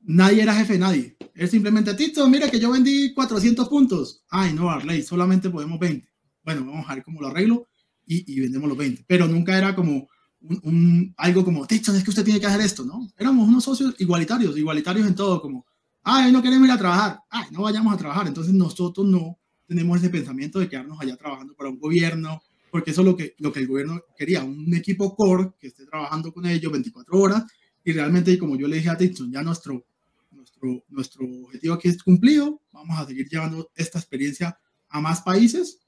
nadie 0.00 0.44
era 0.44 0.54
jefe 0.54 0.72
de 0.72 0.78
nadie. 0.78 1.16
Él 1.34 1.50
simplemente, 1.50 1.92
Tito, 1.92 2.26
mira 2.26 2.50
que 2.50 2.58
yo 2.58 2.70
vendí 2.70 3.12
400 3.12 3.68
puntos. 3.68 4.24
Ay, 4.30 4.54
no, 4.54 4.70
Arley, 4.70 5.02
solamente 5.02 5.50
podemos 5.50 5.78
20. 5.78 6.08
Bueno, 6.42 6.64
vamos 6.64 6.88
a 6.88 6.94
ver 6.94 7.04
cómo 7.04 7.20
lo 7.20 7.28
arreglo 7.28 7.68
y, 8.06 8.32
y 8.32 8.40
vendemos 8.40 8.66
los 8.66 8.78
20. 8.78 9.04
Pero 9.06 9.28
nunca 9.28 9.58
era 9.58 9.74
como 9.74 10.08
un, 10.40 10.60
un, 10.62 11.14
algo 11.18 11.44
como, 11.44 11.66
Tito, 11.66 11.94
es 11.94 12.02
que 12.02 12.08
usted 12.08 12.24
tiene 12.24 12.40
que 12.40 12.46
hacer 12.46 12.62
esto, 12.62 12.82
¿no? 12.82 13.12
Éramos 13.18 13.46
unos 13.46 13.62
socios 13.62 13.94
igualitarios, 13.98 14.56
igualitarios 14.56 15.06
en 15.06 15.14
todo, 15.14 15.42
como, 15.42 15.66
ay, 16.02 16.32
no 16.32 16.42
queremos 16.42 16.66
ir 16.66 16.72
a 16.72 16.78
trabajar, 16.78 17.20
ay, 17.30 17.46
no 17.50 17.62
vayamos 17.62 17.92
a 17.92 17.96
trabajar. 17.96 18.26
Entonces 18.26 18.52
nosotros 18.52 19.06
no 19.06 19.38
tenemos 19.66 19.98
ese 19.98 20.10
pensamiento 20.10 20.58
de 20.58 20.68
quedarnos 20.68 21.00
allá 21.00 21.16
trabajando 21.16 21.54
para 21.54 21.70
un 21.70 21.78
gobierno, 21.78 22.42
porque 22.70 22.90
eso 22.90 23.02
es 23.02 23.06
lo 23.06 23.16
que, 23.16 23.34
lo 23.38 23.52
que 23.52 23.60
el 23.60 23.66
gobierno 23.66 24.00
quería, 24.16 24.42
un 24.44 24.74
equipo 24.74 25.14
core 25.14 25.52
que 25.58 25.68
esté 25.68 25.86
trabajando 25.86 26.32
con 26.32 26.46
ellos 26.46 26.72
24 26.72 27.18
horas. 27.18 27.44
Y 27.84 27.92
realmente, 27.92 28.38
como 28.38 28.56
yo 28.56 28.68
le 28.68 28.76
dije 28.76 28.90
a 28.90 28.94
Dixon, 28.94 29.32
ya 29.32 29.42
nuestro, 29.42 29.84
nuestro, 30.30 30.84
nuestro 30.88 31.24
objetivo 31.24 31.74
aquí 31.74 31.88
es 31.88 32.02
cumplido, 32.02 32.60
vamos 32.72 32.98
a 32.98 33.06
seguir 33.06 33.28
llevando 33.28 33.70
esta 33.74 33.98
experiencia 33.98 34.58
a 34.88 35.00
más 35.00 35.22
países, 35.22 35.80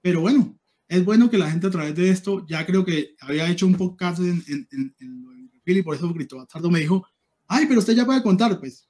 pero 0.00 0.20
bueno, 0.20 0.58
es 0.88 1.04
bueno 1.04 1.30
que 1.30 1.38
la 1.38 1.50
gente 1.50 1.66
a 1.66 1.70
través 1.70 1.94
de 1.94 2.10
esto, 2.10 2.46
ya 2.46 2.64
creo 2.64 2.84
que 2.84 3.14
había 3.20 3.48
hecho 3.50 3.66
un 3.66 3.74
podcast 3.74 4.20
en, 4.20 4.42
en, 4.48 4.68
en, 4.70 4.94
en 5.00 5.48
y 5.64 5.82
por 5.82 5.94
eso 5.94 6.12
Grito 6.14 6.38
Bastardo 6.38 6.70
me 6.70 6.80
dijo, 6.80 7.06
ay, 7.46 7.66
pero 7.66 7.80
usted 7.80 7.94
ya 7.94 8.06
puede 8.06 8.22
contar, 8.22 8.58
pues 8.58 8.87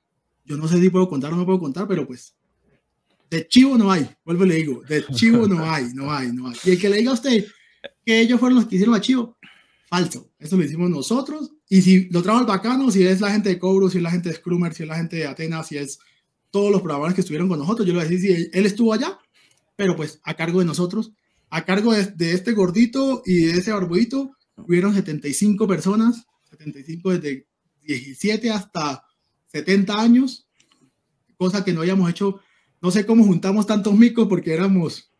yo 0.49 0.57
no 0.57 0.66
sé 0.66 0.80
si 0.80 0.88
puedo 0.88 1.09
contar 1.09 1.32
o 1.32 1.36
no 1.36 1.44
puedo 1.44 1.61
contar, 1.61 1.86
pero 1.86 2.07
pues 2.07 2.34
de 3.30 3.46
chivo 3.46 3.76
no 3.76 3.92
hay, 3.92 4.09
vuelvo 4.24 4.46
y 4.46 4.49
le 4.49 4.55
digo, 4.57 4.82
de 4.88 5.05
chivo 5.07 5.46
no 5.46 5.70
hay, 5.70 5.92
no 5.92 6.11
hay, 6.11 6.32
no 6.32 6.49
hay. 6.49 6.57
Y 6.64 6.70
el 6.70 6.78
que 6.80 6.88
le 6.88 6.96
diga 6.96 7.11
a 7.11 7.14
usted 7.14 7.44
que 8.05 8.20
ellos 8.20 8.40
fueron 8.40 8.57
los 8.57 8.66
que 8.66 8.76
hicieron 8.76 8.94
a 8.94 9.01
chivo, 9.01 9.36
falso, 9.88 10.32
eso 10.38 10.57
lo 10.57 10.64
hicimos 10.64 10.88
nosotros, 10.88 11.53
y 11.68 11.82
si 11.82 12.09
lo 12.09 12.22
trajo 12.22 12.40
el 12.40 12.46
bacano, 12.46 12.90
si 12.90 13.05
es 13.05 13.20
la 13.20 13.30
gente 13.30 13.51
de 13.51 13.59
Cobro, 13.59 13.90
si 13.90 13.99
es 13.99 14.03
la 14.03 14.11
gente 14.11 14.30
de 14.30 14.36
Scrummer, 14.36 14.72
si 14.72 14.84
es 14.84 14.88
la 14.88 14.96
gente 14.96 15.16
de 15.16 15.26
Atenas, 15.26 15.68
si 15.68 15.76
es 15.76 15.99
todos 16.51 16.70
los 16.70 16.80
programadores 16.80 17.14
que 17.14 17.20
estuvieron 17.20 17.49
con 17.49 17.59
nosotros, 17.59 17.86
yo 17.86 17.92
le 17.92 17.99
voy 17.99 18.07
a 18.07 18.09
decir 18.09 18.36
si 18.36 18.51
él 18.51 18.66
estuvo 18.66 18.94
allá, 18.94 19.18
pero 19.76 19.94
pues 19.94 20.18
a 20.24 20.34
cargo 20.34 20.61
de 20.61 20.64
nosotros, 20.64 21.12
a 21.51 21.64
cargo 21.66 21.92
de, 21.92 22.07
de 22.07 22.32
este 22.32 22.53
gordito 22.53 23.22
y 23.26 23.42
de 23.42 23.59
ese 23.59 23.70
barbudito, 23.70 24.32
hubieron 24.57 24.94
75 24.94 25.68
personas, 25.68 26.26
75 26.51 27.11
desde 27.11 27.46
17 27.82 28.51
hasta 28.51 29.05
70 29.49 30.01
años, 30.01 30.49
cosa 31.36 31.64
que 31.64 31.72
no 31.72 31.80
habíamos 31.80 32.09
hecho, 32.11 32.40
no 32.80 32.90
sé 32.90 33.05
cómo 33.05 33.24
juntamos 33.24 33.66
tantos 33.66 33.94
micos 33.94 34.28
porque 34.28 34.53
éramos, 34.53 35.11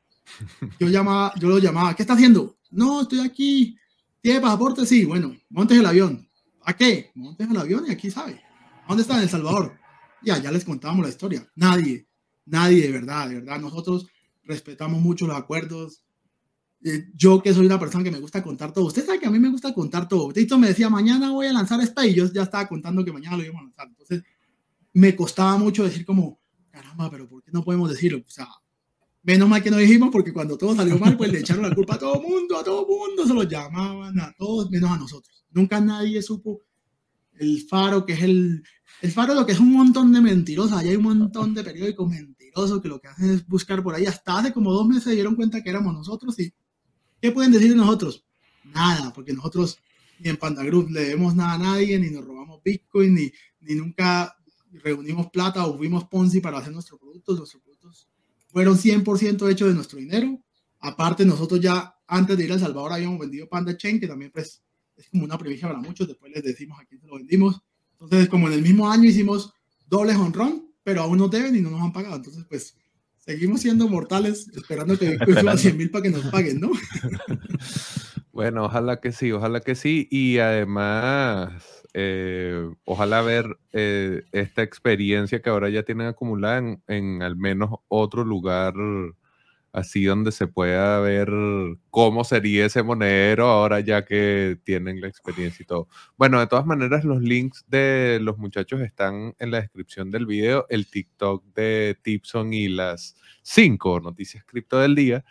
yo 0.79 0.89
llamaba, 0.89 1.33
yo 1.39 1.49
lo 1.49 1.59
llamaba, 1.59 1.95
¿qué 1.95 2.03
está 2.03 2.15
haciendo? 2.15 2.57
No, 2.71 3.03
estoy 3.03 3.21
aquí, 3.21 3.77
¿tiene 4.21 4.41
pasaporte? 4.41 4.87
Sí, 4.87 5.05
bueno, 5.05 5.37
montes 5.49 5.79
el 5.79 5.87
avión. 5.87 6.29
¿A 6.65 6.77
qué? 6.77 7.11
Montes 7.15 7.49
el 7.51 7.57
avión 7.57 7.85
y 7.89 7.91
aquí 7.91 8.11
sabe. 8.11 8.43
¿Dónde 8.87 9.03
está? 9.03 9.17
En 9.17 9.23
El 9.23 9.29
Salvador. 9.29 9.79
Ya, 10.23 10.39
ya 10.39 10.51
les 10.51 10.65
contábamos 10.65 11.05
la 11.05 11.11
historia. 11.11 11.49
Nadie, 11.55 12.07
nadie 12.45 12.83
de 12.83 12.93
verdad, 12.93 13.29
de 13.29 13.37
verdad. 13.37 13.59
Nosotros 13.59 14.07
respetamos 14.45 15.01
mucho 15.01 15.27
los 15.27 15.37
acuerdos. 15.37 16.05
Eh, 16.85 17.11
yo 17.15 17.43
que 17.43 17.53
soy 17.53 17.67
una 17.67 17.79
persona 17.79 18.05
que 18.05 18.11
me 18.11 18.21
gusta 18.21 18.43
contar 18.43 18.73
todo. 18.73 18.87
Usted 18.87 19.05
sabe 19.05 19.19
que 19.19 19.27
a 19.27 19.31
mí 19.31 19.39
me 19.39 19.51
gusta 19.51 19.75
contar 19.75 20.09
todo. 20.09 20.33
Tito 20.33 20.59
me 20.59 20.69
decía, 20.69 20.89
mañana 20.89 21.31
voy 21.31 21.47
a 21.47 21.53
lanzar 21.53 21.81
esta 21.81 22.07
y 22.07 22.15
yo 22.15 22.33
ya 22.33 22.43
estaba 22.43 22.69
contando 22.69 23.05
que 23.05 23.13
mañana 23.13 23.37
lo 23.37 23.43
íbamos 23.43 23.63
a 23.63 23.65
lanzar. 23.65 23.89
Entonces, 23.89 24.23
me 24.93 25.17
costaba 25.17 25.57
mucho 25.59 25.85
decir 25.85 26.05
como, 26.05 26.41
caramba, 26.71 27.11
pero 27.11 27.29
¿por 27.29 27.43
qué 27.43 27.51
no 27.53 27.65
podemos 27.65 27.91
decirlo? 27.91 28.19
O 28.19 28.31
sea, 28.31 28.49
menos 29.23 29.49
mal 29.49 29.63
que 29.63 29.71
no 29.71 29.77
dijimos 29.77 30.11
porque 30.13 30.33
cuando 30.33 30.57
todo 30.57 30.75
salió 30.75 30.99
mal, 30.99 31.17
pues 31.17 31.33
le 31.33 31.41
echaron 31.41 31.69
la 31.69 31.75
culpa 31.75 31.95
a 31.95 31.99
todo 31.99 32.21
mundo, 32.21 32.57
a 32.57 32.65
todo 32.65 32.87
mundo, 32.87 33.27
se 33.27 33.35
lo 33.35 33.43
llamaban 33.43 34.19
a 34.21 34.33
todos 34.39 34.71
menos 34.71 34.91
a 34.91 34.99
nosotros. 34.99 35.45
Nunca 35.51 35.81
nadie 35.81 36.23
supo 36.23 36.63
el 37.39 37.63
faro, 37.69 38.07
que 38.07 38.15
es 38.15 38.23
el, 38.23 38.63
el 39.03 39.13
faro 39.13 39.35
lo 39.35 39.47
que 39.47 39.53
es 39.53 39.61
un 39.61 39.73
montón 39.73 40.13
de 40.13 40.21
mentirosos, 40.21 40.73
allá 40.73 40.91
hay 40.91 40.97
un 40.97 41.05
montón 41.05 41.55
de 41.55 41.65
periódicos 41.65 42.09
mentirosos 42.09 42.81
que 42.81 42.89
lo 42.89 43.01
que 43.01 43.09
hacen 43.09 43.31
es 43.31 43.47
buscar 43.47 43.83
por 43.83 43.95
ahí, 43.95 44.07
hasta 44.07 44.39
hace 44.39 44.53
como 44.53 44.73
dos 44.73 44.87
meses 44.87 45.05
se 45.05 45.13
dieron 45.13 45.37
cuenta 45.37 45.63
que 45.63 45.71
éramos 45.71 45.95
nosotros 45.95 46.39
y 46.41 46.53
¿qué 47.21 47.33
pueden 47.33 47.53
decir 47.53 47.71
de 47.71 47.77
nosotros? 47.77 48.25
Nada, 48.65 49.13
porque 49.13 49.33
nosotros 49.33 49.79
ni 50.19 50.31
en 50.31 50.37
Panda 50.37 50.65
Group 50.65 50.91
le 50.91 51.01
debemos 51.01 51.35
nada 51.35 51.55
a 51.55 51.59
nadie, 51.59 51.99
ni 51.99 52.11
nos 52.11 52.25
robamos 52.25 52.63
Bitcoin, 52.63 53.15
ni, 53.15 53.33
ni 53.61 53.75
nunca 53.75 54.37
reunimos 54.71 55.31
plata 55.31 55.65
o 55.67 55.77
fuimos 55.77 56.05
Ponzi 56.05 56.41
para 56.41 56.59
hacer 56.59 56.73
nuestros 56.73 57.01
productos, 57.01 57.39
nuestros 57.39 57.63
productos 57.63 58.09
fueron 58.49 58.77
100% 58.77 59.51
hechos 59.51 59.69
de 59.69 59.75
nuestro 59.75 59.99
dinero. 59.99 60.41
Aparte, 60.81 61.25
nosotros 61.25 61.61
ya 61.61 61.95
antes 62.07 62.37
de 62.37 62.45
ir 62.45 62.51
a 62.51 62.55
El 62.55 62.61
Salvador 62.61 62.93
habíamos 62.93 63.19
vendido 63.19 63.49
Panda 63.49 63.77
Chain, 63.77 64.01
que 64.01 64.07
también 64.07 64.31
pues 64.33 64.63
es 64.97 65.09
como 65.11 65.25
una 65.25 65.39
primicia 65.39 65.69
para 65.69 65.81
muchos, 65.81 66.09
después 66.09 66.33
les 66.33 66.43
decimos 66.43 66.79
a 66.81 66.85
quién 66.85 67.01
se 67.01 67.07
lo 67.07 67.17
vendimos. 67.17 67.61
Entonces, 67.93 68.29
como 68.29 68.49
en 68.49 68.55
el 68.55 68.63
mismo 68.63 68.91
año 68.91 69.05
hicimos 69.05 69.53
doble 69.87 70.15
honrón, 70.15 70.73
pero 70.83 71.03
aún 71.03 71.19
no 71.19 71.29
deben 71.29 71.55
y 71.57 71.61
no 71.61 71.71
nos 71.71 71.83
han 71.83 71.93
pagado. 71.93 72.17
Entonces, 72.17 72.45
pues 72.49 72.75
seguimos 73.29 73.61
siendo 73.61 73.89
mortales, 73.89 74.49
esperando 74.57 74.99
que 74.99 75.11
Bitcoin 75.11 75.37
suba 75.37 75.53
a 75.53 75.59
100 75.59 75.77
mil 75.77 75.91
para 75.91 76.03
que 76.03 76.09
nos 76.09 76.25
paguen, 76.29 76.61
¿no? 76.61 76.71
bueno, 78.33 78.65
ojalá 78.65 79.01
que 79.01 79.13
sí, 79.13 79.33
ojalá 79.33 79.61
que 79.61 79.75
sí. 79.75 80.09
Y 80.11 80.39
además, 80.39 81.53
eh, 81.93 82.71
ojalá 82.87 83.21
ver 83.21 83.59
eh, 83.75 84.23
esta 84.33 84.63
experiencia 84.63 85.43
que 85.43 85.51
ahora 85.51 85.69
ya 85.69 85.83
tienen 85.83 86.07
acumulada 86.07 86.57
en, 86.57 86.83
en, 86.89 87.23
al 87.23 87.37
menos 87.37 87.81
otro 87.89 88.25
lugar 88.25 88.73
así 89.73 90.05
donde 90.05 90.33
se 90.33 90.47
pueda 90.47 91.01
ver 91.01 91.31
cómo 91.91 92.25
sería 92.25 92.67
ese 92.67 92.83
monedero 92.83 93.47
ahora 93.47 93.81
ya 93.81 94.05
que 94.05 94.59
tienen 94.65 95.01
la 95.01 95.09
experiencia 95.09 95.63
y 95.63 95.67
todo. 95.67 95.89
Bueno, 96.17 96.41
de 96.41 96.47
todas 96.47 96.67
maneras, 96.67 97.05
los 97.05 97.21
links 97.21 97.65
de 97.69 98.19
los 98.23 98.39
muchachos 98.39 98.81
están 98.81 99.35
en 99.39 99.51
la 99.51 99.61
descripción 99.61 100.11
del 100.11 100.27
video, 100.27 100.67
el 100.69 100.87
TikTok 100.87 101.45
de 101.55 101.99
Tipson 102.03 102.53
y 102.53 102.69
las 102.69 103.17
cinco 103.43 104.01
noticias 104.01 104.45
cripto 104.45 104.79
del 104.79 104.95
día. 104.95 105.25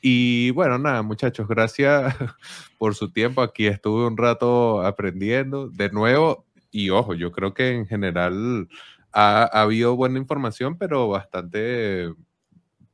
Y 0.00 0.50
bueno, 0.50 0.78
nada, 0.78 1.02
muchachos, 1.02 1.46
gracias 1.46 2.14
por 2.78 2.94
su 2.94 3.12
tiempo. 3.12 3.42
Aquí 3.42 3.66
estuve 3.66 4.06
un 4.06 4.16
rato 4.16 4.82
aprendiendo 4.82 5.68
de 5.68 5.90
nuevo. 5.90 6.46
Y 6.72 6.90
ojo, 6.90 7.14
yo 7.14 7.30
creo 7.32 7.54
que 7.54 7.70
en 7.70 7.86
general 7.86 8.68
ha, 9.12 9.42
ha 9.44 9.62
habido 9.62 9.94
buena 9.94 10.18
información, 10.18 10.76
pero 10.78 11.08
bastante 11.08 12.12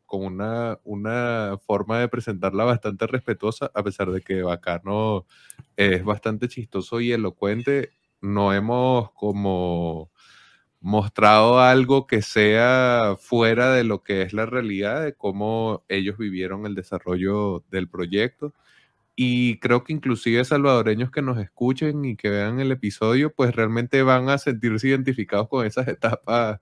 con 0.08 0.24
una, 0.24 0.80
una 0.84 1.58
forma 1.64 2.00
de 2.00 2.08
presentarla 2.08 2.64
bastante 2.64 3.06
respetuosa, 3.06 3.70
a 3.74 3.82
pesar 3.84 4.10
de 4.10 4.22
que 4.22 4.42
Bacano 4.42 5.26
es 5.76 6.02
bastante 6.02 6.48
chistoso 6.48 7.00
y 7.00 7.12
elocuente. 7.12 7.90
No 8.20 8.52
hemos 8.54 9.12
como 9.12 10.10
mostrado 10.80 11.60
algo 11.60 12.06
que 12.06 12.22
sea 12.22 13.16
fuera 13.20 13.72
de 13.74 13.84
lo 13.84 14.02
que 14.02 14.22
es 14.22 14.32
la 14.32 14.46
realidad 14.46 15.02
de 15.04 15.14
cómo 15.14 15.84
ellos 15.88 16.16
vivieron 16.18 16.66
el 16.66 16.74
desarrollo 16.74 17.64
del 17.70 17.88
proyecto. 17.88 18.54
Y 19.14 19.58
creo 19.58 19.84
que 19.84 19.92
inclusive 19.92 20.44
salvadoreños 20.44 21.10
que 21.10 21.22
nos 21.22 21.38
escuchen 21.38 22.04
y 22.04 22.16
que 22.16 22.30
vean 22.30 22.60
el 22.60 22.72
episodio, 22.72 23.30
pues 23.34 23.54
realmente 23.54 24.02
van 24.02 24.30
a 24.30 24.38
sentirse 24.38 24.88
identificados 24.88 25.48
con 25.48 25.66
esas 25.66 25.86
etapas 25.88 26.60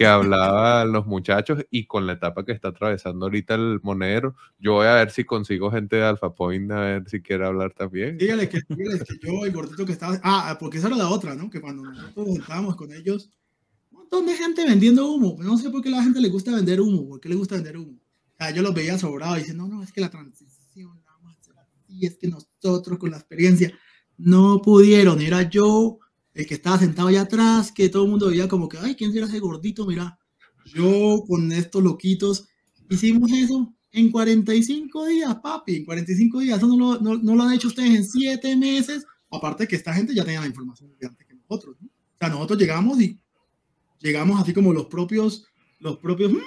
que 0.00 0.06
hablaban 0.06 0.92
los 0.92 1.06
muchachos 1.06 1.66
y 1.70 1.84
con 1.84 2.06
la 2.06 2.14
etapa 2.14 2.42
que 2.42 2.52
está 2.52 2.68
atravesando 2.68 3.26
ahorita 3.26 3.54
el 3.54 3.80
monedero. 3.82 4.34
Yo 4.58 4.72
voy 4.72 4.86
a 4.86 4.94
ver 4.94 5.10
si 5.10 5.24
consigo 5.24 5.70
gente 5.70 5.96
de 5.96 6.04
Alpha 6.04 6.34
Point 6.34 6.72
a 6.72 6.80
ver 6.80 7.10
si 7.10 7.20
quiere 7.20 7.44
hablar 7.44 7.74
también. 7.74 8.16
Dígale 8.16 8.48
que, 8.48 8.62
dígale 8.66 9.00
que 9.00 9.18
yo, 9.22 9.44
el 9.44 9.52
gordito 9.52 9.84
que 9.84 9.92
estaba. 9.92 10.18
Ah, 10.24 10.56
porque 10.58 10.78
esa 10.78 10.86
era 10.86 10.96
la 10.96 11.10
otra, 11.10 11.34
¿no? 11.34 11.50
Que 11.50 11.60
cuando 11.60 11.82
nosotros 11.82 12.28
estábamos 12.38 12.76
con 12.76 12.90
ellos, 12.94 13.28
un 13.90 13.98
montón 13.98 14.24
de 14.24 14.36
gente 14.36 14.64
vendiendo 14.64 15.06
humo. 15.06 15.36
No 15.38 15.58
sé 15.58 15.68
por 15.68 15.82
qué 15.82 15.90
la 15.90 16.02
gente 16.02 16.18
le 16.18 16.30
gusta 16.30 16.50
vender 16.50 16.80
humo. 16.80 17.06
¿Por 17.06 17.20
qué 17.20 17.28
le 17.28 17.34
gusta 17.34 17.56
vender 17.56 17.76
humo? 17.76 17.98
O 17.98 18.34
sea, 18.38 18.52
yo 18.52 18.62
los 18.62 18.72
veía 18.72 18.96
sobrados 18.96 19.36
y 19.36 19.40
dicen, 19.40 19.58
no, 19.58 19.68
no, 19.68 19.82
es 19.82 19.92
que 19.92 20.00
la 20.00 20.08
transición, 20.08 20.98
la 21.04 21.12
vamos 21.12 21.36
a 21.36 21.40
hacer 21.40 21.56
así, 21.58 22.06
es 22.06 22.16
que 22.16 22.26
nosotros 22.26 22.96
con 22.96 23.10
la 23.10 23.18
experiencia 23.18 23.70
no 24.16 24.62
pudieron. 24.62 25.20
Era 25.20 25.42
yo 25.42 25.98
el 26.34 26.46
que 26.46 26.54
estaba 26.54 26.78
sentado 26.78 27.08
allá 27.08 27.22
atrás, 27.22 27.72
que 27.72 27.88
todo 27.88 28.04
el 28.04 28.10
mundo 28.10 28.28
veía 28.28 28.48
como 28.48 28.68
que, 28.68 28.78
ay, 28.78 28.94
¿quién 28.94 29.12
será 29.12 29.26
ese 29.26 29.40
gordito? 29.40 29.86
Mira, 29.86 30.18
yo 30.66 31.24
con 31.26 31.50
estos 31.52 31.82
loquitos 31.82 32.48
hicimos 32.88 33.30
eso 33.32 33.74
en 33.92 34.10
45 34.10 35.06
días, 35.06 35.36
papi, 35.42 35.76
en 35.76 35.84
45 35.84 36.40
días. 36.40 36.58
Eso 36.58 36.68
no 36.68 36.76
lo, 36.76 37.00
no, 37.00 37.16
no 37.16 37.34
lo 37.34 37.42
han 37.42 37.54
hecho 37.54 37.68
ustedes 37.68 37.90
en 37.90 38.04
7 38.04 38.56
meses. 38.56 39.04
Aparte 39.30 39.66
que 39.66 39.76
esta 39.76 39.94
gente 39.94 40.14
ya 40.14 40.24
tenía 40.24 40.40
la 40.40 40.46
información 40.46 40.92
antes 41.02 41.26
que 41.26 41.34
nosotros. 41.34 41.76
¿no? 41.80 41.88
O 41.88 42.18
sea, 42.18 42.28
nosotros 42.28 42.58
llegamos 42.58 43.00
y 43.00 43.18
llegamos 43.98 44.40
así 44.40 44.52
como 44.52 44.72
los 44.72 44.86
propios, 44.86 45.44
los 45.78 45.98
propios... 45.98 46.32
¡mm! 46.32 46.38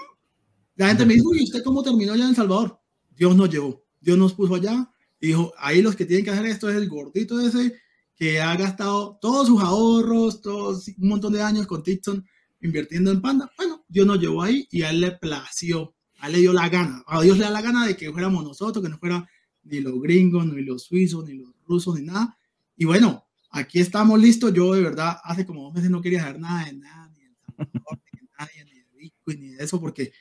La 0.76 0.88
gente 0.88 1.06
me 1.06 1.14
dijo, 1.14 1.36
¿y 1.36 1.44
usted 1.44 1.64
cómo 1.64 1.84
terminó 1.84 2.14
allá 2.14 2.24
en 2.24 2.30
El 2.32 2.36
Salvador? 2.36 2.80
Dios 3.16 3.36
nos 3.36 3.50
llevó, 3.50 3.86
Dios 4.02 4.18
nos 4.18 4.34
puso 4.34 4.56
allá 4.56 4.90
y 5.20 5.28
dijo, 5.28 5.54
ahí 5.58 5.82
los 5.82 5.96
que 5.96 6.06
tienen 6.06 6.26
que 6.26 6.32
hacer 6.32 6.48
esto 6.48 6.68
es 6.68 6.76
el 6.76 6.90
gordito 6.90 7.40
ese 7.40 7.76
que 8.24 8.40
ha 8.40 8.56
gastado 8.56 9.18
todos 9.20 9.48
sus 9.48 9.62
ahorros, 9.62 10.40
todos, 10.40 10.88
un 10.98 11.10
montón 11.10 11.34
de 11.34 11.42
años 11.42 11.68
con 11.68 11.84
Tipton 11.84 12.26
invirtiendo 12.62 13.12
en 13.12 13.22
Panda. 13.22 13.52
Bueno, 13.58 13.84
Dios 13.90 14.08
nos 14.08 14.18
llevó 14.18 14.42
ahí 14.42 14.66
y 14.72 14.84
a 14.84 14.92
él 14.92 15.02
le 15.02 15.12
plació, 15.12 15.94
a 16.20 16.28
él 16.28 16.32
le 16.32 16.40
dio 16.40 16.54
la 16.54 16.70
gana, 16.70 17.04
a 17.06 17.22
Dios 17.22 17.38
le 17.38 17.44
da 17.44 17.50
la 17.50 17.62
gana 17.62 17.86
de 17.86 17.98
que 17.98 18.14
fuéramos 18.14 18.46
nosotros, 18.46 18.82
que 18.82 18.90
no 18.90 18.98
fuera 18.98 19.30
ni 19.64 19.82
los 19.82 20.02
gringos, 20.02 20.46
ni 20.46 20.62
los 20.62 20.84
suizos, 20.84 21.26
ni 21.26 21.34
los 21.34 21.50
rusos, 21.68 22.00
ni 22.00 22.06
nada. 22.06 22.38
Y 22.78 22.86
bueno, 22.86 23.26
aquí 23.50 23.82
estamos 23.82 24.18
listos. 24.18 24.54
Yo 24.54 24.74
de 24.74 24.82
verdad 24.82 25.18
hace 25.22 25.46
como 25.46 25.64
dos 25.64 25.74
meses 25.74 25.90
no 25.92 26.02
quería 26.02 26.22
saber 26.22 26.40
nada 26.40 26.64
de 26.64 26.74
nada, 26.78 27.12
ni 27.18 27.24
de 27.24 28.30
nadie, 28.40 28.64
ni 28.64 28.72
de 28.72 28.86
Bitcoin, 28.96 29.40
ni 29.42 29.48
de 29.50 29.66
eso, 29.66 29.82
porque 29.82 30.14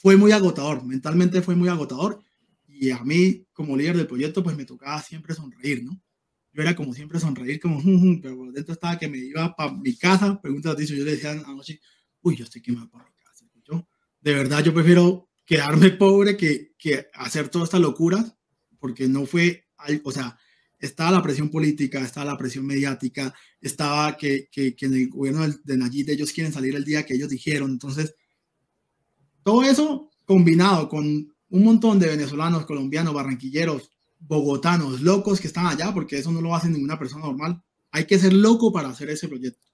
fue 0.00 0.16
muy 0.16 0.32
agotador, 0.32 0.82
mentalmente 0.82 1.42
fue 1.42 1.54
muy 1.54 1.68
agotador. 1.68 2.22
Y 2.66 2.90
a 2.90 3.04
mí, 3.04 3.44
como 3.52 3.76
líder 3.76 3.98
del 3.98 4.06
proyecto, 4.06 4.42
pues 4.42 4.56
me 4.56 4.64
tocaba 4.64 5.02
siempre 5.02 5.34
sonreír, 5.34 5.84
¿no? 5.84 6.00
Yo 6.52 6.62
era 6.62 6.74
como 6.74 6.92
siempre 6.94 7.20
sonreír, 7.20 7.60
como, 7.60 7.80
pero 8.22 8.36
por 8.36 8.52
dentro 8.52 8.74
estaba 8.74 8.98
que 8.98 9.08
me 9.08 9.18
iba 9.18 9.54
para 9.54 9.72
mi 9.72 9.96
casa, 9.96 10.40
pregunta 10.40 10.70
a 10.70 10.76
ti, 10.76 10.86
yo 10.86 11.04
le 11.04 11.12
decía 11.12 11.32
anoche, 11.32 11.80
uy, 12.22 12.36
yo 12.36 12.44
estoy 12.44 12.62
quemado 12.62 12.90
para 12.90 13.04
mi 13.04 13.16
casa. 13.22 13.46
Yo, 13.64 13.88
de 14.20 14.34
verdad, 14.34 14.62
yo 14.64 14.74
prefiero 14.74 15.28
quedarme 15.46 15.90
pobre 15.90 16.36
que, 16.36 16.74
que 16.78 17.06
hacer 17.14 17.48
toda 17.48 17.64
esta 17.64 17.78
locura, 17.78 18.36
porque 18.78 19.08
no 19.08 19.26
fue, 19.26 19.68
o 20.04 20.12
sea, 20.12 20.38
estaba 20.78 21.10
la 21.10 21.22
presión 21.22 21.50
política, 21.50 22.00
estaba 22.00 22.32
la 22.32 22.38
presión 22.38 22.66
mediática, 22.66 23.34
estaba 23.60 24.16
que, 24.16 24.48
que, 24.50 24.74
que 24.74 24.86
en 24.86 24.94
el 24.94 25.08
gobierno 25.08 25.46
de 25.46 25.76
Nayib 25.76 26.10
ellos 26.10 26.32
quieren 26.32 26.52
salir 26.52 26.74
el 26.74 26.84
día 26.84 27.04
que 27.04 27.14
ellos 27.14 27.28
dijeron, 27.28 27.70
entonces, 27.70 28.14
todo 29.42 29.62
eso 29.62 30.10
combinado 30.24 30.88
con 30.88 31.04
un 31.04 31.64
montón 31.64 31.98
de 31.98 32.06
venezolanos, 32.08 32.64
colombianos, 32.64 33.12
barranquilleros, 33.12 33.90
bogotanos, 34.20 35.00
locos 35.00 35.40
que 35.40 35.48
están 35.48 35.66
allá, 35.66 35.92
porque 35.92 36.18
eso 36.18 36.30
no 36.30 36.40
lo 36.40 36.54
hace 36.54 36.68
ninguna 36.68 36.98
persona 36.98 37.24
normal. 37.24 37.62
Hay 37.90 38.04
que 38.06 38.18
ser 38.18 38.32
loco 38.32 38.72
para 38.72 38.88
hacer 38.88 39.10
ese 39.10 39.28
proyecto. 39.28 39.66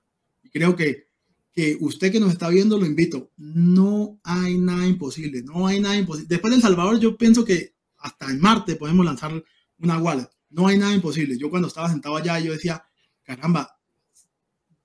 Creo 0.50 0.74
que, 0.74 1.08
que 1.52 1.76
usted 1.80 2.10
que 2.10 2.20
nos 2.20 2.32
está 2.32 2.48
viendo, 2.48 2.78
lo 2.78 2.86
invito. 2.86 3.30
No 3.36 4.18
hay 4.22 4.56
nada 4.56 4.86
imposible, 4.86 5.42
no 5.42 5.66
hay 5.66 5.80
nada 5.80 5.96
imposible. 5.96 6.28
Después 6.28 6.50
de 6.50 6.56
El 6.56 6.62
Salvador, 6.62 6.98
yo 6.98 7.16
pienso 7.16 7.44
que 7.44 7.74
hasta 7.98 8.30
en 8.30 8.40
Marte 8.40 8.76
podemos 8.76 9.04
lanzar 9.04 9.44
una 9.78 9.98
wallet. 9.98 10.28
No 10.50 10.68
hay 10.68 10.78
nada 10.78 10.94
imposible. 10.94 11.36
Yo 11.36 11.50
cuando 11.50 11.68
estaba 11.68 11.90
sentado 11.90 12.16
allá, 12.16 12.38
yo 12.38 12.52
decía, 12.52 12.82
caramba, 13.24 13.78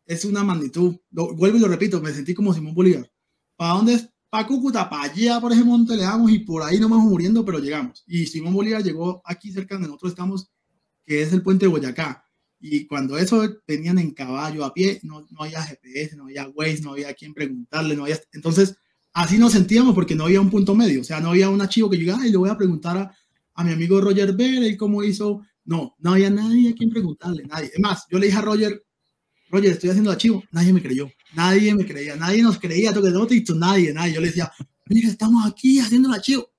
es 0.05 0.25
una 0.25 0.43
magnitud. 0.43 0.97
Lo, 1.11 1.33
vuelvo 1.33 1.57
y 1.57 1.61
lo 1.61 1.67
repito, 1.67 2.01
me 2.01 2.11
sentí 2.11 2.33
como 2.33 2.53
Simón 2.53 2.73
Bolívar. 2.73 3.09
¿Para 3.55 3.73
dónde, 3.75 4.09
para 4.31 4.47
Cúcuta, 4.47 4.89
para 4.89 5.11
allá, 5.11 5.41
por 5.41 5.51
ese 5.51 5.65
monte 5.65 5.97
le 5.97 6.03
damos 6.03 6.31
y 6.31 6.39
por 6.39 6.63
ahí 6.63 6.79
no 6.79 6.87
vamos 6.87 7.11
muriendo, 7.11 7.43
pero 7.43 7.59
llegamos. 7.59 8.01
Y 8.07 8.25
Simón 8.25 8.53
Bolívar 8.53 8.81
llegó 8.81 9.21
aquí 9.25 9.51
cerca 9.51 9.75
donde 9.75 9.89
nosotros 9.89 10.13
estamos, 10.13 10.49
que 11.03 11.21
es 11.21 11.33
el 11.33 11.43
puente 11.43 11.65
de 11.65 11.69
Boyacá. 11.69 12.23
Y 12.57 12.87
cuando 12.87 13.17
eso 13.17 13.43
venían 13.67 13.99
en 13.99 14.11
caballo, 14.11 14.63
a 14.63 14.73
pie, 14.73 15.01
no, 15.03 15.27
no 15.31 15.43
había 15.43 15.61
GPS, 15.61 16.15
no 16.15 16.23
había 16.23 16.47
Waze, 16.47 16.81
no 16.81 16.93
había 16.93 17.13
quien 17.13 17.33
preguntarle, 17.33 17.93
no 17.93 18.03
había... 18.03 18.21
Entonces, 18.31 18.77
así 19.11 19.37
nos 19.37 19.51
sentíamos 19.51 19.93
porque 19.93 20.15
no 20.15 20.23
había 20.23 20.39
un 20.39 20.49
punto 20.49 20.75
medio, 20.75 21.01
o 21.01 21.03
sea, 21.03 21.19
no 21.19 21.31
había 21.31 21.49
un 21.49 21.61
archivo 21.61 21.89
que 21.89 21.97
llegara 21.97 22.25
y 22.25 22.31
le 22.31 22.37
voy 22.37 22.49
a 22.49 22.57
preguntar 22.57 22.97
a, 22.97 23.13
a 23.53 23.63
mi 23.65 23.73
amigo 23.73 23.99
Roger 23.99 24.31
Ver, 24.33 24.77
cómo 24.77 25.03
hizo. 25.03 25.41
No, 25.65 25.97
no 25.99 26.13
había 26.13 26.29
nadie 26.29 26.69
a 26.69 26.73
quien 26.73 26.89
preguntarle, 26.89 27.43
nadie. 27.43 27.69
Es 27.73 27.79
más, 27.81 28.05
yo 28.09 28.17
le 28.17 28.27
dije 28.27 28.37
a 28.37 28.43
Roger, 28.43 28.81
Roger, 29.49 29.71
estoy 29.73 29.89
haciendo 29.89 30.09
archivo. 30.09 30.41
Nadie 30.51 30.71
me 30.71 30.81
creyó. 30.81 31.09
Nadie 31.33 31.73
me 31.73 31.85
creía. 31.85 32.15
Nadie 32.15 32.41
nos 32.41 32.59
creía. 32.59 32.93
Toque 32.93 33.09
no 33.09 33.25
te 33.27 33.43
nadie, 33.55 33.93
nadie. 33.93 34.13
Yo 34.13 34.21
le 34.21 34.27
decía, 34.27 34.51
mira, 34.87 35.09
estamos 35.09 35.45
aquí 35.45 35.79
haciendo 35.79 36.09
el 36.09 36.15
archivo. 36.15 36.49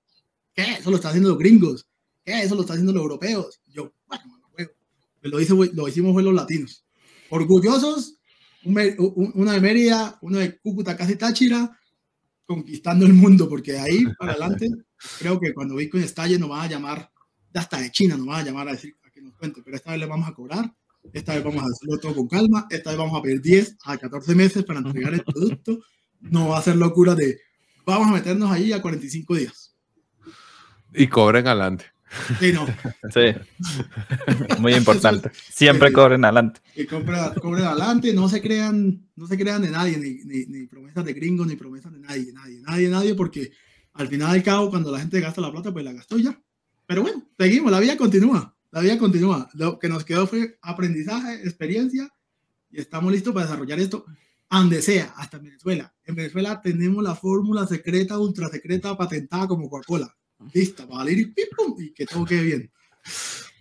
¿Qué? 0.54 0.74
Eso 0.74 0.90
lo 0.90 0.96
están 0.96 1.10
haciendo 1.10 1.30
los 1.30 1.38
gringos. 1.38 1.86
¿Qué? 2.24 2.42
Eso 2.42 2.54
lo 2.54 2.62
están 2.62 2.74
haciendo 2.74 2.92
los 2.92 3.02
europeos. 3.02 3.60
Yo, 3.66 3.92
bueno, 4.06 4.24
bueno, 4.52 4.70
lo, 5.22 5.40
hice, 5.40 5.54
lo 5.54 5.88
hicimos 5.88 6.12
fue 6.12 6.22
los 6.22 6.34
latinos. 6.34 6.84
Orgullosos, 7.30 8.18
uno 8.64 9.52
de 9.52 9.60
Mérida, 9.60 10.18
uno 10.22 10.38
de 10.38 10.58
Cúcuta, 10.58 10.96
casi 10.96 11.16
Táchira, 11.16 11.78
conquistando 12.44 13.06
el 13.06 13.14
mundo, 13.14 13.48
porque 13.48 13.72
de 13.72 13.80
ahí 13.80 14.04
para 14.18 14.32
adelante, 14.32 14.68
creo 15.18 15.40
que 15.40 15.54
cuando 15.54 15.76
Bitcoin 15.76 16.04
estalle 16.04 16.38
nos 16.38 16.50
van 16.50 16.60
a 16.60 16.68
llamar, 16.68 17.10
hasta 17.54 17.80
de 17.80 17.90
China 17.90 18.16
nos 18.16 18.26
van 18.26 18.40
a 18.40 18.44
llamar 18.44 18.68
a 18.68 18.72
decir 18.72 18.96
a 19.02 19.10
que 19.10 19.22
nos 19.22 19.34
cuente, 19.34 19.62
pero 19.62 19.76
esta 19.76 19.90
vez 19.90 20.00
le 20.00 20.06
vamos 20.06 20.28
a 20.28 20.34
cobrar 20.34 20.74
esta 21.12 21.34
vez 21.34 21.44
vamos 21.44 21.62
a 21.62 21.66
hacerlo 21.66 21.98
todo 21.98 22.14
con 22.14 22.28
calma, 22.28 22.66
esta 22.70 22.90
vez 22.90 22.98
vamos 22.98 23.18
a 23.18 23.22
pedir 23.22 23.40
10 23.40 23.78
a 23.84 23.98
14 23.98 24.34
meses 24.34 24.64
para 24.64 24.80
entregar 24.80 25.14
el 25.14 25.22
producto, 25.22 25.80
no 26.20 26.48
va 26.48 26.58
a 26.58 26.62
ser 26.62 26.76
locura 26.76 27.14
de 27.14 27.40
vamos 27.84 28.08
a 28.08 28.12
meternos 28.12 28.50
ahí 28.50 28.72
a 28.72 28.80
45 28.80 29.34
días. 29.34 29.74
Y 30.94 31.06
cobren 31.08 31.46
adelante. 31.46 31.86
Sí, 32.38 32.52
no. 32.52 32.66
Sí. 33.12 33.34
Muy 34.58 34.74
importante. 34.74 35.30
Siempre 35.50 35.92
cobren 35.92 36.24
adelante. 36.24 36.60
Que 36.74 36.86
cobren, 36.86 37.64
adelante, 37.64 38.12
no 38.12 38.28
se 38.28 38.42
crean, 38.42 39.08
no 39.16 39.26
se 39.26 39.38
crean 39.38 39.62
de 39.62 39.70
nadie, 39.70 39.96
ni, 39.96 40.44
ni, 40.44 40.66
promesas 40.66 41.04
de 41.04 41.14
gringos, 41.14 41.46
ni 41.46 41.56
promesas 41.56 41.92
de 41.92 42.00
nadie, 42.00 42.32
nadie, 42.32 42.60
nadie, 42.60 42.88
nadie, 42.88 43.14
porque 43.14 43.52
al 43.94 44.08
final 44.08 44.32
del 44.32 44.42
cabo, 44.42 44.70
cuando 44.70 44.92
la 44.92 45.00
gente 45.00 45.20
gasta 45.20 45.40
la 45.40 45.50
plata, 45.50 45.72
pues 45.72 45.84
la 45.84 45.92
gastó 45.92 46.18
ya. 46.18 46.38
Pero 46.86 47.02
bueno, 47.02 47.22
seguimos, 47.38 47.72
la 47.72 47.80
vida 47.80 47.96
continúa 47.96 48.54
la 48.72 48.80
vida 48.80 48.98
continúa. 48.98 49.48
Lo 49.54 49.78
que 49.78 49.88
nos 49.88 50.04
quedó 50.04 50.26
fue 50.26 50.58
aprendizaje, 50.62 51.34
experiencia 51.44 52.08
y 52.70 52.80
estamos 52.80 53.12
listos 53.12 53.32
para 53.32 53.46
desarrollar 53.46 53.78
esto 53.78 54.04
donde 54.50 54.82
sea, 54.82 55.14
hasta 55.16 55.38
en 55.38 55.44
Venezuela. 55.44 55.94
En 56.04 56.14
Venezuela 56.14 56.60
tenemos 56.60 57.02
la 57.02 57.14
fórmula 57.14 57.66
secreta, 57.66 58.18
ultra 58.18 58.48
secreta, 58.48 58.96
patentada 58.96 59.46
como 59.46 59.68
Coca-Cola. 59.70 60.14
Lista, 60.52 60.86
para 60.86 61.00
salir 61.00 61.18
y 61.18 61.26
pim, 61.26 61.46
pum, 61.56 61.74
y 61.78 61.92
que 61.92 62.04
todo 62.04 62.24
quede 62.24 62.42
bien. 62.42 62.70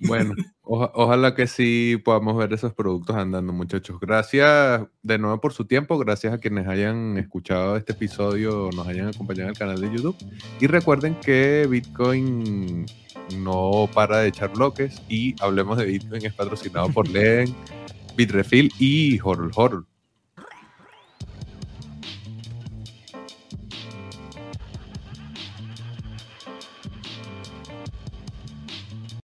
Bueno, 0.02 0.34
ojalá 0.64 1.36
que 1.36 1.46
sí 1.48 2.02
podamos 2.04 2.36
ver 2.36 2.52
esos 2.54 2.74
productos 2.74 3.16
andando, 3.16 3.54
muchachos. 3.54 4.00
Gracias 4.02 4.82
de 5.04 5.18
nuevo 5.20 5.40
por 5.40 5.54
su 5.54 5.66
tiempo, 5.66 5.98
gracias 6.00 6.34
a 6.34 6.40
quienes 6.40 6.68
hayan 6.68 7.18
escuchado 7.18 7.78
este 7.78 7.94
episodio, 7.94 8.70
nos 8.76 8.88
hayan 8.88 9.10
acompañado 9.10 9.50
en 9.50 9.52
el 9.52 9.58
canal 9.60 9.80
de 9.80 9.96
YouTube. 9.96 10.16
Y 10.60 10.68
recuerden 10.68 11.16
que 11.20 11.68
Bitcoin 11.70 12.86
no 13.38 13.90
para 13.94 14.20
de 14.20 14.30
echar 14.30 14.52
bloques 14.52 15.02
y 15.10 15.36
hablemos 15.42 15.78
de 15.78 15.86
Bitcoin 15.86 16.26
es 16.26 16.34
patrocinado 16.34 16.90
por 16.90 17.08
LEN, 17.08 17.54
Bitrefill 18.16 18.72
y 18.80 19.20
Horror 19.22 19.52
Horror. 19.56 19.86